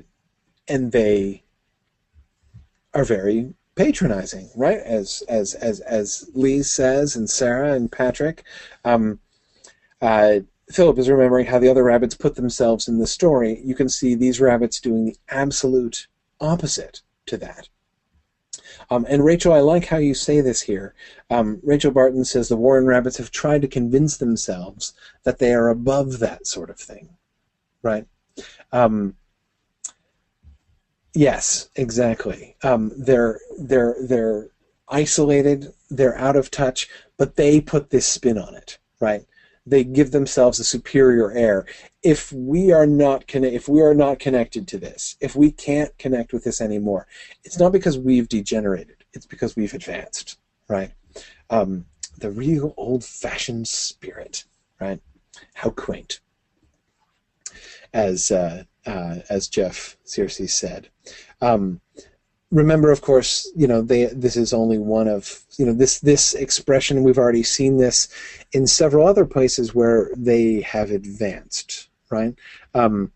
and 0.68 0.92
they 0.92 1.44
are 2.94 3.04
very 3.04 3.54
patronizing, 3.74 4.50
right? 4.56 4.78
As 4.78 5.22
as 5.28 5.54
as 5.54 5.80
as 5.80 6.30
Lee 6.34 6.62
says, 6.62 7.16
and 7.16 7.28
Sarah 7.28 7.74
and 7.74 7.90
Patrick. 7.90 8.44
Um, 8.84 9.20
uh, 10.00 10.40
Philip 10.70 10.98
is 10.98 11.08
remembering 11.08 11.46
how 11.46 11.58
the 11.58 11.68
other 11.68 11.84
rabbits 11.84 12.14
put 12.14 12.34
themselves 12.34 12.88
in 12.88 12.98
the 12.98 13.06
story. 13.06 13.60
You 13.64 13.74
can 13.74 13.88
see 13.88 14.14
these 14.14 14.40
rabbits 14.40 14.80
doing 14.80 15.06
the 15.06 15.16
absolute 15.30 16.06
opposite 16.40 17.02
to 17.26 17.36
that. 17.38 17.68
Um, 18.90 19.06
and 19.08 19.24
Rachel, 19.24 19.52
I 19.52 19.60
like 19.60 19.86
how 19.86 19.96
you 19.96 20.14
say 20.14 20.40
this 20.40 20.62
here. 20.62 20.94
Um, 21.30 21.60
Rachel 21.62 21.90
Barton 21.90 22.24
says 22.24 22.48
the 22.48 22.56
Warren 22.56 22.86
rabbits 22.86 23.16
have 23.16 23.30
tried 23.30 23.62
to 23.62 23.68
convince 23.68 24.16
themselves 24.16 24.92
that 25.24 25.38
they 25.38 25.52
are 25.52 25.68
above 25.68 26.18
that 26.18 26.46
sort 26.46 26.70
of 26.70 26.78
thing, 26.78 27.10
right? 27.82 28.06
Um, 28.72 29.16
Yes, 31.18 31.68
exactly. 31.74 32.54
Um, 32.62 32.92
they're 32.96 33.40
they're 33.58 33.96
they're 34.00 34.50
isolated. 34.88 35.72
They're 35.90 36.16
out 36.16 36.36
of 36.36 36.48
touch, 36.48 36.88
but 37.16 37.34
they 37.34 37.60
put 37.60 37.90
this 37.90 38.06
spin 38.06 38.38
on 38.38 38.54
it, 38.54 38.78
right? 39.00 39.24
They 39.68 39.84
give 39.84 40.10
themselves 40.10 40.58
a 40.58 40.64
superior 40.64 41.30
air. 41.32 41.66
If 42.02 42.32
we 42.32 42.72
are 42.72 42.86
not 42.86 43.26
conne- 43.26 43.44
if 43.44 43.68
we 43.68 43.80
are 43.82 43.94
not 43.94 44.18
connected 44.18 44.66
to 44.68 44.78
this, 44.78 45.16
if 45.20 45.36
we 45.36 45.50
can't 45.50 45.96
connect 45.98 46.32
with 46.32 46.44
this 46.44 46.60
anymore, 46.60 47.06
it's 47.44 47.58
not 47.58 47.72
because 47.72 47.98
we've 47.98 48.28
degenerated. 48.28 49.04
It's 49.12 49.26
because 49.26 49.56
we've 49.56 49.74
advanced, 49.74 50.38
right? 50.68 50.92
Um, 51.50 51.86
the 52.18 52.30
real 52.30 52.74
old-fashioned 52.76 53.68
spirit, 53.68 54.44
right? 54.80 55.00
How 55.54 55.70
quaint. 55.70 56.20
As 57.92 58.30
uh, 58.30 58.64
uh, 58.86 59.16
as 59.28 59.48
Jeff 59.48 59.96
Searcy 60.06 60.48
said. 60.48 60.88
Um, 61.40 61.80
remember, 62.50 62.90
of 62.90 63.00
course, 63.00 63.50
you 63.54 63.66
know 63.66 63.82
they, 63.82 64.06
this 64.06 64.36
is 64.36 64.52
only 64.52 64.78
one 64.78 65.08
of 65.08 65.42
you 65.58 65.66
know 65.66 65.72
this 65.72 66.00
this 66.00 66.34
expression. 66.34 67.02
We've 67.02 67.18
already 67.18 67.42
seen 67.42 67.76
this 67.76 68.08
in 68.52 68.66
several 68.66 69.06
other 69.06 69.24
places 69.24 69.74
where 69.74 70.10
they 70.16 70.60
have 70.62 70.90
advanced, 70.90 71.88
right? 72.10 72.34
Um, 72.74 73.12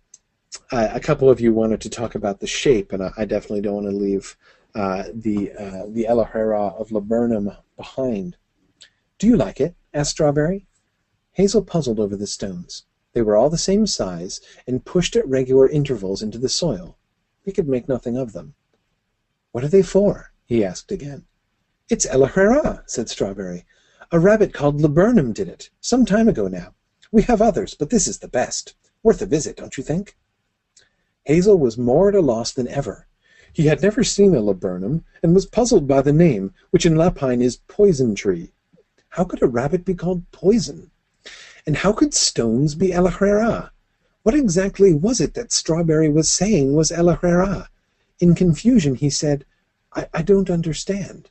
a 0.70 1.00
couple 1.00 1.30
of 1.30 1.40
you 1.40 1.52
wanted 1.52 1.80
to 1.80 1.90
talk 1.90 2.14
about 2.14 2.40
the 2.40 2.46
shape, 2.46 2.92
and 2.92 3.02
I, 3.02 3.12
I 3.16 3.24
definitely 3.24 3.62
don't 3.62 3.84
want 3.84 3.90
to 3.90 3.96
leave 3.96 4.36
uh, 4.74 5.04
the 5.14 5.52
uh, 5.52 5.86
the 5.88 6.06
El 6.06 6.24
Ahrairah 6.24 6.78
of 6.80 6.90
Laburnum 6.90 7.56
behind. 7.76 8.36
Do 9.18 9.26
you 9.26 9.36
like 9.36 9.60
it? 9.60 9.74
asked 9.94 10.12
Strawberry. 10.12 10.66
Hazel 11.32 11.62
puzzled 11.62 11.98
over 11.98 12.16
the 12.16 12.26
stones. 12.26 12.84
They 13.14 13.22
were 13.22 13.36
all 13.36 13.50
the 13.50 13.58
same 13.58 13.86
size 13.86 14.40
and 14.66 14.84
pushed 14.84 15.16
at 15.16 15.28
regular 15.28 15.68
intervals 15.68 16.22
into 16.22 16.38
the 16.38 16.48
soil. 16.48 16.96
He 17.44 17.52
could 17.52 17.68
make 17.68 17.88
nothing 17.88 18.16
of 18.16 18.32
them. 18.32 18.54
What 19.52 19.64
are 19.64 19.68
they 19.68 19.82
for? 19.82 20.32
he 20.46 20.64
asked 20.64 20.90
again. 20.90 21.26
It's 21.90 22.06
Ella 22.06 22.82
said 22.86 23.10
Strawberry. 23.10 23.66
A 24.10 24.18
rabbit 24.18 24.54
called 24.54 24.80
Laburnum 24.80 25.34
did 25.34 25.46
it, 25.46 25.68
some 25.80 26.06
time 26.06 26.26
ago 26.26 26.48
now. 26.48 26.74
We 27.10 27.22
have 27.22 27.42
others, 27.42 27.74
but 27.74 27.90
this 27.90 28.06
is 28.06 28.18
the 28.18 28.28
best. 28.28 28.74
Worth 29.02 29.20
a 29.20 29.26
visit, 29.26 29.56
don't 29.56 29.76
you 29.76 29.84
think? 29.84 30.16
Hazel 31.24 31.58
was 31.58 31.76
more 31.76 32.08
at 32.08 32.14
a 32.14 32.22
loss 32.22 32.52
than 32.52 32.66
ever. 32.68 33.06
He 33.52 33.66
had 33.66 33.82
never 33.82 34.02
seen 34.02 34.34
a 34.34 34.40
laburnum, 34.40 35.04
and 35.22 35.34
was 35.34 35.44
puzzled 35.44 35.86
by 35.86 36.00
the 36.00 36.14
name, 36.14 36.54
which 36.70 36.86
in 36.86 36.94
Lapine 36.94 37.42
is 37.42 37.60
poison 37.68 38.14
tree. 38.14 38.54
How 39.10 39.24
could 39.24 39.42
a 39.42 39.46
rabbit 39.46 39.84
be 39.84 39.94
called 39.94 40.30
poison? 40.32 40.90
And 41.66 41.76
how 41.76 41.92
could 41.92 42.14
stones 42.14 42.74
be 42.74 42.94
El 42.94 43.06
Ahrairah? 43.06 43.70
What 44.22 44.34
exactly 44.34 44.94
was 44.94 45.20
it 45.20 45.34
that 45.34 45.52
Strawberry 45.52 46.08
was 46.08 46.30
saying 46.30 46.72
was 46.72 46.90
El 46.90 47.14
Ahrairah? 47.14 47.68
In 48.22 48.36
confusion, 48.36 48.94
he 48.94 49.10
said, 49.10 49.44
I, 49.96 50.06
I 50.14 50.22
don't 50.22 50.48
understand. 50.48 51.28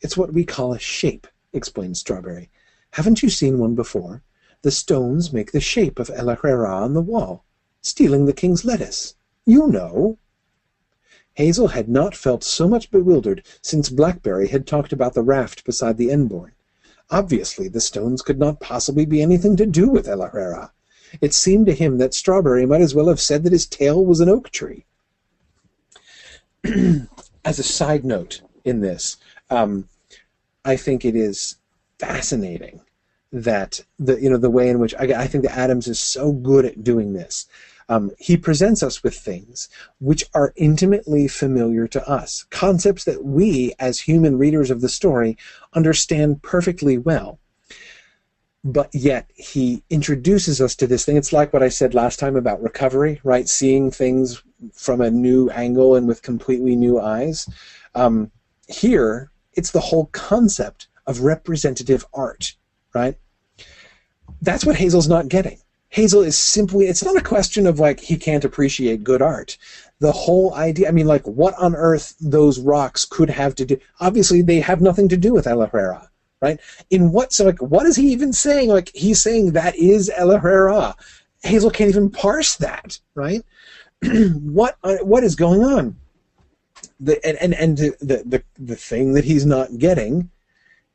It's 0.00 0.16
what 0.16 0.32
we 0.32 0.44
call 0.44 0.72
a 0.72 0.78
shape, 0.80 1.28
explained 1.52 1.96
Strawberry. 1.96 2.50
Haven't 2.90 3.22
you 3.22 3.30
seen 3.30 3.60
one 3.60 3.76
before? 3.76 4.24
The 4.62 4.72
stones 4.72 5.32
make 5.32 5.52
the 5.52 5.60
shape 5.60 6.00
of 6.00 6.10
El 6.10 6.26
Ahrairah 6.26 6.82
on 6.82 6.94
the 6.94 7.00
wall, 7.00 7.44
stealing 7.82 8.26
the 8.26 8.32
king's 8.32 8.64
lettuce. 8.64 9.14
You 9.46 9.68
know. 9.68 10.18
Hazel 11.34 11.68
had 11.68 11.88
not 11.88 12.16
felt 12.16 12.42
so 12.42 12.66
much 12.66 12.90
bewildered 12.90 13.46
since 13.62 13.88
Blackberry 13.88 14.48
had 14.48 14.66
talked 14.66 14.92
about 14.92 15.14
the 15.14 15.22
raft 15.22 15.64
beside 15.64 15.98
the 15.98 16.10
Enborne. 16.10 16.54
Obviously, 17.10 17.68
the 17.68 17.80
stones 17.80 18.22
could 18.22 18.40
not 18.40 18.58
possibly 18.58 19.06
be 19.06 19.22
anything 19.22 19.54
to 19.54 19.66
do 19.66 19.88
with 19.88 20.08
El 20.08 20.18
Ahrairah. 20.18 20.72
It 21.20 21.32
seemed 21.32 21.66
to 21.66 21.74
him 21.74 21.98
that 21.98 22.12
Strawberry 22.12 22.66
might 22.66 22.80
as 22.80 22.92
well 22.92 23.06
have 23.06 23.20
said 23.20 23.44
that 23.44 23.52
his 23.52 23.66
tail 23.66 24.04
was 24.04 24.18
an 24.18 24.28
oak 24.28 24.50
tree. 24.50 24.84
As 27.44 27.58
a 27.58 27.64
side 27.64 28.04
note 28.04 28.40
in 28.64 28.80
this, 28.80 29.16
um, 29.50 29.88
I 30.64 30.76
think 30.76 31.04
it 31.04 31.16
is 31.16 31.56
fascinating 31.98 32.80
that 33.32 33.80
the 33.98 34.20
you 34.20 34.30
know 34.30 34.36
the 34.36 34.50
way 34.50 34.68
in 34.68 34.78
which 34.78 34.94
I, 34.94 35.04
I 35.22 35.26
think 35.26 35.44
that 35.44 35.56
Adams 35.56 35.88
is 35.88 35.98
so 35.98 36.32
good 36.32 36.64
at 36.64 36.84
doing 36.84 37.14
this 37.14 37.46
um, 37.88 38.10
he 38.18 38.36
presents 38.36 38.82
us 38.82 39.02
with 39.02 39.14
things 39.14 39.68
which 40.00 40.24
are 40.34 40.54
intimately 40.56 41.28
familiar 41.28 41.86
to 41.88 42.08
us, 42.08 42.46
concepts 42.50 43.04
that 43.04 43.24
we, 43.24 43.74
as 43.78 44.00
human 44.00 44.38
readers 44.38 44.70
of 44.70 44.80
the 44.80 44.88
story, 44.88 45.36
understand 45.74 46.42
perfectly 46.42 46.96
well. 46.96 47.38
But 48.64 48.94
yet 48.94 49.30
he 49.34 49.82
introduces 49.90 50.60
us 50.60 50.76
to 50.76 50.86
this 50.86 51.04
thing. 51.04 51.16
It's 51.16 51.32
like 51.32 51.52
what 51.52 51.64
I 51.64 51.68
said 51.68 51.94
last 51.94 52.18
time 52.18 52.36
about 52.36 52.62
recovery, 52.62 53.20
right? 53.24 53.48
Seeing 53.48 53.90
things 53.90 54.42
from 54.72 55.00
a 55.00 55.10
new 55.10 55.50
angle 55.50 55.94
and 55.94 56.06
with 56.06 56.22
completely 56.22 56.76
new 56.76 57.00
eyes. 57.00 57.48
Um, 57.94 58.30
here, 58.68 59.30
it's 59.54 59.70
the 59.70 59.80
whole 59.80 60.06
concept 60.06 60.88
of 61.06 61.20
representative 61.20 62.06
art, 62.14 62.54
right? 62.94 63.16
That's 64.40 64.64
what 64.64 64.76
Hazel's 64.76 65.08
not 65.08 65.28
getting 65.28 65.58
Hazel 65.92 66.22
is 66.22 66.38
simply, 66.38 66.86
it's 66.86 67.04
not 67.04 67.18
a 67.18 67.22
question 67.22 67.66
of 67.66 67.78
like 67.78 68.00
he 68.00 68.16
can't 68.16 68.46
appreciate 68.46 69.04
good 69.04 69.20
art. 69.20 69.58
The 70.00 70.10
whole 70.10 70.54
idea, 70.54 70.88
I 70.88 70.90
mean, 70.90 71.06
like, 71.06 71.26
what 71.26 71.54
on 71.58 71.76
earth 71.76 72.14
those 72.18 72.58
rocks 72.58 73.04
could 73.04 73.28
have 73.28 73.54
to 73.56 73.66
do? 73.66 73.76
Obviously, 74.00 74.40
they 74.40 74.58
have 74.60 74.80
nothing 74.80 75.06
to 75.10 75.18
do 75.18 75.34
with 75.34 75.46
El 75.46 75.58
Ahrairah, 75.58 76.08
right? 76.40 76.58
In 76.88 77.12
what, 77.12 77.34
so 77.34 77.44
like, 77.44 77.60
what 77.60 77.84
is 77.84 77.94
he 77.96 78.10
even 78.10 78.32
saying? 78.32 78.70
Like, 78.70 78.90
he's 78.94 79.20
saying 79.20 79.52
that 79.52 79.76
is 79.76 80.10
El 80.16 80.28
Ahrairah. 80.28 80.94
Hazel 81.42 81.70
can't 81.70 81.90
even 81.90 82.08
parse 82.08 82.56
that, 82.56 82.98
right? 83.14 83.42
what, 84.42 84.76
uh, 84.82 84.96
what 85.02 85.24
is 85.24 85.34
going 85.34 85.62
on? 85.62 85.96
The, 87.00 87.24
and 87.26 87.36
and, 87.38 87.54
and 87.54 87.78
the, 87.78 88.22
the, 88.24 88.42
the 88.58 88.76
thing 88.76 89.14
that 89.14 89.24
he's 89.24 89.46
not 89.46 89.78
getting 89.78 90.30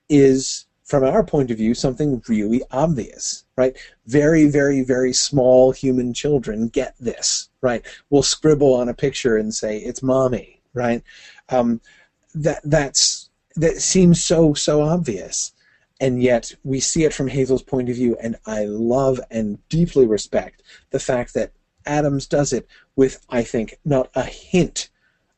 is 0.09 0.67
from 0.87 1.03
our 1.03 1.21
point 1.21 1.51
of 1.51 1.57
view, 1.57 1.73
something 1.73 2.23
really 2.29 2.61
obvious, 2.71 3.43
right? 3.57 3.75
Very, 4.05 4.47
very, 4.47 4.83
very 4.83 5.11
small 5.11 5.73
human 5.73 6.13
children 6.13 6.69
get 6.69 6.95
this, 6.97 7.49
right? 7.61 7.85
We'll 8.09 8.23
scribble 8.23 8.73
on 8.73 8.87
a 8.87 8.93
picture 8.93 9.35
and 9.35 9.53
say 9.53 9.79
it's 9.79 10.01
mommy, 10.01 10.61
right? 10.73 11.03
Um, 11.49 11.81
that 12.33 12.61
that's 12.63 13.29
that 13.57 13.81
seems 13.81 14.23
so 14.23 14.53
so 14.53 14.81
obvious, 14.81 15.51
and 15.99 16.21
yet 16.21 16.53
we 16.63 16.79
see 16.79 17.03
it 17.03 17.13
from 17.13 17.27
Hazel's 17.27 17.63
point 17.63 17.89
of 17.89 17.95
view, 17.95 18.15
and 18.21 18.37
I 18.45 18.63
love 18.65 19.19
and 19.29 19.57
deeply 19.67 20.07
respect 20.07 20.63
the 20.91 20.99
fact 20.99 21.33
that 21.33 21.51
Adams 21.87 22.27
does 22.27 22.53
it 22.53 22.67
with, 22.95 23.25
I 23.29 23.43
think, 23.43 23.79
not 23.83 24.09
a 24.15 24.23
hint 24.23 24.89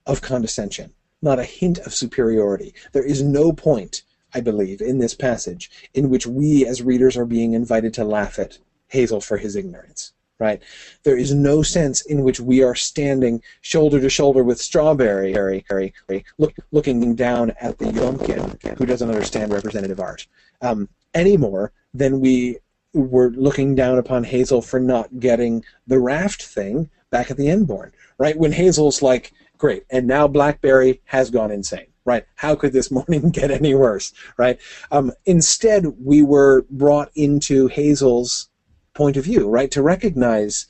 of 0.05 0.21
condescension, 0.21 0.93
not 1.21 1.39
a 1.39 1.43
hint 1.43 1.79
of 1.79 1.93
superiority. 1.93 2.73
There 2.91 3.05
is 3.05 3.21
no 3.21 3.51
point 3.51 4.03
I 4.33 4.41
believe, 4.41 4.81
in 4.81 4.99
this 4.99 5.15
passage, 5.15 5.71
in 5.93 6.09
which 6.09 6.27
we 6.27 6.65
as 6.65 6.81
readers 6.81 7.17
are 7.17 7.25
being 7.25 7.53
invited 7.53 7.93
to 7.95 8.03
laugh 8.03 8.37
at 8.37 8.59
Hazel 8.87 9.21
for 9.21 9.37
his 9.37 9.55
ignorance. 9.55 10.13
Right? 10.37 10.61
There 11.03 11.17
is 11.17 11.33
no 11.33 11.61
sense 11.63 12.01
in 12.01 12.23
which 12.23 12.39
we 12.39 12.63
are 12.63 12.75
standing 12.75 13.41
shoulder 13.59 13.99
to 13.99 14.09
shoulder 14.09 14.41
with 14.41 14.61
Strawberry, 14.61 15.33
Harry, 15.33 15.65
Harry, 15.69 15.93
look, 16.37 16.53
looking 16.71 17.13
down 17.13 17.51
at 17.59 17.77
the 17.77 17.85
Yomkin 17.85 18.77
who 18.77 18.85
doesn't 18.85 19.09
understand 19.09 19.51
representative 19.51 19.99
art, 19.99 20.27
um, 20.61 20.87
any 21.13 21.35
more 21.35 21.73
than 21.93 22.21
we 22.21 22.57
were 22.93 23.31
looking 23.31 23.75
down 23.75 23.97
upon 23.97 24.23
Hazel 24.23 24.61
for 24.61 24.79
not 24.79 25.19
getting 25.19 25.63
the 25.87 25.99
raft 25.99 26.43
thing 26.43 26.89
back 27.09 27.29
at 27.31 27.37
the 27.37 27.49
Enborne. 27.49 27.91
Right? 28.17 28.37
When 28.37 28.51
Hazel's 28.51 29.01
like, 29.01 29.31
great, 29.57 29.83
and 29.89 30.07
now 30.07 30.27
Blackberry 30.27 31.01
has 31.05 31.29
gone 31.29 31.51
insane 31.51 31.87
right? 32.05 32.25
How 32.35 32.55
could 32.55 32.73
this 32.73 32.89
morning 32.97 33.29
get 33.29 33.51
any 33.51 33.75
worse, 33.75 34.13
right? 34.35 34.59
Um, 34.91 35.11
instead, 35.25 35.85
we 36.03 36.23
were 36.23 36.65
brought 36.71 37.11
into 37.13 37.67
Hazel's 37.67 38.49
point 38.95 39.15
of 39.15 39.25
view, 39.25 39.47
right, 39.47 39.69
to 39.71 39.83
recognize 39.83 40.65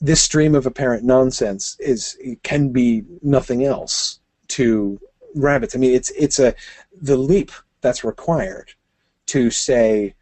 this 0.00 0.22
stream 0.22 0.54
of 0.54 0.64
apparent 0.66 1.04
nonsense 1.04 1.76
is 1.78 2.16
can 2.42 2.70
be 2.70 3.02
nothing 3.22 3.64
else 3.64 4.20
to 4.48 4.98
rabbits. 5.34 5.74
I 5.74 5.78
mean, 5.78 5.94
it's 5.94 6.10
it's 6.12 6.38
a 6.38 6.54
the 7.02 7.16
leap 7.16 7.50
that's 7.82 8.04
required 8.04 8.72
to 9.26 9.50
say 9.50 10.14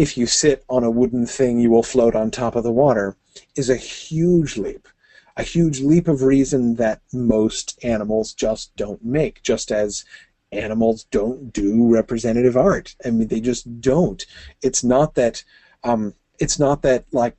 if 0.00 0.16
you 0.16 0.26
sit 0.26 0.64
on 0.68 0.82
a 0.82 0.90
wooden 0.90 1.26
thing, 1.26 1.60
you 1.60 1.70
will 1.70 1.82
float 1.82 2.14
on 2.14 2.30
top 2.30 2.56
of 2.56 2.64
the 2.64 2.72
water 2.72 3.16
is 3.56 3.70
a 3.70 3.76
huge 3.76 4.56
leap 4.56 4.88
a 5.36 5.42
huge 5.42 5.80
leap 5.80 6.06
of 6.06 6.22
reason 6.22 6.76
that 6.76 7.00
most 7.12 7.78
animals 7.82 8.34
just 8.34 8.76
don't 8.76 9.02
make, 9.04 9.42
just 9.42 9.72
as 9.72 10.04
animals 10.52 11.04
don't 11.04 11.52
do 11.52 11.86
representative 11.88 12.56
art. 12.56 12.94
I 13.04 13.10
mean, 13.10 13.28
they 13.28 13.40
just 13.40 13.80
don't. 13.80 14.24
It's 14.62 14.84
not 14.84 15.14
that. 15.14 15.42
Um, 15.82 16.14
it's 16.38 16.58
not 16.58 16.82
that 16.82 17.06
like 17.12 17.36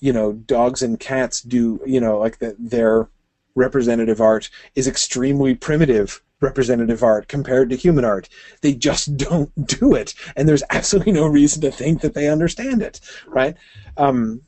you 0.00 0.12
know 0.12 0.32
dogs 0.32 0.82
and 0.82 0.98
cats 0.98 1.40
do 1.40 1.80
you 1.86 2.00
know 2.00 2.18
like 2.18 2.38
that 2.38 2.56
their 2.58 3.08
representative 3.54 4.20
art 4.20 4.50
is 4.74 4.88
extremely 4.88 5.54
primitive 5.54 6.22
representative 6.40 7.02
art 7.02 7.28
compared 7.28 7.70
to 7.70 7.76
human 7.76 8.04
art. 8.04 8.28
They 8.60 8.74
just 8.74 9.16
don't 9.28 9.50
do 9.66 9.94
it, 9.94 10.14
and 10.36 10.48
there's 10.48 10.62
absolutely 10.70 11.12
no 11.12 11.26
reason 11.26 11.62
to 11.62 11.70
think 11.70 12.00
that 12.02 12.14
they 12.14 12.28
understand 12.28 12.82
it, 12.82 13.00
right? 13.26 13.56
Um, 13.96 14.42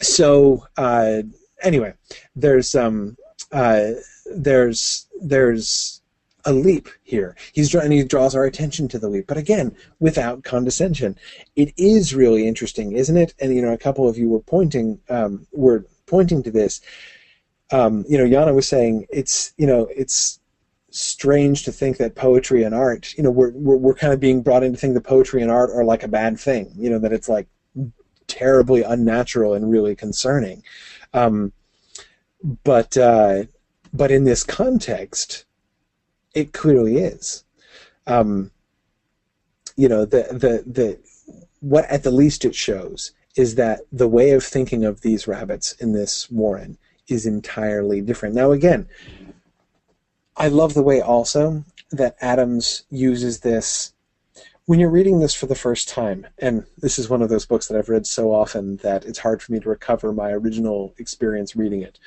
so 0.00 0.66
uh, 0.76 1.22
anyway, 1.62 1.94
there's 2.34 2.74
um, 2.74 3.16
uh, 3.52 3.92
there's 4.26 5.08
there's 5.20 6.02
a 6.44 6.52
leap 6.52 6.88
here. 7.02 7.36
He's 7.52 7.74
and 7.74 7.92
he 7.92 8.02
draws 8.04 8.34
our 8.34 8.44
attention 8.44 8.88
to 8.88 8.98
the 8.98 9.08
leap, 9.08 9.26
but 9.26 9.36
again, 9.36 9.76
without 10.00 10.44
condescension. 10.44 11.16
It 11.56 11.72
is 11.76 12.14
really 12.14 12.46
interesting, 12.46 12.92
isn't 12.92 13.16
it? 13.16 13.34
And 13.40 13.54
you 13.54 13.62
know, 13.62 13.72
a 13.72 13.78
couple 13.78 14.08
of 14.08 14.18
you 14.18 14.28
were 14.28 14.40
pointing 14.40 15.00
um, 15.08 15.46
were 15.52 15.86
pointing 16.06 16.42
to 16.42 16.50
this. 16.50 16.80
Um, 17.70 18.04
you 18.08 18.18
know, 18.18 18.24
Yana 18.24 18.54
was 18.54 18.68
saying 18.68 19.06
it's 19.10 19.52
you 19.56 19.66
know 19.66 19.88
it's 19.94 20.40
strange 20.92 21.64
to 21.64 21.72
think 21.72 21.96
that 21.96 22.14
poetry 22.14 22.62
and 22.62 22.74
art, 22.74 23.14
you 23.16 23.22
know, 23.22 23.30
we're, 23.30 23.52
we're 23.52 23.76
we're 23.76 23.94
kind 23.94 24.12
of 24.12 24.20
being 24.20 24.42
brought 24.42 24.62
in 24.62 24.72
to 24.72 24.78
think 24.78 24.94
that 24.94 25.02
poetry 25.02 25.42
and 25.42 25.50
art 25.50 25.70
are 25.70 25.84
like 25.84 26.02
a 26.02 26.08
bad 26.08 26.38
thing. 26.38 26.72
You 26.76 26.90
know, 26.90 26.98
that 26.98 27.12
it's 27.12 27.28
like 27.28 27.48
terribly 28.26 28.82
unnatural 28.82 29.54
and 29.54 29.70
really 29.70 29.94
concerning. 29.94 30.62
Um, 31.12 31.52
but 32.64 32.96
uh, 32.96 33.44
but 33.92 34.10
in 34.10 34.24
this 34.24 34.42
context, 34.42 35.44
it 36.34 36.52
clearly 36.52 36.98
is. 36.98 37.44
Um, 38.06 38.50
you 39.76 39.88
know, 39.88 40.04
the 40.04 40.22
the 40.30 40.70
the 40.70 40.98
what 41.60 41.84
at 41.86 42.02
the 42.02 42.10
least 42.10 42.44
it 42.44 42.54
shows 42.54 43.12
is 43.36 43.54
that 43.54 43.80
the 43.90 44.08
way 44.08 44.32
of 44.32 44.44
thinking 44.44 44.84
of 44.84 45.00
these 45.00 45.26
rabbits 45.26 45.72
in 45.72 45.92
this 45.92 46.30
warren 46.30 46.76
is 47.08 47.26
entirely 47.26 48.00
different. 48.00 48.34
Now, 48.34 48.52
again, 48.52 48.88
I 50.36 50.48
love 50.48 50.74
the 50.74 50.82
way 50.82 51.00
also 51.00 51.64
that 51.90 52.16
Adams 52.20 52.84
uses 52.90 53.40
this 53.40 53.92
when 54.66 54.78
you're 54.78 54.90
reading 54.90 55.18
this 55.18 55.34
for 55.34 55.46
the 55.46 55.54
first 55.54 55.88
time, 55.88 56.26
and 56.38 56.64
this 56.78 56.98
is 56.98 57.10
one 57.10 57.20
of 57.20 57.28
those 57.28 57.44
books 57.44 57.66
that 57.66 57.76
I've 57.76 57.88
read 57.88 58.06
so 58.06 58.32
often 58.32 58.76
that 58.78 59.04
it's 59.04 59.18
hard 59.18 59.42
for 59.42 59.52
me 59.52 59.60
to 59.60 59.68
recover 59.68 60.12
my 60.12 60.30
original 60.30 60.94
experience 60.98 61.56
reading 61.56 61.82
it. 61.82 61.98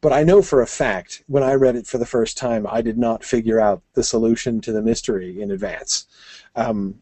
But 0.00 0.12
I 0.14 0.22
know 0.22 0.40
for 0.40 0.62
a 0.62 0.66
fact, 0.66 1.22
when 1.26 1.42
I 1.42 1.52
read 1.52 1.76
it 1.76 1.86
for 1.86 1.98
the 1.98 2.06
first 2.06 2.38
time, 2.38 2.66
I 2.66 2.80
did 2.80 2.96
not 2.96 3.22
figure 3.22 3.60
out 3.60 3.82
the 3.92 4.02
solution 4.02 4.62
to 4.62 4.72
the 4.72 4.80
mystery 4.80 5.42
in 5.42 5.50
advance. 5.50 6.06
Um, 6.56 7.00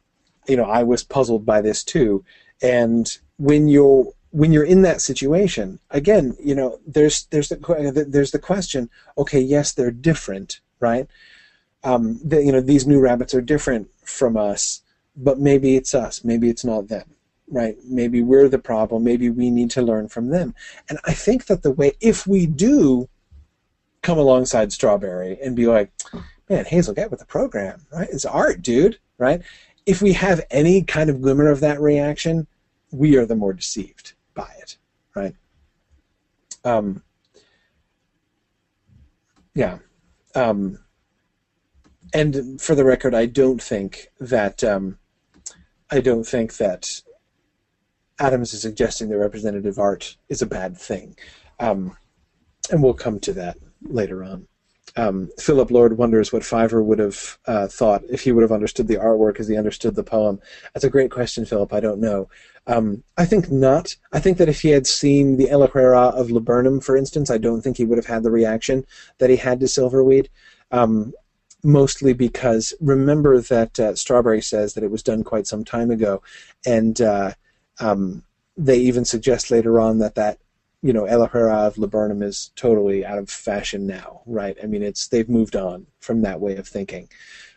you 0.49 0.57
know, 0.57 0.65
I 0.65 0.83
was 0.83 1.05
puzzled 1.05 1.47
by 1.47 1.61
this 1.61 1.85
too. 1.85 2.25
And 2.61 3.09
when 3.37 3.69
you're 3.69 4.13
when 4.39 4.53
you're 4.53 4.65
in 4.65 4.83
that 4.83 5.01
situation, 5.01 5.81
again, 5.91 6.37
you 6.39 6.55
know, 6.55 6.79
there's 6.87 7.25
there's 7.33 7.49
the 7.49 8.07
there's 8.09 8.31
the 8.31 8.39
question. 8.39 8.89
Okay, 9.17 9.41
yes, 9.41 9.73
they're 9.73 9.91
different, 9.91 10.61
right? 10.79 11.09
Um, 11.83 12.21
the, 12.23 12.45
you 12.45 12.53
know, 12.53 12.61
these 12.61 12.87
new 12.87 13.01
rabbits 13.01 13.35
are 13.35 13.41
different 13.41 13.91
from 14.05 14.37
us, 14.37 14.83
but 15.17 15.41
maybe 15.41 15.75
it's 15.75 15.93
us, 15.93 16.23
maybe 16.23 16.49
it's 16.49 16.65
not 16.65 16.87
them, 16.87 17.17
right? 17.49 17.79
Maybe 17.85 18.23
we're 18.23 18.49
the 18.49 18.61
problem. 18.61 19.03
Maybe 19.03 19.29
we 19.29 19.51
need 19.51 19.73
to 19.73 19.83
learn 19.83 20.07
from 20.07 20.29
them. 20.29 20.55
And 20.89 21.01
I 21.05 21.15
think 21.15 21.47
that 21.47 21.65
the 21.65 21.73
way, 21.73 21.97
if 22.01 22.25
we 22.25 22.47
do 22.47 23.09
come 24.03 24.19
alongside 24.19 24.73
Strawberry 24.73 25.37
and 25.43 25.57
be 25.57 25.67
like, 25.67 25.91
man, 26.49 26.65
Hazel, 26.65 26.95
get 26.95 27.11
with 27.11 27.19
the 27.19 27.27
program, 27.27 27.87
right? 27.93 28.09
It's 28.13 28.25
art, 28.25 28.63
dude, 28.63 29.01
right? 29.19 29.43
If 29.85 30.01
we 30.01 30.13
have 30.13 30.47
any 30.49 30.83
kind 30.85 31.11
of 31.11 31.23
glimmer 31.23 31.51
of 31.51 31.59
that 31.59 31.81
reaction, 31.81 32.47
we 32.93 33.17
are 33.17 33.27
the 33.27 33.35
more 33.35 33.53
deceived 33.53 34.13
by 34.39 34.55
it, 34.61 34.77
right? 35.17 35.35
Um, 36.65 37.03
yeah. 39.55 39.79
Um, 40.37 40.79
and 42.15 42.61
for 42.61 42.77
the 42.77 42.85
record, 42.85 43.15
I 43.15 43.27
don't 43.27 43.61
think 43.61 44.13
that 44.21 44.63
um, 44.63 44.99
I 45.91 46.01
don't 46.01 46.25
think 46.25 46.57
that 46.59 46.89
Adams 48.21 48.55
is 48.55 48.63
suggesting 48.63 49.09
that 49.09 49.19
representative 49.19 49.79
art 49.79 50.17
is 50.29 50.41
a 50.41 50.47
bad 50.47 50.77
thing, 50.77 51.17
um, 51.59 51.97
and 52.71 52.83
we'll 52.83 52.95
come 52.95 53.19
to 53.21 53.33
that 53.33 53.59
later 53.83 54.23
on. 54.23 54.47
Um, 54.97 55.31
Philip 55.39 55.71
Lord 55.71 55.99
wonders 55.99 56.33
what 56.33 56.45
Fiver 56.45 56.83
would 56.83 56.99
have 56.99 57.39
uh, 57.47 57.69
thought 57.69 58.03
if 58.09 58.23
he 58.23 58.33
would 58.33 58.43
have 58.43 58.53
understood 58.53 58.89
the 58.89 58.97
artwork 58.97 59.41
as 59.41 59.49
he 59.49 59.57
understood 59.57 59.95
the 59.95 60.03
poem. 60.03 60.41
That's 60.75 60.85
a 60.85 60.91
great 60.91 61.11
question, 61.11 61.45
Philip. 61.45 61.73
I 61.73 61.81
don't 61.81 62.01
know. 62.01 62.29
Um, 62.67 63.03
I 63.17 63.25
think 63.25 63.51
not. 63.51 63.97
I 64.13 64.21
think 64.21 64.39
that 64.39 64.49
if 64.49 64.61
he 64.61 64.71
had 64.71 64.87
seen 64.87 65.37
the 65.37 65.51
El 65.51 65.67
Ahrairah 65.67 66.15
of 66.15 66.31
Laburnum, 66.31 66.81
for 66.83 66.97
instance, 66.97 67.31
I 67.31 67.39
don't 67.39 67.63
think 67.63 67.77
he 67.77 67.85
would 67.85 67.99
have 67.99 68.07
had 68.07 68.23
the 68.23 68.31
reaction 68.31 68.85
that 69.19 69.31
he 69.31 69.37
had 69.37 69.61
to 69.61 69.67
Silverweed. 69.67 70.29
Um, 70.71 71.15
mostly 71.65 72.13
because 72.13 72.73
remember 72.81 73.41
that 73.41 73.79
uh, 73.81 73.95
Strawberry 73.95 74.43
says 74.43 74.75
that 74.75 74.85
it 74.85 74.91
was 74.91 75.03
done 75.03 75.25
quite 75.25 75.47
some 75.47 75.65
time 75.65 75.91
ago, 75.91 76.23
and 76.67 77.01
uh, 77.01 77.33
um, 77.81 78.23
they 78.57 78.79
even 78.79 79.05
suggest 79.05 79.51
later 79.51 79.81
on 79.81 79.99
that 79.99 80.15
that 80.17 80.39
you 80.83 80.93
know 80.93 81.05
El 81.05 81.27
Ahrairah 81.27 81.67
of 81.67 81.79
Laburnum 81.79 82.23
is 82.23 82.51
totally 82.57 83.05
out 83.05 83.19
of 83.19 83.31
fashion 83.31 83.87
now, 83.87 84.23
right? 84.27 84.57
I 84.63 84.67
mean, 84.67 84.83
it's 84.83 85.09
they've 85.09 85.29
moved 85.29 85.57
on 85.57 85.87
from 86.01 86.23
that 86.23 86.41
way 86.41 86.57
of 86.57 86.69
thinking. 86.69 87.09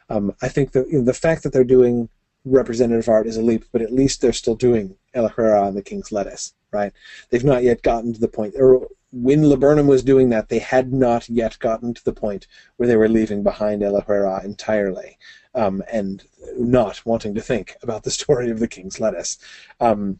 Um, 0.10 0.35
I 0.41 0.49
think 0.49 0.72
the 0.72 0.85
you 0.85 0.99
know, 0.99 1.06
the 1.06 1.14
fact 1.14 1.43
that 1.43 1.53
they're 1.53 1.64
doing 1.64 2.10
representative 2.43 3.07
art 3.07 3.27
is 3.27 3.38
a 3.38 3.41
leap, 3.41 3.65
but 3.72 3.81
at 3.81 3.93
least 3.93 4.22
they're 4.22 4.34
still 4.34 4.56
doing 4.56 4.95
El 5.14 5.30
Ahrairah 5.30 5.64
on 5.64 5.76
the 5.76 5.84
King's 5.84 6.11
Lettuce, 6.11 6.53
right? 6.72 6.91
They've 7.30 7.43
not 7.43 7.64
yet 7.64 7.84
gotten 7.84 8.14
to 8.14 8.19
the 8.19 8.27
point, 8.27 8.56
or 8.57 8.88
when 9.11 9.43
Laburnum 9.43 9.88
was 9.88 10.03
doing 10.03 10.30
that, 10.30 10.49
they 10.49 10.60
had 10.60 10.93
not 10.93 11.30
yet 11.30 11.60
gotten 11.60 11.93
to 11.93 12.03
the 12.03 12.14
point 12.14 12.48
where 12.77 12.88
they 12.88 12.95
were 12.95 13.10
leaving 13.10 13.43
behind 13.43 13.84
El 13.84 14.02
Ahrairah 14.02 14.43
entirely 14.43 15.18
um, 15.53 15.84
and 15.91 16.23
not 16.57 17.06
wanting 17.06 17.35
to 17.35 17.41
think 17.41 17.76
about 17.84 18.03
the 18.03 18.11
story 18.11 18.49
of 18.49 18.60
the 18.60 18.68
King's 18.68 18.99
Lettuce. 18.99 19.38
Um, 19.80 20.19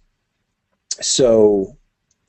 so, 1.00 1.78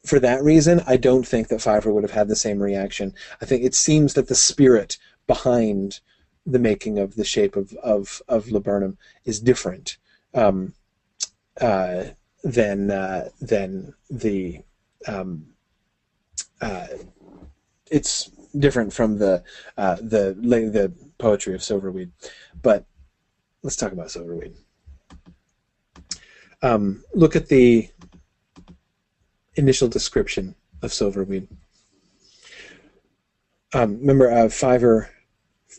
for 0.04 0.18
that 0.20 0.42
reason, 0.42 0.82
I 0.86 0.96
don't 0.96 1.26
think 1.26 1.48
that 1.48 1.60
Fiver 1.60 1.92
would 1.92 2.02
have 2.02 2.12
had 2.12 2.28
the 2.28 2.36
same 2.36 2.60
reaction. 2.60 3.14
I 3.40 3.44
think 3.44 3.62
it 3.62 3.74
seems 3.74 4.14
that 4.14 4.28
the 4.28 4.34
spirit 4.34 4.98
behind 5.26 6.00
the 6.44 6.58
making 6.58 6.98
of 6.98 7.14
the 7.14 7.24
shape 7.24 7.54
of, 7.54 7.72
of, 7.74 8.20
of 8.28 8.46
Laburnum 8.50 8.96
is 9.24 9.40
different 9.40 9.96
um, 10.34 10.74
uh, 11.60 12.04
than, 12.42 12.90
uh, 12.90 13.28
than 13.40 13.94
the. 14.10 14.60
Um, 15.06 15.46
uh, 16.60 16.86
it's 17.90 18.30
different 18.58 18.92
from 18.92 19.18
the 19.18 19.42
uh, 19.76 19.96
the 19.96 20.34
the 20.38 20.92
poetry 21.18 21.54
of 21.54 21.60
Silverweed, 21.60 22.10
but 22.62 22.84
let's 23.62 23.76
talk 23.76 23.92
about 23.92 24.08
Silverweed. 24.08 24.54
Um, 26.62 27.04
look 27.14 27.34
at 27.34 27.48
the 27.48 27.88
initial 29.54 29.88
description 29.88 30.54
of 30.82 30.90
Silverweed. 30.90 31.46
Um, 33.74 33.98
remember, 34.00 34.30
uh, 34.30 34.48
Fiver 34.48 35.10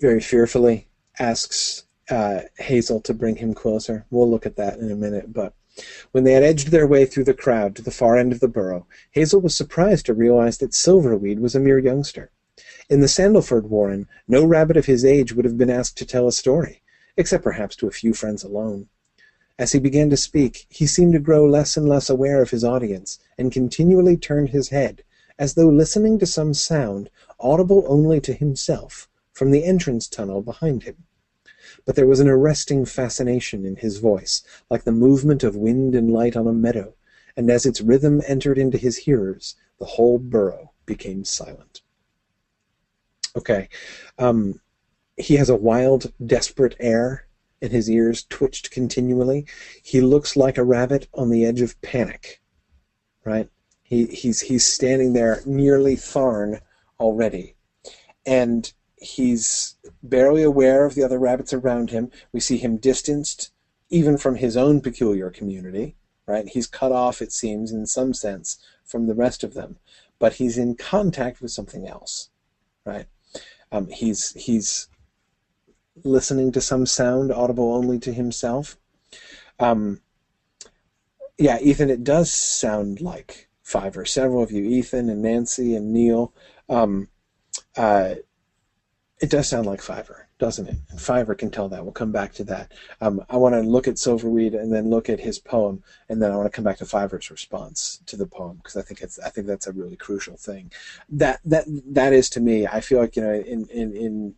very 0.02 0.20
fearfully 0.20 0.88
asks 1.20 1.84
uh, 2.10 2.42
Hazel 2.58 3.02
to 3.02 3.14
bring 3.14 3.36
him 3.36 3.54
closer. 3.54 4.06
We'll 4.10 4.30
look 4.30 4.46
at 4.46 4.56
that 4.58 4.80
in 4.80 4.92
a 4.92 4.96
minute, 4.96 5.32
but 5.32 5.54
when 6.12 6.24
they 6.24 6.34
had 6.34 6.44
edged 6.44 6.70
their 6.70 6.88
way 6.88 7.06
through 7.06 7.24
the 7.24 7.34
crowd 7.34 7.76
to 7.76 7.82
the 7.82 7.92
far 7.92 8.18
end 8.18 8.32
of 8.32 8.40
the 8.40 8.48
burrow, 8.48 8.86
Hazel 9.12 9.42
was 9.42 9.56
surprised 9.56 10.06
to 10.06 10.14
realize 10.14 10.58
that 10.60 10.72
Silverweed 10.72 11.40
was 11.40 11.56
a 11.56 11.60
mere 11.60 11.80
youngster. 11.80 12.32
In 12.90 13.00
the 13.00 13.08
Sandleford 13.08 13.64
warren, 13.64 14.08
no 14.28 14.46
rabbit 14.46 14.78
of 14.78 14.86
his 14.86 15.04
age 15.04 15.34
would 15.34 15.46
have 15.46 15.58
been 15.58 15.70
asked 15.70 15.98
to 15.98 16.06
tell 16.06 16.28
a 16.28 16.32
story, 16.32 16.84
except 17.18 17.44
perhaps 17.44 17.76
to 17.78 17.88
a 17.88 17.92
few 17.92 18.14
friends 18.14 18.44
alone. 18.44 18.90
As 19.60 19.72
he 19.72 19.80
began 19.80 20.10
to 20.10 20.18
speak, 20.18 20.66
he 20.70 20.88
seemed 20.88 21.14
to 21.14 21.20
grow 21.20 21.46
less 21.46 21.78
and 21.78 21.88
less 21.88 22.10
aware 22.10 22.42
of 22.42 22.50
his 22.50 22.64
audience, 22.64 23.20
and 23.38 23.52
continually 23.52 24.18
turned 24.18 24.50
his 24.50 24.70
head, 24.70 25.04
as 25.38 25.54
though 25.54 25.70
listening 25.70 26.20
to 26.20 26.26
some 26.26 26.54
sound, 26.54 27.10
audible 27.40 27.86
only 27.88 28.20
to 28.22 28.34
himself, 28.34 29.10
from 29.32 29.52
the 29.52 29.64
entrance 29.64 30.08
tunnel 30.08 30.42
behind 30.42 30.84
him 30.84 31.06
but 31.86 31.96
there 31.96 32.08
was 32.08 32.20
an 32.20 32.28
arresting 32.28 32.86
fascination 32.86 33.66
in 33.66 33.76
his 33.76 33.98
voice, 33.98 34.44
like 34.70 34.84
the 34.84 34.92
movement 34.92 35.44
of 35.44 35.56
wind 35.56 35.96
and 35.96 36.12
light 36.12 36.36
on 36.36 36.48
a 36.48 36.54
meadow, 36.54 36.94
and 37.36 37.50
as 37.50 37.66
its 37.66 37.82
rhythm 37.82 38.22
entered 38.28 38.58
into 38.58 38.78
his 38.78 38.98
hearers, 38.98 39.56
the 39.80 39.86
whole 39.86 40.18
burrow 40.18 40.72
became 40.86 41.26
silent. 41.26 41.82
Okay. 43.36 43.70
Um, 44.18 44.62
he 45.18 45.36
has 45.36 45.50
a 45.50 45.56
wild, 45.56 46.12
desperate 46.26 46.76
air, 46.80 47.28
and 47.64 47.72
his 47.72 47.90
ears 47.90 48.26
twitched 48.30 48.70
continually. 48.72 49.48
He 49.82 50.02
looks 50.02 50.36
like 50.36 50.58
a 50.58 50.66
rabbit 50.66 51.08
on 51.14 51.30
the 51.30 51.46
edge 51.46 51.62
of 51.62 51.82
panic. 51.82 52.42
Right? 53.24 53.50
He, 53.82 54.06
he's 54.08 54.42
he's 54.42 54.66
standing 54.66 55.14
there 55.14 55.42
nearly 55.46 55.96
Tharn 55.96 56.60
already. 57.00 57.56
And 58.26 58.72
he's 58.98 59.76
barely 60.04 60.44
aware 60.44 60.86
of 60.86 60.96
the 60.96 61.04
other 61.04 61.18
rabbits 61.18 61.54
around 61.54 61.90
him. 61.90 62.12
We 62.34 62.42
see 62.42 62.58
him 62.58 62.78
distanced 62.78 63.52
even 63.90 64.18
from 64.18 64.36
his 64.36 64.58
own 64.58 64.82
peculiar 64.82 65.30
community, 65.30 65.96
right? 66.26 66.48
He's 66.48 66.68
cut 66.68 66.92
off, 66.92 67.22
it 67.22 67.32
seems, 67.32 67.72
in 67.72 67.86
some 67.86 68.14
sense, 68.14 68.58
from 68.84 69.08
the 69.08 69.16
rest 69.16 69.44
of 69.44 69.54
them, 69.54 69.78
but 70.20 70.34
he's 70.34 70.58
in 70.58 70.76
contact 70.76 71.42
with 71.42 71.52
something 71.52 71.88
else, 71.88 72.30
right? 72.86 73.06
Um, 73.72 73.88
he's 73.88 74.34
he's 74.34 74.88
listening 76.04 76.52
to 76.52 76.62
some 76.62 76.86
sound 76.86 77.32
audible 77.32 77.74
only 77.74 78.00
to 78.00 78.14
himself. 78.14 78.78
Um, 79.60 80.02
yeah, 81.38 81.60
Ethan, 81.60 81.90
it 81.90 82.04
does 82.04 82.32
sound 82.32 83.02
like 83.02 83.50
Fiver. 83.62 84.06
Several 84.06 84.44
of 84.44 84.52
you, 84.52 84.64
Ethan 84.64 85.10
and 85.10 85.22
Nancy 85.22 85.76
and 85.76 85.94
Neil, 85.94 86.34
um, 86.70 87.10
uh, 87.76 88.16
it 89.22 89.30
does 89.30 89.48
sound 89.48 89.66
like 89.66 89.82
Fiver, 89.82 90.28
doesn't 90.38 90.68
it? 90.68 90.76
And 90.90 91.00
Fiver 91.00 91.34
can 91.34 91.50
tell 91.50 91.70
that. 91.70 91.84
We'll 91.84 91.94
come 91.94 92.12
back 92.12 92.34
to 92.34 92.44
that. 92.46 92.74
Um, 93.00 93.24
I 93.30 93.38
want 93.38 93.56
to 93.56 93.62
look 93.62 93.88
at 93.88 93.96
Silverweed 93.96 94.54
and 94.60 94.72
then 94.74 94.90
look 94.90 95.10
at 95.10 95.22
his 95.22 95.40
poem, 95.40 95.82
and 96.10 96.22
then 96.22 96.32
I 96.32 96.36
want 96.36 96.52
to 96.52 96.56
come 96.56 96.66
back 96.66 96.78
to 96.80 96.86
Fiver's 96.86 97.32
response 97.32 98.02
to 98.08 98.18
the 98.18 98.28
poem 98.28 98.58
because 98.58 98.76
I 98.76 98.82
think 98.82 99.02
it's 99.02 99.20
I 99.20 99.30
think 99.30 99.48
that's 99.48 99.68
a 99.68 99.72
really 99.72 99.96
crucial 99.96 100.36
thing. 100.36 100.72
That 101.10 101.40
that 101.46 101.64
that 101.68 102.12
is 102.12 102.30
to 102.32 102.42
me. 102.42 102.68
I 102.68 102.82
feel 102.82 103.00
like 103.00 103.16
you 103.16 103.22
know 103.22 103.34
in 103.34 103.66
in 103.68 103.96
in 103.96 104.36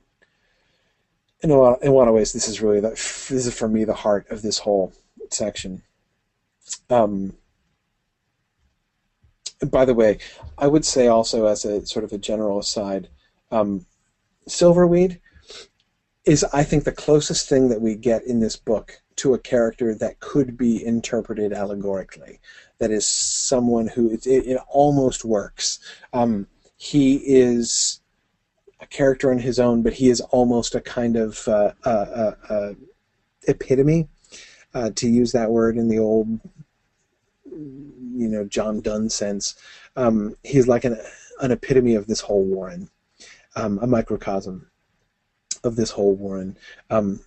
in 1.41 1.52
a 1.52 1.57
lot 1.57 1.82
in 1.82 1.90
a 1.90 1.94
lot 1.94 2.07
of 2.07 2.14
ways 2.14 2.34
this 2.34 2.48
is 2.48 2.62
really 2.62 2.80
the, 2.80 2.90
this 2.90 3.32
is 3.32 3.57
for 3.57 3.68
me 3.68 3.84
the 3.84 3.94
heart 3.94 4.30
of 4.30 4.41
this 4.41 4.60
whole 4.60 4.94
section. 5.32 5.82
Um, 6.90 7.34
by 9.72 9.86
the 9.86 9.94
way, 9.94 10.20
I 10.57 10.68
would 10.68 10.86
say 10.86 11.07
also 11.07 11.45
as 11.48 11.66
a 11.66 11.86
sort 11.86 12.06
of 12.06 12.12
a 12.12 12.18
general 12.18 12.60
aside. 12.60 13.10
Um, 13.52 13.86
Silverweed 14.48 15.20
is, 16.26 16.44
I 16.53 16.64
think, 16.64 16.84
the 16.84 16.91
closest 16.91 17.48
thing 17.48 17.70
that 17.70 17.82
we 17.82 17.95
get 17.95 18.24
in 18.24 18.40
this 18.40 18.56
book 18.56 19.02
to 19.18 19.34
a 19.34 19.40
character 19.40 19.95
that 19.95 20.20
could 20.20 20.57
be 20.57 20.86
interpreted 20.86 21.53
allegorically. 21.53 22.40
That 22.80 22.91
is 22.91 23.07
someone 23.07 23.88
who 23.88 24.12
it, 24.12 24.28
it, 24.28 24.45
it 24.45 24.62
almost 24.68 25.24
works. 25.24 25.80
Um, 26.12 26.48
he 26.78 27.16
is 27.16 28.02
a 28.80 28.85
character 28.85 29.31
on 29.31 29.39
his 29.39 29.60
own, 29.60 29.81
but 29.81 29.93
he 29.93 30.10
is 30.10 30.22
almost 30.22 30.76
a 30.76 30.81
kind 30.81 31.15
of 31.15 31.47
uh, 31.47 31.72
uh, 31.85 31.89
uh, 31.89 32.35
uh 32.49 32.73
epitome 33.47 34.07
uh, 34.73 34.89
to 34.95 35.07
use 35.07 35.31
that 35.31 35.52
word 35.52 35.77
in 35.77 35.88
the 35.88 35.99
old, 35.99 36.27
you 37.45 38.27
know, 38.27 38.43
John 38.45 38.81
Donne 38.81 39.10
sense. 39.10 39.56
Um, 39.95 40.35
he's 40.43 40.68
like 40.68 40.84
an, 40.84 40.97
an 41.41 41.52
epitome 41.52 41.95
of 41.95 42.07
this 42.07 42.19
whole 42.19 42.43
Warren, 42.43 42.89
um, 43.56 43.80
a 43.81 43.88
microcosm 43.88 44.69
of 45.64 45.76
this 45.76 45.91
whole 45.91 46.14
Warren. 46.14 46.57
Um, 46.89 47.22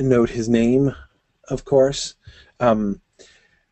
note 0.00 0.30
his 0.30 0.48
name, 0.48 0.94
of 1.48 1.64
course. 1.64 2.14
Um, 2.58 3.00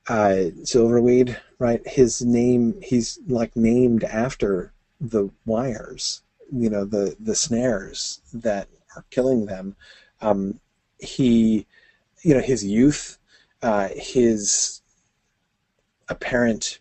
uh, 0.08 0.50
Silverweed, 0.62 1.36
right? 1.58 1.86
His 1.86 2.22
name, 2.22 2.80
he's 2.82 3.18
like 3.26 3.54
named 3.56 4.04
after 4.04 4.72
the 5.00 5.30
wires, 5.44 6.22
you 6.52 6.70
know, 6.70 6.84
the, 6.84 7.16
the 7.20 7.34
snares 7.34 8.20
that 8.32 8.68
are 8.96 9.04
killing 9.10 9.46
them. 9.46 9.76
Um, 10.20 10.60
he, 10.98 11.66
you 12.22 12.34
know, 12.34 12.40
his 12.40 12.64
youth, 12.64 13.18
uh, 13.62 13.88
his 13.94 14.80
apparent 16.08 16.80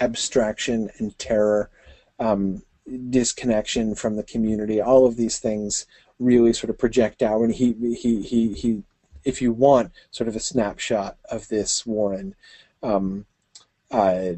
abstraction 0.00 0.90
and 0.98 1.18
terror, 1.18 1.70
um, 2.18 2.62
disconnection 3.10 3.94
from 3.94 4.16
the 4.16 4.22
community, 4.22 4.80
all 4.80 5.06
of 5.06 5.16
these 5.16 5.38
things 5.38 5.86
really 6.18 6.52
sort 6.52 6.70
of 6.70 6.78
project 6.78 7.22
out. 7.22 7.42
And 7.42 7.54
he, 7.54 7.72
he, 8.00 8.22
he, 8.22 8.52
he, 8.52 8.82
if 9.24 9.42
you 9.42 9.52
want 9.52 9.92
sort 10.10 10.28
of 10.28 10.36
a 10.36 10.40
snapshot 10.40 11.16
of 11.30 11.48
this 11.48 11.84
Warren, 11.86 12.34
um, 12.82 13.26
uh, 13.90 14.32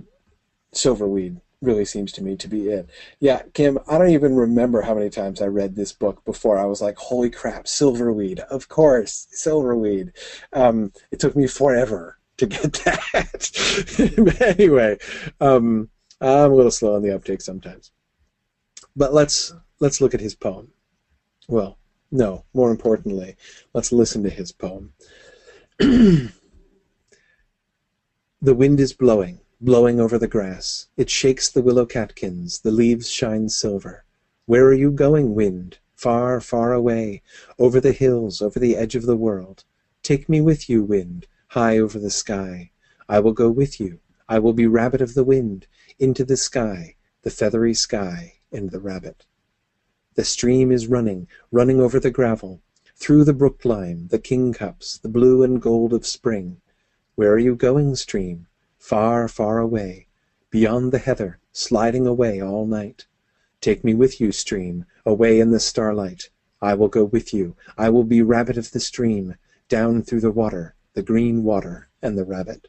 Silverweed 0.73 1.41
really 1.61 1.85
seems 1.85 2.13
to 2.13 2.23
me 2.23 2.37
to 2.37 2.49
be 2.49 2.69
it. 2.69 2.89
Yeah, 3.19 3.43
Kim, 3.55 3.79
I 3.89 3.99
don't 3.99 4.11
even 4.11 4.35
remember 4.35 4.83
how 4.83 4.95
many 4.95 5.11
times 5.11 5.43
I 5.43 5.47
read 5.47 5.77
this 5.77 5.93
book 5.93 6.25
before 6.25 6.59
I 6.59 6.65
was 6.65 6.81
like, 6.81 6.97
holy 6.97 7.31
crap, 7.31 7.65
Silverweed. 7.65 8.41
Of 8.41 8.69
course, 8.69 9.27
Silverweed. 9.35 10.13
Um, 10.53 10.93
it 11.11 11.21
took 11.21 11.37
me 11.37 11.47
forever 11.47 12.19
to 12.39 12.47
get 12.47 12.63
that. 12.85 14.57
anyway, 14.59 14.99
um, 15.41 15.91
I'm 16.21 16.53
a 16.53 16.55
little 16.55 16.71
slow 16.71 16.97
on 16.97 17.03
the 17.03 17.15
uptake 17.15 17.43
sometimes. 17.43 17.93
But 18.97 19.15
let's 19.15 19.53
let's 19.79 20.01
look 20.01 20.15
at 20.15 20.21
his 20.21 20.35
poem. 20.35 20.69
Well, 21.49 21.79
no, 22.11 22.45
more 22.55 22.71
importantly, 22.71 23.37
let's 23.73 23.93
listen 23.93 24.23
to 24.25 24.31
his 24.31 24.53
poem. 24.53 24.93
the 25.79 26.33
wind 28.43 28.81
is 28.81 28.93
blowing 28.93 29.40
blowing 29.61 30.01
over 30.01 30.19
the 30.19 30.27
grass. 30.27 30.89
It 30.97 31.11
shakes 31.11 31.51
the 31.51 31.61
willow 31.61 31.85
catkins, 31.85 32.61
the 32.61 32.71
leaves 32.71 33.11
shine 33.11 33.51
silver. 33.51 34.05
Where 34.47 34.65
are 34.67 34.75
you 34.75 34.91
going, 34.91 35.35
wind? 35.35 35.79
Far, 35.95 36.41
far 36.41 36.73
away, 36.73 37.21
over 37.59 37.79
the 37.79 37.93
hills, 37.93 38.41
over 38.41 38.59
the 38.59 38.75
edge 38.75 38.95
of 38.95 39.05
the 39.05 39.19
world. 39.19 39.65
Take 40.03 40.31
me 40.31 40.41
with 40.41 40.71
you, 40.71 40.83
wind, 40.83 41.27
high 41.49 41.79
over 41.79 41.99
the 41.99 42.11
sky. 42.11 42.71
I 43.07 43.21
will 43.21 43.35
go 43.35 43.51
with 43.51 43.79
you. 43.79 44.01
I 44.27 44.39
will 44.39 44.55
be 44.55 44.67
rabbit 44.67 45.03
of 45.03 45.13
the 45.13 45.25
wind, 45.25 45.67
into 45.99 46.25
the 46.25 46.39
sky, 46.39 46.97
the 47.21 47.31
feathery 47.31 47.75
sky, 47.75 48.41
and 48.51 48.71
the 48.71 48.81
rabbit. 48.81 49.27
The 50.15 50.25
stream 50.25 50.73
is 50.73 50.87
running, 50.87 51.29
running 51.53 51.81
over 51.81 52.01
the 52.01 52.11
gravel, 52.11 52.63
through 52.97 53.25
the 53.25 53.35
brook 53.35 53.65
lime, 53.65 54.09
the 54.09 54.19
kingcups, 54.19 55.03
the 55.03 55.09
blue 55.09 55.43
and 55.43 55.61
gold 55.61 55.93
of 55.93 56.07
spring. 56.07 56.63
Where 57.15 57.33
are 57.33 57.39
you 57.39 57.55
going, 57.55 57.95
stream? 57.97 58.47
Far, 58.81 59.29
far 59.29 59.59
away, 59.59 60.07
beyond 60.49 60.91
the 60.91 60.99
heather, 60.99 61.39
sliding 61.53 62.07
away 62.07 62.41
all 62.41 62.67
night. 62.67 63.07
Take 63.61 63.85
me 63.85 63.93
with 63.93 64.23
you, 64.23 64.33
stream, 64.33 64.87
away 65.05 65.39
in 65.39 65.51
the 65.51 65.61
starlight. 65.61 66.31
I 66.63 66.73
will 66.75 66.89
go 66.89 67.05
with 67.05 67.35
you. 67.35 67.57
I 67.77 67.91
will 67.91 68.05
be 68.05 68.23
rabbit 68.23 68.57
of 68.57 68.73
the 68.73 68.81
stream, 68.81 69.37
down 69.69 70.03
through 70.03 70.23
the 70.23 70.31
water, 70.31 70.75
the 70.95 71.03
green 71.03 71.45
water, 71.45 71.91
and 72.01 72.17
the 72.17 72.25
rabbit. 72.25 72.69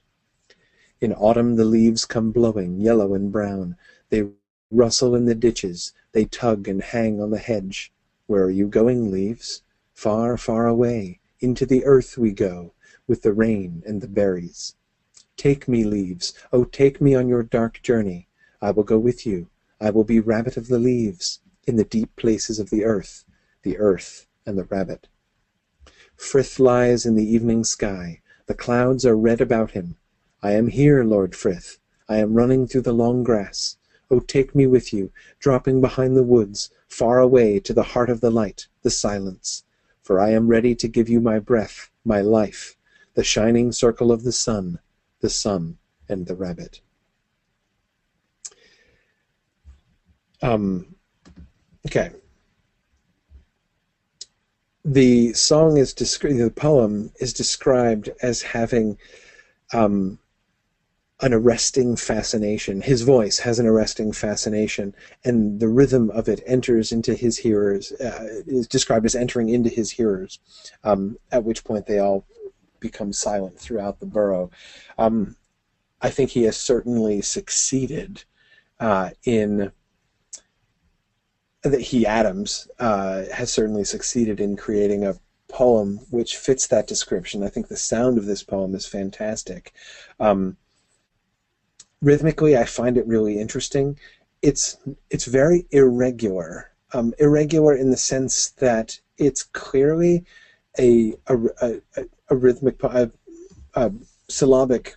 In 0.99 1.13
autumn 1.13 1.55
the 1.55 1.63
leaves 1.63 2.05
come 2.05 2.31
blowing, 2.31 2.81
yellow 2.81 3.13
and 3.13 3.31
brown. 3.31 3.77
They 4.09 4.25
rustle 4.69 5.15
in 5.15 5.25
the 5.25 5.33
ditches, 5.33 5.93
they 6.11 6.25
tug 6.25 6.67
and 6.67 6.83
hang 6.83 7.21
on 7.21 7.31
the 7.31 7.39
hedge. 7.39 7.93
Where 8.27 8.43
are 8.43 8.51
you 8.51 8.67
going, 8.67 9.11
leaves? 9.11 9.63
Far, 9.93 10.37
far 10.37 10.67
away, 10.67 11.21
into 11.39 11.65
the 11.65 11.85
earth 11.85 12.17
we 12.17 12.33
go, 12.33 12.73
with 13.07 13.21
the 13.21 13.33
rain 13.33 13.81
and 13.85 14.01
the 14.01 14.09
berries. 14.09 14.75
Take 15.37 15.67
me, 15.67 15.83
leaves, 15.83 16.33
oh 16.51 16.65
take 16.65 17.01
me 17.01 17.15
on 17.15 17.27
your 17.27 17.43
dark 17.43 17.81
journey. 17.81 18.27
I 18.61 18.71
will 18.71 18.83
go 18.83 18.99
with 18.99 19.25
you. 19.25 19.49
I 19.79 19.89
will 19.89 20.03
be 20.03 20.19
rabbit 20.19 20.57
of 20.57 20.67
the 20.67 20.77
leaves, 20.77 21.39
in 21.65 21.75
the 21.75 21.83
deep 21.83 22.15
places 22.15 22.59
of 22.59 22.69
the 22.69 22.83
earth, 22.83 23.25
the 23.63 23.77
earth 23.77 24.27
and 24.45 24.57
the 24.57 24.65
rabbit. 24.65 25.07
Frith 26.15 26.59
lies 26.59 27.05
in 27.05 27.15
the 27.15 27.25
evening 27.25 27.63
sky. 27.63 28.21
The 28.45 28.53
clouds 28.53 29.05
are 29.05 29.17
red 29.17 29.41
about 29.41 29.71
him. 29.71 29.97
I 30.43 30.51
am 30.51 30.67
here, 30.67 31.03
Lord 31.03 31.35
Frith. 31.35 31.79
I 32.09 32.17
am 32.17 32.33
running 32.33 32.67
through 32.67 32.81
the 32.81 32.93
long 32.93 33.23
grass. 33.23 33.77
Oh, 34.11 34.19
take 34.19 34.53
me 34.53 34.67
with 34.67 34.91
you, 34.91 35.11
dropping 35.39 35.81
behind 35.81 36.17
the 36.17 36.23
woods, 36.23 36.69
far 36.87 37.19
away 37.19 37.59
to 37.61 37.73
the 37.73 37.83
heart 37.83 38.09
of 38.09 38.21
the 38.21 38.29
light, 38.29 38.67
the 38.81 38.89
silence. 38.89 39.63
For 40.01 40.19
I 40.19 40.31
am 40.31 40.47
ready 40.47 40.75
to 40.75 40.87
give 40.87 41.07
you 41.07 41.21
my 41.21 41.39
breath, 41.39 41.89
my 42.03 42.21
life, 42.21 42.75
the 43.13 43.23
shining 43.23 43.71
circle 43.71 44.11
of 44.11 44.23
the 44.23 44.31
sun, 44.31 44.79
the 45.21 45.29
sun, 45.29 45.77
and 46.09 46.27
the 46.27 46.35
rabbit. 46.35 46.81
Um, 50.41 50.95
okay. 51.87 52.11
The 54.83 55.33
song 55.33 55.77
is 55.77 55.93
the 55.93 56.53
poem 56.55 57.11
is 57.19 57.33
described 57.33 58.09
as 58.23 58.41
having 58.41 58.97
um, 59.73 60.17
an 61.21 61.33
arresting 61.33 61.95
fascination. 61.95 62.81
His 62.81 63.03
voice 63.03 63.37
has 63.39 63.59
an 63.59 63.67
arresting 63.67 64.11
fascination, 64.11 64.95
and 65.23 65.59
the 65.59 65.67
rhythm 65.67 66.09
of 66.09 66.27
it 66.27 66.41
enters 66.47 66.91
into 66.91 67.13
his 67.13 67.37
hearers, 67.37 67.91
uh, 67.91 68.41
is 68.47 68.67
described 68.67 69.05
as 69.05 69.15
entering 69.15 69.49
into 69.49 69.69
his 69.69 69.91
hearers, 69.91 70.39
um, 70.83 71.17
at 71.31 71.43
which 71.43 71.63
point 71.63 71.85
they 71.85 71.99
all 71.99 72.25
become 72.81 73.13
silent 73.13 73.57
throughout 73.57 74.01
the 74.01 74.05
burrow. 74.05 74.51
Um, 74.97 75.37
I 76.01 76.09
think 76.09 76.31
he 76.31 76.43
has 76.43 76.57
certainly 76.57 77.21
succeeded 77.21 78.25
uh, 78.79 79.11
in 79.23 79.71
that 81.63 81.81
he 81.81 82.05
Adams 82.05 82.67
uh, 82.79 83.23
has 83.33 83.53
certainly 83.53 83.83
succeeded 83.83 84.41
in 84.41 84.57
creating 84.57 85.05
a 85.05 85.15
poem 85.47 85.97
which 86.09 86.37
fits 86.37 86.67
that 86.67 86.87
description. 86.87 87.43
I 87.43 87.49
think 87.49 87.67
the 87.67 87.77
sound 87.77 88.17
of 88.17 88.25
this 88.25 88.41
poem 88.43 88.73
is 88.73 88.87
fantastic. 88.87 89.73
Um, 90.19 90.57
rhythmically, 92.01 92.57
I 92.57 92.65
find 92.65 92.97
it 92.97 93.05
really 93.05 93.39
interesting. 93.39 93.99
It's 94.41 94.77
it's 95.09 95.25
very 95.25 95.67
irregular. 95.71 96.71
Um, 96.93 97.13
irregular 97.19 97.75
in 97.75 97.91
the 97.91 97.97
sense 97.97 98.49
that 98.57 98.99
it's 99.17 99.43
clearly 99.43 100.25
a 100.79 101.13
a, 101.27 101.37
a, 101.61 102.05
a 102.31 102.35
rhythmic, 102.35 102.81
a, 102.83 103.11
a 103.75 103.91
syllabic 104.29 104.95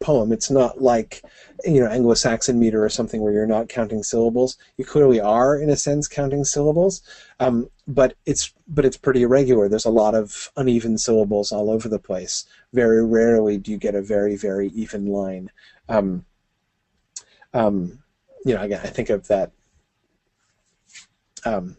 poem. 0.00 0.32
It's 0.32 0.50
not 0.50 0.80
like 0.80 1.22
you 1.64 1.80
know 1.80 1.88
Anglo-Saxon 1.88 2.58
meter 2.58 2.82
or 2.82 2.88
something 2.88 3.20
where 3.20 3.32
you're 3.32 3.46
not 3.46 3.68
counting 3.68 4.02
syllables. 4.02 4.56
You 4.76 4.84
clearly 4.84 5.20
are, 5.20 5.58
in 5.58 5.68
a 5.68 5.76
sense, 5.76 6.08
counting 6.08 6.44
syllables, 6.44 7.02
um, 7.40 7.68
but 7.86 8.14
it's 8.24 8.54
but 8.68 8.84
it's 8.84 8.96
pretty 8.96 9.22
irregular. 9.22 9.68
There's 9.68 9.84
a 9.84 9.90
lot 9.90 10.14
of 10.14 10.50
uneven 10.56 10.96
syllables 10.96 11.52
all 11.52 11.70
over 11.70 11.88
the 11.88 11.98
place. 11.98 12.46
Very 12.72 13.04
rarely 13.04 13.58
do 13.58 13.72
you 13.72 13.76
get 13.76 13.94
a 13.94 14.02
very 14.02 14.36
very 14.36 14.68
even 14.68 15.06
line. 15.06 15.50
Um, 15.88 16.24
um, 17.52 17.98
you 18.44 18.54
know, 18.54 18.62
again, 18.62 18.80
I 18.84 18.88
think 18.88 19.10
of 19.10 19.26
that 19.28 19.50
um, 21.44 21.76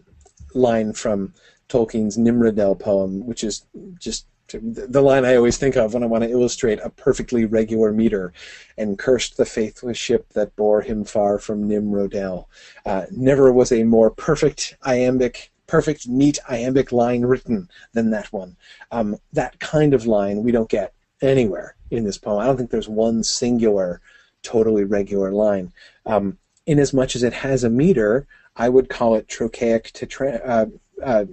line 0.54 0.94
from 0.94 1.34
Tolkien's 1.70 2.18
Nimrodel 2.18 2.76
poem, 2.76 3.26
which 3.26 3.44
is 3.44 3.66
just 4.00 4.26
the 4.54 5.02
line 5.02 5.26
I 5.26 5.36
always 5.36 5.58
think 5.58 5.76
of 5.76 5.94
when 5.94 6.04
I 6.04 6.08
want 6.08 6.24
to 6.24 6.30
illustrate 6.30 6.80
a 6.84 6.90
perfectly 6.90 7.46
regular 7.46 7.92
meter, 7.92 8.34
and 8.78 8.98
cursed 8.98 9.38
the 9.38 9.46
faithless 9.46 9.98
ship 9.98 10.30
that 10.34 10.56
bore 10.56 10.82
him 10.82 11.04
far 11.04 11.40
from 11.40 11.68
Nimrodel. 11.68 12.50
Uh, 12.86 13.06
never 13.12 13.52
was 13.52 13.72
a 13.72 13.84
more 13.84 14.10
perfect 14.10 14.78
iambic, 14.84 15.52
perfect 15.68 16.08
neat 16.08 16.40
iambic 16.50 16.92
line 16.92 17.24
written 17.24 17.70
than 17.94 18.10
that 18.12 18.32
one. 18.32 18.56
Um, 18.92 19.18
that 19.34 19.60
kind 19.60 19.94
of 19.94 20.06
line 20.06 20.44
we 20.44 20.52
don't 20.52 20.70
get 20.70 20.94
anywhere 21.22 21.76
in 21.92 22.04
this 22.04 22.18
poem. 22.18 22.40
I 22.40 22.46
don't 22.46 22.58
think 22.58 22.72
there's 22.72 22.90
one 22.90 23.24
singular, 23.24 24.02
totally 24.44 24.84
regular 24.84 25.32
line. 25.32 25.72
Um, 26.06 26.38
in 26.66 26.80
as 26.80 26.94
much 26.94 27.16
as 27.16 27.24
it 27.24 27.34
has 27.34 27.64
a 27.64 27.70
meter, 27.70 28.28
I 28.56 28.70
would 28.70 28.90
call 28.90 29.16
it 29.16 29.28
trochaic 29.28 29.92
tetra- 29.94 30.42
uh, 30.46 30.66
uh, 31.04 31.26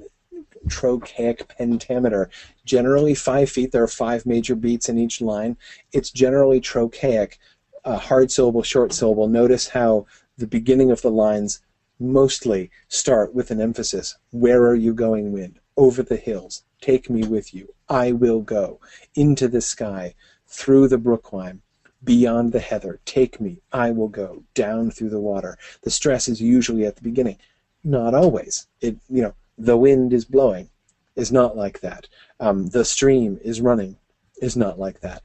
trochaic 0.69 1.49
pentameter. 1.49 2.31
Generally 2.67 3.15
five 3.15 3.49
feet. 3.49 3.73
There 3.73 3.83
are 3.83 3.89
five 3.89 4.27
major 4.27 4.55
beats 4.55 4.91
in 4.91 4.99
each 4.99 5.23
line. 5.23 5.57
It's 5.95 6.11
generally 6.11 6.61
trochaic, 6.61 7.39
uh, 7.87 7.97
hard 7.97 8.31
syllable, 8.31 8.63
short 8.63 8.93
syllable. 8.93 9.29
Notice 9.29 9.69
how 9.69 10.05
the 10.37 10.47
beginning 10.47 10.91
of 10.91 11.01
the 11.01 11.11
lines 11.11 11.61
mostly 11.99 12.71
start 12.89 13.35
with 13.35 13.51
an 13.51 13.63
emphasis. 13.63 14.19
Where 14.33 14.67
are 14.67 14.75
you 14.75 14.93
going, 14.93 15.33
wind? 15.33 15.61
Over 15.79 16.03
the 16.03 16.17
hills, 16.17 16.65
Take 16.81 17.09
me 17.09 17.27
with 17.27 17.55
you. 17.55 17.75
I 17.89 18.13
will 18.13 18.43
go 18.43 18.81
into 19.15 19.49
the 19.49 19.61
sky, 19.61 20.15
through 20.47 20.89
the 20.89 20.99
brooklime, 20.99 21.63
beyond 22.05 22.53
the 22.53 22.61
heather. 22.61 23.01
Take 23.05 23.41
me. 23.41 23.61
I 23.73 23.91
will 23.91 24.09
go 24.09 24.45
down 24.55 24.91
through 24.91 25.11
the 25.11 25.21
water. 25.21 25.59
The 25.83 25.91
stress 25.91 26.29
is 26.29 26.41
usually 26.41 26.85
at 26.85 26.97
the 26.97 27.03
beginning. 27.03 27.39
Not 27.83 28.15
always. 28.15 28.67
It 28.81 28.99
you 29.09 29.23
know 29.23 29.35
the 29.57 29.77
wind 29.77 30.13
is 30.13 30.25
blowing 30.25 30.71
is 31.17 31.33
not 31.33 31.57
like 31.57 31.81
that. 31.81 32.09
Um, 32.41 32.69
the 32.69 32.85
stream 32.85 33.39
is 33.43 33.61
running 33.61 33.97
is 34.41 34.57
not 34.57 34.79
like 34.79 35.01
that. 35.01 35.23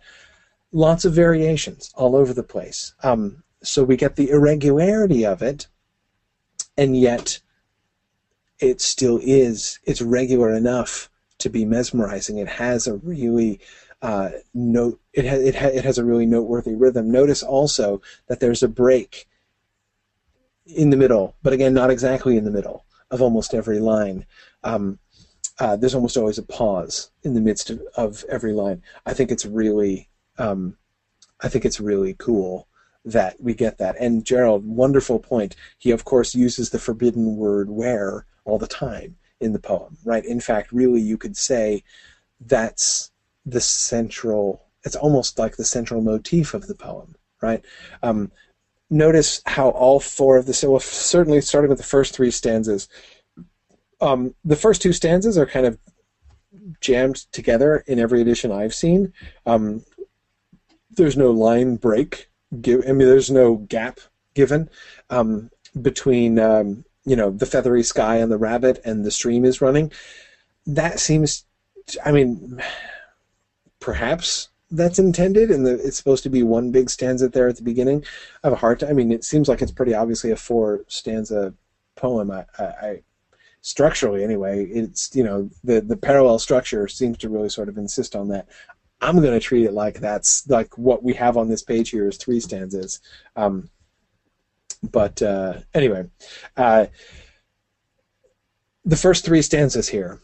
Lots 0.71 1.03
of 1.05 1.13
variations 1.13 1.91
all 1.95 2.15
over 2.15 2.33
the 2.33 2.43
place. 2.43 2.93
Um, 3.03 3.43
so 3.63 3.83
we 3.83 3.97
get 3.97 4.15
the 4.15 4.29
irregularity 4.29 5.25
of 5.25 5.41
it, 5.41 5.67
and 6.77 6.97
yet 6.97 7.39
it 8.59 8.79
still 8.79 9.19
is. 9.21 9.79
It's 9.83 10.01
regular 10.01 10.53
enough 10.53 11.09
to 11.39 11.49
be 11.49 11.65
mesmerizing. 11.65 12.38
It 12.38 12.47
has 12.47 12.88
a 12.88 12.95
really 12.95 13.59
uh, 14.01 14.29
note. 14.53 14.99
It 15.13 15.25
has 15.25 15.41
it, 15.41 15.55
ha- 15.55 15.67
it 15.67 15.83
has 15.83 15.97
a 15.97 16.05
really 16.05 16.25
noteworthy 16.25 16.75
rhythm. 16.75 17.11
Notice 17.11 17.43
also 17.43 18.01
that 18.27 18.39
there's 18.39 18.63
a 18.63 18.67
break 18.67 19.27
in 20.65 20.89
the 20.89 20.97
middle, 20.97 21.35
but 21.43 21.53
again, 21.53 21.73
not 21.73 21.91
exactly 21.91 22.38
in 22.38 22.45
the 22.45 22.51
middle 22.51 22.85
of 23.09 23.21
almost 23.21 23.53
every 23.53 23.79
line. 23.79 24.25
Um, 24.63 24.99
uh, 25.61 25.75
there's 25.75 25.93
almost 25.93 26.17
always 26.17 26.39
a 26.39 26.43
pause 26.43 27.11
in 27.21 27.35
the 27.35 27.39
midst 27.39 27.69
of, 27.69 27.83
of 27.95 28.25
every 28.27 28.51
line. 28.51 28.81
I 29.05 29.13
think 29.13 29.29
it's 29.29 29.45
really, 29.45 30.09
um, 30.39 30.75
I 31.39 31.49
think 31.49 31.65
it's 31.65 31.79
really 31.79 32.15
cool 32.17 32.67
that 33.05 33.39
we 33.39 33.53
get 33.53 33.77
that. 33.77 33.95
And 33.99 34.25
Gerald, 34.25 34.65
wonderful 34.65 35.19
point. 35.19 35.55
He 35.77 35.91
of 35.91 36.03
course 36.03 36.33
uses 36.33 36.71
the 36.71 36.79
forbidden 36.79 37.38
word 37.38 37.69
"where" 37.69 38.25
all 38.43 38.57
the 38.57 38.65
time 38.65 39.17
in 39.39 39.53
the 39.53 39.59
poem, 39.59 39.99
right? 40.03 40.25
In 40.25 40.39
fact, 40.39 40.71
really, 40.71 40.99
you 40.99 41.15
could 41.15 41.38
say 41.38 41.83
that's 42.39 43.11
the 43.45 43.61
central. 43.61 44.65
It's 44.83 44.95
almost 44.95 45.38
like 45.38 45.57
the 45.57 45.63
central 45.63 46.01
motif 46.01 46.55
of 46.55 46.65
the 46.65 46.75
poem, 46.75 47.13
right? 47.39 47.63
Um, 48.01 48.31
notice 48.89 49.43
how 49.45 49.69
all 49.69 49.99
four 49.99 50.38
of 50.38 50.47
the 50.47 50.55
so 50.55 50.79
certainly 50.79 51.39
starting 51.39 51.69
with 51.69 51.77
the 51.77 51.83
first 51.83 52.15
three 52.15 52.31
stanzas 52.31 52.89
um, 54.02 54.36
the 54.44 54.56
first 54.56 54.82
two 54.82 54.94
stanzas 54.94 55.38
are 55.38 55.45
kind 55.45 55.65
of 55.65 55.78
jammed 56.82 57.18
together 57.32 57.84
in 57.88 57.99
every 57.99 58.22
edition 58.22 58.52
I've 58.52 58.73
seen. 58.73 59.14
Um, 59.45 59.86
there's 60.90 61.15
no 61.15 61.32
line 61.32 61.78
break. 61.78 62.30
I 62.53 62.57
mean, 62.57 62.98
there's 62.98 63.32
no 63.32 63.56
gap 63.56 63.99
given 64.34 64.69
um, 65.10 65.49
between 65.82 66.40
um, 66.40 66.84
you 67.06 67.15
know 67.15 67.32
the 67.32 67.45
feathery 67.45 67.84
sky 67.84 68.18
and 68.18 68.32
the 68.32 68.38
rabbit 68.38 68.82
and 68.84 69.06
the 69.06 69.11
stream 69.11 69.45
is 69.45 69.61
running. 69.61 69.91
That 70.65 70.99
seems, 70.99 71.45
I 72.06 72.11
mean, 72.11 72.61
perhaps 73.80 74.49
that's 74.69 74.99
intended, 74.99 75.49
and 75.49 75.68
it's 75.68 75.98
supposed 75.98 76.23
to 76.23 76.30
be 76.30 76.44
one 76.44 76.72
big 76.72 76.90
stanza 76.90 77.30
there 77.30 77.48
at 77.48 77.57
the 77.57 77.64
beginning. 77.64 78.03
I 78.44 78.48
have 78.48 78.53
a 78.53 78.57
hard 78.57 78.80
time. 78.80 78.90
I 78.90 78.94
mean, 78.94 79.11
it 79.11 79.23
seems 79.23 79.48
like 79.48 79.61
it's 79.61 79.72
pretty 79.72 79.94
obviously 79.94 80.32
a 80.32 80.36
four 80.36 80.84
stanza 80.88 81.53
poem. 81.95 82.32
I, 82.32 82.45
I, 82.60 83.02
structurally 83.61 84.23
anyway, 84.23 84.65
it's 84.65 85.15
you 85.15 85.23
know 85.23 85.49
the 85.63 85.81
the 85.81 85.97
parallel 85.97 86.39
structure 86.39 86.88
seems 86.88 87.17
to 87.19 87.29
really 87.29 87.49
sort 87.49 87.69
of 87.69 87.77
insist 87.77 88.15
on 88.15 88.27
that. 88.29 88.47
I'm 88.99 89.19
going 89.19 89.33
to 89.33 89.39
treat 89.39 89.65
it 89.65 89.73
like 89.73 89.99
that's 89.99 90.47
like 90.47 90.77
what 90.77 91.03
we 91.03 91.13
have 91.13 91.38
on 91.38 91.49
this 91.49 91.63
page 91.63 91.89
here 91.89 92.07
is 92.07 92.17
three 92.17 92.39
stanzas. 92.39 92.99
Um, 93.35 93.69
but 94.83 95.21
uh, 95.21 95.59
anyway, 95.73 96.05
uh, 96.57 96.88
the 98.85 98.97
first 98.97 99.25
three 99.25 99.41
stanzas 99.41 99.89
here 99.89 100.19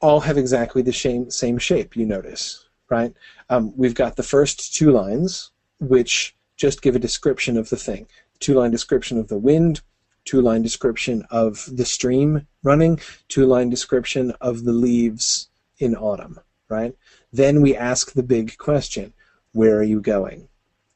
all 0.00 0.20
have 0.20 0.38
exactly 0.38 0.82
the 0.82 0.92
same 0.92 1.30
same 1.30 1.58
shape. 1.58 1.96
You 1.96 2.06
notice, 2.06 2.68
right? 2.90 3.14
Um, 3.50 3.72
we've 3.76 3.94
got 3.94 4.16
the 4.16 4.22
first 4.22 4.74
two 4.74 4.90
lines, 4.90 5.50
which 5.80 6.36
just 6.56 6.82
give 6.82 6.96
a 6.96 7.00
description 7.00 7.56
of 7.56 7.68
the 7.70 7.76
thing. 7.76 8.06
Two 8.40 8.54
line 8.54 8.70
description 8.70 9.18
of 9.18 9.28
the 9.28 9.38
wind, 9.38 9.80
two 10.24 10.40
line 10.40 10.62
description 10.62 11.24
of 11.30 11.68
the 11.72 11.84
stream 11.84 12.46
running, 12.62 13.00
two 13.28 13.46
line 13.46 13.70
description 13.70 14.32
of 14.40 14.64
the 14.64 14.72
leaves 14.72 15.48
in 15.78 15.94
autumn, 15.96 16.38
right? 16.68 16.94
Then 17.32 17.62
we 17.62 17.76
ask 17.76 18.12
the 18.12 18.22
big 18.22 18.58
question 18.58 19.12
where 19.52 19.78
are 19.78 19.84
you 19.84 20.00
going? 20.00 20.48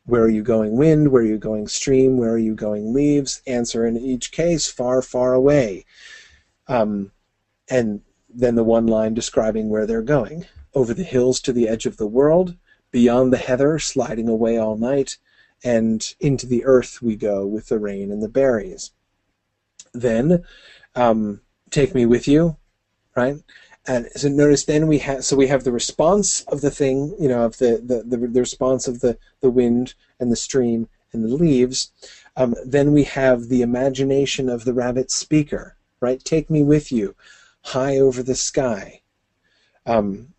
Where 0.04 0.22
are 0.22 0.28
you 0.28 0.42
going 0.42 0.76
wind? 0.76 1.08
Where 1.08 1.22
are 1.22 1.26
you 1.26 1.38
going 1.38 1.68
stream? 1.68 2.18
Where 2.18 2.32
are 2.32 2.38
you 2.38 2.54
going 2.54 2.92
leaves? 2.92 3.40
Answer 3.46 3.86
in 3.86 3.96
each 3.96 4.32
case 4.32 4.70
far, 4.70 5.00
far 5.00 5.32
away. 5.32 5.84
Um, 6.68 7.12
and 7.70 8.02
then 8.28 8.54
the 8.54 8.64
one 8.64 8.86
line 8.86 9.14
describing 9.14 9.68
where 9.68 9.86
they're 9.86 10.02
going 10.02 10.46
over 10.74 10.92
the 10.92 11.04
hills 11.04 11.40
to 11.40 11.52
the 11.52 11.68
edge 11.68 11.86
of 11.86 11.96
the 11.96 12.06
world, 12.06 12.56
beyond 12.90 13.32
the 13.32 13.38
heather, 13.38 13.78
sliding 13.78 14.28
away 14.28 14.58
all 14.58 14.76
night, 14.76 15.18
and 15.64 16.14
into 16.18 16.46
the 16.46 16.64
earth 16.64 17.00
we 17.00 17.14
go 17.14 17.46
with 17.46 17.68
the 17.68 17.78
rain 17.78 18.10
and 18.10 18.22
the 18.22 18.28
berries 18.28 18.90
then 19.92 20.44
um, 20.94 21.40
take 21.70 21.94
me 21.94 22.06
with 22.06 22.28
you, 22.28 22.56
right? 23.16 23.36
And 23.86 24.08
so 24.14 24.28
notice 24.28 24.64
then 24.64 24.86
we 24.86 24.98
have 24.98 25.24
so 25.24 25.36
we 25.36 25.48
have 25.48 25.64
the 25.64 25.72
response 25.72 26.42
of 26.42 26.60
the 26.60 26.70
thing, 26.70 27.16
you 27.18 27.28
know, 27.28 27.44
of 27.44 27.58
the 27.58 27.82
the, 27.84 28.02
the, 28.04 28.28
the 28.28 28.40
response 28.40 28.86
of 28.86 29.00
the, 29.00 29.18
the 29.40 29.50
wind 29.50 29.94
and 30.20 30.30
the 30.30 30.36
stream 30.36 30.88
and 31.12 31.24
the 31.24 31.34
leaves. 31.34 31.90
Um, 32.36 32.54
then 32.64 32.92
we 32.92 33.04
have 33.04 33.48
the 33.48 33.62
imagination 33.62 34.48
of 34.48 34.64
the 34.64 34.72
rabbit 34.72 35.10
speaker, 35.10 35.76
right? 36.00 36.22
Take 36.24 36.48
me 36.48 36.62
with 36.62 36.92
you, 36.92 37.14
high 37.62 37.98
over 37.98 38.22
the 38.22 38.36
sky. 38.36 39.02
Um, 39.84 40.32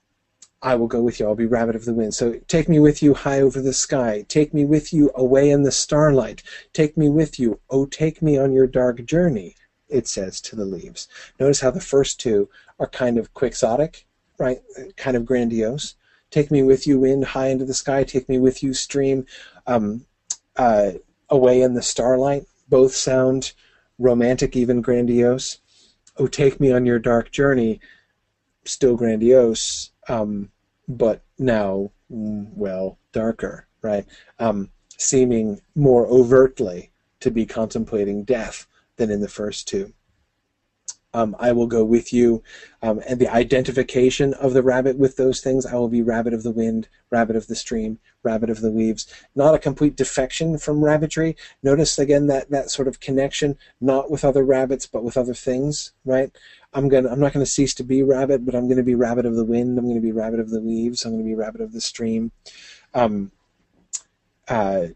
I 0.63 0.75
will 0.75 0.87
go 0.87 1.01
with 1.01 1.19
you. 1.19 1.27
I'll 1.27 1.35
be 1.35 1.45
rabbit 1.45 1.75
of 1.75 1.83
the 1.83 1.93
wind. 1.93 2.15
So 2.15 2.39
take 2.47 2.69
me 2.69 2.79
with 2.79 3.03
you 3.03 3.13
high 3.13 3.41
over 3.41 3.61
the 3.61 3.73
sky. 3.73 4.23
Take 4.29 4.53
me 4.53 4.63
with 4.63 4.93
you 4.93 5.11
away 5.13 5.49
in 5.49 5.63
the 5.63 5.73
starlight. 5.73 6.41
Take 6.71 6.95
me 6.95 7.09
with 7.09 7.37
you. 7.37 7.59
Oh, 7.69 7.85
take 7.85 8.21
me 8.21 8.37
on 8.37 8.53
your 8.53 8.65
dark 8.65 9.03
journey, 9.03 9.57
it 9.89 10.07
says 10.07 10.39
to 10.39 10.55
the 10.55 10.63
leaves. 10.63 11.09
Notice 11.37 11.59
how 11.59 11.71
the 11.71 11.81
first 11.81 12.17
two 12.17 12.49
are 12.79 12.87
kind 12.87 13.17
of 13.17 13.33
quixotic, 13.33 14.05
right? 14.39 14.59
Kind 14.95 15.17
of 15.17 15.25
grandiose. 15.25 15.95
Take 16.31 16.49
me 16.49 16.63
with 16.63 16.87
you, 16.87 16.97
wind, 16.97 17.25
high 17.25 17.49
into 17.49 17.65
the 17.65 17.73
sky. 17.73 18.05
Take 18.05 18.29
me 18.29 18.39
with 18.39 18.63
you, 18.63 18.73
stream, 18.73 19.25
um, 19.67 20.05
uh, 20.55 20.93
away 21.29 21.61
in 21.61 21.73
the 21.73 21.81
starlight. 21.81 22.45
Both 22.69 22.95
sound 22.95 23.51
romantic, 23.99 24.55
even 24.55 24.81
grandiose. 24.81 25.59
Oh, 26.15 26.27
take 26.27 26.61
me 26.61 26.71
on 26.71 26.85
your 26.85 26.99
dark 26.99 27.31
journey. 27.31 27.81
Still 28.63 28.95
grandiose. 28.95 29.91
Um, 30.07 30.49
but 30.87 31.23
now, 31.37 31.91
mm, 32.11 32.47
well, 32.53 32.97
darker, 33.11 33.67
right? 33.81 34.05
Um, 34.39 34.69
seeming 34.97 35.61
more 35.75 36.05
overtly 36.07 36.91
to 37.19 37.31
be 37.31 37.45
contemplating 37.45 38.23
death 38.23 38.67
than 38.97 39.09
in 39.09 39.21
the 39.21 39.27
first 39.27 39.67
two. 39.67 39.93
Um, 41.15 41.35
I 41.37 41.51
will 41.51 41.67
go 41.67 41.83
with 41.83 42.11
you. 42.11 42.41
Um, 42.81 42.99
and 43.07 43.19
the 43.19 43.31
identification 43.31 44.33
of 44.33 44.53
the 44.53 44.63
rabbit 44.63 44.97
with 44.97 45.15
those 45.15 45.41
things, 45.41 45.65
I 45.65 45.75
will 45.75 45.87
be 45.87 46.01
rabbit 46.01 46.33
of 46.33 46.41
the 46.41 46.51
wind, 46.51 46.87
rabbit 47.11 47.35
of 47.35 47.47
the 47.47 47.55
stream, 47.55 47.99
rabbit 48.23 48.49
of 48.49 48.61
the 48.61 48.71
leaves. 48.71 49.05
Not 49.35 49.53
a 49.53 49.59
complete 49.59 49.95
defection 49.95 50.57
from 50.57 50.83
rabbitry. 50.83 51.35
Notice 51.61 51.99
again 51.99 52.27
that, 52.27 52.49
that 52.49 52.71
sort 52.71 52.87
of 52.87 52.99
connection, 52.99 53.57
not 53.79 54.09
with 54.09 54.25
other 54.25 54.43
rabbits, 54.43 54.87
but 54.87 55.03
with 55.03 55.15
other 55.15 55.35
things, 55.35 55.91
right? 56.03 56.31
I'm 56.73 56.89
gonna 56.89 57.09
I'm 57.09 57.19
not 57.19 57.33
gonna 57.33 57.45
cease 57.45 57.73
to 57.75 57.83
be 57.83 58.03
rabbit, 58.03 58.45
but 58.45 58.55
I'm 58.55 58.67
gonna 58.67 58.83
be 58.83 58.95
rabbit 58.95 59.25
of 59.25 59.35
the 59.35 59.45
wind. 59.45 59.77
I'm 59.77 59.87
gonna 59.87 60.01
be 60.01 60.11
rabbit 60.11 60.39
of 60.39 60.49
the 60.49 60.59
leaves. 60.59 61.05
I'm 61.05 61.11
gonna 61.11 61.23
be 61.23 61.35
rabbit 61.35 61.61
of 61.61 61.71
the 61.71 61.81
stream. 61.81 62.31
Um, 62.93 63.31
uh, 64.47 64.87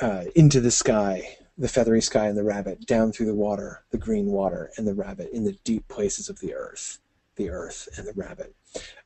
uh, 0.00 0.24
into 0.34 0.60
the 0.60 0.70
sky, 0.70 1.36
the 1.56 1.68
feathery 1.68 2.02
sky 2.02 2.26
and 2.26 2.36
the 2.36 2.44
rabbit, 2.44 2.86
down 2.86 3.12
through 3.12 3.26
the 3.26 3.34
water, 3.34 3.84
the 3.90 3.98
green 3.98 4.26
water 4.26 4.70
and 4.76 4.86
the 4.86 4.94
rabbit, 4.94 5.30
in 5.32 5.44
the 5.44 5.56
deep 5.64 5.86
places 5.88 6.28
of 6.28 6.40
the 6.40 6.54
earth, 6.54 6.98
the 7.36 7.50
earth 7.50 7.88
and 7.96 8.06
the 8.06 8.12
rabbit. 8.14 8.54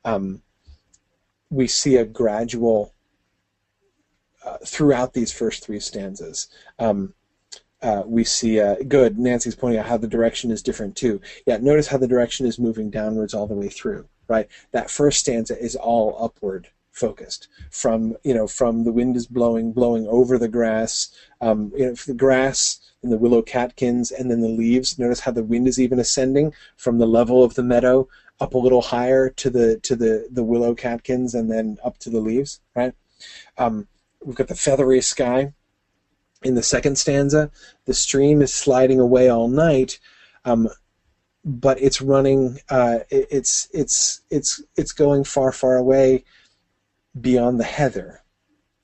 Um, 0.03 0.41
we 1.49 1.67
see 1.67 1.97
a 1.97 2.05
gradual 2.05 2.93
uh, 4.43 4.57
throughout 4.65 5.13
these 5.13 5.31
first 5.31 5.63
three 5.63 5.79
stanzas. 5.79 6.47
Um, 6.79 7.13
uh, 7.81 8.03
we 8.05 8.23
see 8.23 8.59
uh, 8.59 8.75
good. 8.87 9.17
Nancy's 9.17 9.55
pointing 9.55 9.79
out 9.79 9.87
how 9.87 9.97
the 9.97 10.07
direction 10.07 10.51
is 10.51 10.61
different 10.61 10.95
too. 10.95 11.21
Yeah, 11.45 11.57
notice 11.57 11.87
how 11.87 11.97
the 11.97 12.07
direction 12.07 12.45
is 12.45 12.59
moving 12.59 12.89
downwards 12.89 13.33
all 13.33 13.47
the 13.47 13.55
way 13.55 13.69
through. 13.69 14.07
Right, 14.27 14.47
that 14.71 14.89
first 14.89 15.19
stanza 15.19 15.59
is 15.59 15.75
all 15.75 16.15
upward 16.23 16.69
focused. 16.91 17.47
From 17.69 18.15
you 18.23 18.33
know, 18.33 18.47
from 18.47 18.83
the 18.83 18.91
wind 18.91 19.15
is 19.15 19.27
blowing, 19.27 19.73
blowing 19.73 20.07
over 20.07 20.37
the 20.37 20.47
grass. 20.47 21.09
Um, 21.41 21.71
you 21.75 21.85
know, 21.87 21.93
the 21.93 22.13
grass 22.13 22.79
and 23.03 23.11
the 23.11 23.17
willow 23.17 23.41
catkins, 23.41 24.11
and 24.11 24.29
then 24.29 24.41
the 24.41 24.47
leaves. 24.47 24.99
Notice 24.99 25.21
how 25.21 25.31
the 25.31 25.43
wind 25.43 25.67
is 25.67 25.79
even 25.79 25.99
ascending 25.99 26.53
from 26.77 26.97
the 26.97 27.07
level 27.07 27.43
of 27.43 27.55
the 27.55 27.63
meadow 27.63 28.07
up 28.39 28.53
a 28.53 28.57
little 28.57 28.81
higher 28.81 29.29
to 29.29 29.49
the 29.49 29.79
to 29.79 29.95
the 29.95 30.27
the 30.31 30.43
willow 30.43 30.75
catkins, 30.75 31.33
and 31.33 31.51
then 31.51 31.77
up 31.83 31.97
to 31.99 32.09
the 32.09 32.21
leaves. 32.21 32.61
Right. 32.75 32.93
Um, 33.57 33.87
we've 34.23 34.35
got 34.35 34.47
the 34.47 34.55
feathery 34.55 35.01
sky 35.01 35.53
in 36.43 36.55
the 36.55 36.63
second 36.63 36.97
stanza, 36.97 37.51
the 37.85 37.93
stream 37.93 38.41
is 38.41 38.53
sliding 38.53 38.99
away 38.99 39.29
all 39.29 39.47
night. 39.47 39.99
Um, 40.45 40.69
but 41.43 41.81
it's 41.81 42.01
running. 42.01 42.59
Uh, 42.69 42.99
it, 43.09 43.27
it's 43.31 43.67
it's 43.73 44.21
it's 44.29 44.61
it's 44.75 44.91
going 44.91 45.23
far, 45.23 45.51
far 45.51 45.77
away 45.77 46.23
beyond 47.19 47.59
the 47.59 47.65
heather, 47.65 48.21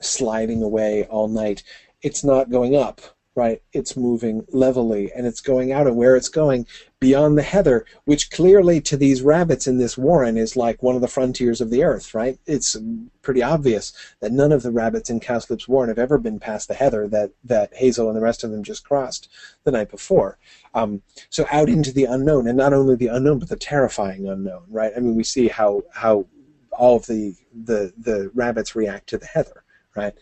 sliding 0.01 0.63
away 0.63 1.05
all 1.05 1.27
night. 1.27 1.63
It's 2.01 2.23
not 2.23 2.49
going 2.49 2.75
up, 2.75 3.01
right? 3.35 3.61
It's 3.73 3.95
moving 3.95 4.41
levelly, 4.51 5.11
and 5.15 5.27
it's 5.27 5.41
going 5.41 5.71
out, 5.71 5.87
and 5.87 5.97
where 5.97 6.15
it's 6.15 6.29
going 6.29 6.65
beyond 6.99 7.37
the 7.37 7.43
heather, 7.43 7.85
which 8.05 8.31
clearly 8.31 8.81
to 8.81 8.97
these 8.97 9.21
rabbits 9.21 9.67
in 9.67 9.77
this 9.77 9.97
warren 9.97 10.35
is 10.35 10.55
like 10.55 10.81
one 10.81 10.95
of 10.95 11.01
the 11.01 11.07
frontiers 11.07 11.61
of 11.61 11.69
the 11.69 11.83
earth, 11.83 12.15
right? 12.15 12.39
It's 12.47 12.75
pretty 13.21 13.43
obvious 13.43 13.93
that 14.19 14.31
none 14.31 14.51
of 14.51 14.63
the 14.63 14.71
rabbits 14.71 15.09
in 15.09 15.19
Cowslip's 15.19 15.67
warren 15.67 15.89
have 15.89 15.99
ever 15.99 16.17
been 16.17 16.39
past 16.39 16.67
the 16.67 16.73
heather 16.73 17.07
that, 17.09 17.31
that 17.43 17.75
Hazel 17.75 18.07
and 18.07 18.17
the 18.17 18.21
rest 18.21 18.43
of 18.43 18.49
them 18.49 18.63
just 18.63 18.83
crossed 18.83 19.29
the 19.63 19.71
night 19.71 19.91
before. 19.91 20.39
Um, 20.73 21.03
so 21.29 21.45
out 21.51 21.69
into 21.69 21.91
the 21.91 22.05
unknown, 22.05 22.47
and 22.47 22.57
not 22.57 22.73
only 22.73 22.95
the 22.95 23.07
unknown, 23.07 23.39
but 23.39 23.49
the 23.49 23.57
terrifying 23.57 24.27
unknown, 24.27 24.63
right? 24.69 24.93
I 24.95 24.99
mean, 24.99 25.15
we 25.15 25.23
see 25.23 25.47
how 25.47 25.83
how 25.93 26.25
all 26.71 26.95
of 26.95 27.05
the 27.05 27.35
the 27.53 27.93
the 27.97 28.31
rabbits 28.33 28.75
react 28.75 29.07
to 29.09 29.17
the 29.19 29.25
heather, 29.25 29.63
right? 29.95 30.13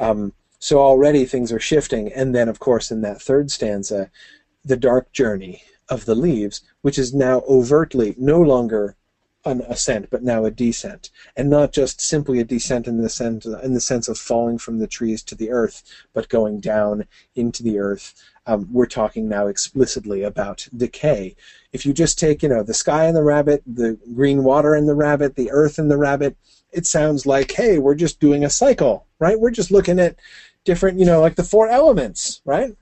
Um, 0.00 0.32
so 0.58 0.80
already 0.80 1.24
things 1.24 1.52
are 1.52 1.60
shifting, 1.60 2.12
and 2.12 2.34
then 2.34 2.48
of 2.48 2.58
course 2.58 2.90
in 2.90 3.02
that 3.02 3.22
third 3.22 3.50
stanza, 3.50 4.10
the 4.64 4.76
dark 4.76 5.12
journey 5.12 5.62
of 5.88 6.04
the 6.04 6.14
leaves, 6.14 6.62
which 6.82 6.98
is 6.98 7.14
now 7.14 7.42
overtly 7.48 8.14
no 8.18 8.40
longer 8.40 8.96
an 9.46 9.60
ascent, 9.68 10.08
but 10.10 10.24
now 10.24 10.44
a 10.44 10.50
descent, 10.50 11.10
and 11.36 11.48
not 11.48 11.72
just 11.72 12.00
simply 12.00 12.40
a 12.40 12.44
descent 12.44 12.88
in 12.88 13.00
the 13.00 13.08
sense 13.08 13.46
in 13.46 13.74
the 13.74 13.80
sense 13.80 14.08
of 14.08 14.18
falling 14.18 14.58
from 14.58 14.78
the 14.78 14.88
trees 14.88 15.22
to 15.22 15.36
the 15.36 15.50
earth, 15.50 15.84
but 16.12 16.28
going 16.28 16.60
down 16.60 17.06
into 17.36 17.62
the 17.62 17.78
earth. 17.78 18.14
Um, 18.48 18.68
we're 18.72 18.86
talking 18.86 19.28
now 19.28 19.46
explicitly 19.46 20.22
about 20.22 20.68
decay. 20.76 21.34
If 21.72 21.84
you 21.84 21.92
just 21.92 22.18
take, 22.18 22.42
you 22.42 22.48
know, 22.48 22.62
the 22.62 22.74
sky 22.74 23.06
and 23.06 23.16
the 23.16 23.24
rabbit, 23.24 23.62
the 23.66 23.98
green 24.14 24.44
water 24.44 24.74
and 24.74 24.88
the 24.88 24.94
rabbit, 24.94 25.34
the 25.34 25.50
earth 25.50 25.78
and 25.78 25.90
the 25.90 25.96
rabbit, 25.96 26.36
it 26.72 26.86
sounds 26.86 27.26
like, 27.26 27.52
hey, 27.52 27.78
we're 27.78 27.96
just 27.96 28.20
doing 28.20 28.44
a 28.44 28.50
cycle, 28.50 29.06
right? 29.18 29.38
We're 29.38 29.50
just 29.50 29.72
looking 29.72 29.98
at 29.98 30.16
different, 30.64 30.98
you 30.98 31.06
know, 31.06 31.20
like 31.20 31.36
the 31.36 31.42
four 31.42 31.68
elements, 31.68 32.40
right? 32.44 32.76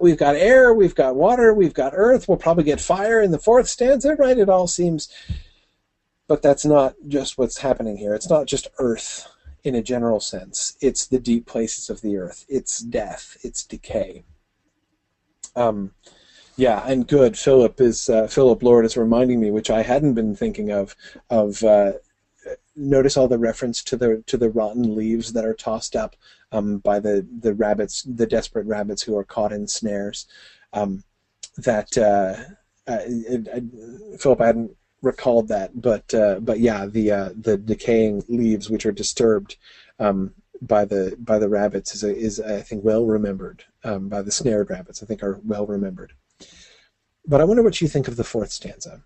We've 0.00 0.16
got 0.16 0.36
air, 0.36 0.72
we've 0.72 0.94
got 0.94 1.16
water, 1.16 1.52
we've 1.52 1.74
got 1.74 1.92
earth, 1.94 2.28
we'll 2.28 2.38
probably 2.38 2.64
get 2.64 2.80
fire 2.80 3.20
in 3.20 3.30
the 3.30 3.38
fourth 3.38 3.68
stanza, 3.68 4.14
right? 4.16 4.38
It 4.38 4.48
all 4.48 4.66
seems. 4.66 5.08
But 6.26 6.42
that's 6.42 6.64
not 6.64 6.94
just 7.08 7.38
what's 7.38 7.58
happening 7.58 7.96
here. 7.96 8.14
It's 8.14 8.30
not 8.30 8.46
just 8.46 8.68
earth 8.78 9.26
in 9.64 9.74
a 9.74 9.82
general 9.82 10.20
sense, 10.20 10.76
it's 10.80 11.06
the 11.06 11.18
deep 11.18 11.46
places 11.46 11.90
of 11.90 12.00
the 12.00 12.16
earth, 12.16 12.46
it's 12.48 12.78
death, 12.78 13.36
it's 13.42 13.64
decay. 13.64 14.24
Um, 15.54 15.92
yeah, 16.56 16.82
and 16.86 17.06
good. 17.06 17.38
Philip 17.38 17.80
is 17.80 18.08
uh, 18.08 18.26
Philip 18.26 18.62
Lord 18.62 18.84
is 18.84 18.96
reminding 18.96 19.40
me, 19.40 19.50
which 19.50 19.70
I 19.70 19.82
hadn't 19.82 20.14
been 20.14 20.34
thinking 20.34 20.70
of, 20.70 20.94
of 21.28 21.62
uh, 21.62 21.92
notice 22.76 23.16
all 23.16 23.28
the 23.28 23.38
reference 23.38 23.82
to 23.84 23.96
the 23.96 24.22
to 24.26 24.36
the 24.36 24.50
rotten 24.50 24.94
leaves 24.94 25.32
that 25.32 25.44
are 25.44 25.54
tossed 25.54 25.96
up 25.96 26.16
um, 26.52 26.78
by 26.78 27.00
the 27.00 27.26
the 27.40 27.54
rabbits, 27.54 28.02
the 28.02 28.26
desperate 28.26 28.66
rabbits 28.66 29.02
who 29.02 29.16
are 29.16 29.24
caught 29.24 29.52
in 29.52 29.66
snares. 29.66 30.26
Um, 30.72 31.04
that 31.56 31.98
uh, 31.98 32.36
Philip, 34.18 34.40
I 34.40 34.46
hadn't 34.46 34.76
recalled 35.02 35.48
that, 35.48 35.80
but 35.80 36.12
uh, 36.14 36.40
but 36.40 36.60
yeah, 36.60 36.86
the 36.86 37.10
uh, 37.10 37.30
the 37.36 37.56
decaying 37.56 38.24
leaves 38.28 38.70
which 38.70 38.86
are 38.86 38.92
disturbed 38.92 39.56
um, 39.98 40.32
by 40.60 40.84
the 40.84 41.16
by 41.18 41.38
the 41.38 41.48
rabbits 41.48 41.94
is 41.94 42.04
is 42.04 42.40
I 42.40 42.60
think 42.60 42.84
well 42.84 43.06
remembered 43.06 43.64
um, 43.84 44.08
by 44.08 44.22
the 44.22 44.32
snared 44.32 44.70
rabbits. 44.70 45.02
I 45.02 45.06
think 45.06 45.22
are 45.22 45.40
well 45.44 45.66
remembered. 45.66 46.12
But 47.26 47.40
I 47.40 47.44
wonder 47.44 47.62
what 47.62 47.80
you 47.80 47.88
think 47.88 48.08
of 48.08 48.16
the 48.16 48.24
fourth 48.24 48.50
stanza. 48.50 49.02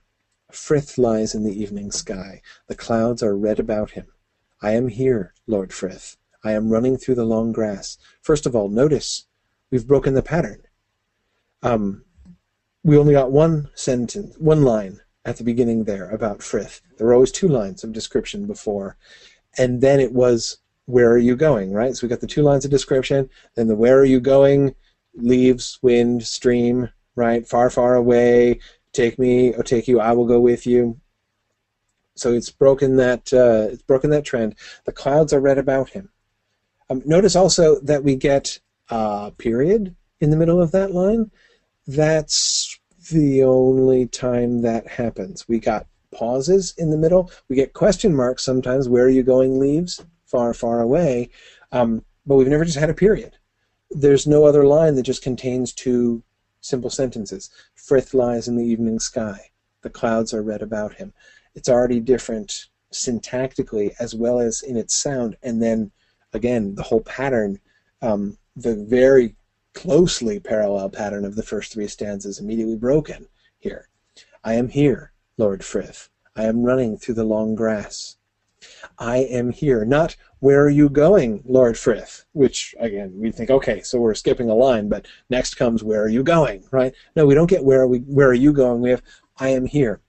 Frith 0.54 0.98
lies 0.98 1.34
in 1.34 1.42
the 1.42 1.60
evening 1.60 1.90
sky. 1.90 2.40
The 2.68 2.74
clouds 2.74 3.22
are 3.22 3.36
red 3.36 3.58
about 3.58 3.90
him. 3.90 4.06
I 4.62 4.72
am 4.72 4.88
here, 4.88 5.34
Lord 5.46 5.72
Frith. 5.72 6.16
I 6.44 6.52
am 6.52 6.70
running 6.70 6.96
through 6.96 7.16
the 7.16 7.24
long 7.24 7.52
grass. 7.52 7.98
First 8.22 8.46
of 8.46 8.54
all, 8.54 8.68
notice 8.68 9.26
we've 9.70 9.86
broken 9.86 10.14
the 10.14 10.22
pattern. 10.22 10.62
Um, 11.62 12.04
we 12.82 12.96
only 12.96 13.14
got 13.14 13.32
one 13.32 13.70
sentence, 13.74 14.36
one 14.38 14.62
line 14.62 15.00
at 15.24 15.38
the 15.38 15.44
beginning 15.44 15.84
there 15.84 16.08
about 16.10 16.42
Frith. 16.42 16.80
There 16.96 17.06
were 17.06 17.14
always 17.14 17.32
two 17.32 17.48
lines 17.48 17.82
of 17.82 17.92
description 17.92 18.46
before, 18.46 18.96
and 19.58 19.80
then 19.80 20.00
it 20.00 20.12
was 20.12 20.58
where 20.86 21.10
are 21.10 21.18
you 21.18 21.34
going, 21.34 21.72
right? 21.72 21.96
So 21.96 22.06
we 22.06 22.10
got 22.10 22.20
the 22.20 22.26
two 22.26 22.42
lines 22.42 22.64
of 22.64 22.70
description, 22.70 23.28
then 23.54 23.68
the 23.68 23.76
where 23.76 23.98
are 23.98 24.04
you 24.04 24.20
going, 24.20 24.74
leaves, 25.14 25.78
wind, 25.82 26.24
stream, 26.26 26.90
right? 27.16 27.46
Far, 27.46 27.70
far 27.70 27.94
away, 27.94 28.60
take 28.94 29.18
me 29.18 29.52
or 29.54 29.62
take 29.62 29.86
you, 29.86 30.00
I 30.00 30.12
will 30.12 30.26
go 30.26 30.40
with 30.40 30.66
you. 30.66 30.98
So 32.16 32.32
it's 32.32 32.50
broken 32.50 32.96
that 32.96 33.32
uh, 33.32 33.72
it's 33.72 33.82
broken 33.82 34.10
that 34.10 34.24
trend. 34.24 34.54
The 34.84 34.92
clouds 34.92 35.32
are 35.32 35.40
red 35.40 35.58
about 35.58 35.90
him. 35.90 36.10
Um, 36.88 37.02
notice 37.04 37.36
also 37.36 37.80
that 37.80 38.04
we 38.04 38.14
get 38.14 38.60
a 38.88 39.32
period 39.36 39.94
in 40.20 40.30
the 40.30 40.36
middle 40.36 40.60
of 40.60 40.72
that 40.72 40.92
line. 40.92 41.30
That's 41.86 42.78
the 43.10 43.42
only 43.42 44.06
time 44.06 44.62
that 44.62 44.86
happens. 44.86 45.46
We 45.48 45.58
got 45.58 45.86
pauses 46.14 46.72
in 46.78 46.90
the 46.90 46.96
middle. 46.96 47.30
We 47.48 47.56
get 47.56 47.72
question 47.72 48.14
marks 48.14 48.44
sometimes. 48.44 48.88
Where 48.88 49.04
are 49.04 49.10
you 49.10 49.22
going? 49.22 49.58
Leaves 49.58 50.04
far, 50.26 50.54
far 50.54 50.80
away. 50.80 51.30
Um, 51.72 52.04
but 52.26 52.36
we've 52.36 52.48
never 52.48 52.64
just 52.64 52.78
had 52.78 52.90
a 52.90 52.94
period. 52.94 53.36
There's 53.90 54.26
no 54.26 54.46
other 54.46 54.64
line 54.64 54.94
that 54.94 55.02
just 55.02 55.22
contains 55.22 55.72
two 55.72 56.22
simple 56.64 56.90
sentences. 56.90 57.50
Frith 57.74 58.14
lies 58.14 58.48
in 58.48 58.56
the 58.56 58.64
evening 58.64 58.98
sky. 58.98 59.38
The 59.82 59.90
clouds 59.90 60.32
are 60.32 60.42
red 60.42 60.62
about 60.62 60.94
him. 60.94 61.12
It's 61.54 61.68
already 61.68 62.00
different 62.00 62.68
syntactically 62.92 63.94
as 64.00 64.14
well 64.14 64.40
as 64.40 64.62
in 64.62 64.76
its 64.76 64.94
sound. 64.94 65.36
And 65.42 65.62
then, 65.62 65.92
again, 66.32 66.74
the 66.74 66.82
whole 66.82 67.02
pattern, 67.02 67.58
um, 68.00 68.38
the 68.56 68.74
very 68.76 69.36
closely 69.74 70.40
parallel 70.40 70.88
pattern 70.88 71.24
of 71.24 71.36
the 71.36 71.42
first 71.42 71.72
three 71.72 71.88
stanzas 71.88 72.38
immediately 72.38 72.76
broken 72.76 73.26
here. 73.58 73.88
I 74.42 74.54
am 74.54 74.68
here, 74.68 75.12
Lord 75.36 75.64
Frith. 75.64 76.08
I 76.36 76.44
am 76.44 76.62
running 76.62 76.96
through 76.96 77.16
the 77.16 77.24
long 77.24 77.54
grass. 77.54 78.16
I 78.98 79.18
am 79.18 79.50
here. 79.50 79.84
Not 79.84 80.16
where 80.40 80.62
are 80.62 80.70
you 80.70 80.88
going, 80.88 81.42
Lord 81.46 81.78
Frith? 81.78 82.24
Which 82.32 82.74
again 82.78 83.12
we 83.16 83.30
think, 83.30 83.50
okay, 83.50 83.82
so 83.82 83.98
we're 83.98 84.14
skipping 84.14 84.50
a 84.50 84.54
line, 84.54 84.88
but 84.88 85.06
next 85.30 85.54
comes 85.54 85.82
where 85.82 86.02
are 86.02 86.08
you 86.08 86.22
going, 86.22 86.64
right? 86.70 86.94
No, 87.16 87.26
we 87.26 87.34
don't 87.34 87.50
get 87.50 87.64
where 87.64 87.82
are 87.82 87.88
we 87.88 87.98
where 88.00 88.28
are 88.28 88.34
you 88.34 88.52
going? 88.52 88.80
We 88.80 88.90
have 88.90 89.02
I 89.38 89.48
am 89.48 89.66
here. 89.66 90.00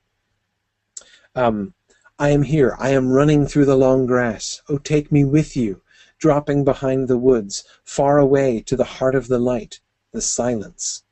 Um, 1.35 1.73
I 2.17 2.29
am 2.29 2.43
here. 2.43 2.75
I 2.79 2.91
am 2.91 3.09
running 3.09 3.45
through 3.45 3.65
the 3.65 3.75
long 3.75 4.05
grass. 4.05 4.61
Oh, 4.69 4.77
take 4.77 5.11
me 5.11 5.25
with 5.25 5.57
you, 5.57 5.81
dropping 6.17 6.63
behind 6.63 7.07
the 7.07 7.17
woods, 7.17 7.65
far 7.83 8.19
away 8.19 8.61
to 8.61 8.75
the 8.77 8.85
heart 8.85 9.15
of 9.15 9.27
the 9.27 9.39
light, 9.39 9.81
the 10.11 10.21
silence. 10.21 11.03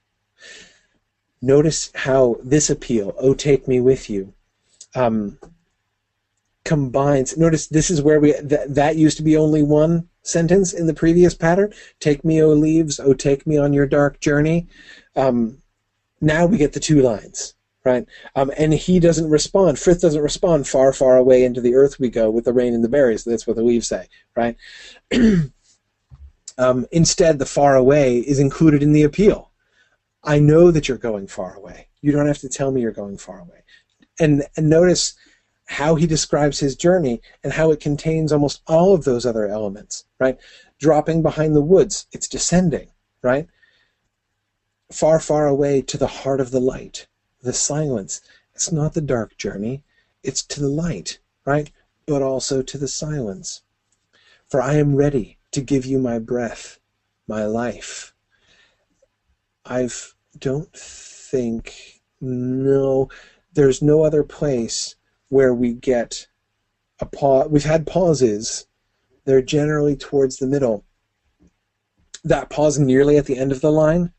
Notice 1.41 1.91
how 1.93 2.37
this 2.41 2.69
appeal, 2.69 3.13
oh, 3.17 3.33
take 3.33 3.67
me 3.67 3.81
with 3.81 4.09
you, 4.09 4.33
um, 4.95 5.37
combines. 6.65 7.37
Notice 7.37 7.67
this 7.67 7.89
is 7.89 8.01
where 8.01 8.19
we 8.19 8.33
that 8.33 8.73
that 8.73 8.95
used 8.95 9.17
to 9.17 9.23
be 9.23 9.35
only 9.35 9.63
one 9.63 10.07
sentence 10.21 10.73
in 10.73 10.87
the 10.87 10.93
previous 10.93 11.33
pattern. 11.33 11.73
Take 11.99 12.23
me, 12.23 12.41
O 12.41 12.49
leaves, 12.49 12.99
O 12.99 13.13
take 13.13 13.45
me 13.45 13.57
on 13.57 13.73
your 13.73 13.85
dark 13.85 14.19
journey. 14.19 14.67
Um, 15.15 15.61
now 16.21 16.45
we 16.45 16.57
get 16.57 16.73
the 16.73 16.79
two 16.79 17.01
lines, 17.01 17.53
right? 17.83 18.05
Um, 18.35 18.51
and 18.57 18.73
he 18.73 18.99
doesn't 18.99 19.29
respond. 19.29 19.77
Frith 19.77 20.01
doesn't 20.01 20.21
respond. 20.21 20.67
Far, 20.67 20.93
far 20.93 21.17
away 21.17 21.43
into 21.43 21.59
the 21.59 21.75
earth 21.75 21.99
we 21.99 22.09
go 22.09 22.29
with 22.29 22.45
the 22.45 22.53
rain 22.53 22.73
and 22.73 22.83
the 22.83 22.89
berries. 22.89 23.25
That's 23.25 23.45
what 23.45 23.57
the 23.57 23.63
leaves 23.63 23.87
say, 23.87 24.07
right? 24.35 24.55
um, 26.57 26.87
instead, 26.91 27.39
the 27.39 27.45
far 27.45 27.75
away 27.75 28.19
is 28.19 28.39
included 28.39 28.81
in 28.81 28.93
the 28.93 29.03
appeal. 29.03 29.51
I 30.23 30.39
know 30.39 30.71
that 30.71 30.87
you're 30.87 30.97
going 30.97 31.27
far 31.27 31.55
away. 31.55 31.89
You 32.01 32.13
don't 32.13 32.27
have 32.27 32.39
to 32.39 32.49
tell 32.49 32.71
me 32.71 32.81
you're 32.81 32.91
going 32.91 33.17
far 33.17 33.39
away. 33.39 33.63
And, 34.19 34.43
and 34.55 34.69
notice 34.69 35.15
how 35.65 35.95
he 35.95 36.05
describes 36.05 36.59
his 36.59 36.75
journey 36.75 37.21
and 37.43 37.53
how 37.53 37.71
it 37.71 37.79
contains 37.79 38.31
almost 38.31 38.61
all 38.67 38.93
of 38.93 39.03
those 39.03 39.25
other 39.25 39.47
elements, 39.47 40.05
right? 40.19 40.37
Dropping 40.79 41.21
behind 41.21 41.55
the 41.55 41.61
woods, 41.61 42.07
it's 42.11 42.27
descending, 42.27 42.89
right? 43.21 43.47
Far, 44.91 45.19
far 45.19 45.47
away 45.47 45.81
to 45.81 45.97
the 45.97 46.07
heart 46.07 46.41
of 46.41 46.51
the 46.51 46.59
light, 46.59 47.07
the 47.41 47.53
silence. 47.53 48.21
It's 48.53 48.71
not 48.71 48.93
the 48.93 49.01
dark 49.01 49.37
journey, 49.37 49.83
it's 50.21 50.43
to 50.43 50.59
the 50.59 50.69
light, 50.69 51.19
right? 51.45 51.71
But 52.05 52.21
also 52.21 52.61
to 52.61 52.77
the 52.77 52.87
silence. 52.87 53.61
For 54.45 54.61
I 54.61 54.75
am 54.75 54.95
ready 54.95 55.39
to 55.51 55.61
give 55.61 55.85
you 55.85 55.97
my 55.97 56.19
breath, 56.19 56.79
my 57.27 57.45
life. 57.45 58.13
I've 59.65 60.13
don't 60.37 60.75
think 60.75 62.01
no 62.19 63.09
there's 63.53 63.81
no 63.81 64.03
other 64.03 64.23
place 64.23 64.95
where 65.33 65.53
we 65.53 65.73
get 65.73 66.27
a 66.99 67.07
pause. 67.07 67.49
We've 67.49 67.63
had 67.63 67.87
pauses. 67.87 68.67
They're 69.25 69.41
generally 69.41 69.95
towards 69.95 70.37
the 70.37 70.45
middle. 70.45 70.85
That 72.23 72.51
pause 72.51 72.77
nearly 72.77 73.17
at 73.17 73.25
the 73.25 73.37
end 73.37 73.51
of 73.51 73.59
the 73.59 73.71
line, 73.71 74.13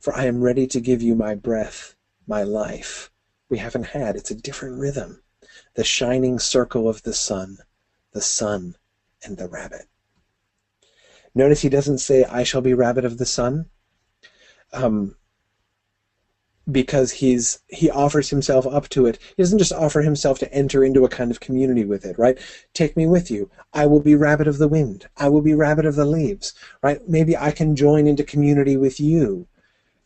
for 0.00 0.14
I 0.14 0.26
am 0.26 0.42
ready 0.42 0.66
to 0.66 0.80
give 0.80 1.00
you 1.00 1.14
my 1.14 1.34
breath, 1.34 1.94
my 2.26 2.42
life. 2.42 3.10
we 3.48 3.58
haven't 3.58 3.86
had. 3.86 4.16
It's 4.16 4.30
a 4.30 4.34
different 4.34 4.78
rhythm. 4.78 5.22
The 5.74 5.82
shining 5.82 6.38
circle 6.38 6.88
of 6.88 7.02
the 7.02 7.14
sun, 7.14 7.56
the 8.12 8.20
sun, 8.20 8.76
and 9.24 9.38
the 9.38 9.48
rabbit. 9.48 9.86
Notice 11.34 11.62
he 11.62 11.68
doesn't 11.70 11.98
say, 11.98 12.24
I 12.24 12.44
shall 12.44 12.60
be 12.60 12.74
rabbit 12.74 13.04
of 13.04 13.16
the 13.16 13.26
sun. 13.26 13.70
Um, 14.72 15.16
because 16.72 17.12
he's 17.12 17.60
he 17.68 17.90
offers 17.90 18.30
himself 18.30 18.66
up 18.66 18.88
to 18.90 19.06
it. 19.06 19.18
He 19.36 19.42
doesn't 19.42 19.58
just 19.58 19.72
offer 19.72 20.02
himself 20.02 20.38
to 20.40 20.52
enter 20.52 20.84
into 20.84 21.04
a 21.04 21.08
kind 21.08 21.30
of 21.30 21.40
community 21.40 21.84
with 21.84 22.04
it, 22.04 22.18
right? 22.18 22.38
Take 22.74 22.96
me 22.96 23.06
with 23.06 23.30
you. 23.30 23.50
I 23.72 23.86
will 23.86 24.00
be 24.00 24.14
rabbit 24.14 24.48
of 24.48 24.58
the 24.58 24.68
wind. 24.68 25.08
I 25.16 25.28
will 25.28 25.42
be 25.42 25.54
rabbit 25.54 25.86
of 25.86 25.96
the 25.96 26.04
leaves, 26.04 26.54
right? 26.82 27.00
Maybe 27.08 27.36
I 27.36 27.50
can 27.50 27.76
join 27.76 28.06
into 28.06 28.24
community 28.24 28.76
with 28.76 29.00
you. 29.00 29.46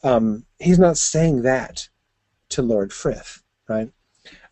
Um, 0.03 0.45
he's 0.59 0.79
not 0.79 0.99
saying 0.99 1.43
that 1.43 1.89
to 2.51 2.63
Lord 2.63 2.93
Frith, 2.93 3.43
right? 3.69 3.91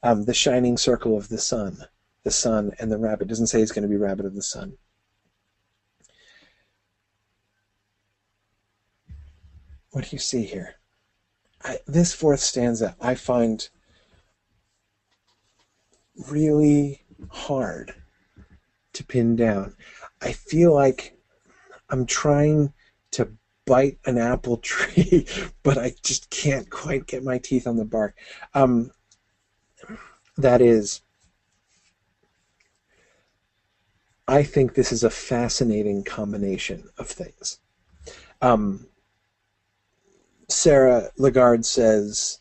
Um, 0.02 0.24
the 0.24 0.34
shining 0.34 0.76
circle 0.76 1.16
of 1.16 1.28
the 1.28 1.38
sun, 1.38 1.78
the 2.24 2.30
sun 2.30 2.72
and 2.78 2.90
the 2.90 2.98
rabbit 2.98 3.28
doesn't 3.28 3.46
say 3.46 3.60
he's 3.60 3.72
going 3.72 3.82
to 3.82 3.88
be 3.88 3.96
rabbit 3.96 4.26
of 4.26 4.34
the 4.34 4.42
sun. 4.42 4.76
What 9.90 10.04
do 10.04 10.16
you 10.16 10.18
see 10.18 10.44
here? 10.44 10.76
I, 11.64 11.78
this 11.86 12.12
fourth 12.12 12.40
stanza 12.40 12.96
I 13.00 13.14
find 13.14 13.68
really 16.28 17.02
hard 17.30 17.94
to 18.94 19.04
pin 19.04 19.36
down. 19.36 19.74
I 20.20 20.32
feel 20.32 20.74
like 20.74 21.16
I'm 21.88 22.06
trying 22.06 22.72
to 23.12 23.30
bite 23.64 23.98
an 24.04 24.18
apple 24.18 24.56
tree, 24.58 25.26
but 25.62 25.78
I 25.78 25.94
just 26.02 26.30
can't 26.30 26.68
quite 26.70 27.06
get 27.06 27.24
my 27.24 27.38
teeth 27.38 27.66
on 27.66 27.76
the 27.76 27.84
bark. 27.84 28.16
Um, 28.54 28.90
that 30.36 30.60
is, 30.60 31.02
I 34.26 34.42
think 34.42 34.74
this 34.74 34.92
is 34.92 35.04
a 35.04 35.10
fascinating 35.10 36.04
combination 36.04 36.88
of 36.98 37.08
things. 37.08 37.58
Um, 38.40 38.86
Sarah 40.48 41.10
Lagarde 41.16 41.64
says 41.64 42.38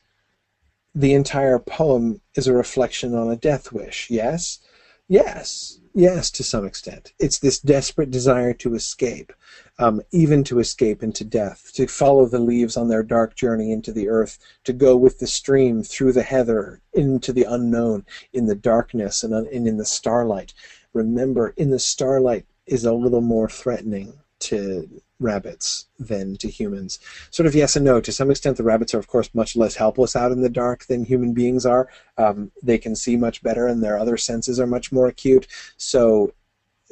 the 0.93 1.13
entire 1.13 1.59
poem 1.59 2.21
is 2.35 2.47
a 2.47 2.53
reflection 2.53 3.15
on 3.15 3.31
a 3.31 3.35
death 3.35 3.71
wish. 3.71 4.09
Yes, 4.09 4.59
yes, 5.07 5.79
yes, 5.93 6.29
to 6.31 6.43
some 6.43 6.65
extent. 6.65 7.13
It's 7.19 7.39
this 7.39 7.59
desperate 7.59 8.11
desire 8.11 8.53
to 8.55 8.75
escape, 8.75 9.31
um, 9.79 10.01
even 10.11 10.43
to 10.45 10.59
escape 10.59 11.01
into 11.01 11.23
death, 11.23 11.71
to 11.75 11.87
follow 11.87 12.25
the 12.25 12.39
leaves 12.39 12.75
on 12.75 12.89
their 12.89 13.03
dark 13.03 13.35
journey 13.35 13.71
into 13.71 13.91
the 13.93 14.09
earth, 14.09 14.37
to 14.65 14.73
go 14.73 14.97
with 14.97 15.19
the 15.19 15.27
stream 15.27 15.83
through 15.83 16.13
the 16.13 16.23
heather 16.23 16.81
into 16.93 17.31
the 17.31 17.43
unknown, 17.43 18.05
in 18.33 18.47
the 18.47 18.55
darkness 18.55 19.23
and, 19.23 19.33
and 19.33 19.67
in 19.67 19.77
the 19.77 19.85
starlight. 19.85 20.53
Remember, 20.93 21.53
in 21.55 21.69
the 21.69 21.79
starlight 21.79 22.45
is 22.65 22.83
a 22.83 22.93
little 22.93 23.21
more 23.21 23.49
threatening 23.49 24.13
to 24.39 25.01
rabbits 25.22 25.85
than 25.99 26.35
to 26.38 26.49
humans. 26.49 26.99
Sort 27.30 27.48
of 27.48 27.56
yes 27.56 27.76
and 27.76 27.85
no. 27.85 28.02
To 28.02 28.11
some 28.11 28.31
extent, 28.31 28.57
the 28.57 28.64
rabbits 28.64 28.93
are, 28.93 28.99
of 28.99 29.07
course, 29.07 29.34
much 29.34 29.56
less 29.56 29.76
helpless 29.76 30.15
out 30.15 30.31
in 30.31 30.41
the 30.41 30.49
dark 30.49 30.85
than 30.85 31.06
human 31.06 31.34
beings 31.34 31.65
are. 31.65 31.88
Um, 32.18 32.52
they 32.61 32.77
can 32.77 32.95
see 32.95 33.15
much 33.15 33.41
better, 33.43 33.68
and 33.68 33.81
their 33.81 33.98
other 33.98 34.18
senses 34.18 34.60
are 34.60 34.68
much 34.68 34.91
more 34.91 35.07
acute. 35.07 35.48
So, 35.77 36.34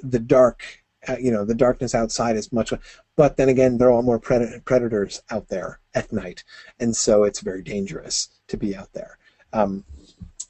the 0.02 0.20
dark, 0.20 0.64
uh, 1.08 1.18
you 1.20 1.32
know, 1.32 1.44
the 1.44 1.56
darkness 1.56 1.94
outside 1.94 2.38
is 2.38 2.54
much. 2.54 2.72
But 3.18 3.36
then 3.36 3.50
again, 3.50 3.78
there 3.78 3.88
are 3.88 3.92
a 3.92 3.96
lot 3.96 4.06
more 4.06 4.20
pred- 4.20 4.64
predators 4.64 5.22
out 5.30 5.50
there 5.50 5.80
at 5.94 6.14
night, 6.14 6.44
and 6.80 6.96
so 6.96 7.24
it's 7.24 7.42
very 7.42 7.64
dangerous 7.64 8.30
to 8.48 8.58
be 8.58 8.76
out 8.76 8.94
there. 8.94 9.18
Um, 9.52 9.84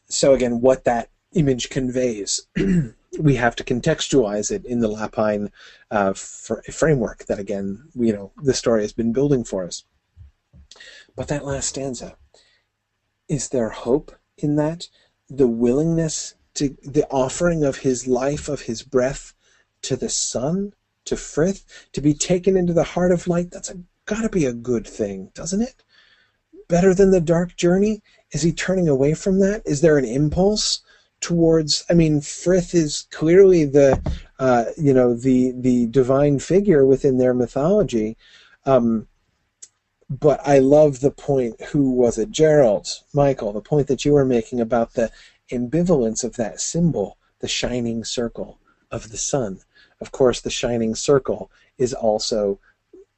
so 0.08 0.34
again, 0.34 0.62
what 0.62 0.84
that 0.84 1.10
image 1.34 1.70
conveys. 1.70 2.42
we 3.18 3.36
have 3.36 3.56
to 3.56 3.64
contextualize 3.64 4.52
it 4.52 4.65
in 4.65 4.80
the 4.80 4.90
Lapine 4.90 5.52
uh, 5.90 6.14
fr- 6.14 6.61
framework 6.72 7.26
that, 7.26 7.40
again, 7.40 7.90
you 7.95 8.14
know, 8.14 8.31
the 8.44 8.53
story 8.53 8.81
has 8.81 8.94
been 8.94 9.14
building 9.14 9.44
for 9.44 9.64
us. 9.64 9.84
But 11.15 11.27
that 11.30 11.45
last 11.45 11.69
stanza, 11.69 12.18
is 13.27 13.49
there 13.49 13.69
hope 13.69 14.15
in 14.38 14.56
that? 14.57 14.88
The 15.30 15.48
willingness 15.48 16.36
to, 16.56 16.76
the 16.84 17.07
offering 17.10 17.64
of 17.64 17.77
his 17.77 18.07
life, 18.07 18.48
of 18.48 18.61
his 18.61 18.84
breath 18.84 19.34
to 19.84 19.95
the 19.95 20.10
sun, 20.10 20.73
to 21.06 21.15
Frith, 21.15 21.88
to 21.94 22.02
be 22.02 22.14
taken 22.14 22.56
into 22.56 22.73
the 22.73 22.84
heart 22.84 23.11
of 23.11 23.27
light, 23.27 23.52
that's 23.52 23.73
got 24.06 24.22
to 24.22 24.30
be 24.30 24.45
a 24.45 24.53
good 24.53 24.88
thing, 24.88 25.31
doesn't 25.34 25.61
it? 25.61 25.84
Better 26.68 26.94
than 26.94 27.11
the 27.11 27.22
dark 27.22 27.56
journey? 27.56 28.02
Is 28.31 28.44
he 28.44 28.52
turning 28.52 28.88
away 28.88 29.14
from 29.14 29.40
that? 29.40 29.64
Is 29.65 29.81
there 29.81 29.98
an 29.98 30.06
impulse? 30.06 30.81
Towards 31.22 31.86
i 31.90 31.94
mean 31.94 32.22
frith 32.22 32.74
is 32.74 33.08
clearly 33.12 33.66
the 33.66 34.02
uh, 34.40 34.66
you 34.78 34.94
know 34.94 35.14
the 35.14 35.52
the 35.58 35.86
divine 35.88 36.40
figure 36.40 36.86
within 36.86 37.18
their 37.18 37.34
mythology. 37.34 38.16
Um, 38.66 39.08
but 40.10 40.40
i 40.48 40.60
love 40.60 41.02
the 41.02 41.12
point 41.12 41.62
who 41.62 41.91
was 41.91 42.18
it? 42.18 42.32
Gerald 42.32 42.88
michael 43.14 43.52
the 43.54 43.62
point 43.62 43.88
that 43.88 44.06
you 44.06 44.14
were 44.14 44.26
making 44.26 44.60
about 44.62 44.94
the 44.94 45.12
ambivalence 45.52 46.24
of 46.24 46.36
that 46.38 46.62
symbol 46.62 47.18
the 47.40 47.48
shining 47.48 48.04
circle 48.04 48.60
of 48.91 49.12
the 49.12 49.18
sun. 49.18 49.60
Of 50.02 50.12
course 50.12 50.41
the 50.41 50.50
shining 50.50 50.96
circle 50.96 51.52
is 51.78 51.94
also 51.94 52.60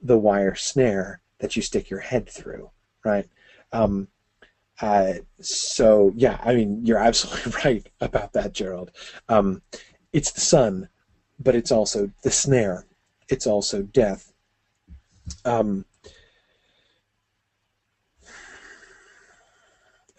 the 0.01 0.17
wire 0.17 0.55
snare 0.55 1.21
that 1.39 1.55
you 1.55 1.61
stick 1.61 1.89
your 1.89 1.99
head 1.99 2.29
through 2.29 2.71
right? 3.03 3.27
Um, 3.71 4.07
uh, 4.81 5.13
so 5.39 6.11
yeah, 6.15 6.39
I 6.43 6.55
mean, 6.55 6.85
you're 6.85 6.97
absolutely 7.09 7.53
right 7.63 7.87
about 8.01 8.33
that, 8.33 8.53
Gerald. 8.53 8.91
Um, 9.29 9.61
it's 10.11 10.31
the 10.31 10.41
sun, 10.41 10.89
but 11.39 11.55
it's 11.55 11.71
also 11.71 12.11
the 12.23 12.31
snare. 12.31 12.85
It's 13.29 13.47
also 13.47 13.83
death. 13.83 14.33
Um, 15.45 15.85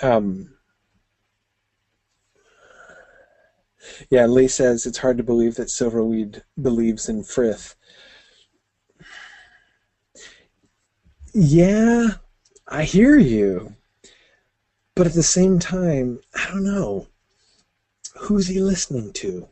um, 0.00 0.54
yeah, 4.10 4.26
Lee 4.26 4.48
says 4.48 4.86
it's 4.86 4.98
hard 4.98 5.18
to 5.18 5.22
believe 5.22 5.56
that 5.56 5.68
Silverweed 5.68 6.42
believes 6.60 7.08
in 7.08 7.22
Frith. 7.24 7.74
Yeah, 11.34 12.08
I 12.68 12.84
hear 12.84 13.16
you. 13.18 13.74
But 14.94 15.06
at 15.06 15.14
the 15.14 15.22
same 15.22 15.58
time, 15.58 16.20
I 16.34 16.48
don't 16.48 16.64
know. 16.64 17.08
Who's 18.16 18.48
he 18.48 18.60
listening 18.60 19.12
to? 19.14 19.48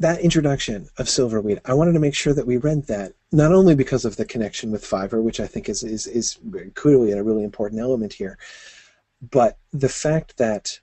That 0.00 0.20
introduction 0.20 0.88
of 0.96 1.06
Silverweed, 1.06 1.60
I 1.64 1.74
wanted 1.74 1.92
to 1.94 1.98
make 1.98 2.14
sure 2.14 2.32
that 2.32 2.46
we 2.46 2.56
read 2.56 2.86
that, 2.86 3.14
not 3.32 3.50
only 3.50 3.74
because 3.74 4.04
of 4.04 4.14
the 4.16 4.24
connection 4.24 4.70
with 4.70 4.86
Fiver, 4.86 5.20
which 5.20 5.40
I 5.40 5.46
think 5.48 5.68
is, 5.68 5.82
is, 5.82 6.06
is 6.06 6.38
clearly 6.74 7.10
a 7.10 7.22
really 7.22 7.42
important 7.42 7.80
element 7.80 8.12
here, 8.12 8.38
but 9.20 9.58
the 9.72 9.88
fact 9.88 10.36
that 10.36 10.78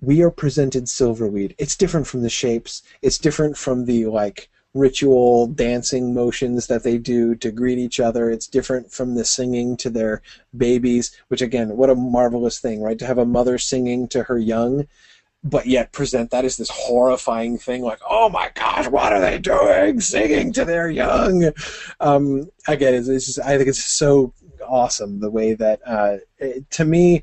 we 0.00 0.22
are 0.22 0.30
presented 0.30 0.84
Silverweed. 0.84 1.54
It's 1.58 1.76
different 1.76 2.06
from 2.06 2.22
the 2.22 2.30
shapes. 2.30 2.82
It's 3.02 3.18
different 3.18 3.56
from 3.56 3.84
the 3.84 4.06
like 4.06 4.48
ritual 4.78 5.46
dancing 5.48 6.14
motions 6.14 6.66
that 6.68 6.82
they 6.82 6.98
do 6.98 7.34
to 7.36 7.50
greet 7.50 7.78
each 7.78 8.00
other. 8.00 8.30
It's 8.30 8.46
different 8.46 8.92
from 8.92 9.14
the 9.14 9.24
singing 9.24 9.76
to 9.78 9.90
their 9.90 10.22
babies, 10.56 11.16
which 11.28 11.42
again, 11.42 11.76
what 11.76 11.90
a 11.90 11.94
marvelous 11.94 12.58
thing, 12.58 12.80
right? 12.80 12.98
To 12.98 13.06
have 13.06 13.18
a 13.18 13.26
mother 13.26 13.58
singing 13.58 14.08
to 14.08 14.22
her 14.24 14.38
young, 14.38 14.86
but 15.44 15.66
yet 15.66 15.92
present 15.92 16.30
that 16.30 16.44
as 16.44 16.56
this 16.56 16.70
horrifying 16.70 17.58
thing, 17.58 17.82
like, 17.82 18.00
oh 18.08 18.28
my 18.28 18.50
gosh, 18.54 18.88
what 18.88 19.12
are 19.12 19.20
they 19.20 19.38
doing? 19.38 20.00
Singing 20.00 20.52
to 20.52 20.64
their 20.64 20.90
young. 20.90 21.52
Um, 22.00 22.50
again, 22.66 22.94
it's, 22.94 23.08
it's 23.08 23.26
just, 23.26 23.40
I 23.40 23.56
think 23.56 23.68
it's 23.68 23.84
so 23.84 24.32
awesome 24.66 25.20
the 25.20 25.30
way 25.30 25.54
that, 25.54 25.80
uh, 25.86 26.16
it, 26.38 26.70
to 26.70 26.84
me, 26.84 27.22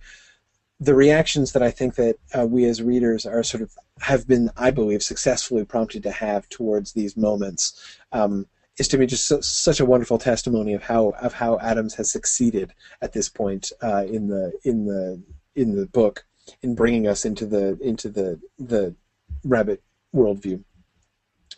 the 0.80 0.94
reactions 0.94 1.54
that 1.54 1.64
I 1.64 1.72
think 1.72 1.96
that 1.96 2.16
uh, 2.38 2.46
we 2.46 2.66
as 2.66 2.82
readers 2.82 3.26
are 3.26 3.44
sort 3.44 3.64
of 3.64 3.72
have 4.02 4.28
been, 4.28 4.50
I 4.58 4.72
believe, 4.72 5.02
successfully 5.02 5.66
prompted 5.66 6.04
to 6.04 6.12
have 6.12 6.48
towards 6.50 6.94
these 6.94 7.16
moments 7.16 7.98
um, 8.12 8.46
is 8.78 8.88
to 8.90 8.98
me 8.98 9.06
just 9.06 9.26
so, 9.26 9.40
such 9.42 9.80
a 9.80 9.86
wonderful 9.86 10.18
testimony 10.18 10.74
of 10.74 10.84
how 10.84 11.10
of 11.22 11.34
how 11.34 11.58
Adams 11.60 11.96
has 11.96 12.12
succeeded 12.12 12.74
at 13.02 13.14
this 13.14 13.30
point 13.30 13.72
uh, 13.82 14.04
in 14.06 14.28
the 14.28 14.52
in 14.64 14.86
the 14.86 15.22
in 15.56 15.76
the 15.76 15.86
book 15.88 16.26
in 16.62 16.76
bringing 16.76 17.08
us 17.08 17.26
into 17.26 17.46
the 17.46 17.78
into 17.82 18.10
the 18.10 18.40
the 18.60 18.96
rabbit 19.44 19.82
worldview. 20.14 20.64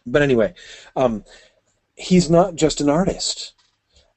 But 0.06 0.22
anyway, 0.22 0.54
um, 0.96 1.24
he's 1.96 2.30
not 2.30 2.56
just 2.56 2.82
an 2.82 2.90
artist. 2.90 3.54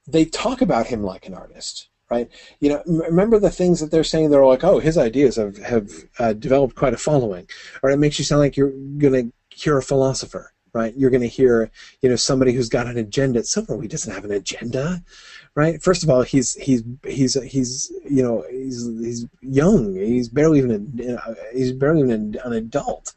They 0.06 0.24
talk 0.24 0.60
about 0.60 0.86
him 0.86 1.02
like 1.02 1.26
an 1.26 1.34
artist 1.34 1.89
right? 2.10 2.28
You 2.58 2.70
know, 2.70 2.82
remember 2.86 3.38
the 3.38 3.50
things 3.50 3.80
that 3.80 3.90
they're 3.90 4.04
saying. 4.04 4.30
They're 4.30 4.44
like, 4.44 4.64
oh, 4.64 4.78
his 4.80 4.98
ideas 4.98 5.36
have 5.36 5.56
have 5.58 5.90
uh, 6.18 6.32
developed 6.32 6.74
quite 6.74 6.94
a 6.94 6.98
following, 6.98 7.48
or 7.82 7.90
it 7.90 7.98
makes 7.98 8.18
you 8.18 8.24
sound 8.24 8.40
like 8.40 8.56
you're 8.56 8.70
going 8.98 9.30
to 9.30 9.32
hear 9.56 9.78
a 9.78 9.82
philosopher, 9.82 10.52
right? 10.72 10.94
You're 10.96 11.10
going 11.10 11.22
to 11.22 11.28
hear, 11.28 11.70
you 12.02 12.08
know, 12.08 12.16
somebody 12.16 12.52
who's 12.52 12.68
got 12.68 12.86
an 12.86 12.98
agenda. 12.98 13.40
Silverweed 13.40 13.90
doesn't 13.90 14.12
have 14.12 14.24
an 14.24 14.32
agenda, 14.32 15.02
right? 15.54 15.82
First 15.82 16.02
of 16.02 16.10
all, 16.10 16.22
he's 16.22 16.54
he's 16.54 16.82
he's 17.06 17.40
he's 17.42 17.92
you 18.08 18.22
know 18.22 18.44
he's 18.50 18.86
he's 18.98 19.26
young. 19.40 19.94
He's 19.94 20.28
barely 20.28 20.58
even 20.58 20.98
a, 21.00 21.34
he's 21.56 21.72
barely 21.72 22.00
even 22.00 22.36
an 22.44 22.52
adult. 22.52 23.14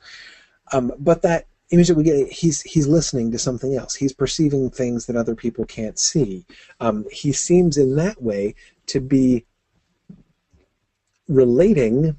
Um, 0.72 0.94
but 0.98 1.22
that 1.24 1.48
image 1.74 1.88
that 1.88 1.96
we 1.96 2.04
get, 2.04 2.32
he's 2.32 2.62
he's 2.62 2.88
listening 2.88 3.32
to 3.32 3.40
something 3.40 3.76
else. 3.76 3.96
He's 3.96 4.14
perceiving 4.14 4.70
things 4.70 5.08
that 5.08 5.16
other 5.16 5.36
people 5.36 5.66
can't 5.66 5.98
see. 5.98 6.46
Um, 6.80 7.06
he 7.12 7.32
seems 7.32 7.78
in 7.78 7.96
that 7.96 8.22
way 8.22 8.56
to 8.88 9.00
be 9.00 9.46
relating 11.28 12.18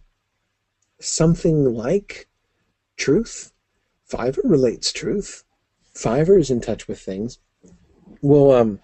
something 1.00 1.64
like 1.64 2.28
truth. 2.96 3.52
Fiver 4.04 4.42
relates 4.44 4.92
truth. 4.92 5.44
Fiver 5.94 6.38
is 6.38 6.50
in 6.50 6.60
touch 6.60 6.88
with 6.88 7.00
things. 7.00 7.38
Well, 8.20 8.52
um, 8.52 8.80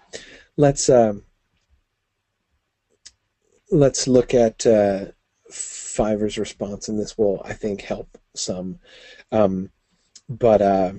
let's 0.57 0.89
uh, 0.89 1.13
let's 3.71 4.07
look 4.07 4.33
at 4.33 4.65
uh, 4.65 5.05
Fiver's 5.49 6.37
response, 6.37 6.87
and 6.87 6.99
this 6.99 7.17
will, 7.17 7.41
I 7.43 7.53
think, 7.53 7.81
help 7.81 8.17
some. 8.33 8.79
Um, 9.31 9.71
but 10.29 10.61
uh, 10.61 10.93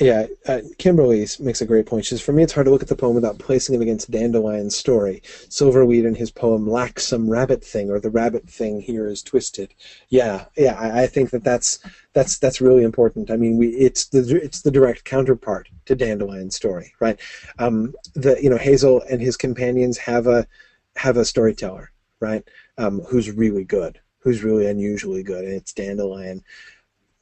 yeah, 0.00 0.26
uh, 0.46 0.60
Kimberly 0.78 1.26
makes 1.40 1.60
a 1.60 1.66
great 1.66 1.86
point. 1.86 2.04
She 2.04 2.10
says, 2.10 2.20
For 2.20 2.32
me, 2.32 2.44
it's 2.44 2.52
hard 2.52 2.66
to 2.66 2.70
look 2.70 2.82
at 2.82 2.88
the 2.88 2.94
poem 2.94 3.16
without 3.16 3.38
placing 3.38 3.74
it 3.74 3.82
against 3.82 4.10
Dandelion's 4.10 4.76
story. 4.76 5.22
Silverweed 5.24 6.06
in 6.06 6.14
his 6.14 6.30
poem 6.30 6.68
lacks 6.68 7.04
some 7.04 7.28
rabbit 7.28 7.64
thing, 7.64 7.90
or 7.90 7.98
the 7.98 8.10
rabbit 8.10 8.48
thing 8.48 8.80
here 8.80 9.08
is 9.08 9.22
twisted. 9.22 9.74
Yeah, 10.08 10.44
yeah, 10.56 10.74
I, 10.78 11.02
I 11.02 11.06
think 11.08 11.30
that 11.30 11.42
that's 11.42 11.80
that's 12.12 12.38
that's 12.38 12.60
really 12.60 12.84
important. 12.84 13.30
I 13.30 13.36
mean, 13.36 13.58
we 13.58 13.68
it's 13.70 14.06
the 14.06 14.40
it's 14.40 14.62
the 14.62 14.70
direct 14.70 15.04
counterpart 15.04 15.68
to 15.86 15.96
Dandelion's 15.96 16.54
story, 16.54 16.92
right? 17.00 17.18
Um, 17.58 17.94
the 18.14 18.38
you 18.40 18.50
know 18.50 18.58
Hazel 18.58 19.02
and 19.10 19.20
his 19.20 19.36
companions 19.36 19.98
have 19.98 20.28
a 20.28 20.46
have 20.94 21.16
a 21.16 21.24
storyteller, 21.24 21.90
right? 22.20 22.46
Um, 22.76 23.00
who's 23.00 23.32
really 23.32 23.64
good, 23.64 23.98
who's 24.20 24.44
really 24.44 24.66
unusually 24.66 25.24
good, 25.24 25.44
and 25.44 25.54
it's 25.54 25.72
Dandelion. 25.72 26.44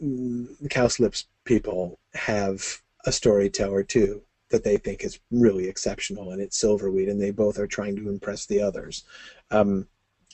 Mm, 0.03 0.69
Cowslip's 0.69 1.25
people 1.47 1.99
have 2.15 2.83
a 3.07 3.13
storyteller 3.13 3.83
too 3.83 4.23
that 4.51 4.63
they 4.63 4.77
think 4.77 5.03
is 5.03 5.19
really 5.31 5.69
exceptional, 5.69 6.31
and 6.31 6.41
it's 6.41 6.63
Silverweed, 6.63 7.11
and 7.11 7.21
they 7.21 7.31
both 7.31 7.59
are 7.59 7.67
trying 7.67 7.97
to 7.97 8.09
impress 8.09 8.47
the 8.47 8.61
others. 8.61 9.05
Um, 9.51 9.89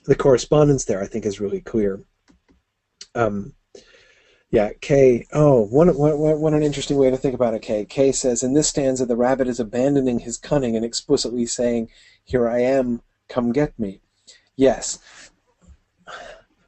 the 0.04 0.14
correspondence 0.14 0.84
there, 0.84 1.02
I 1.02 1.06
think, 1.06 1.24
is 1.24 1.40
really 1.40 1.60
clear. 1.60 2.00
Um, 3.14 3.54
yeah, 4.50 4.72
Kay. 4.82 5.26
Oh, 5.32 5.64
what, 5.64 5.96
what, 5.96 6.38
what 6.38 6.52
an 6.52 6.62
interesting 6.62 6.98
way 6.98 7.10
to 7.10 7.16
think 7.16 7.34
about 7.34 7.54
it, 7.54 7.62
Kay. 7.62 7.86
Kay 7.86 8.12
says, 8.12 8.42
in 8.42 8.52
this 8.52 8.68
stanza, 8.68 9.06
the 9.06 9.16
rabbit 9.16 9.48
is 9.48 9.58
abandoning 9.58 10.18
his 10.18 10.36
cunning 10.36 10.76
and 10.76 10.84
explicitly 10.84 11.46
saying, 11.46 11.88
Here 12.24 12.46
I 12.46 12.60
am, 12.60 13.00
come 13.28 13.52
get 13.52 13.78
me. 13.78 14.00
Yes. 14.56 14.98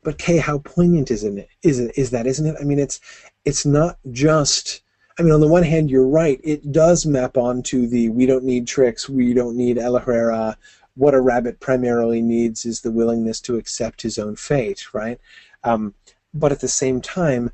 But 0.03 0.19
Kay, 0.19 0.39
how 0.39 0.59
poignant 0.59 1.11
is 1.11 1.25
it? 1.25 1.49
Is 1.63 1.79
it 1.79 1.93
is 1.97 2.11
that? 2.11 2.27
Isn't 2.27 2.47
it? 2.47 2.57
I 2.61 2.65
mean, 2.65 2.79
it's 2.79 3.01
it's 3.45 3.67
not 3.67 3.99
just. 4.11 4.83
I 5.19 5.23
mean, 5.23 5.33
on 5.33 5.41
the 5.41 5.49
one 5.49 5.63
hand, 5.63 5.91
you're 5.91 6.09
right. 6.09 6.41
It 6.43 6.73
does 6.73 7.07
map 7.07 7.37
onto 7.37 7.87
the 7.87 8.09
we 8.09 8.27
don't 8.27 8.45
need 8.45 8.67
tricks, 8.67 9.09
we 9.09 9.33
don't 9.33 9.57
need 9.57 9.79
El 9.79 9.99
Ahrairah. 9.99 10.57
What 10.97 11.15
a 11.15 11.21
rabbit 11.21 11.61
primarily 11.61 12.23
needs 12.23 12.65
is 12.65 12.81
the 12.81 12.91
willingness 12.91 13.41
to 13.43 13.57
accept 13.57 14.03
his 14.03 14.19
own 14.19 14.37
fate, 14.37 14.93
right? 14.95 15.21
Um, 15.63 15.95
but 16.33 16.53
at 16.53 16.61
the 16.61 16.69
same 16.69 17.01
time, 17.01 17.51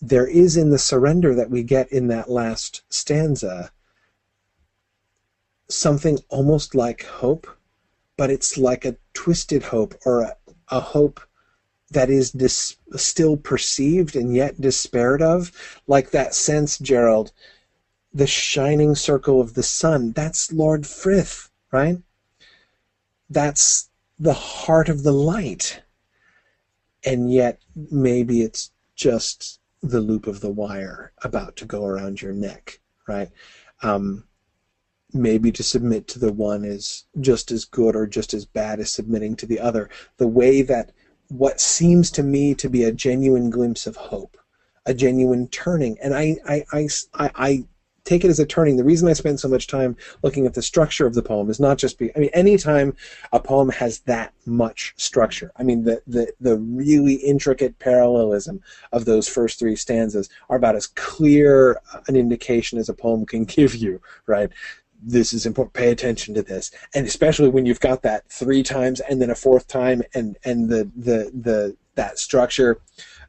there 0.00 0.26
is 0.26 0.56
in 0.56 0.70
the 0.70 0.78
surrender 0.78 1.34
that 1.34 1.50
we 1.50 1.62
get 1.62 1.90
in 1.90 2.08
that 2.08 2.30
last 2.30 2.82
stanza 2.88 3.70
something 5.68 6.18
almost 6.28 6.74
like 6.74 7.04
hope, 7.04 7.46
but 8.16 8.30
it's 8.30 8.58
like 8.58 8.84
a 8.84 8.96
twisted 9.12 9.62
hope 9.62 9.94
or 10.04 10.22
a, 10.22 10.36
a 10.68 10.80
hope 10.80 11.20
that 11.90 12.10
is 12.10 12.30
dis- 12.30 12.76
still 12.96 13.36
perceived 13.36 14.16
and 14.16 14.34
yet 14.34 14.60
despaired 14.60 15.22
of, 15.22 15.52
like 15.86 16.10
that 16.10 16.34
sense, 16.34 16.78
Gerald, 16.78 17.32
the 18.12 18.26
shining 18.26 18.94
circle 18.94 19.40
of 19.40 19.54
the 19.54 19.62
sun. 19.62 20.12
That's 20.12 20.52
Lord 20.52 20.86
Frith, 20.86 21.50
right? 21.72 21.98
That's 23.28 23.90
the 24.18 24.34
heart 24.34 24.88
of 24.88 25.02
the 25.02 25.12
light. 25.12 25.82
And 27.04 27.32
yet, 27.32 27.60
maybe 27.74 28.40
it's 28.42 28.70
just 28.94 29.60
the 29.82 30.00
loop 30.00 30.26
of 30.26 30.40
the 30.40 30.50
wire 30.50 31.12
about 31.22 31.56
to 31.56 31.66
go 31.66 31.84
around 31.84 32.22
your 32.22 32.32
neck, 32.32 32.80
right? 33.06 33.30
Um, 33.82 34.24
maybe 35.12 35.52
to 35.52 35.62
submit 35.62 36.08
to 36.08 36.18
the 36.18 36.32
one 36.32 36.64
is 36.64 37.04
just 37.20 37.50
as 37.50 37.64
good 37.64 37.94
or 37.94 38.06
just 38.06 38.32
as 38.32 38.46
bad 38.46 38.80
as 38.80 38.90
submitting 38.90 39.36
to 39.36 39.46
the 39.46 39.60
other. 39.60 39.90
The 40.16 40.26
way 40.26 40.62
that 40.62 40.92
what 41.38 41.60
seems 41.60 42.10
to 42.12 42.22
me 42.22 42.54
to 42.54 42.68
be 42.68 42.84
a 42.84 42.92
genuine 42.92 43.50
glimpse 43.50 43.86
of 43.86 43.96
hope, 43.96 44.36
a 44.86 44.94
genuine 44.94 45.48
turning. 45.48 45.98
And 46.00 46.14
I, 46.14 46.36
I, 46.46 46.64
I, 46.72 46.88
I, 47.14 47.30
I 47.34 47.64
take 48.04 48.24
it 48.24 48.28
as 48.28 48.38
a 48.38 48.46
turning. 48.46 48.76
The 48.76 48.84
reason 48.84 49.08
I 49.08 49.14
spend 49.14 49.40
so 49.40 49.48
much 49.48 49.66
time 49.66 49.96
looking 50.22 50.46
at 50.46 50.54
the 50.54 50.62
structure 50.62 51.06
of 51.06 51.14
the 51.14 51.22
poem 51.22 51.50
is 51.50 51.58
not 51.58 51.78
just 51.78 51.98
be 51.98 52.14
I 52.14 52.18
mean 52.20 52.30
anytime 52.34 52.94
a 53.32 53.40
poem 53.40 53.70
has 53.70 54.00
that 54.00 54.32
much 54.46 54.94
structure. 54.96 55.50
I 55.56 55.62
mean 55.62 55.84
the 55.84 56.02
the 56.06 56.32
the 56.40 56.58
really 56.58 57.14
intricate 57.14 57.78
parallelism 57.78 58.60
of 58.92 59.06
those 59.06 59.26
first 59.26 59.58
three 59.58 59.74
stanzas 59.74 60.28
are 60.50 60.58
about 60.58 60.76
as 60.76 60.86
clear 60.88 61.80
an 62.06 62.14
indication 62.14 62.78
as 62.78 62.88
a 62.88 62.94
poem 62.94 63.24
can 63.26 63.44
give 63.56 63.74
you, 63.74 64.00
right? 64.26 64.50
This 65.06 65.32
is 65.32 65.46
important. 65.46 65.74
Pay 65.74 65.90
attention 65.90 66.34
to 66.34 66.42
this, 66.42 66.70
and 66.94 67.06
especially 67.06 67.48
when 67.48 67.66
you've 67.66 67.80
got 67.80 68.02
that 68.02 68.28
three 68.28 68.62
times 68.62 69.00
and 69.00 69.20
then 69.20 69.30
a 69.30 69.34
fourth 69.34 69.66
time, 69.68 70.02
and 70.14 70.36
and 70.44 70.68
the 70.68 70.90
the 70.96 71.30
the 71.34 71.76
that 71.94 72.18
structure, 72.18 72.80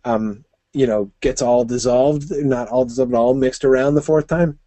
um, 0.05 0.45
you 0.73 0.87
know, 0.87 1.11
gets 1.21 1.41
all 1.41 1.65
dissolved, 1.65 2.31
not 2.31 2.69
all 2.69 2.85
dissolved, 2.85 3.13
all 3.13 3.33
mixed 3.33 3.65
around 3.65 3.95
the 3.95 4.01
fourth 4.01 4.27
time. 4.27 4.57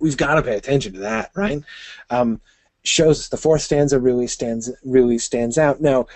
We've 0.00 0.16
got 0.16 0.34
to 0.34 0.42
pay 0.42 0.56
attention 0.56 0.92
to 0.94 1.00
that, 1.00 1.30
right? 1.34 1.62
Um, 2.10 2.40
shows 2.82 3.20
us 3.20 3.28
the 3.28 3.36
fourth 3.36 3.62
stanza 3.62 3.98
really 3.98 4.26
stands 4.26 4.70
really 4.84 5.18
stands 5.18 5.56
out. 5.56 5.80
Now, 5.80 6.06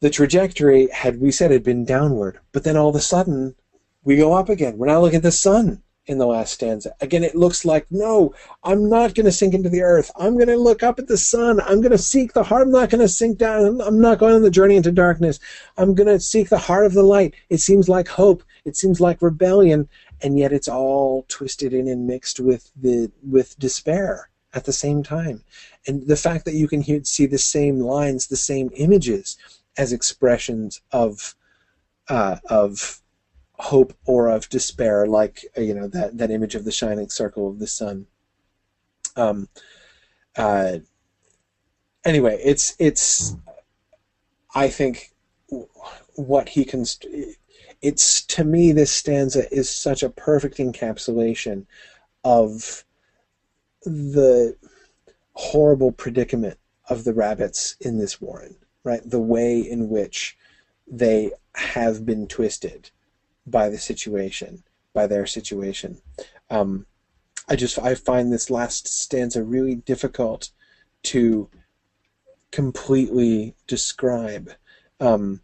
the 0.00 0.10
trajectory 0.10 0.88
had 0.88 1.20
we 1.20 1.30
said 1.30 1.50
had 1.50 1.62
been 1.62 1.84
downward, 1.84 2.38
but 2.52 2.64
then 2.64 2.76
all 2.76 2.88
of 2.88 2.96
a 2.96 3.00
sudden 3.00 3.54
we 4.02 4.16
go 4.16 4.32
up 4.32 4.48
again. 4.48 4.78
We're 4.78 4.86
now 4.86 5.00
looking 5.00 5.18
at 5.18 5.22
the 5.22 5.32
sun 5.32 5.82
in 6.06 6.18
the 6.18 6.26
last 6.26 6.54
stanza. 6.54 6.94
Again, 7.00 7.24
it 7.24 7.34
looks 7.34 7.64
like, 7.64 7.86
no, 7.90 8.34
I'm 8.62 8.88
not 8.88 9.14
going 9.14 9.26
to 9.26 9.32
sink 9.32 9.54
into 9.54 9.68
the 9.68 9.82
earth. 9.82 10.10
I'm 10.16 10.34
going 10.34 10.48
to 10.48 10.56
look 10.56 10.82
up 10.82 10.98
at 10.98 11.08
the 11.08 11.16
sun. 11.16 11.60
I'm 11.60 11.80
going 11.80 11.92
to 11.92 11.98
seek 11.98 12.32
the 12.32 12.44
heart. 12.44 12.62
I'm 12.62 12.70
not 12.70 12.90
going 12.90 13.00
to 13.00 13.08
sink 13.08 13.38
down. 13.38 13.80
I'm 13.80 14.00
not 14.00 14.18
going 14.18 14.34
on 14.34 14.42
the 14.42 14.50
journey 14.50 14.76
into 14.76 14.92
darkness. 14.92 15.40
I'm 15.76 15.94
going 15.94 16.08
to 16.08 16.20
seek 16.20 16.48
the 16.48 16.58
heart 16.58 16.86
of 16.86 16.92
the 16.92 17.02
light. 17.02 17.34
It 17.50 17.58
seems 17.58 17.88
like 17.88 18.08
hope. 18.08 18.44
It 18.64 18.76
seems 18.76 19.00
like 19.00 19.20
rebellion. 19.20 19.88
And 20.22 20.38
yet 20.38 20.52
it's 20.52 20.68
all 20.68 21.24
twisted 21.28 21.74
in 21.74 21.88
and 21.88 22.06
mixed 22.06 22.40
with 22.40 22.70
the 22.76 23.10
with 23.28 23.58
despair 23.58 24.30
at 24.54 24.64
the 24.64 24.72
same 24.72 25.02
time. 25.02 25.42
And 25.86 26.06
the 26.06 26.16
fact 26.16 26.44
that 26.46 26.54
you 26.54 26.68
can 26.68 26.80
hear, 26.80 27.04
see 27.04 27.26
the 27.26 27.38
same 27.38 27.80
lines, 27.80 28.26
the 28.26 28.36
same 28.36 28.70
images 28.74 29.36
as 29.76 29.92
expressions 29.92 30.80
of 30.92 31.34
uh, 32.08 32.36
of 32.48 33.02
hope 33.58 33.94
or 34.04 34.28
of 34.28 34.48
despair, 34.48 35.06
like 35.06 35.44
uh, 35.56 35.60
you 35.60 35.74
know 35.74 35.88
that 35.88 36.18
that 36.18 36.30
image 36.30 36.54
of 36.54 36.64
the 36.64 36.72
shining 36.72 37.08
circle 37.08 37.48
of 37.48 37.58
the 37.58 37.66
sun. 37.66 38.06
Um, 39.16 39.48
uh, 40.36 40.78
anyway, 42.04 42.40
it's 42.44 42.74
it's 42.78 43.36
I 44.54 44.68
think 44.68 45.12
what 46.14 46.50
he 46.50 46.64
can. 46.64 46.84
It's 47.82 48.22
to 48.26 48.44
me 48.44 48.72
this 48.72 48.92
stanza 48.92 49.52
is 49.52 49.68
such 49.70 50.02
a 50.02 50.10
perfect 50.10 50.58
encapsulation 50.58 51.66
of 52.24 52.84
the 53.84 54.56
horrible 55.34 55.92
predicament 55.92 56.58
of 56.88 57.04
the 57.04 57.12
rabbits 57.12 57.76
in 57.80 57.98
this 57.98 58.20
warren, 58.20 58.56
right? 58.84 59.02
The 59.04 59.20
way 59.20 59.60
in 59.60 59.88
which 59.88 60.36
they 60.88 61.32
have 61.54 62.06
been 62.06 62.26
twisted 62.26 62.90
by 63.46 63.68
the 63.68 63.78
situation, 63.78 64.62
by 64.92 65.06
their 65.06 65.26
situation. 65.26 66.00
Um, 66.50 66.86
I 67.48 67.56
just 67.56 67.78
I 67.78 67.94
find 67.94 68.32
this 68.32 68.50
last 68.50 68.88
stanza 68.88 69.42
really 69.42 69.76
difficult 69.76 70.50
to 71.04 71.48
completely 72.50 73.54
describe. 73.66 74.52
Um, 74.98 75.40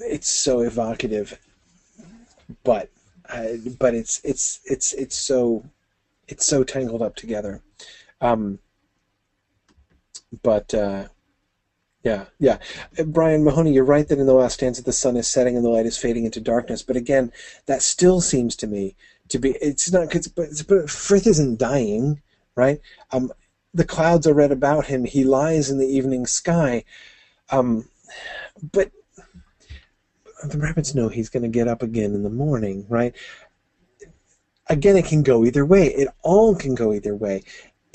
it's 0.00 0.28
so 0.28 0.60
evocative, 0.60 1.38
but 2.64 2.90
uh, 3.28 3.48
but 3.78 3.94
it's 3.94 4.20
it's 4.24 4.60
it's 4.64 4.92
it's 4.94 5.16
so 5.16 5.64
it's 6.28 6.46
so 6.46 6.64
tangled 6.64 7.02
up 7.02 7.14
together. 7.14 7.62
Um, 8.20 8.58
but 10.42 10.74
uh, 10.74 11.08
Yeah, 12.06 12.26
yeah. 12.38 12.58
Uh, 12.96 13.02
Brian 13.02 13.42
Mahoney, 13.42 13.72
you're 13.72 13.82
right 13.82 14.06
that 14.06 14.20
in 14.20 14.26
the 14.26 14.32
last 14.32 14.54
stanza 14.54 14.80
the 14.80 14.92
sun 14.92 15.16
is 15.16 15.26
setting 15.26 15.56
and 15.56 15.64
the 15.64 15.70
light 15.70 15.86
is 15.86 15.98
fading 15.98 16.24
into 16.24 16.40
darkness. 16.40 16.80
But 16.80 16.94
again, 16.94 17.32
that 17.66 17.82
still 17.82 18.20
seems 18.20 18.54
to 18.56 18.68
me 18.68 18.94
to 19.28 19.40
be. 19.40 19.56
It's 19.60 19.90
not. 19.90 20.08
Cause, 20.08 20.28
but, 20.28 20.50
but 20.68 20.88
Frith 20.88 21.26
isn't 21.26 21.58
dying, 21.58 22.22
right? 22.54 22.80
Um, 23.10 23.32
the 23.74 23.82
clouds 23.84 24.24
are 24.28 24.34
red 24.34 24.52
about 24.52 24.86
him. 24.86 25.04
He 25.04 25.24
lies 25.24 25.68
in 25.68 25.78
the 25.78 25.88
evening 25.88 26.26
sky. 26.26 26.84
Um, 27.50 27.88
but 28.70 28.92
the 30.44 30.58
rabbits 30.58 30.94
know 30.94 31.08
he's 31.08 31.28
going 31.28 31.42
to 31.42 31.48
get 31.48 31.66
up 31.66 31.82
again 31.82 32.14
in 32.14 32.22
the 32.22 32.30
morning, 32.30 32.86
right? 32.88 33.16
Again, 34.68 34.96
it 34.96 35.06
can 35.06 35.24
go 35.24 35.44
either 35.44 35.66
way. 35.66 35.88
It 35.88 36.06
all 36.22 36.54
can 36.54 36.76
go 36.76 36.92
either 36.92 37.16
way 37.16 37.42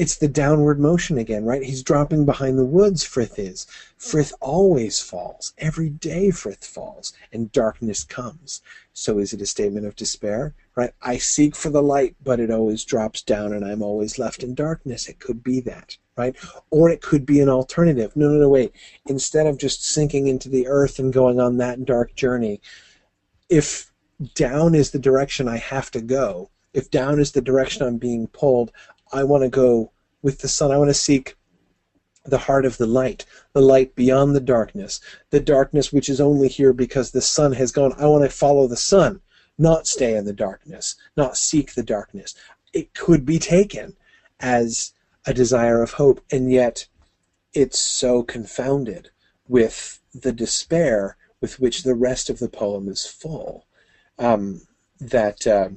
it's 0.02 0.18
the 0.18 0.28
downward 0.28 0.80
motion 0.80 1.20
again, 1.20 1.46
right? 1.46 1.62
He's 1.62 1.84
dropping 1.84 2.26
behind 2.26 2.58
the 2.58 2.66
woods, 2.66 3.04
Frith 3.04 3.38
is. 3.38 3.68
Frith 3.98 4.34
always 4.42 5.00
falls. 5.00 5.54
Every 5.60 5.90
day 5.90 6.32
Frith 6.32 6.66
falls, 6.66 7.14
and 7.32 7.52
darkness 7.52 8.04
comes. 8.04 8.64
So 8.94 9.20
is 9.20 9.32
it 9.32 9.44
a 9.44 9.46
statement 9.46 9.86
of 9.86 9.96
despair? 9.96 10.56
Right? 10.76 10.90
I 11.04 11.20
seek 11.20 11.56
for 11.56 11.70
the 11.70 11.84
light, 11.84 12.16
but 12.24 12.40
it 12.40 12.50
always 12.50 12.84
drops 12.84 13.22
down 13.22 13.54
and 13.54 13.64
I'm 13.64 13.84
always 13.84 14.18
left 14.18 14.42
in 14.42 14.56
darkness. 14.56 15.08
It 15.08 15.20
could 15.20 15.44
be 15.44 15.60
that, 15.60 15.96
right? 16.18 16.36
Or 16.72 16.90
it 16.90 17.04
could 17.04 17.24
be 17.24 17.40
an 17.40 17.50
alternative. 17.50 18.16
No, 18.16 18.30
no, 18.30 18.40
no, 18.40 18.50
wait. 18.50 18.74
Instead 19.06 19.46
of 19.46 19.60
just 19.60 19.86
sinking 19.86 20.26
into 20.26 20.50
the 20.50 20.66
earth 20.66 20.98
and 20.98 21.14
going 21.14 21.40
on 21.40 21.58
that 21.58 21.86
dark 21.86 22.16
journey, 22.16 22.60
if 23.50 23.92
down 24.34 24.74
is 24.74 24.90
the 24.90 24.98
direction 24.98 25.48
I 25.48 25.58
have 25.58 25.92
to 25.92 26.02
go, 26.02 26.50
if 26.74 26.90
down 26.90 27.20
is 27.20 27.32
the 27.32 27.42
direction 27.42 27.86
I'm 27.86 27.98
being 27.98 28.28
pulled, 28.28 28.72
I 29.12 29.24
want 29.24 29.44
to 29.44 29.50
go 29.50 29.92
with 30.22 30.40
the 30.40 30.48
sun. 30.48 30.72
I 30.72 30.78
want 30.78 30.90
to 30.90 30.96
seek 30.96 31.36
the 32.24 32.38
heart 32.38 32.66
of 32.66 32.78
the 32.78 32.86
light, 32.86 33.26
the 33.54 33.62
light 33.62 33.96
beyond 33.96 34.36
the 34.36 34.42
darkness, 34.42 35.00
the 35.32 35.40
darkness 35.40 35.92
which 35.92 36.08
is 36.08 36.22
only 36.22 36.48
here 36.48 36.74
because 36.74 37.12
the 37.12 37.22
sun 37.22 37.54
has 37.54 37.72
gone. 37.72 37.94
I 37.98 38.06
want 38.06 38.24
to 38.24 38.30
follow 38.30 38.68
the 38.68 38.78
sun, 38.78 39.22
not 39.58 39.88
stay 39.88 40.16
in 40.16 40.26
the 40.26 40.34
darkness, 40.34 40.96
not 41.18 41.38
seek 41.38 41.74
the 41.74 41.84
darkness. 41.84 42.36
It 42.74 42.94
could 42.94 43.26
be 43.26 43.40
taken 43.40 43.98
as 44.40 44.94
a 45.26 45.34
desire 45.34 45.82
of 45.82 45.94
hope, 45.94 46.24
and 46.32 46.52
yet 46.52 46.88
it's 47.54 47.80
so 47.80 48.24
confounded 48.24 49.10
with 49.48 50.00
the 50.14 50.32
despair 50.32 51.18
with 51.42 51.60
which 51.60 51.84
the 51.84 51.96
rest 51.96 52.30
of 52.30 52.40
the 52.40 52.50
poem 52.50 52.88
is 52.88 53.06
full 53.06 53.66
um, 54.20 54.62
that. 55.00 55.46
Uh, 55.46 55.70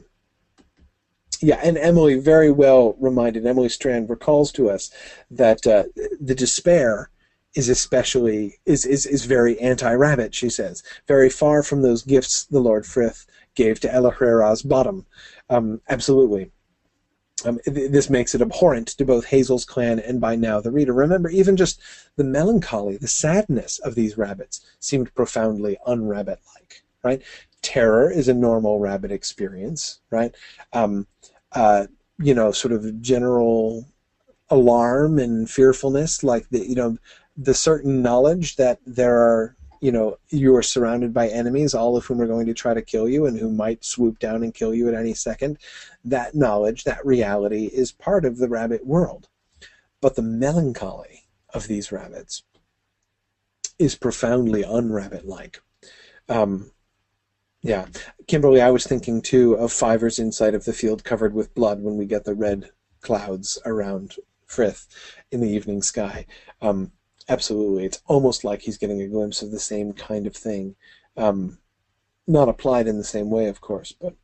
yeah, 1.45 1.61
and 1.63 1.77
Emily 1.77 2.19
very 2.19 2.51
well 2.51 2.97
reminded, 2.99 3.47
Emily 3.47 3.69
Strand 3.69 4.09
recalls 4.09 4.51
to 4.53 4.71
us 4.71 4.91
that 5.31 5.67
uh, 5.67 5.85
the 6.21 6.35
despair 6.35 7.11
is 7.55 7.69
especially 7.69 8.59
is, 8.67 8.85
is, 8.85 9.07
is 9.07 9.27
very 9.27 9.61
anti-rabbit, 9.61 10.35
she 10.35 10.51
says, 10.51 10.83
very 11.07 11.31
far 11.31 11.63
from 11.63 11.83
those 11.83 12.03
gifts 12.03 12.45
the 12.45 12.61
Lord 12.61 12.85
Frith 12.87 13.27
gave 13.55 13.79
to 13.81 13.93
El 13.93 14.11
Ahrairah's 14.11 14.63
bottom. 14.63 15.07
Um, 15.49 15.81
absolutely. 15.89 16.51
Um, 17.45 17.61
th- 17.65 17.91
this 17.91 18.09
makes 18.09 18.35
it 18.35 18.41
abhorrent 18.41 18.89
to 18.89 19.05
both 19.05 19.27
Hazel's 19.27 19.65
clan 19.65 20.01
and 20.01 20.21
by 20.21 20.35
now 20.35 20.61
the 20.61 20.73
reader. 20.73 20.95
Remember, 20.95 21.29
even 21.29 21.57
just 21.57 21.81
the 22.17 22.25
melancholy, 22.25 22.97
the 22.97 23.07
sadness 23.07 23.79
of 23.81 23.95
these 23.95 24.17
rabbits 24.17 24.61
seemed 24.81 25.15
profoundly 25.15 25.77
unrabbit-like. 25.87 26.83
Right? 27.05 27.23
Terror 27.61 28.11
is 28.11 28.29
a 28.29 28.35
normal 28.35 28.81
rabbit 28.81 29.13
experience. 29.13 30.01
Right? 30.11 30.35
Um, 30.73 31.07
uh, 31.55 31.87
you 32.19 32.35
know, 32.35 32.53
sort 32.53 32.73
of 32.73 33.01
general 33.01 33.87
alarm 34.51 35.19
and 35.19 35.49
fearfulness, 35.49 36.23
like 36.23 36.49
the 36.51 36.67
you 36.67 36.75
know 36.75 36.99
the 37.37 37.55
certain 37.55 38.03
knowledge 38.03 38.57
that 38.57 38.79
there 38.87 39.17
are 39.17 39.57
you 39.81 39.91
know 39.91 40.17
you 40.31 40.55
are 40.57 40.63
surrounded 40.63 41.13
by 41.13 41.29
enemies, 41.29 41.75
all 41.75 41.97
of 41.97 42.05
whom 42.05 42.21
are 42.21 42.27
going 42.27 42.47
to 42.47 42.55
try 42.55 42.75
to 42.75 42.83
kill 42.83 43.09
you 43.09 43.27
and 43.27 43.39
who 43.39 43.51
might 43.51 43.85
swoop 43.85 44.19
down 44.19 44.43
and 44.43 44.55
kill 44.55 44.75
you 44.75 44.89
at 44.89 44.95
any 44.95 45.15
second. 45.15 45.59
That 46.05 46.35
knowledge, 46.35 46.85
that 46.85 47.05
reality, 47.05 47.67
is 47.67 47.93
part 47.93 48.25
of 48.25 48.39
the 48.39 48.49
rabbit 48.49 48.87
world, 48.87 49.29
but 50.01 50.17
the 50.17 50.23
melancholy 50.23 51.25
of 51.53 51.69
these 51.69 51.93
rabbits 51.93 52.43
is 53.79 53.97
profoundly 53.97 54.63
unrabbit-like. 54.63 55.61
Um, 56.29 56.71
yeah, 57.65 57.87
Kimberly, 58.27 58.61
I 58.61 58.71
was 58.71 58.87
thinking 58.87 59.23
too 59.23 59.55
of 59.55 59.73
Fiver's 59.73 60.19
inside 60.19 60.55
of 60.55 60.67
the 60.67 60.75
field 60.75 61.03
covered 61.03 61.33
with 61.33 61.55
blood 61.55 61.83
when 61.83 61.97
we 61.97 62.05
get 62.05 62.25
the 62.25 62.35
red 62.35 62.71
clouds 63.01 63.59
around 63.65 64.17
Frith 64.45 64.87
in 65.33 65.41
the 65.41 65.49
evening 65.49 65.81
sky. 65.81 66.27
Um, 66.61 66.93
absolutely, 67.27 67.87
it's 67.87 68.03
almost 68.05 68.45
like 68.45 68.61
he's 68.61 68.77
getting 68.77 69.01
a 69.01 69.09
glimpse 69.09 69.41
of 69.41 69.51
the 69.51 69.59
same 69.59 69.95
kind 69.95 70.27
of 70.27 70.37
thing. 70.37 70.77
Um, 71.17 71.57
not 72.27 72.51
applied 72.51 72.87
in 72.87 72.99
the 72.99 73.05
same 73.05 73.31
way, 73.31 73.47
of 73.47 73.63
course, 73.63 73.95
but 73.99 74.15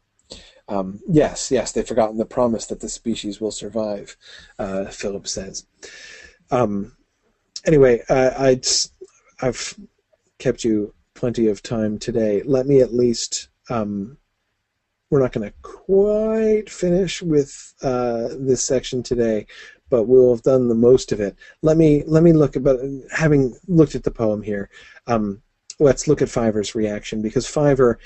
um, 0.69 1.01
yes, 1.09 1.51
yes, 1.51 1.73
they've 1.73 1.89
forgotten 1.89 2.19
the 2.19 2.27
promise 2.27 2.67
that 2.67 2.81
the 2.81 2.91
species 2.91 3.41
will 3.41 3.53
survive. 3.53 4.19
Uh, 4.59 4.85
Philip 4.85 5.27
says. 5.27 5.65
Um, 6.51 6.95
anyway, 7.65 8.03
uh, 8.11 8.33
I'd 8.37 8.67
I've 9.41 9.75
kept 10.39 10.63
you 10.63 10.93
plenty 11.21 11.49
of 11.49 11.63
time 11.63 11.99
today. 11.99 12.43
Let 12.47 12.67
me 12.67 12.81
at 12.81 12.95
least. 12.95 13.51
Um, 13.69 14.17
we're 15.11 15.21
not 15.21 15.33
going 15.33 15.51
to 15.51 15.55
quite 15.61 16.71
finish 16.71 17.21
with 17.21 17.75
uh, 17.83 18.29
this 18.39 18.65
section 18.65 19.03
today, 19.03 19.47
but 19.91 20.05
we'll 20.05 20.35
have 20.35 20.45
done 20.45 20.69
the 20.69 20.75
most 20.75 21.13
of 21.13 21.21
it. 21.21 21.37
Let 21.63 21.77
me 21.77 22.05
let 22.07 22.23
me 22.23 22.33
look 22.33 22.57
about 22.57 22.81
having 23.13 23.55
looked 23.67 23.95
at 23.95 24.05
the 24.05 24.11
poem 24.11 24.41
here. 24.41 24.71
Um, 25.09 25.43
let's 25.79 26.09
look 26.09 26.23
at 26.23 26.31
Fiver's 26.31 26.75
reaction 26.75 27.21
because 27.21 27.47
Fiver 27.47 27.99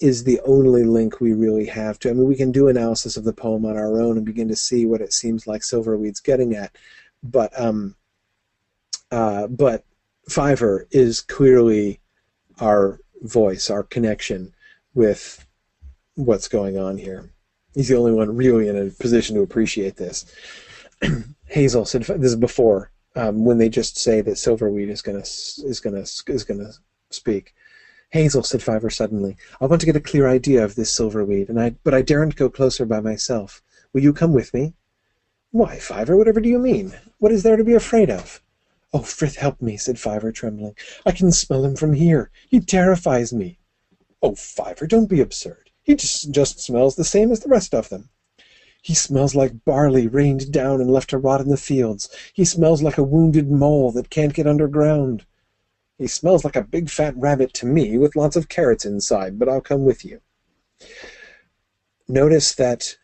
is 0.00 0.24
the 0.24 0.40
only 0.46 0.84
link 0.84 1.20
we 1.20 1.32
really 1.34 1.66
have 1.66 1.98
to. 1.98 2.10
I 2.10 2.12
mean, 2.12 2.26
we 2.26 2.36
can 2.36 2.52
do 2.52 2.68
analysis 2.68 3.16
of 3.16 3.24
the 3.24 3.32
poem 3.32 3.66
on 3.66 3.76
our 3.76 4.00
own 4.00 4.16
and 4.16 4.24
begin 4.24 4.48
to 4.48 4.56
see 4.56 4.86
what 4.86 5.02
it 5.02 5.12
seems 5.12 5.46
like 5.46 5.62
Silverweed's 5.62 6.20
getting 6.20 6.54
at, 6.54 6.74
but 7.22 7.52
um, 7.60 7.96
uh, 9.10 9.46
but 9.48 9.84
Fiver 10.28 10.86
is 10.90 11.20
clearly 11.20 12.00
our 12.62 13.00
voice, 13.22 13.68
our 13.70 13.82
connection 13.82 14.54
with 14.94 15.44
what's 16.14 16.48
going 16.48 16.78
on 16.78 16.96
here. 16.96 17.30
He's 17.74 17.88
the 17.88 17.96
only 17.96 18.12
one 18.12 18.36
really 18.36 18.68
in 18.68 18.76
a 18.76 18.90
position 18.90 19.34
to 19.34 19.42
appreciate 19.42 19.96
this. 19.96 20.24
Hazel 21.46 21.84
said 21.84 22.02
this 22.04 22.30
is 22.30 22.36
before 22.36 22.92
um, 23.16 23.44
when 23.44 23.58
they 23.58 23.68
just 23.68 23.98
say 23.98 24.20
that 24.20 24.36
Silverweed 24.36 24.88
is 24.88 25.02
gonna 25.02 25.20
is 25.20 25.80
gonna 25.82 26.00
is 26.00 26.44
gonna 26.44 26.72
speak. 27.10 27.54
Hazel 28.10 28.42
said 28.42 28.62
Fiver 28.62 28.90
suddenly, 28.90 29.36
"I 29.60 29.66
want 29.66 29.80
to 29.80 29.86
get 29.86 29.96
a 29.96 30.00
clear 30.00 30.28
idea 30.28 30.62
of 30.64 30.74
this 30.74 30.96
Silverweed, 30.96 31.48
and 31.48 31.60
I 31.60 31.70
but 31.82 31.94
I 31.94 32.02
daren't 32.02 32.36
go 32.36 32.48
closer 32.48 32.84
by 32.84 33.00
myself. 33.00 33.62
Will 33.92 34.02
you 34.02 34.12
come 34.12 34.34
with 34.34 34.54
me?" 34.54 34.74
"Why, 35.50 35.78
Fiver? 35.78 36.16
Whatever 36.16 36.40
do 36.40 36.48
you 36.48 36.58
mean? 36.58 36.94
What 37.18 37.32
is 37.32 37.42
there 37.42 37.56
to 37.56 37.64
be 37.64 37.74
afraid 37.74 38.10
of?" 38.10 38.41
"Oh, 38.94 39.00
Frith, 39.00 39.36
help 39.36 39.62
me!" 39.62 39.78
said 39.78 39.98
Fiver, 39.98 40.30
trembling. 40.32 40.76
"I 41.06 41.12
can 41.12 41.32
smell 41.32 41.64
him 41.64 41.76
from 41.76 41.94
here. 41.94 42.30
He 42.50 42.60
terrifies 42.60 43.32
me." 43.32 43.58
"Oh, 44.22 44.34
Fiver, 44.34 44.86
don't 44.86 45.08
be 45.08 45.22
absurd. 45.22 45.70
He 45.82 45.94
just, 45.94 46.30
just 46.30 46.60
smells 46.60 46.96
the 46.96 47.02
same 47.02 47.32
as 47.32 47.40
the 47.40 47.48
rest 47.48 47.74
of 47.74 47.88
them." 47.88 48.10
"He 48.82 48.92
smells 48.92 49.34
like 49.34 49.64
barley 49.64 50.06
rained 50.08 50.52
down 50.52 50.82
and 50.82 50.90
left 50.90 51.08
to 51.08 51.16
rot 51.16 51.40
in 51.40 51.48
the 51.48 51.56
fields. 51.56 52.10
He 52.34 52.44
smells 52.44 52.82
like 52.82 52.98
a 52.98 53.02
wounded 53.02 53.50
mole 53.50 53.92
that 53.92 54.10
can't 54.10 54.34
get 54.34 54.46
underground." 54.46 55.24
"He 55.96 56.06
smells 56.06 56.44
like 56.44 56.56
a 56.56 56.62
big 56.62 56.90
fat 56.90 57.16
rabbit 57.16 57.54
to 57.54 57.66
me, 57.66 57.96
with 57.96 58.14
lots 58.14 58.36
of 58.36 58.50
carrots 58.50 58.84
inside, 58.84 59.38
but 59.38 59.48
I'll 59.48 59.62
come 59.62 59.86
with 59.86 60.04
you." 60.04 60.20
Notice 62.08 62.54
that 62.56 62.98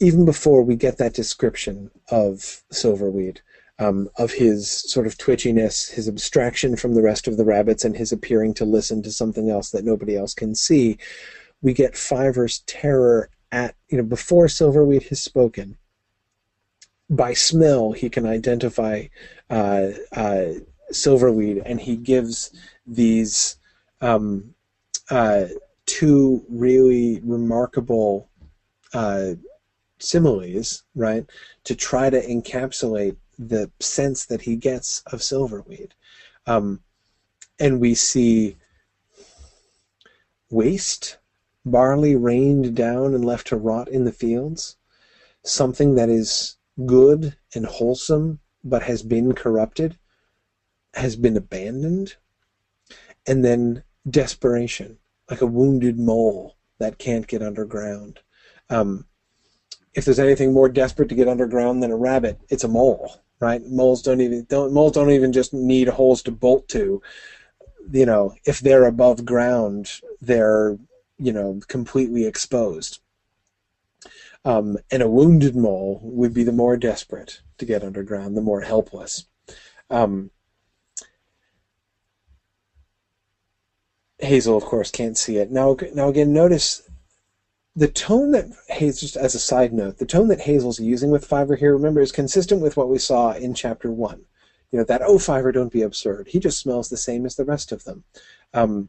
even 0.00 0.24
before 0.24 0.62
we 0.62 0.76
get 0.76 0.96
that 0.96 1.12
description 1.12 1.90
of 2.08 2.62
Silverweed, 2.72 3.42
um, 3.80 4.10
of 4.16 4.30
his 4.30 4.70
sort 4.70 5.06
of 5.06 5.16
twitchiness, 5.16 5.90
his 5.90 6.06
abstraction 6.06 6.76
from 6.76 6.94
the 6.94 7.02
rest 7.02 7.26
of 7.26 7.38
the 7.38 7.44
rabbits, 7.44 7.84
and 7.84 7.96
his 7.96 8.12
appearing 8.12 8.52
to 8.54 8.64
listen 8.66 9.02
to 9.02 9.10
something 9.10 9.48
else 9.48 9.70
that 9.70 9.84
nobody 9.84 10.16
else 10.16 10.34
can 10.34 10.54
see, 10.54 10.98
we 11.62 11.72
get 11.72 11.96
Fiver's 11.96 12.60
terror 12.66 13.30
at, 13.50 13.74
you 13.88 13.96
know, 13.96 14.04
before 14.04 14.46
Silverweed 14.46 15.08
has 15.08 15.22
spoken. 15.22 15.76
By 17.08 17.32
smell, 17.32 17.92
he 17.92 18.10
can 18.10 18.26
identify 18.26 19.06
uh, 19.48 19.88
uh, 20.12 20.44
Silverweed, 20.92 21.62
and 21.64 21.80
he 21.80 21.96
gives 21.96 22.52
these 22.86 23.56
um, 24.02 24.54
uh, 25.08 25.46
two 25.86 26.44
really 26.50 27.20
remarkable 27.24 28.28
uh, 28.92 29.32
similes, 29.98 30.82
right, 30.94 31.24
to 31.64 31.74
try 31.74 32.10
to 32.10 32.20
encapsulate 32.20 33.16
the 33.48 33.70
sense 33.80 34.26
that 34.26 34.42
he 34.42 34.54
gets 34.54 35.02
of 35.06 35.20
Silverweed. 35.20 35.92
Um, 36.46 36.82
and 37.58 37.80
we 37.80 37.94
see 37.94 38.56
waste, 40.50 41.16
barley 41.64 42.14
rained 42.16 42.76
down 42.76 43.14
and 43.14 43.24
left 43.24 43.46
to 43.46 43.56
rot 43.56 43.88
in 43.88 44.04
the 44.04 44.12
fields, 44.12 44.76
something 45.42 45.94
that 45.94 46.10
is 46.10 46.58
good 46.84 47.36
and 47.54 47.64
wholesome 47.64 48.40
but 48.62 48.82
has 48.82 49.02
been 49.02 49.32
corrupted. 49.32 49.96
has 50.94 51.16
been 51.16 51.36
abandoned, 51.36 52.16
and 53.26 53.44
then 53.44 53.82
desperation, 54.08 54.98
like 55.30 55.40
a 55.40 55.46
wounded 55.46 55.98
mole 55.98 56.56
that 56.78 56.98
can't 56.98 57.26
get 57.26 57.42
underground. 57.42 58.20
Um, 58.68 59.06
if 59.94 60.04
there's 60.04 60.18
anything 60.18 60.52
more 60.52 60.68
desperate 60.68 61.08
to 61.08 61.14
get 61.14 61.28
underground 61.28 61.82
than 61.82 61.90
a 61.90 61.96
rabbit, 61.96 62.40
it's 62.48 62.64
a 62.64 62.68
mole, 62.68 63.22
right? 63.40 63.64
Moles 63.66 64.02
don't 64.02 64.20
even 64.20 64.46
don't 64.48 64.72
moles 64.72 64.92
don't 64.92 65.10
even 65.10 65.32
just 65.32 65.52
need 65.52 65.88
holes 65.88 66.22
to 66.22 66.30
bolt 66.30 66.68
to. 66.68 67.02
You 67.90 68.06
know, 68.06 68.34
if 68.44 68.60
they're 68.60 68.84
above 68.84 69.24
ground, 69.24 70.00
they're 70.20 70.78
you 71.18 71.32
know 71.32 71.60
completely 71.68 72.26
exposed. 72.26 73.00
Um, 74.44 74.78
and 74.90 75.02
a 75.02 75.10
wounded 75.10 75.54
mole 75.54 76.00
would 76.02 76.32
be 76.32 76.44
the 76.44 76.52
more 76.52 76.76
desperate 76.76 77.42
to 77.58 77.66
get 77.66 77.82
underground, 77.84 78.36
the 78.36 78.40
more 78.40 78.62
helpless. 78.62 79.26
Um, 79.90 80.30
Hazel, 84.18 84.56
of 84.56 84.64
course, 84.64 84.90
can't 84.90 85.18
see 85.18 85.36
it. 85.36 85.50
Now, 85.50 85.76
now 85.94 86.08
again, 86.08 86.32
notice 86.32 86.82
the 87.76 87.88
tone 87.88 88.32
that 88.32 88.46
Hazel, 88.68 89.00
just 89.00 89.16
as 89.16 89.34
a 89.34 89.38
side 89.38 89.72
note, 89.72 89.98
the 89.98 90.06
tone 90.06 90.28
that 90.28 90.40
Hazel's 90.40 90.80
using 90.80 91.10
with 91.10 91.24
Fiver 91.24 91.56
here, 91.56 91.72
remember, 91.72 92.00
is 92.00 92.12
consistent 92.12 92.60
with 92.60 92.76
what 92.76 92.88
we 92.88 92.98
saw 92.98 93.32
in 93.32 93.54
chapter 93.54 93.90
one. 93.90 94.22
You 94.70 94.78
know, 94.78 94.84
that, 94.84 95.02
oh, 95.02 95.18
Fiver, 95.18 95.52
don't 95.52 95.72
be 95.72 95.82
absurd. 95.82 96.28
He 96.28 96.38
just 96.38 96.58
smells 96.58 96.88
the 96.88 96.96
same 96.96 97.26
as 97.26 97.36
the 97.36 97.44
rest 97.44 97.72
of 97.72 97.84
them. 97.84 98.04
Um, 98.54 98.88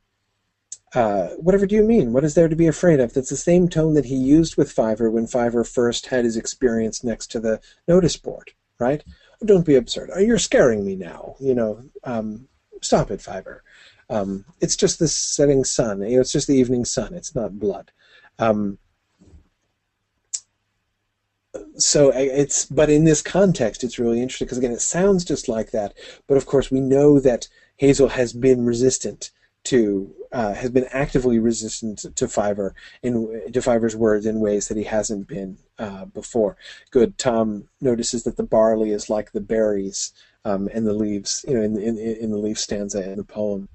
uh, 0.93 1.29
whatever 1.37 1.65
do 1.65 1.75
you 1.75 1.83
mean? 1.83 2.11
What 2.11 2.23
is 2.23 2.35
there 2.35 2.49
to 2.49 2.55
be 2.55 2.67
afraid 2.67 2.99
of? 2.99 3.13
That's 3.13 3.29
the 3.29 3.37
same 3.37 3.69
tone 3.69 3.93
that 3.93 4.05
he 4.05 4.15
used 4.15 4.57
with 4.57 4.71
Fiver 4.71 5.09
when 5.09 5.25
Fiver 5.25 5.63
first 5.63 6.07
had 6.07 6.25
his 6.25 6.35
experience 6.35 7.03
next 7.03 7.27
to 7.31 7.39
the 7.39 7.61
notice 7.87 8.17
board, 8.17 8.51
right? 8.77 9.03
Oh, 9.41 9.45
don't 9.45 9.65
be 9.65 9.75
absurd. 9.75 10.11
Oh, 10.13 10.19
you're 10.19 10.37
scaring 10.37 10.83
me 10.85 10.95
now. 10.95 11.35
You 11.39 11.55
know, 11.55 11.83
um, 12.03 12.47
stop 12.81 13.09
it, 13.09 13.21
Fiver. 13.21 13.63
Um, 14.09 14.43
it's 14.59 14.75
just 14.75 14.99
the 14.99 15.07
setting 15.07 15.63
sun. 15.63 16.01
You 16.01 16.15
know, 16.15 16.21
it's 16.21 16.33
just 16.33 16.47
the 16.47 16.57
evening 16.57 16.83
sun. 16.83 17.13
It's 17.13 17.33
not 17.33 17.57
blood. 17.57 17.91
Um, 18.39 18.77
so 21.75 22.11
it's 22.13 22.65
but 22.65 22.89
in 22.89 23.05
this 23.05 23.21
context 23.21 23.83
it's 23.83 23.99
really 23.99 24.21
interesting 24.21 24.45
because 24.45 24.57
again 24.57 24.71
it 24.71 24.81
sounds 24.81 25.25
just 25.25 25.49
like 25.49 25.71
that 25.71 25.93
but 26.27 26.37
of 26.37 26.45
course 26.45 26.69
we 26.69 26.79
know 26.79 27.19
that 27.19 27.47
hazel 27.77 28.09
has 28.09 28.33
been 28.33 28.65
resistant 28.65 29.31
to 29.63 30.13
uh, 30.31 30.53
has 30.53 30.69
been 30.69 30.87
actively 30.91 31.37
resistant 31.37 32.05
to 32.15 32.27
Fiver 32.27 32.73
in 33.03 33.51
to 33.51 33.61
Fiver's 33.61 33.95
words 33.95 34.25
in 34.25 34.39
ways 34.39 34.67
that 34.67 34.77
he 34.77 34.83
hasn't 34.83 35.27
been 35.27 35.57
uh, 35.77 36.05
before. 36.05 36.57
Good. 36.89 37.17
Tom 37.17 37.67
notices 37.79 38.23
that 38.23 38.37
the 38.37 38.43
barley 38.43 38.91
is 38.91 39.09
like 39.09 39.31
the 39.31 39.41
berries 39.41 40.13
um, 40.45 40.69
and 40.73 40.87
the 40.87 40.93
leaves, 40.93 41.45
you 41.47 41.53
know, 41.53 41.61
in, 41.61 41.77
in 41.77 41.97
in 41.97 42.31
the 42.31 42.37
leaf 42.37 42.57
stanza 42.57 43.11
in 43.11 43.17
the 43.17 43.23
poem. 43.23 43.67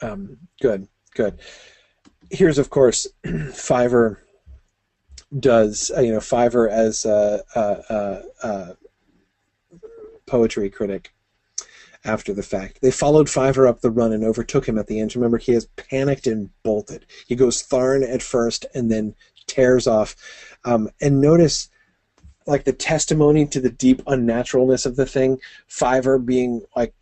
Um, 0.00 0.38
good. 0.60 0.88
Good. 1.14 1.38
Here's 2.32 2.58
of 2.58 2.70
course 2.70 3.06
Fiver 3.54 4.18
does 5.38 5.92
uh, 5.96 6.00
you 6.00 6.12
know 6.12 6.20
Fiver 6.20 6.68
as 6.68 7.04
a, 7.04 7.42
a, 7.54 8.22
a 8.42 8.76
poetry 10.26 10.70
critic 10.70 11.12
after 12.04 12.32
the 12.32 12.42
fact. 12.42 12.80
They 12.80 12.90
followed 12.90 13.28
Fiver 13.28 13.66
up 13.66 13.80
the 13.80 13.90
run 13.90 14.12
and 14.12 14.24
overtook 14.24 14.66
him 14.66 14.78
at 14.78 14.86
the 14.86 14.98
end. 14.98 15.14
Remember, 15.14 15.38
he 15.38 15.52
has 15.52 15.66
panicked 15.76 16.26
and 16.26 16.50
bolted. 16.62 17.06
He 17.26 17.36
goes 17.36 17.62
Tharn 17.62 18.08
at 18.08 18.22
first 18.22 18.66
and 18.74 18.90
then 18.90 19.14
tears 19.46 19.86
off. 19.86 20.16
Um, 20.64 20.90
and 21.00 21.20
notice, 21.20 21.68
like, 22.46 22.64
the 22.64 22.72
testimony 22.72 23.46
to 23.46 23.60
the 23.60 23.70
deep 23.70 24.02
unnaturalness 24.06 24.86
of 24.86 24.96
the 24.96 25.06
thing, 25.06 25.38
Fiver 25.68 26.18
being, 26.18 26.62
like, 26.74 26.94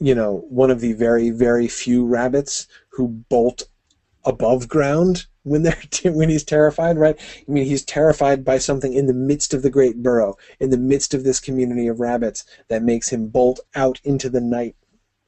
you 0.00 0.14
know, 0.14 0.44
one 0.48 0.70
of 0.70 0.80
the 0.80 0.94
very, 0.94 1.30
very 1.30 1.68
few 1.68 2.04
rabbits 2.04 2.66
who 2.88 3.08
bolt 3.08 3.64
above 4.26 4.68
ground 4.68 5.26
when 5.44 5.62
they're 5.62 5.80
when 6.12 6.28
he's 6.28 6.44
terrified, 6.44 6.98
right? 6.98 7.18
I 7.18 7.50
mean, 7.50 7.64
he's 7.64 7.84
terrified 7.84 8.44
by 8.44 8.58
something 8.58 8.92
in 8.92 9.06
the 9.06 9.14
midst 9.14 9.54
of 9.54 9.62
the 9.62 9.70
great 9.70 10.02
burrow, 10.02 10.36
in 10.60 10.70
the 10.70 10.76
midst 10.76 11.14
of 11.14 11.24
this 11.24 11.40
community 11.40 11.86
of 11.86 12.00
rabbits 12.00 12.44
that 12.68 12.82
makes 12.82 13.08
him 13.08 13.28
bolt 13.28 13.60
out 13.74 14.00
into 14.04 14.28
the 14.28 14.40
night 14.40 14.76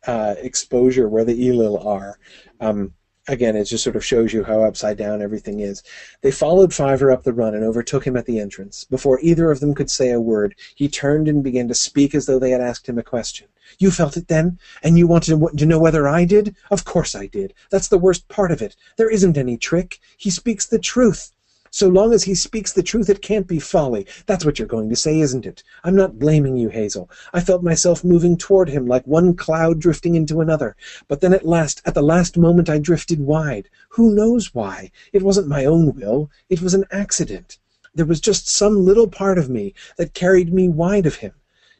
uh, 0.07 0.35
exposure 0.39 1.09
where 1.09 1.25
the 1.25 1.49
Elil 1.49 1.85
are. 1.85 2.19
Um, 2.61 2.95
again, 3.29 3.57
it 3.57 3.65
just 3.65 3.85
sort 3.85 3.97
of 3.97 4.05
shows 4.05 4.33
you 4.33 4.43
how 4.43 4.63
upside 4.63 4.97
down 4.97 5.23
everything 5.23 5.61
is. 5.61 5.83
They 6.23 6.31
followed 6.31 6.75
Fiver 6.75 7.13
up 7.13 7.23
the 7.23 7.33
run 7.33 7.55
and 7.55 7.65
overtook 7.65 8.07
him 8.07 8.17
at 8.17 8.27
the 8.27 8.41
entrance. 8.41 8.85
Before 8.85 9.21
either 9.21 9.51
of 9.51 9.61
them 9.61 9.75
could 9.75 9.91
say 9.91 10.11
a 10.11 10.21
word, 10.21 10.55
he 10.75 10.89
turned 10.89 11.29
and 11.29 11.45
began 11.45 11.69
to 11.69 11.75
speak 11.75 12.15
as 12.15 12.27
though 12.27 12.39
they 12.39 12.51
had 12.51 12.61
asked 12.61 12.89
him 12.89 12.99
a 12.99 13.03
question. 13.03 13.49
You 13.79 13.91
felt 13.91 14.17
it 14.17 14.29
then? 14.29 14.59
And 14.83 14.99
you 14.99 15.07
wanted 15.07 15.59
to 15.59 15.67
know 15.67 15.79
whether 15.79 16.09
I 16.09 16.25
did? 16.25 16.57
Of 16.71 16.85
course 16.85 17.15
I 17.15 17.27
did. 17.27 17.55
That's 17.71 17.89
the 17.89 17.99
worst 17.99 18.27
part 18.29 18.51
of 18.51 18.63
it. 18.63 18.75
There 18.97 19.11
isn't 19.11 19.37
any 19.37 19.59
trick. 19.59 20.01
He 20.17 20.31
speaks 20.31 20.67
the 20.67 20.79
truth. 20.79 21.33
So 21.79 21.87
long 21.87 22.13
as 22.13 22.25
he 22.25 22.35
speaks 22.35 22.73
the 22.73 22.83
truth, 22.83 23.09
it 23.09 23.23
can't 23.23 23.47
be 23.47 23.61
folly. 23.61 24.05
That's 24.27 24.45
what 24.45 24.59
you're 24.59 24.67
going 24.67 24.89
to 24.89 24.97
say, 24.97 25.21
isn't 25.21 25.47
it? 25.47 25.63
I'm 25.85 25.95
not 25.95 26.19
blaming 26.19 26.57
you, 26.57 26.71
Hazel. 26.71 27.09
I 27.33 27.41
felt 27.41 27.63
myself 27.63 28.03
moving 28.03 28.37
toward 28.37 28.69
him 28.69 28.89
like 28.89 29.07
one 29.07 29.37
cloud 29.37 29.79
drifting 29.79 30.17
into 30.17 30.41
another. 30.41 30.75
But 31.07 31.21
then 31.21 31.33
at 31.33 31.47
last, 31.47 31.81
at 31.85 31.95
the 31.95 32.03
last 32.03 32.37
moment, 32.37 32.69
I 32.69 32.81
drifted 32.81 33.21
wide. 33.21 33.69
Who 33.91 34.13
knows 34.13 34.53
why? 34.53 34.91
It 35.13 35.23
wasn't 35.23 35.47
my 35.47 35.67
own 35.67 35.95
will. 35.95 36.33
It 36.51 36.61
was 36.61 36.75
an 36.75 36.85
accident. 36.91 37.59
There 37.95 38.07
was 38.07 38.21
just 38.21 38.49
some 38.49 38.85
little 38.85 39.07
part 39.07 39.39
of 39.39 39.49
me 39.49 39.73
that 39.99 40.15
carried 40.15 40.53
me 40.53 40.69
wide 40.69 41.07
of 41.07 41.15
him. 41.15 41.35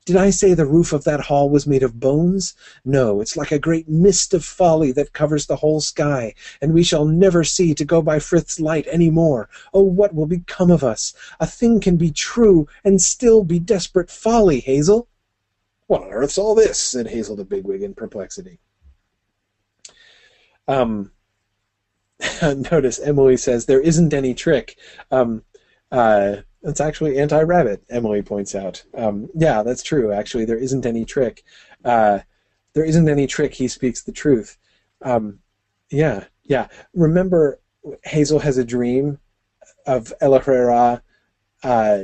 Did 0.09 0.17
I 0.17 0.31
say 0.31 0.55
the 0.55 0.65
roof 0.65 0.95
of 0.95 1.05
that 1.05 1.21
hall 1.21 1.51
was 1.51 1.67
made 1.67 1.83
of 1.83 2.01
bones? 2.01 2.55
No, 2.83 3.21
it's 3.21 3.37
like 3.37 3.53
a 3.53 3.59
great 3.59 3.91
mist 3.91 4.33
of 4.33 4.43
folly 4.43 4.91
that 4.93 5.13
covers 5.13 5.45
the 5.45 5.57
whole 5.57 5.83
sky, 5.83 6.33
and 6.63 6.73
we 6.73 6.83
shall 6.83 7.05
never 7.05 7.45
see 7.45 7.75
to 7.75 7.85
go 7.85 8.01
by 8.01 8.19
Frith's 8.19 8.59
light 8.59 8.87
any 8.91 9.11
more. 9.11 9.51
Oh, 9.75 9.83
what 9.83 10.15
will 10.15 10.25
become 10.25 10.71
of 10.71 10.83
us? 10.83 11.13
A 11.41 11.47
thing 11.47 11.79
can 11.79 11.99
be 11.99 12.11
true 12.11 12.67
and 12.83 13.03
still 13.03 13.45
be 13.45 13.59
desperate 13.59 14.11
folly, 14.11 14.61
Hazel. 14.61 15.09
What 15.89 16.05
on 16.05 16.09
earth's 16.11 16.39
all 16.39 16.55
this? 16.55 16.79
said 16.79 17.09
Hazel 17.09 17.37
to 17.37 17.45
Bigwig 17.45 17.83
in 17.83 17.93
perplexity. 17.93 18.61
Um, 20.67 21.13
notice 22.43 22.99
Emily 22.99 23.37
says 23.37 23.67
there 23.67 23.83
isn't 23.83 24.15
any 24.15 24.33
trick. 24.33 24.79
Um, 25.11 25.43
uh, 25.93 26.37
it's 26.63 26.81
actually 26.81 27.19
anti-rabbit. 27.19 27.85
Emily 27.89 28.23
points 28.23 28.55
out. 28.55 28.83
Um, 28.95 29.29
yeah, 29.35 29.63
that's 29.63 29.83
true. 29.83 30.13
Actually, 30.13 30.45
there 30.45 30.59
isn't 30.59 30.87
any 30.87 31.05
trick. 31.05 31.45
Uh, 31.85 32.21
there 32.75 32.85
isn't 32.85 33.09
any 33.09 33.27
trick. 33.27 33.55
He 33.55 33.69
speaks 33.69 34.03
the 34.03 34.13
truth. 34.13 34.59
Um, 35.03 35.39
yeah, 35.91 36.25
yeah. 36.45 36.69
Remember, 36.95 37.61
Hazel 38.05 38.41
has 38.41 38.59
a 38.59 38.65
dream 38.65 39.19
of 39.87 40.13
El 40.21 40.35
uh, 41.63 42.01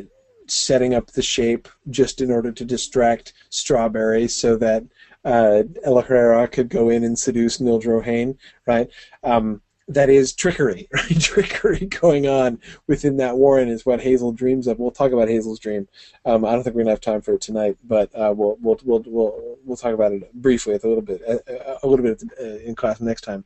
setting 0.47 0.95
up 0.95 1.09
the 1.09 1.23
shape 1.23 1.69
just 1.91 2.21
in 2.21 2.31
order 2.31 2.53
to 2.53 2.65
distract 2.65 3.33
Strawberry, 3.51 4.29
so 4.29 4.57
that 4.57 4.85
uh, 5.25 6.47
could 6.47 6.69
go 6.69 6.91
in 6.91 7.05
and 7.05 7.19
seduce 7.19 7.59
Nildro-hain, 7.59 8.39
right? 8.67 8.89
Um, 9.23 9.63
that 9.89 10.09
is 10.09 10.33
trickery, 10.33 10.89
right? 10.93 11.21
trickery 11.21 11.87
going 11.87 12.27
on 12.27 12.59
within 12.87 13.19
that 13.19 13.37
warren 13.37 13.69
is 13.69 13.85
what 13.85 14.01
Hazel 14.01 14.33
dreams 14.33 14.67
of. 14.67 14.79
We'll 14.79 14.91
talk 14.91 15.13
about 15.13 15.29
Hazel's 15.29 15.59
dream. 15.59 15.89
Um, 16.25 16.45
I 16.45 16.53
don't 16.53 16.63
think 16.63 16.75
we're 16.75 16.83
gonna 16.83 16.93
have 16.93 17.01
time 17.01 17.21
for 17.21 17.35
it 17.35 17.41
tonight, 17.41 17.77
but 17.85 18.15
uh, 18.15 18.33
we'll, 18.37 18.57
we'll 18.61 18.81
we'll 18.85 19.05
we'll 19.07 19.59
we'll 19.65 19.77
talk 19.77 19.95
about 19.95 20.13
it 20.13 20.33
briefly 20.35 20.75
a 20.75 20.87
little 20.87 21.03
bit 21.03 21.21
a, 21.23 21.79
a 21.83 21.87
little 21.87 22.05
bit 22.05 22.23
uh, 22.41 22.59
in 22.59 22.75
class 22.75 23.01
next 23.01 23.23
time. 23.23 23.45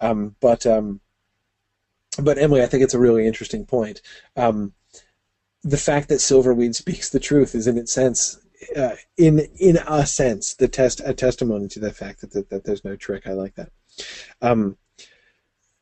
Um, 0.00 0.36
but 0.40 0.66
um, 0.66 1.00
but 2.22 2.38
Emily, 2.38 2.62
I 2.62 2.66
think 2.66 2.82
it's 2.82 2.94
a 2.94 2.98
really 2.98 3.26
interesting 3.26 3.64
point. 3.64 4.02
Um, 4.36 4.74
the 5.62 5.76
fact 5.76 6.08
that 6.08 6.16
Silverweed 6.16 6.74
speaks 6.74 7.10
the 7.10 7.20
truth 7.20 7.54
is, 7.54 7.66
in 7.66 7.78
its 7.78 7.92
sense, 7.92 8.38
uh, 8.76 8.96
in 9.16 9.40
in 9.58 9.78
a 9.86 10.06
sense, 10.06 10.54
the 10.54 10.68
test 10.68 11.00
a 11.04 11.14
testimony 11.14 11.68
to 11.68 11.80
the 11.80 11.92
fact 11.92 12.20
that, 12.20 12.32
that, 12.32 12.50
that 12.50 12.64
there's 12.64 12.84
no 12.84 12.96
trick. 12.96 13.26
I 13.26 13.32
like 13.32 13.54
that. 13.54 13.70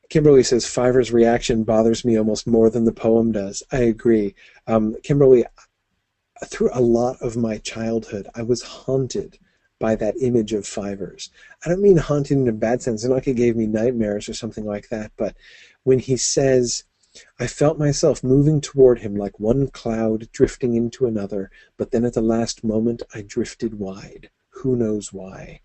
Kimberly 0.09 0.43
says 0.43 0.67
Fiver's 0.67 1.13
reaction 1.13 1.65
bothers 1.65 2.05
me 2.05 2.17
almost 2.17 2.47
more 2.47 2.71
than 2.71 2.85
the 2.85 2.93
poem 2.93 3.33
does. 3.33 3.63
I 3.71 3.79
agree. 3.79 4.35
Um, 4.67 4.97
Kimberly, 5.03 5.45
through 6.47 6.71
a 6.73 6.81
lot 6.81 7.17
of 7.21 7.37
my 7.37 7.59
childhood, 7.59 8.29
I 8.35 8.43
was 8.43 8.63
haunted 8.63 9.39
by 9.79 9.95
that 9.97 10.17
image 10.21 10.53
of 10.53 10.67
Fiver's. 10.67 11.31
I 11.65 11.69
don't 11.69 11.83
mean 11.83 11.99
haunted 11.99 12.39
in 12.39 12.49
a 12.49 12.53
bad 12.53 12.83
sense. 12.83 13.03
It's 13.03 13.09
not 13.09 13.17
like 13.17 13.29
it 13.29 13.35
gave 13.35 13.55
me 13.55 13.67
nightmares 13.67 14.29
or 14.29 14.35
something 14.35 14.65
like 14.65 14.89
that. 14.89 15.13
But 15.17 15.37
when 15.85 15.99
he 15.99 16.17
says, 16.17 16.85
I 17.39 17.47
felt 17.47 17.79
myself 17.79 18.25
moving 18.25 18.61
toward 18.61 19.01
him 19.01 19.15
like 19.15 19.39
one 19.39 19.69
cloud 19.69 20.31
drifting 20.33 20.75
into 20.75 21.07
another, 21.07 21.51
but 21.77 21.91
then 21.91 22.05
at 22.05 22.15
the 22.15 22.23
last 22.23 22.65
moment 22.65 23.03
I 23.15 23.23
drifted 23.23 23.79
wide. 23.79 24.31
Who 24.51 24.75
knows 24.75 25.13
why? 25.13 25.61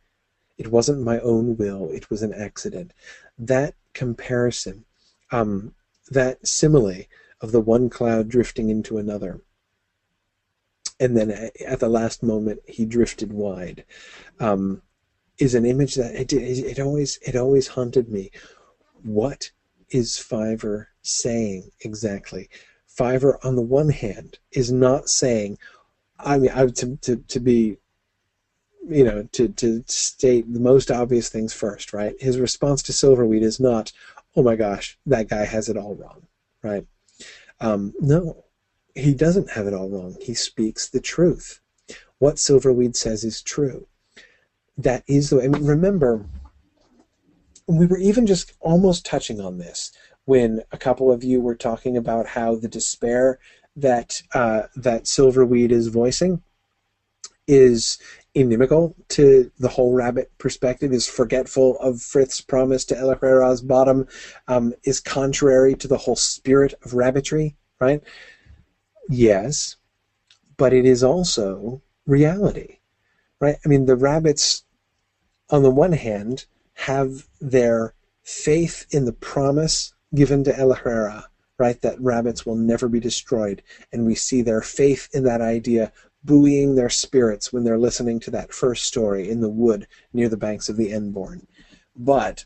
It 0.58 0.72
wasn't 0.72 1.02
my 1.02 1.20
own 1.20 1.58
will, 1.58 1.90
it 1.92 2.10
was 2.10 2.22
an 2.22 2.34
accident. 2.34 2.94
That 3.38 3.76
comparison, 3.94 4.86
um, 5.32 5.74
that 6.10 6.46
simile 6.48 7.04
of 7.42 7.52
the 7.52 7.62
one 7.62 7.90
cloud 7.90 8.30
drifting 8.30 8.70
into 8.70 8.98
another. 8.98 9.42
And 11.00 11.18
then 11.18 11.50
at 11.66 11.80
the 11.80 11.90
last 11.90 12.24
moment, 12.24 12.62
he 12.68 12.86
drifted 12.86 13.34
wide. 13.34 13.84
Um, 14.40 14.82
is 15.40 15.56
an 15.56 15.66
image 15.66 15.96
that 15.96 16.14
it, 16.16 16.32
it, 16.32 16.80
always 16.80 17.18
it 17.24 17.36
always 17.36 17.68
haunted 17.68 18.10
me. 18.10 18.32
What 19.02 19.52
is 19.90 20.18
Fiver 20.18 20.90
saying 21.02 21.72
exactly? 21.82 22.50
Fiver, 22.88 23.40
on 23.44 23.56
the 23.56 23.62
one 23.62 23.90
hand, 23.90 24.38
is 24.52 24.72
not 24.72 25.10
saying, 25.10 25.58
I 26.20 26.38
mean, 26.38 26.52
I, 26.54 26.68
to, 26.68 26.96
to, 26.98 27.16
to 27.18 27.40
be, 27.40 27.78
you 28.88 29.04
know, 29.04 29.28
to, 29.32 29.48
to 29.50 29.84
state 29.88 30.52
the 30.52 30.60
most 30.60 30.92
obvious 30.92 31.30
things 31.30 31.54
first, 31.54 31.94
right? 31.94 32.16
His 32.20 32.40
response 32.40 32.82
to 32.84 32.92
Silverweed 32.92 33.42
is 33.42 33.60
not, 33.60 33.92
oh 34.36 34.44
my 34.44 34.56
gosh, 34.56 34.98
that 35.06 35.30
guy 35.30 35.46
has 35.46 35.70
it 35.70 35.78
all 35.78 35.96
wrong, 35.96 36.28
right? 36.62 36.86
Um, 37.60 37.94
no, 38.00 38.44
he 38.96 39.14
doesn't 39.14 39.52
have 39.52 39.68
it 39.68 39.74
all 39.74 39.90
wrong. 39.90 40.18
He 40.22 40.34
speaks 40.34 40.90
the 40.90 41.00
truth. 41.00 41.62
What 42.20 42.36
Silverweed 42.36 42.96
says 42.96 43.24
is 43.24 43.42
true. 43.42 43.88
That 44.78 45.04
is 45.08 45.30
the 45.30 45.38
way, 45.38 45.46
I 45.46 45.48
mean, 45.48 45.66
remember, 45.66 46.26
we 47.68 47.86
were 47.86 47.98
even 47.98 48.26
just 48.26 48.54
almost 48.60 49.06
touching 49.06 49.40
on 49.40 49.58
this 49.58 49.92
when 50.26 50.62
a 50.72 50.78
couple 50.78 51.12
of 51.12 51.24
you 51.24 51.42
were 51.42 51.56
talking 51.56 51.98
about 51.98 52.28
how 52.28 52.56
the 52.56 52.68
despair 52.68 53.40
that 53.76 54.22
uh, 54.34 54.64
that 54.76 55.04
Silverweed 55.04 55.72
is 55.72 55.88
voicing 55.88 56.42
is 57.48 57.98
inimical 58.36 58.96
to 59.10 59.52
the 59.60 59.68
whole 59.68 59.94
rabbit 59.94 60.32
perspective, 60.38 60.92
is 60.92 61.08
forgetful 61.08 61.78
of 61.80 62.02
Frith's 62.02 62.42
promise 62.42 62.84
to 62.86 62.98
El 62.98 63.16
Ahrairah's 63.16 63.62
bottom, 63.62 64.08
um, 64.48 64.74
is 64.84 65.00
contrary 65.00 65.76
to 65.76 65.88
the 65.88 65.98
whole 65.98 66.16
spirit 66.16 66.74
of 66.84 66.94
rabbitry, 66.94 67.56
right? 67.80 68.02
Yes, 69.10 69.76
but 70.58 70.74
it 70.74 70.86
is 70.86 71.04
also 71.04 71.82
reality, 72.06 72.80
right? 73.40 73.58
I 73.64 73.70
mean, 73.70 73.86
the 73.86 73.96
rabbits, 73.96 74.64
on 75.50 75.64
the 75.64 75.72
one 75.72 75.94
hand, 75.94 76.46
have 76.74 77.28
their 77.40 77.94
faith 78.24 78.86
in 78.92 79.06
the 79.06 79.14
promise 79.14 79.94
given 80.16 80.44
to 80.44 80.58
El 80.58 80.74
Ahrairah, 80.74 81.26
right, 81.60 81.80
that 81.82 82.02
rabbits 82.02 82.46
will 82.46 82.56
never 82.56 82.88
be 82.88 83.00
destroyed, 83.00 83.62
and 83.92 84.06
we 84.06 84.16
see 84.16 84.42
their 84.42 84.62
faith 84.62 85.10
in 85.14 85.24
that 85.24 85.42
idea 85.42 85.92
buoying 86.24 86.76
their 86.76 86.90
spirits 86.90 87.52
when 87.52 87.64
they're 87.64 87.78
listening 87.78 88.20
to 88.22 88.32
that 88.32 88.54
first 88.54 88.86
story 88.86 89.30
in 89.30 89.42
the 89.42 89.50
wood 89.50 89.88
near 90.14 90.30
the 90.30 90.38
banks 90.38 90.70
of 90.70 90.78
the 90.78 90.92
Enborne. 90.92 91.48
But 91.96 92.46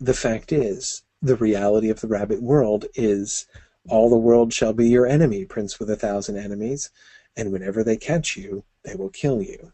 the 0.00 0.14
fact 0.14 0.52
is, 0.52 1.02
the 1.22 1.36
reality 1.36 1.88
of 1.88 2.00
the 2.00 2.08
rabbit 2.08 2.42
world 2.42 2.86
is 2.94 3.46
all 3.88 4.10
the 4.10 4.16
world 4.16 4.52
shall 4.52 4.72
be 4.72 4.88
your 4.88 5.06
enemy, 5.06 5.44
prince 5.44 5.78
with 5.78 5.90
a 5.90 5.96
thousand 5.96 6.36
enemies, 6.36 6.90
and 7.36 7.52
whenever 7.52 7.84
they 7.84 7.96
catch 7.96 8.36
you, 8.36 8.64
they 8.82 8.94
will 8.94 9.10
kill 9.10 9.40
you. 9.40 9.72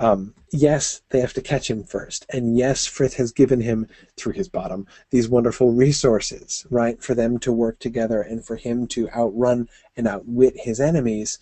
Um, 0.00 0.34
yes, 0.52 1.02
they 1.08 1.20
have 1.20 1.32
to 1.34 1.42
catch 1.42 1.68
him 1.68 1.82
first. 1.82 2.24
And 2.30 2.56
yes, 2.56 2.86
Frith 2.86 3.14
has 3.14 3.32
given 3.32 3.60
him, 3.60 3.88
through 4.16 4.34
his 4.34 4.48
bottom, 4.48 4.86
these 5.10 5.28
wonderful 5.28 5.72
resources, 5.72 6.66
right, 6.70 7.02
for 7.02 7.14
them 7.14 7.38
to 7.40 7.52
work 7.52 7.78
together 7.80 8.20
and 8.22 8.44
for 8.44 8.56
him 8.56 8.86
to 8.88 9.10
outrun 9.10 9.68
and 9.96 10.06
outwit 10.06 10.54
his 10.56 10.80
enemies. 10.80 11.38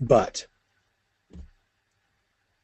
But 0.00 0.46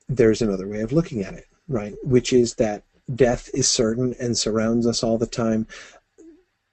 there's 0.09 0.41
another 0.41 0.67
way 0.67 0.81
of 0.81 0.93
looking 0.93 1.23
at 1.23 1.35
it, 1.35 1.47
right, 1.69 1.95
which 2.03 2.33
is 2.33 2.55
that 2.55 2.85
death 3.15 3.51
is 3.53 3.69
certain 3.69 4.15
and 4.19 4.37
surrounds 4.39 4.87
us 4.87 5.03
all 5.03 5.19
the 5.19 5.27
time. 5.27 5.67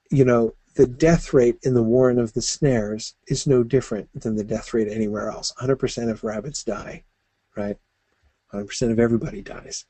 You 0.10 0.24
know, 0.24 0.56
the 0.76 0.88
death 0.88 1.34
rate 1.34 1.58
in 1.64 1.74
the 1.74 1.84
Warren 1.84 2.18
of 2.18 2.34
the 2.34 2.42
Snares 2.42 3.16
is 3.28 3.46
no 3.46 3.62
different 3.64 4.22
than 4.22 4.38
the 4.38 4.44
death 4.44 4.74
rate 4.74 4.88
anywhere 4.90 5.30
else. 5.30 5.54
100% 5.60 6.10
of 6.10 6.24
rabbits 6.24 6.64
die 6.64 7.04
right? 7.56 7.78
100% 8.54 8.92
of 8.92 9.00
everybody 9.00 9.42
dies, 9.42 9.86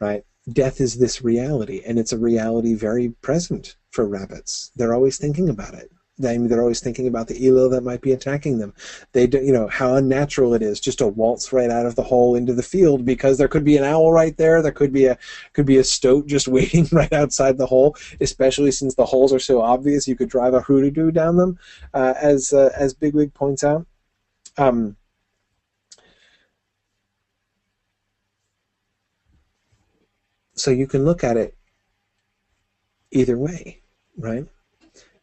right? 0.00 0.24
Death 0.52 0.80
is 0.80 0.98
this 0.98 1.22
reality, 1.22 1.82
and 1.86 1.98
it's 1.98 2.12
a 2.12 2.18
reality 2.18 2.74
very 2.74 3.10
present 3.22 3.76
for 3.90 4.06
rabbits. 4.08 4.72
They're 4.76 4.94
always 4.94 5.18
thinking 5.18 5.48
about 5.48 5.74
it. 5.74 5.90
Mean, 6.18 6.46
they're 6.48 6.60
always 6.60 6.80
thinking 6.80 7.08
about 7.08 7.26
the 7.26 7.40
elil 7.40 7.70
that 7.70 7.82
might 7.82 8.00
be 8.00 8.12
attacking 8.12 8.58
them. 8.58 8.74
They, 9.12 9.26
do, 9.26 9.38
you 9.38 9.52
know, 9.52 9.66
how 9.68 9.94
unnatural 9.94 10.54
it 10.54 10.62
is 10.62 10.78
just 10.78 10.98
to 10.98 11.08
waltz 11.08 11.52
right 11.52 11.70
out 11.70 11.86
of 11.86 11.96
the 11.96 12.02
hole 12.02 12.36
into 12.36 12.52
the 12.52 12.62
field 12.62 13.04
because 13.04 13.38
there 13.38 13.48
could 13.48 13.64
be 13.64 13.76
an 13.76 13.84
owl 13.84 14.12
right 14.12 14.36
there. 14.36 14.62
There 14.62 14.72
could 14.72 14.92
be 14.92 15.06
a 15.06 15.18
could 15.52 15.66
be 15.66 15.78
a 15.78 15.84
stoat 15.84 16.26
just 16.26 16.48
waiting 16.56 16.86
right 16.92 17.12
outside 17.12 17.56
the 17.58 17.66
hole. 17.66 17.96
Especially 18.20 18.70
since 18.70 18.94
the 18.94 19.06
holes 19.06 19.32
are 19.32 19.38
so 19.38 19.62
obvious, 19.62 20.06
you 20.06 20.14
could 20.14 20.28
drive 20.28 20.54
a 20.54 20.60
hrududu 20.60 21.12
down 21.12 21.36
them, 21.36 21.58
uh, 21.94 22.14
as 22.20 22.52
uh, 22.52 22.70
as 22.76 22.94
Bigwig 22.94 23.32
points 23.32 23.64
out. 23.64 23.86
Um, 24.58 24.96
So 30.54 30.70
you 30.70 30.86
can 30.86 31.04
look 31.04 31.24
at 31.24 31.36
it 31.36 31.56
either 33.10 33.38
way, 33.38 33.80
right? 34.18 34.46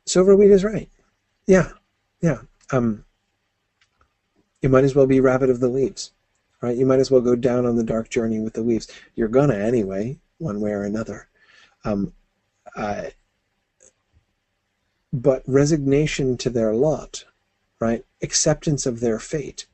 Silverweed 0.05 0.51
is 0.51 0.63
right. 0.63 0.89
Yeah, 1.45 1.71
yeah. 2.21 2.39
Um, 2.71 3.05
you 4.61 4.69
might 4.69 4.83
as 4.83 4.95
well 4.95 5.07
be 5.07 5.19
rabbit 5.19 5.49
of 5.49 5.59
the 5.59 5.69
leaves, 5.69 6.11
right? 6.61 6.75
You 6.75 6.85
might 6.85 6.99
as 6.99 7.11
well 7.11 7.21
go 7.21 7.35
down 7.35 7.65
on 7.65 7.75
the 7.75 7.83
dark 7.83 8.09
journey 8.09 8.39
with 8.39 8.53
the 8.53 8.61
leaves. 8.61 8.87
You're 9.15 9.27
gonna 9.27 9.55
anyway, 9.55 10.19
one 10.37 10.59
way 10.61 10.71
or 10.71 10.83
another. 10.83 11.27
Um, 11.85 12.13
uh, 12.75 13.09
but 15.11 15.43
resignation 15.47 16.37
to 16.37 16.49
their 16.49 16.73
lot, 16.73 17.25
right? 17.79 18.05
Acceptance 18.21 18.85
of 18.85 18.99
their 18.99 19.19
fate 19.19 19.65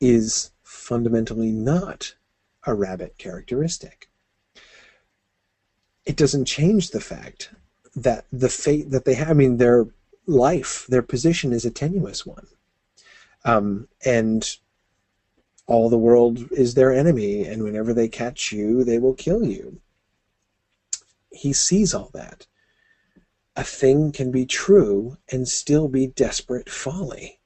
is 0.00 0.50
fundamentally 0.62 1.50
not 1.50 2.14
a 2.66 2.74
rabbit 2.74 3.16
characteristic 3.18 4.08
it 6.06 6.16
doesn't 6.16 6.44
change 6.44 6.90
the 6.90 7.00
fact 7.00 7.50
that 7.96 8.26
the 8.32 8.48
fate 8.48 8.90
that 8.90 9.04
they 9.04 9.14
have, 9.14 9.30
I 9.30 9.34
mean, 9.34 9.56
their 9.56 9.86
life, 10.26 10.86
their 10.88 11.02
position 11.02 11.52
is 11.52 11.64
a 11.64 11.70
tenuous 11.70 12.26
one. 12.26 12.46
Um, 13.44 13.88
and 14.04 14.56
all 15.66 15.88
the 15.88 15.98
world 15.98 16.50
is 16.50 16.74
their 16.74 16.92
enemy, 16.92 17.44
and 17.44 17.62
whenever 17.62 17.94
they 17.94 18.08
catch 18.08 18.52
you, 18.52 18.84
they 18.84 18.98
will 18.98 19.14
kill 19.14 19.44
you. 19.44 19.80
He 21.30 21.52
sees 21.52 21.94
all 21.94 22.10
that. 22.14 22.46
A 23.56 23.64
thing 23.64 24.12
can 24.12 24.30
be 24.30 24.46
true 24.46 25.16
and 25.30 25.48
still 25.48 25.88
be 25.88 26.06
desperate 26.06 26.68
folly. 26.68 27.40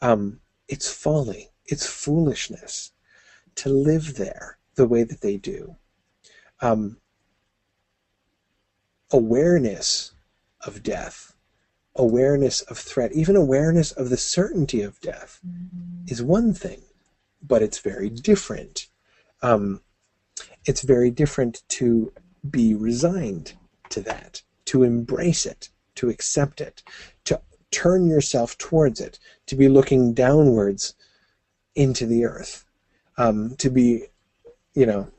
Um, 0.00 0.40
it's 0.68 0.92
folly, 0.92 1.50
it's 1.66 1.86
foolishness 1.86 2.92
to 3.56 3.68
live 3.68 4.16
there 4.16 4.58
the 4.74 4.86
way 4.86 5.04
that 5.04 5.20
they 5.20 5.36
do. 5.36 5.76
Um, 6.60 6.98
awareness 9.12 10.12
of 10.66 10.82
death, 10.82 11.34
awareness 11.94 12.62
of 12.62 12.78
threat, 12.78 13.12
even 13.12 13.36
awareness 13.36 13.92
of 13.92 14.10
the 14.10 14.16
certainty 14.16 14.82
of 14.82 15.00
death 15.00 15.40
mm-hmm. 15.46 16.04
is 16.06 16.22
one 16.22 16.52
thing, 16.54 16.82
but 17.42 17.62
it's 17.62 17.78
very 17.78 18.08
different. 18.08 18.88
Um, 19.42 19.80
it's 20.64 20.82
very 20.82 21.10
different 21.10 21.62
to 21.68 22.12
be 22.48 22.74
resigned 22.74 23.54
to 23.90 24.00
that, 24.00 24.42
to 24.66 24.82
embrace 24.82 25.46
it, 25.46 25.68
to 25.96 26.08
accept 26.08 26.60
it, 26.60 26.82
to 27.24 27.40
turn 27.70 28.06
yourself 28.06 28.56
towards 28.58 29.00
it, 29.00 29.18
to 29.46 29.56
be 29.56 29.68
looking 29.68 30.14
downwards 30.14 30.94
into 31.74 32.06
the 32.06 32.24
earth, 32.24 32.64
um, 33.18 33.56
to 33.56 33.70
be, 33.70 34.04
you 34.74 34.86
know, 34.86 35.10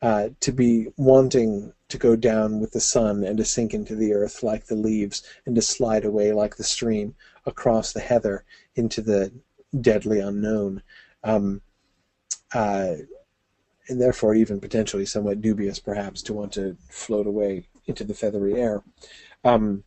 uh, 0.00 0.30
to 0.40 0.52
be 0.52 0.88
wanting 0.96 1.72
to 1.92 1.98
go 1.98 2.16
down 2.16 2.58
with 2.58 2.72
the 2.72 2.80
sun 2.80 3.22
and 3.22 3.36
to 3.36 3.44
sink 3.44 3.74
into 3.74 3.94
the 3.94 4.12
earth 4.14 4.42
like 4.42 4.64
the 4.64 4.74
leaves 4.74 5.22
and 5.46 5.54
to 5.54 5.62
slide 5.62 6.04
away 6.04 6.32
like 6.32 6.56
the 6.56 6.64
stream 6.64 7.14
across 7.46 7.92
the 7.92 8.00
heather 8.00 8.44
into 8.74 9.02
the 9.02 9.30
deadly 9.80 10.18
unknown. 10.18 10.82
Um, 11.22 11.60
uh, 12.54 12.94
and 13.88 14.00
therefore 14.00 14.34
even 14.34 14.58
potentially 14.58 15.04
somewhat 15.04 15.42
dubious 15.42 15.78
perhaps 15.78 16.22
to 16.22 16.32
want 16.32 16.52
to 16.52 16.76
float 16.88 17.26
away 17.26 17.68
into 17.86 18.04
the 18.04 18.14
feathery 18.14 18.54
air. 18.54 18.82
Um, 19.44 19.84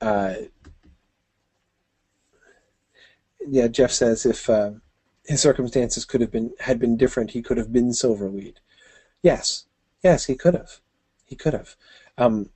uh, 0.00 0.34
yeah, 3.48 3.66
Jeff 3.66 3.90
says 3.90 4.24
if 4.24 4.48
uh, 4.48 4.72
his 5.24 5.40
circumstances 5.40 6.04
could 6.04 6.20
have 6.20 6.30
been 6.30 6.52
had 6.60 6.78
been 6.78 6.96
different, 6.96 7.32
he 7.32 7.42
could 7.42 7.56
have 7.56 7.72
been 7.72 7.90
Silverweed. 7.90 8.56
Yes, 9.22 9.64
Yes, 10.04 10.26
he 10.26 10.36
could 10.36 10.54
have. 10.54 10.80
He 11.24 11.34
could 11.34 11.54
have. 11.54 11.76
Um, 12.18 12.50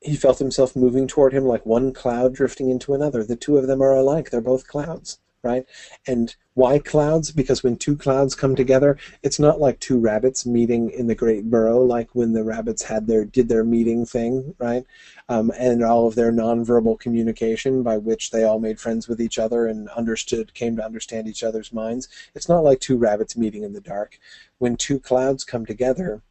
he 0.00 0.16
felt 0.16 0.38
himself 0.38 0.74
moving 0.74 1.06
toward 1.06 1.34
him 1.34 1.44
like 1.44 1.66
one 1.66 1.92
cloud 1.92 2.34
drifting 2.34 2.70
into 2.70 2.94
another. 2.94 3.22
The 3.22 3.36
two 3.36 3.58
of 3.58 3.66
them 3.66 3.82
are 3.82 3.94
alike. 3.94 4.30
They're 4.30 4.40
both 4.40 4.66
clouds, 4.66 5.18
right? 5.46 5.64
And 6.08 6.34
why 6.54 6.80
clouds? 6.80 7.30
Because 7.30 7.62
when 7.62 7.76
two 7.76 7.96
clouds 7.96 8.34
come 8.34 8.56
together, 8.56 8.98
it's 9.22 9.38
not 9.38 9.60
like 9.60 9.78
two 9.78 9.98
rabbits 9.98 10.44
meeting 10.44 10.90
in 10.90 11.06
the 11.06 11.14
Great 11.14 11.48
Burrow, 11.48 11.80
like 11.84 12.08
when 12.14 12.32
the 12.32 12.42
rabbits 12.42 12.82
had 12.82 13.06
their 13.06 13.24
did 13.24 13.48
their 13.48 13.62
meeting 13.62 14.04
thing, 14.04 14.54
right? 14.58 14.84
Um, 15.28 15.52
and 15.56 15.84
all 15.84 16.08
of 16.08 16.16
their 16.16 16.32
nonverbal 16.32 16.98
communication 16.98 17.84
by 17.84 17.96
which 17.98 18.30
they 18.30 18.42
all 18.42 18.58
made 18.58 18.80
friends 18.80 19.06
with 19.06 19.20
each 19.20 19.38
other 19.38 19.66
and 19.66 19.88
understood, 19.90 20.52
came 20.54 20.76
to 20.76 20.84
understand 20.84 21.28
each 21.28 21.44
other's 21.44 21.72
minds. 21.72 22.08
It's 22.34 22.48
not 22.48 22.64
like 22.64 22.80
two 22.80 22.96
rabbits 22.96 23.36
meeting 23.36 23.62
in 23.62 23.72
the 23.72 23.80
dark. 23.80 24.18
When 24.58 24.76
two 24.76 24.98
clouds 24.98 25.44
come 25.44 25.64
together, 25.64 26.22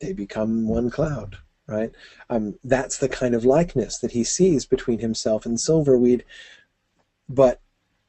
they 0.00 0.12
become 0.12 0.68
one 0.68 0.90
cloud, 0.90 1.38
right? 1.66 1.92
Um, 2.28 2.58
that's 2.64 2.98
the 2.98 3.08
kind 3.08 3.34
of 3.34 3.44
likeness 3.44 3.98
that 3.98 4.12
he 4.12 4.24
sees 4.24 4.66
between 4.66 4.98
himself 4.98 5.46
and 5.46 5.56
Silverweed. 5.56 6.22
But 7.28 7.60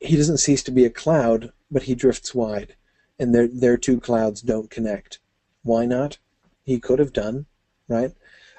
he 0.02 0.18
doesn't 0.18 0.40
cease 0.40 0.64
to 0.64 0.72
be 0.72 0.84
a 0.84 0.90
cloud, 0.90 1.54
but 1.70 1.84
he 1.84 1.96
drifts 1.96 2.34
wide, 2.34 2.76
and 3.20 3.34
their 3.34 3.48
their 3.48 3.78
two 3.78 4.00
clouds 4.00 4.42
don't 4.42 4.72
connect. 4.72 5.20
Why 5.64 5.86
not? 5.86 6.18
He 6.64 6.80
could 6.80 7.00
have 7.00 7.14
done, 7.14 7.46
right? 7.88 8.12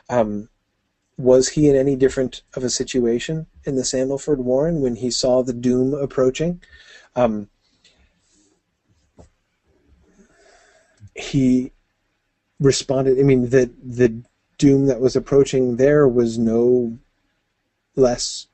Um, 0.09 0.49
was 1.19 1.51
he 1.51 1.69
in 1.69 1.77
any 1.77 1.97
different 1.97 2.43
of 2.55 2.63
a 2.63 2.71
situation 2.71 3.47
in 3.65 3.75
the 3.75 3.83
Sandleford 3.83 4.39
Warren 4.39 4.81
when 4.81 4.97
he 4.97 5.11
saw 5.11 5.43
the 5.43 5.53
doom 5.53 5.95
approaching? 5.95 6.63
Um, 7.17 7.49
he 11.15 11.73
responded. 12.61 13.19
I 13.19 13.23
mean, 13.25 13.51
the 13.51 13.69
the 13.83 14.23
doom 14.59 14.87
that 14.87 15.01
was 15.01 15.17
approaching 15.17 15.77
there 15.77 16.07
was 16.07 16.39
no 16.39 16.99
less 17.97 18.47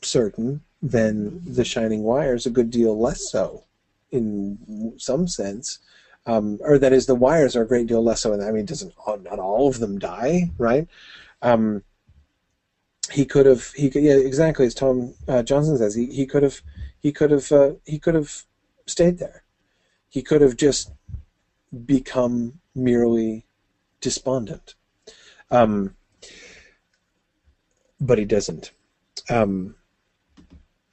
certain 0.00 0.62
than 0.82 1.40
the 1.44 1.64
Shining 1.64 2.02
Wires, 2.02 2.44
a 2.44 2.50
good 2.50 2.70
deal 2.70 2.98
less 2.98 3.30
so, 3.30 3.64
in 4.10 4.94
some 4.98 5.28
sense. 5.28 5.78
Um, 6.26 6.58
or 6.60 6.78
that 6.78 6.92
is, 6.92 7.06
the 7.06 7.14
wires 7.14 7.56
are 7.56 7.62
a 7.62 7.68
great 7.68 7.86
deal 7.86 8.02
less 8.02 8.20
so. 8.20 8.32
I 8.40 8.50
mean, 8.50 8.64
doesn't 8.64 8.94
not 9.06 9.38
all 9.38 9.68
of 9.68 9.78
them 9.78 9.98
die, 9.98 10.50
right? 10.58 10.88
Um, 11.40 11.82
he 13.10 13.24
could 13.24 13.46
have. 13.46 13.72
He 13.72 13.90
could. 13.90 14.02
Yeah, 14.02 14.14
exactly 14.14 14.66
as 14.66 14.74
Tom 14.74 15.14
uh, 15.28 15.42
Johnson 15.42 15.76
says. 15.76 15.94
He, 15.94 16.06
he 16.06 16.26
could 16.26 16.42
have. 16.42 16.62
He 17.00 17.12
could 17.12 17.30
have. 17.30 17.50
Uh, 17.50 17.72
he 17.84 17.98
could 17.98 18.14
have 18.14 18.44
stayed 18.86 19.18
there. 19.18 19.42
He 20.08 20.22
could 20.22 20.40
have 20.40 20.56
just 20.56 20.92
become 21.86 22.60
merely 22.74 23.44
despondent. 24.00 24.74
Um, 25.50 25.96
but 28.00 28.18
he 28.18 28.24
doesn't. 28.24 28.70
Um, 29.28 29.74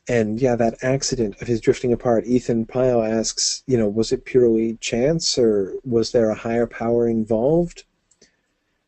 and 0.10 0.42
yeah, 0.42 0.56
that 0.56 0.84
accident 0.84 1.40
of 1.40 1.48
his 1.48 1.62
drifting 1.62 1.94
apart, 1.94 2.26
Ethan 2.26 2.66
Pyle 2.66 3.04
asks, 3.04 3.62
you 3.68 3.78
know, 3.78 3.88
was 3.88 4.12
it 4.12 4.26
purely 4.26 4.76
chance 4.78 5.38
or 5.38 5.76
was 5.86 6.12
there 6.12 6.32
a 6.32 6.36
higher 6.36 6.66
power 6.66 7.08
involved? 7.08 7.84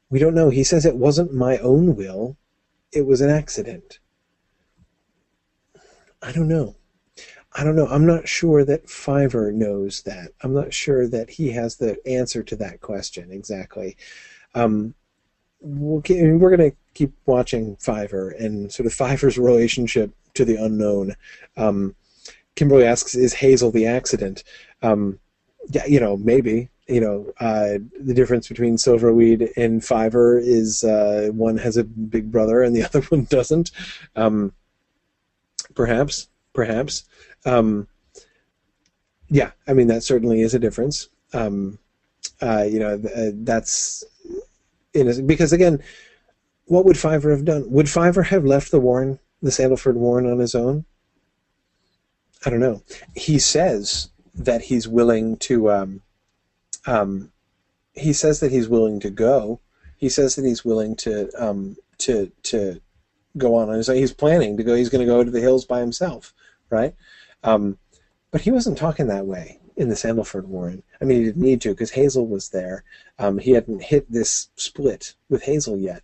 We 0.10 0.18
don't 0.18 0.34
know. 0.34 0.50
He 0.50 0.64
says 0.64 0.84
it 0.84 0.96
wasn't 0.96 1.32
my 1.32 1.60
own 1.60 1.96
will, 1.96 2.38
it 2.92 3.06
was 3.06 3.22
an 3.22 3.30
accident. 3.30 4.00
I 6.24 6.32
don't 6.32 6.48
know. 6.48 6.76
I 7.54 7.64
don't 7.64 7.76
know. 7.76 7.88
I'm 7.88 8.08
not 8.08 8.28
sure 8.28 8.66
that 8.66 8.90
Fiver 8.90 9.52
knows 9.52 10.02
that. 10.04 10.32
I'm 10.42 10.54
not 10.54 10.74
sure 10.74 11.08
that 11.08 11.30
he 11.30 11.52
has 11.52 11.76
the 11.76 11.98
answer 12.08 12.42
to 12.42 12.56
that 12.56 12.82
question 12.82 13.32
exactly. 13.32 13.96
Um, 14.56 14.96
we'll 15.60 16.02
keep, 16.02 16.18
we're 16.18 16.56
going 16.56 16.72
to 16.72 16.78
keep 16.96 17.14
watching 17.28 17.76
Fiver 17.76 18.30
and 18.32 18.72
sort 18.72 18.88
of 18.88 18.94
Fiver's 18.94 19.38
relationship 19.38 20.12
to 20.36 20.46
the 20.46 20.56
unknown. 20.56 21.16
Um, 21.58 21.96
Kimberly 22.56 22.86
asks, 22.86 23.16
"Is 23.16 23.34
Hazel 23.34 23.72
the 23.72 23.86
accident?" 23.86 24.44
Um, 24.82 25.20
yeah, 25.70 25.86
you 25.86 26.00
know, 26.00 26.18
maybe. 26.18 26.70
You 26.88 27.00
know, 27.00 27.34
uh, 27.40 27.78
the 28.00 28.14
difference 28.14 28.50
between 28.50 28.76
Silverweed 28.76 29.52
and 29.56 29.84
Fiver 29.84 30.38
is 30.38 30.84
uh, 30.84 31.30
one 31.32 31.58
has 31.58 31.78
a 31.78 31.86
big 31.86 32.32
brother 32.32 32.64
and 32.64 32.76
the 32.76 32.84
other 32.86 33.02
one 33.04 33.26
doesn't. 33.26 33.72
Um, 34.16 34.54
perhaps, 35.74 36.28
perhaps. 36.54 37.06
Um, 37.46 37.88
yeah, 39.30 39.52
I 39.68 39.74
mean 39.74 39.88
that 39.88 40.04
certainly 40.04 40.42
is 40.42 40.54
a 40.54 40.60
difference. 40.60 41.08
Um, 41.34 41.80
uh, 42.42 42.64
you 42.64 42.80
know, 42.80 43.02
uh, 43.16 43.32
that's 43.34 44.04
because 44.94 45.54
again, 45.54 45.82
what 46.66 46.86
would 46.86 46.98
Fiver 46.98 47.32
have 47.32 47.46
done? 47.46 47.70
Would 47.72 47.90
Fiver 47.90 48.24
have 48.24 48.44
left 48.44 48.72
the 48.72 48.80
Warren 48.80 49.20
the 49.42 49.50
Sandleford 49.50 49.96
Warren 49.96 50.30
on 50.30 50.40
his 50.40 50.56
own? 50.56 50.86
I 52.46 52.50
don't 52.50 52.60
know. 52.60 52.82
He 53.16 53.40
says 53.40 54.10
that 54.36 54.62
he's 54.62 54.88
willing 54.88 55.38
to. 55.38 55.72
Um, 55.72 56.02
um, 56.86 57.32
he 57.94 58.14
says 58.14 58.40
that 58.40 58.52
he's 58.52 58.70
willing 58.70 59.00
to 59.02 59.10
go. 59.10 59.60
He 59.98 60.10
says 60.10 60.36
that 60.36 60.46
he's 60.46 60.66
willing 60.66 60.96
to 60.98 61.30
um, 61.38 61.78
to 62.00 62.32
to 62.44 62.82
go 63.38 63.56
on. 63.56 63.70
His, 63.70 63.88
he's 63.88 64.14
planning 64.14 64.58
to 64.58 64.64
go. 64.64 64.76
He's 64.76 64.90
going 64.90 65.06
to 65.06 65.12
go 65.12 65.24
to 65.24 65.32
the 65.32 65.40
hills 65.40 65.66
by 65.66 65.80
himself, 65.80 66.34
right? 66.70 66.96
Um, 67.44 67.78
but 68.32 68.42
he 68.42 68.52
wasn't 68.52 68.78
talking 68.78 69.08
that 69.08 69.26
way 69.26 69.60
in 69.76 69.90
the 69.90 69.96
Sandleford 69.96 70.46
Warren. 70.46 70.84
I 71.02 71.06
mean, 71.06 71.20
he 71.20 71.26
didn't 71.26 71.42
need 71.42 71.62
to 71.62 71.70
because 71.70 71.92
Hazel 71.92 72.28
was 72.28 72.50
there. 72.50 72.84
Um, 73.20 73.38
he 73.38 73.52
hadn't 73.52 73.84
hit 73.84 74.12
this 74.12 74.50
split 74.56 75.16
with 75.30 75.44
Hazel 75.44 75.78
yet, 75.78 76.04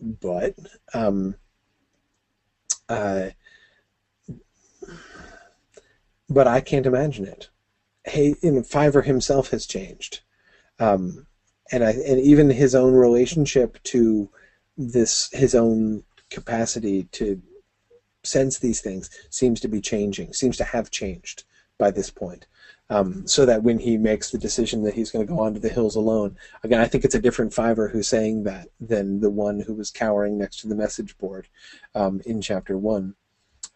but 0.00 0.54
um, 0.94 1.36
uh, 2.88 3.30
but 6.28 6.46
I 6.46 6.60
can't 6.60 6.86
imagine 6.86 7.26
it. 7.26 7.48
Hey, 8.04 8.34
you 8.42 8.52
know, 8.52 8.62
Fiver 8.62 9.02
himself 9.02 9.50
has 9.50 9.66
changed, 9.66 10.20
um, 10.78 11.26
and 11.70 11.84
I 11.84 11.90
and 11.90 12.20
even 12.20 12.50
his 12.50 12.74
own 12.74 12.94
relationship 12.94 13.82
to 13.84 14.28
this 14.76 15.28
his 15.32 15.54
own 15.54 16.02
capacity 16.30 17.04
to 17.12 17.40
sense 18.24 18.58
these 18.58 18.80
things 18.80 19.10
seems 19.30 19.60
to 19.60 19.68
be 19.68 19.80
changing, 19.80 20.32
seems 20.32 20.56
to 20.56 20.64
have 20.64 20.90
changed 20.90 21.44
by 21.78 21.90
this 21.90 22.10
point. 22.10 22.46
Um, 22.90 23.26
so 23.26 23.46
that 23.46 23.62
when 23.62 23.78
he 23.78 23.96
makes 23.96 24.30
the 24.30 24.38
decision 24.38 24.82
that 24.82 24.92
he's 24.92 25.10
going 25.10 25.26
to 25.26 25.32
go 25.32 25.40
onto 25.40 25.60
the 25.60 25.70
hills 25.70 25.96
alone, 25.96 26.36
again, 26.62 26.80
I 26.80 26.86
think 26.86 27.04
it's 27.04 27.14
a 27.14 27.22
different 27.22 27.54
Fiver 27.54 27.88
who's 27.88 28.08
saying 28.08 28.42
that 28.44 28.68
than 28.80 29.20
the 29.20 29.30
one 29.30 29.60
who 29.60 29.72
was 29.74 29.90
cowering 29.90 30.36
next 30.36 30.58
to 30.58 30.68
the 30.68 30.74
message 30.74 31.16
board 31.16 31.48
um, 31.94 32.20
in 32.26 32.42
chapter 32.42 32.76
one. 32.76 33.14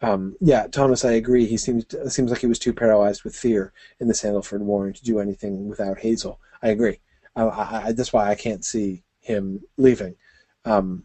Um, 0.01 0.35
yeah, 0.39 0.67
Thomas, 0.67 1.03
I 1.03 1.13
agree. 1.13 1.45
He 1.47 1.57
seems 1.57 1.85
seems 2.09 2.29
like 2.29 2.41
he 2.41 2.47
was 2.47 2.59
too 2.59 2.73
paralyzed 2.73 3.23
with 3.23 3.35
fear 3.35 3.73
in 3.99 4.07
the 4.07 4.13
Sandleford 4.13 4.59
Warren 4.59 4.93
to 4.93 5.03
do 5.03 5.19
anything 5.19 5.67
without 5.67 5.97
Hazel. 5.97 6.39
I 6.61 6.69
agree. 6.69 6.99
I, 7.35 7.43
I, 7.43 7.91
that's 7.93 8.13
why 8.13 8.29
I 8.29 8.35
can't 8.35 8.63
see 8.63 9.03
him 9.19 9.61
leaving. 9.77 10.15
Um, 10.65 11.03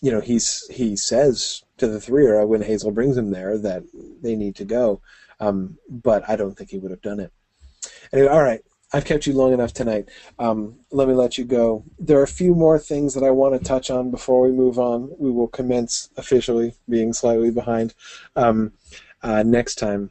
you 0.00 0.10
know, 0.10 0.20
he's 0.20 0.66
he 0.68 0.96
says 0.96 1.62
to 1.78 1.86
the 1.86 2.00
three 2.00 2.26
when 2.44 2.62
Hazel 2.62 2.90
brings 2.90 3.16
him 3.16 3.30
there 3.30 3.56
that 3.58 3.84
they 4.20 4.34
need 4.34 4.56
to 4.56 4.64
go. 4.64 5.00
Um, 5.42 5.78
but 5.88 6.28
I 6.28 6.36
don't 6.36 6.56
think 6.56 6.70
he 6.70 6.78
would 6.78 6.92
have 6.92 7.02
done 7.02 7.20
it. 7.20 7.32
Anyway, 8.12 8.28
all 8.28 8.42
right. 8.42 8.62
I've 8.94 9.04
kept 9.06 9.26
you 9.26 9.32
long 9.32 9.52
enough 9.52 9.72
tonight. 9.72 10.08
Um, 10.38 10.76
let 10.90 11.08
me 11.08 11.14
let 11.14 11.38
you 11.38 11.44
go. 11.44 11.84
There 11.98 12.18
are 12.20 12.24
a 12.24 12.28
few 12.28 12.54
more 12.54 12.78
things 12.78 13.14
that 13.14 13.24
I 13.24 13.30
want 13.30 13.54
to 13.54 13.68
touch 13.68 13.90
on 13.90 14.10
before 14.10 14.42
we 14.42 14.52
move 14.52 14.78
on. 14.78 15.10
We 15.18 15.30
will 15.30 15.48
commence 15.48 16.10
officially, 16.16 16.74
being 16.88 17.12
slightly 17.12 17.50
behind, 17.50 17.94
um, 18.36 18.72
uh, 19.22 19.42
next 19.42 19.76
time. 19.76 20.10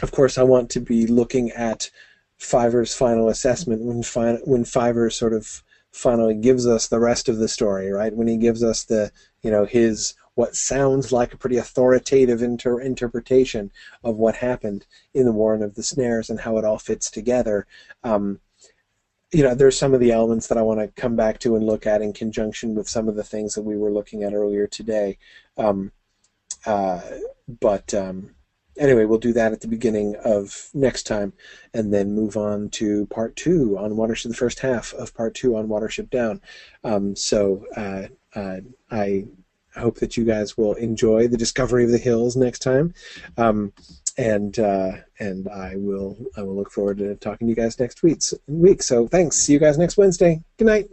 Of 0.00 0.12
course, 0.12 0.38
I 0.38 0.44
want 0.44 0.70
to 0.70 0.80
be 0.80 1.06
looking 1.06 1.50
at 1.50 1.90
Fiver's 2.38 2.94
final 2.94 3.28
assessment 3.28 3.82
when 3.82 4.02
fi- 4.02 4.40
when 4.44 4.64
Fiver 4.64 5.10
sort 5.10 5.32
of 5.32 5.62
finally 5.90 6.34
gives 6.34 6.66
us 6.66 6.88
the 6.88 7.00
rest 7.00 7.28
of 7.28 7.38
the 7.38 7.48
story, 7.48 7.90
right? 7.90 8.14
When 8.14 8.28
he 8.28 8.36
gives 8.36 8.62
us 8.62 8.84
the, 8.84 9.10
you 9.42 9.50
know, 9.50 9.64
his 9.64 10.14
what 10.36 10.54
sounds 10.54 11.12
like 11.12 11.32
a 11.32 11.36
pretty 11.36 11.56
authoritative 11.56 12.42
inter- 12.42 12.78
interpretation 12.78 13.72
of 14.04 14.16
what 14.16 14.36
happened 14.36 14.86
in 15.14 15.24
the 15.24 15.32
Warren 15.32 15.62
of 15.62 15.74
the 15.74 15.82
Snares 15.82 16.28
and 16.28 16.40
how 16.40 16.58
it 16.58 16.64
all 16.64 16.78
fits 16.78 17.10
together. 17.10 17.66
Um, 18.04 18.40
you 19.32 19.42
know, 19.42 19.54
there's 19.54 19.78
some 19.78 19.94
of 19.94 20.00
the 20.00 20.12
elements 20.12 20.46
that 20.48 20.58
I 20.58 20.62
want 20.62 20.80
to 20.80 21.00
come 21.00 21.16
back 21.16 21.38
to 21.40 21.56
and 21.56 21.64
look 21.64 21.86
at 21.86 22.02
in 22.02 22.12
conjunction 22.12 22.74
with 22.74 22.86
some 22.86 23.08
of 23.08 23.16
the 23.16 23.24
things 23.24 23.54
that 23.54 23.62
we 23.62 23.78
were 23.78 23.90
looking 23.90 24.22
at 24.22 24.34
earlier 24.34 24.66
today. 24.66 25.16
Um, 25.56 25.90
uh, 26.66 27.00
but 27.48 27.94
um, 27.94 28.34
anyway, 28.76 29.06
we'll 29.06 29.18
do 29.18 29.32
that 29.32 29.52
at 29.52 29.62
the 29.62 29.68
beginning 29.68 30.16
of 30.22 30.68
next 30.74 31.04
time, 31.04 31.32
and 31.72 31.94
then 31.94 32.14
move 32.14 32.36
on 32.36 32.68
to 32.70 33.06
part 33.06 33.36
two 33.36 33.78
on 33.78 33.92
Watership. 33.92 34.28
The 34.28 34.34
first 34.34 34.60
half 34.60 34.92
of 34.92 35.14
part 35.14 35.34
two 35.34 35.56
on 35.56 35.68
Watership 35.68 36.10
Down. 36.10 36.42
Um, 36.84 37.16
so 37.16 37.64
uh, 37.74 38.08
uh, 38.38 38.60
I 38.90 39.24
hope 39.80 39.96
that 39.96 40.16
you 40.16 40.24
guys 40.24 40.56
will 40.56 40.74
enjoy 40.74 41.28
the 41.28 41.36
discovery 41.36 41.84
of 41.84 41.90
the 41.90 41.98
hills 41.98 42.36
next 42.36 42.60
time, 42.60 42.94
um, 43.36 43.72
and 44.16 44.58
uh, 44.58 44.92
and 45.18 45.48
I 45.48 45.74
will 45.76 46.16
I 46.36 46.42
will 46.42 46.56
look 46.56 46.70
forward 46.70 46.98
to 46.98 47.14
talking 47.16 47.46
to 47.46 47.50
you 47.50 47.56
guys 47.56 47.78
next 47.78 48.02
week. 48.02 48.20
Week. 48.46 48.82
So 48.82 49.06
thanks. 49.06 49.36
See 49.36 49.52
you 49.52 49.58
guys 49.58 49.78
next 49.78 49.96
Wednesday. 49.96 50.42
Good 50.58 50.66
night. 50.66 50.88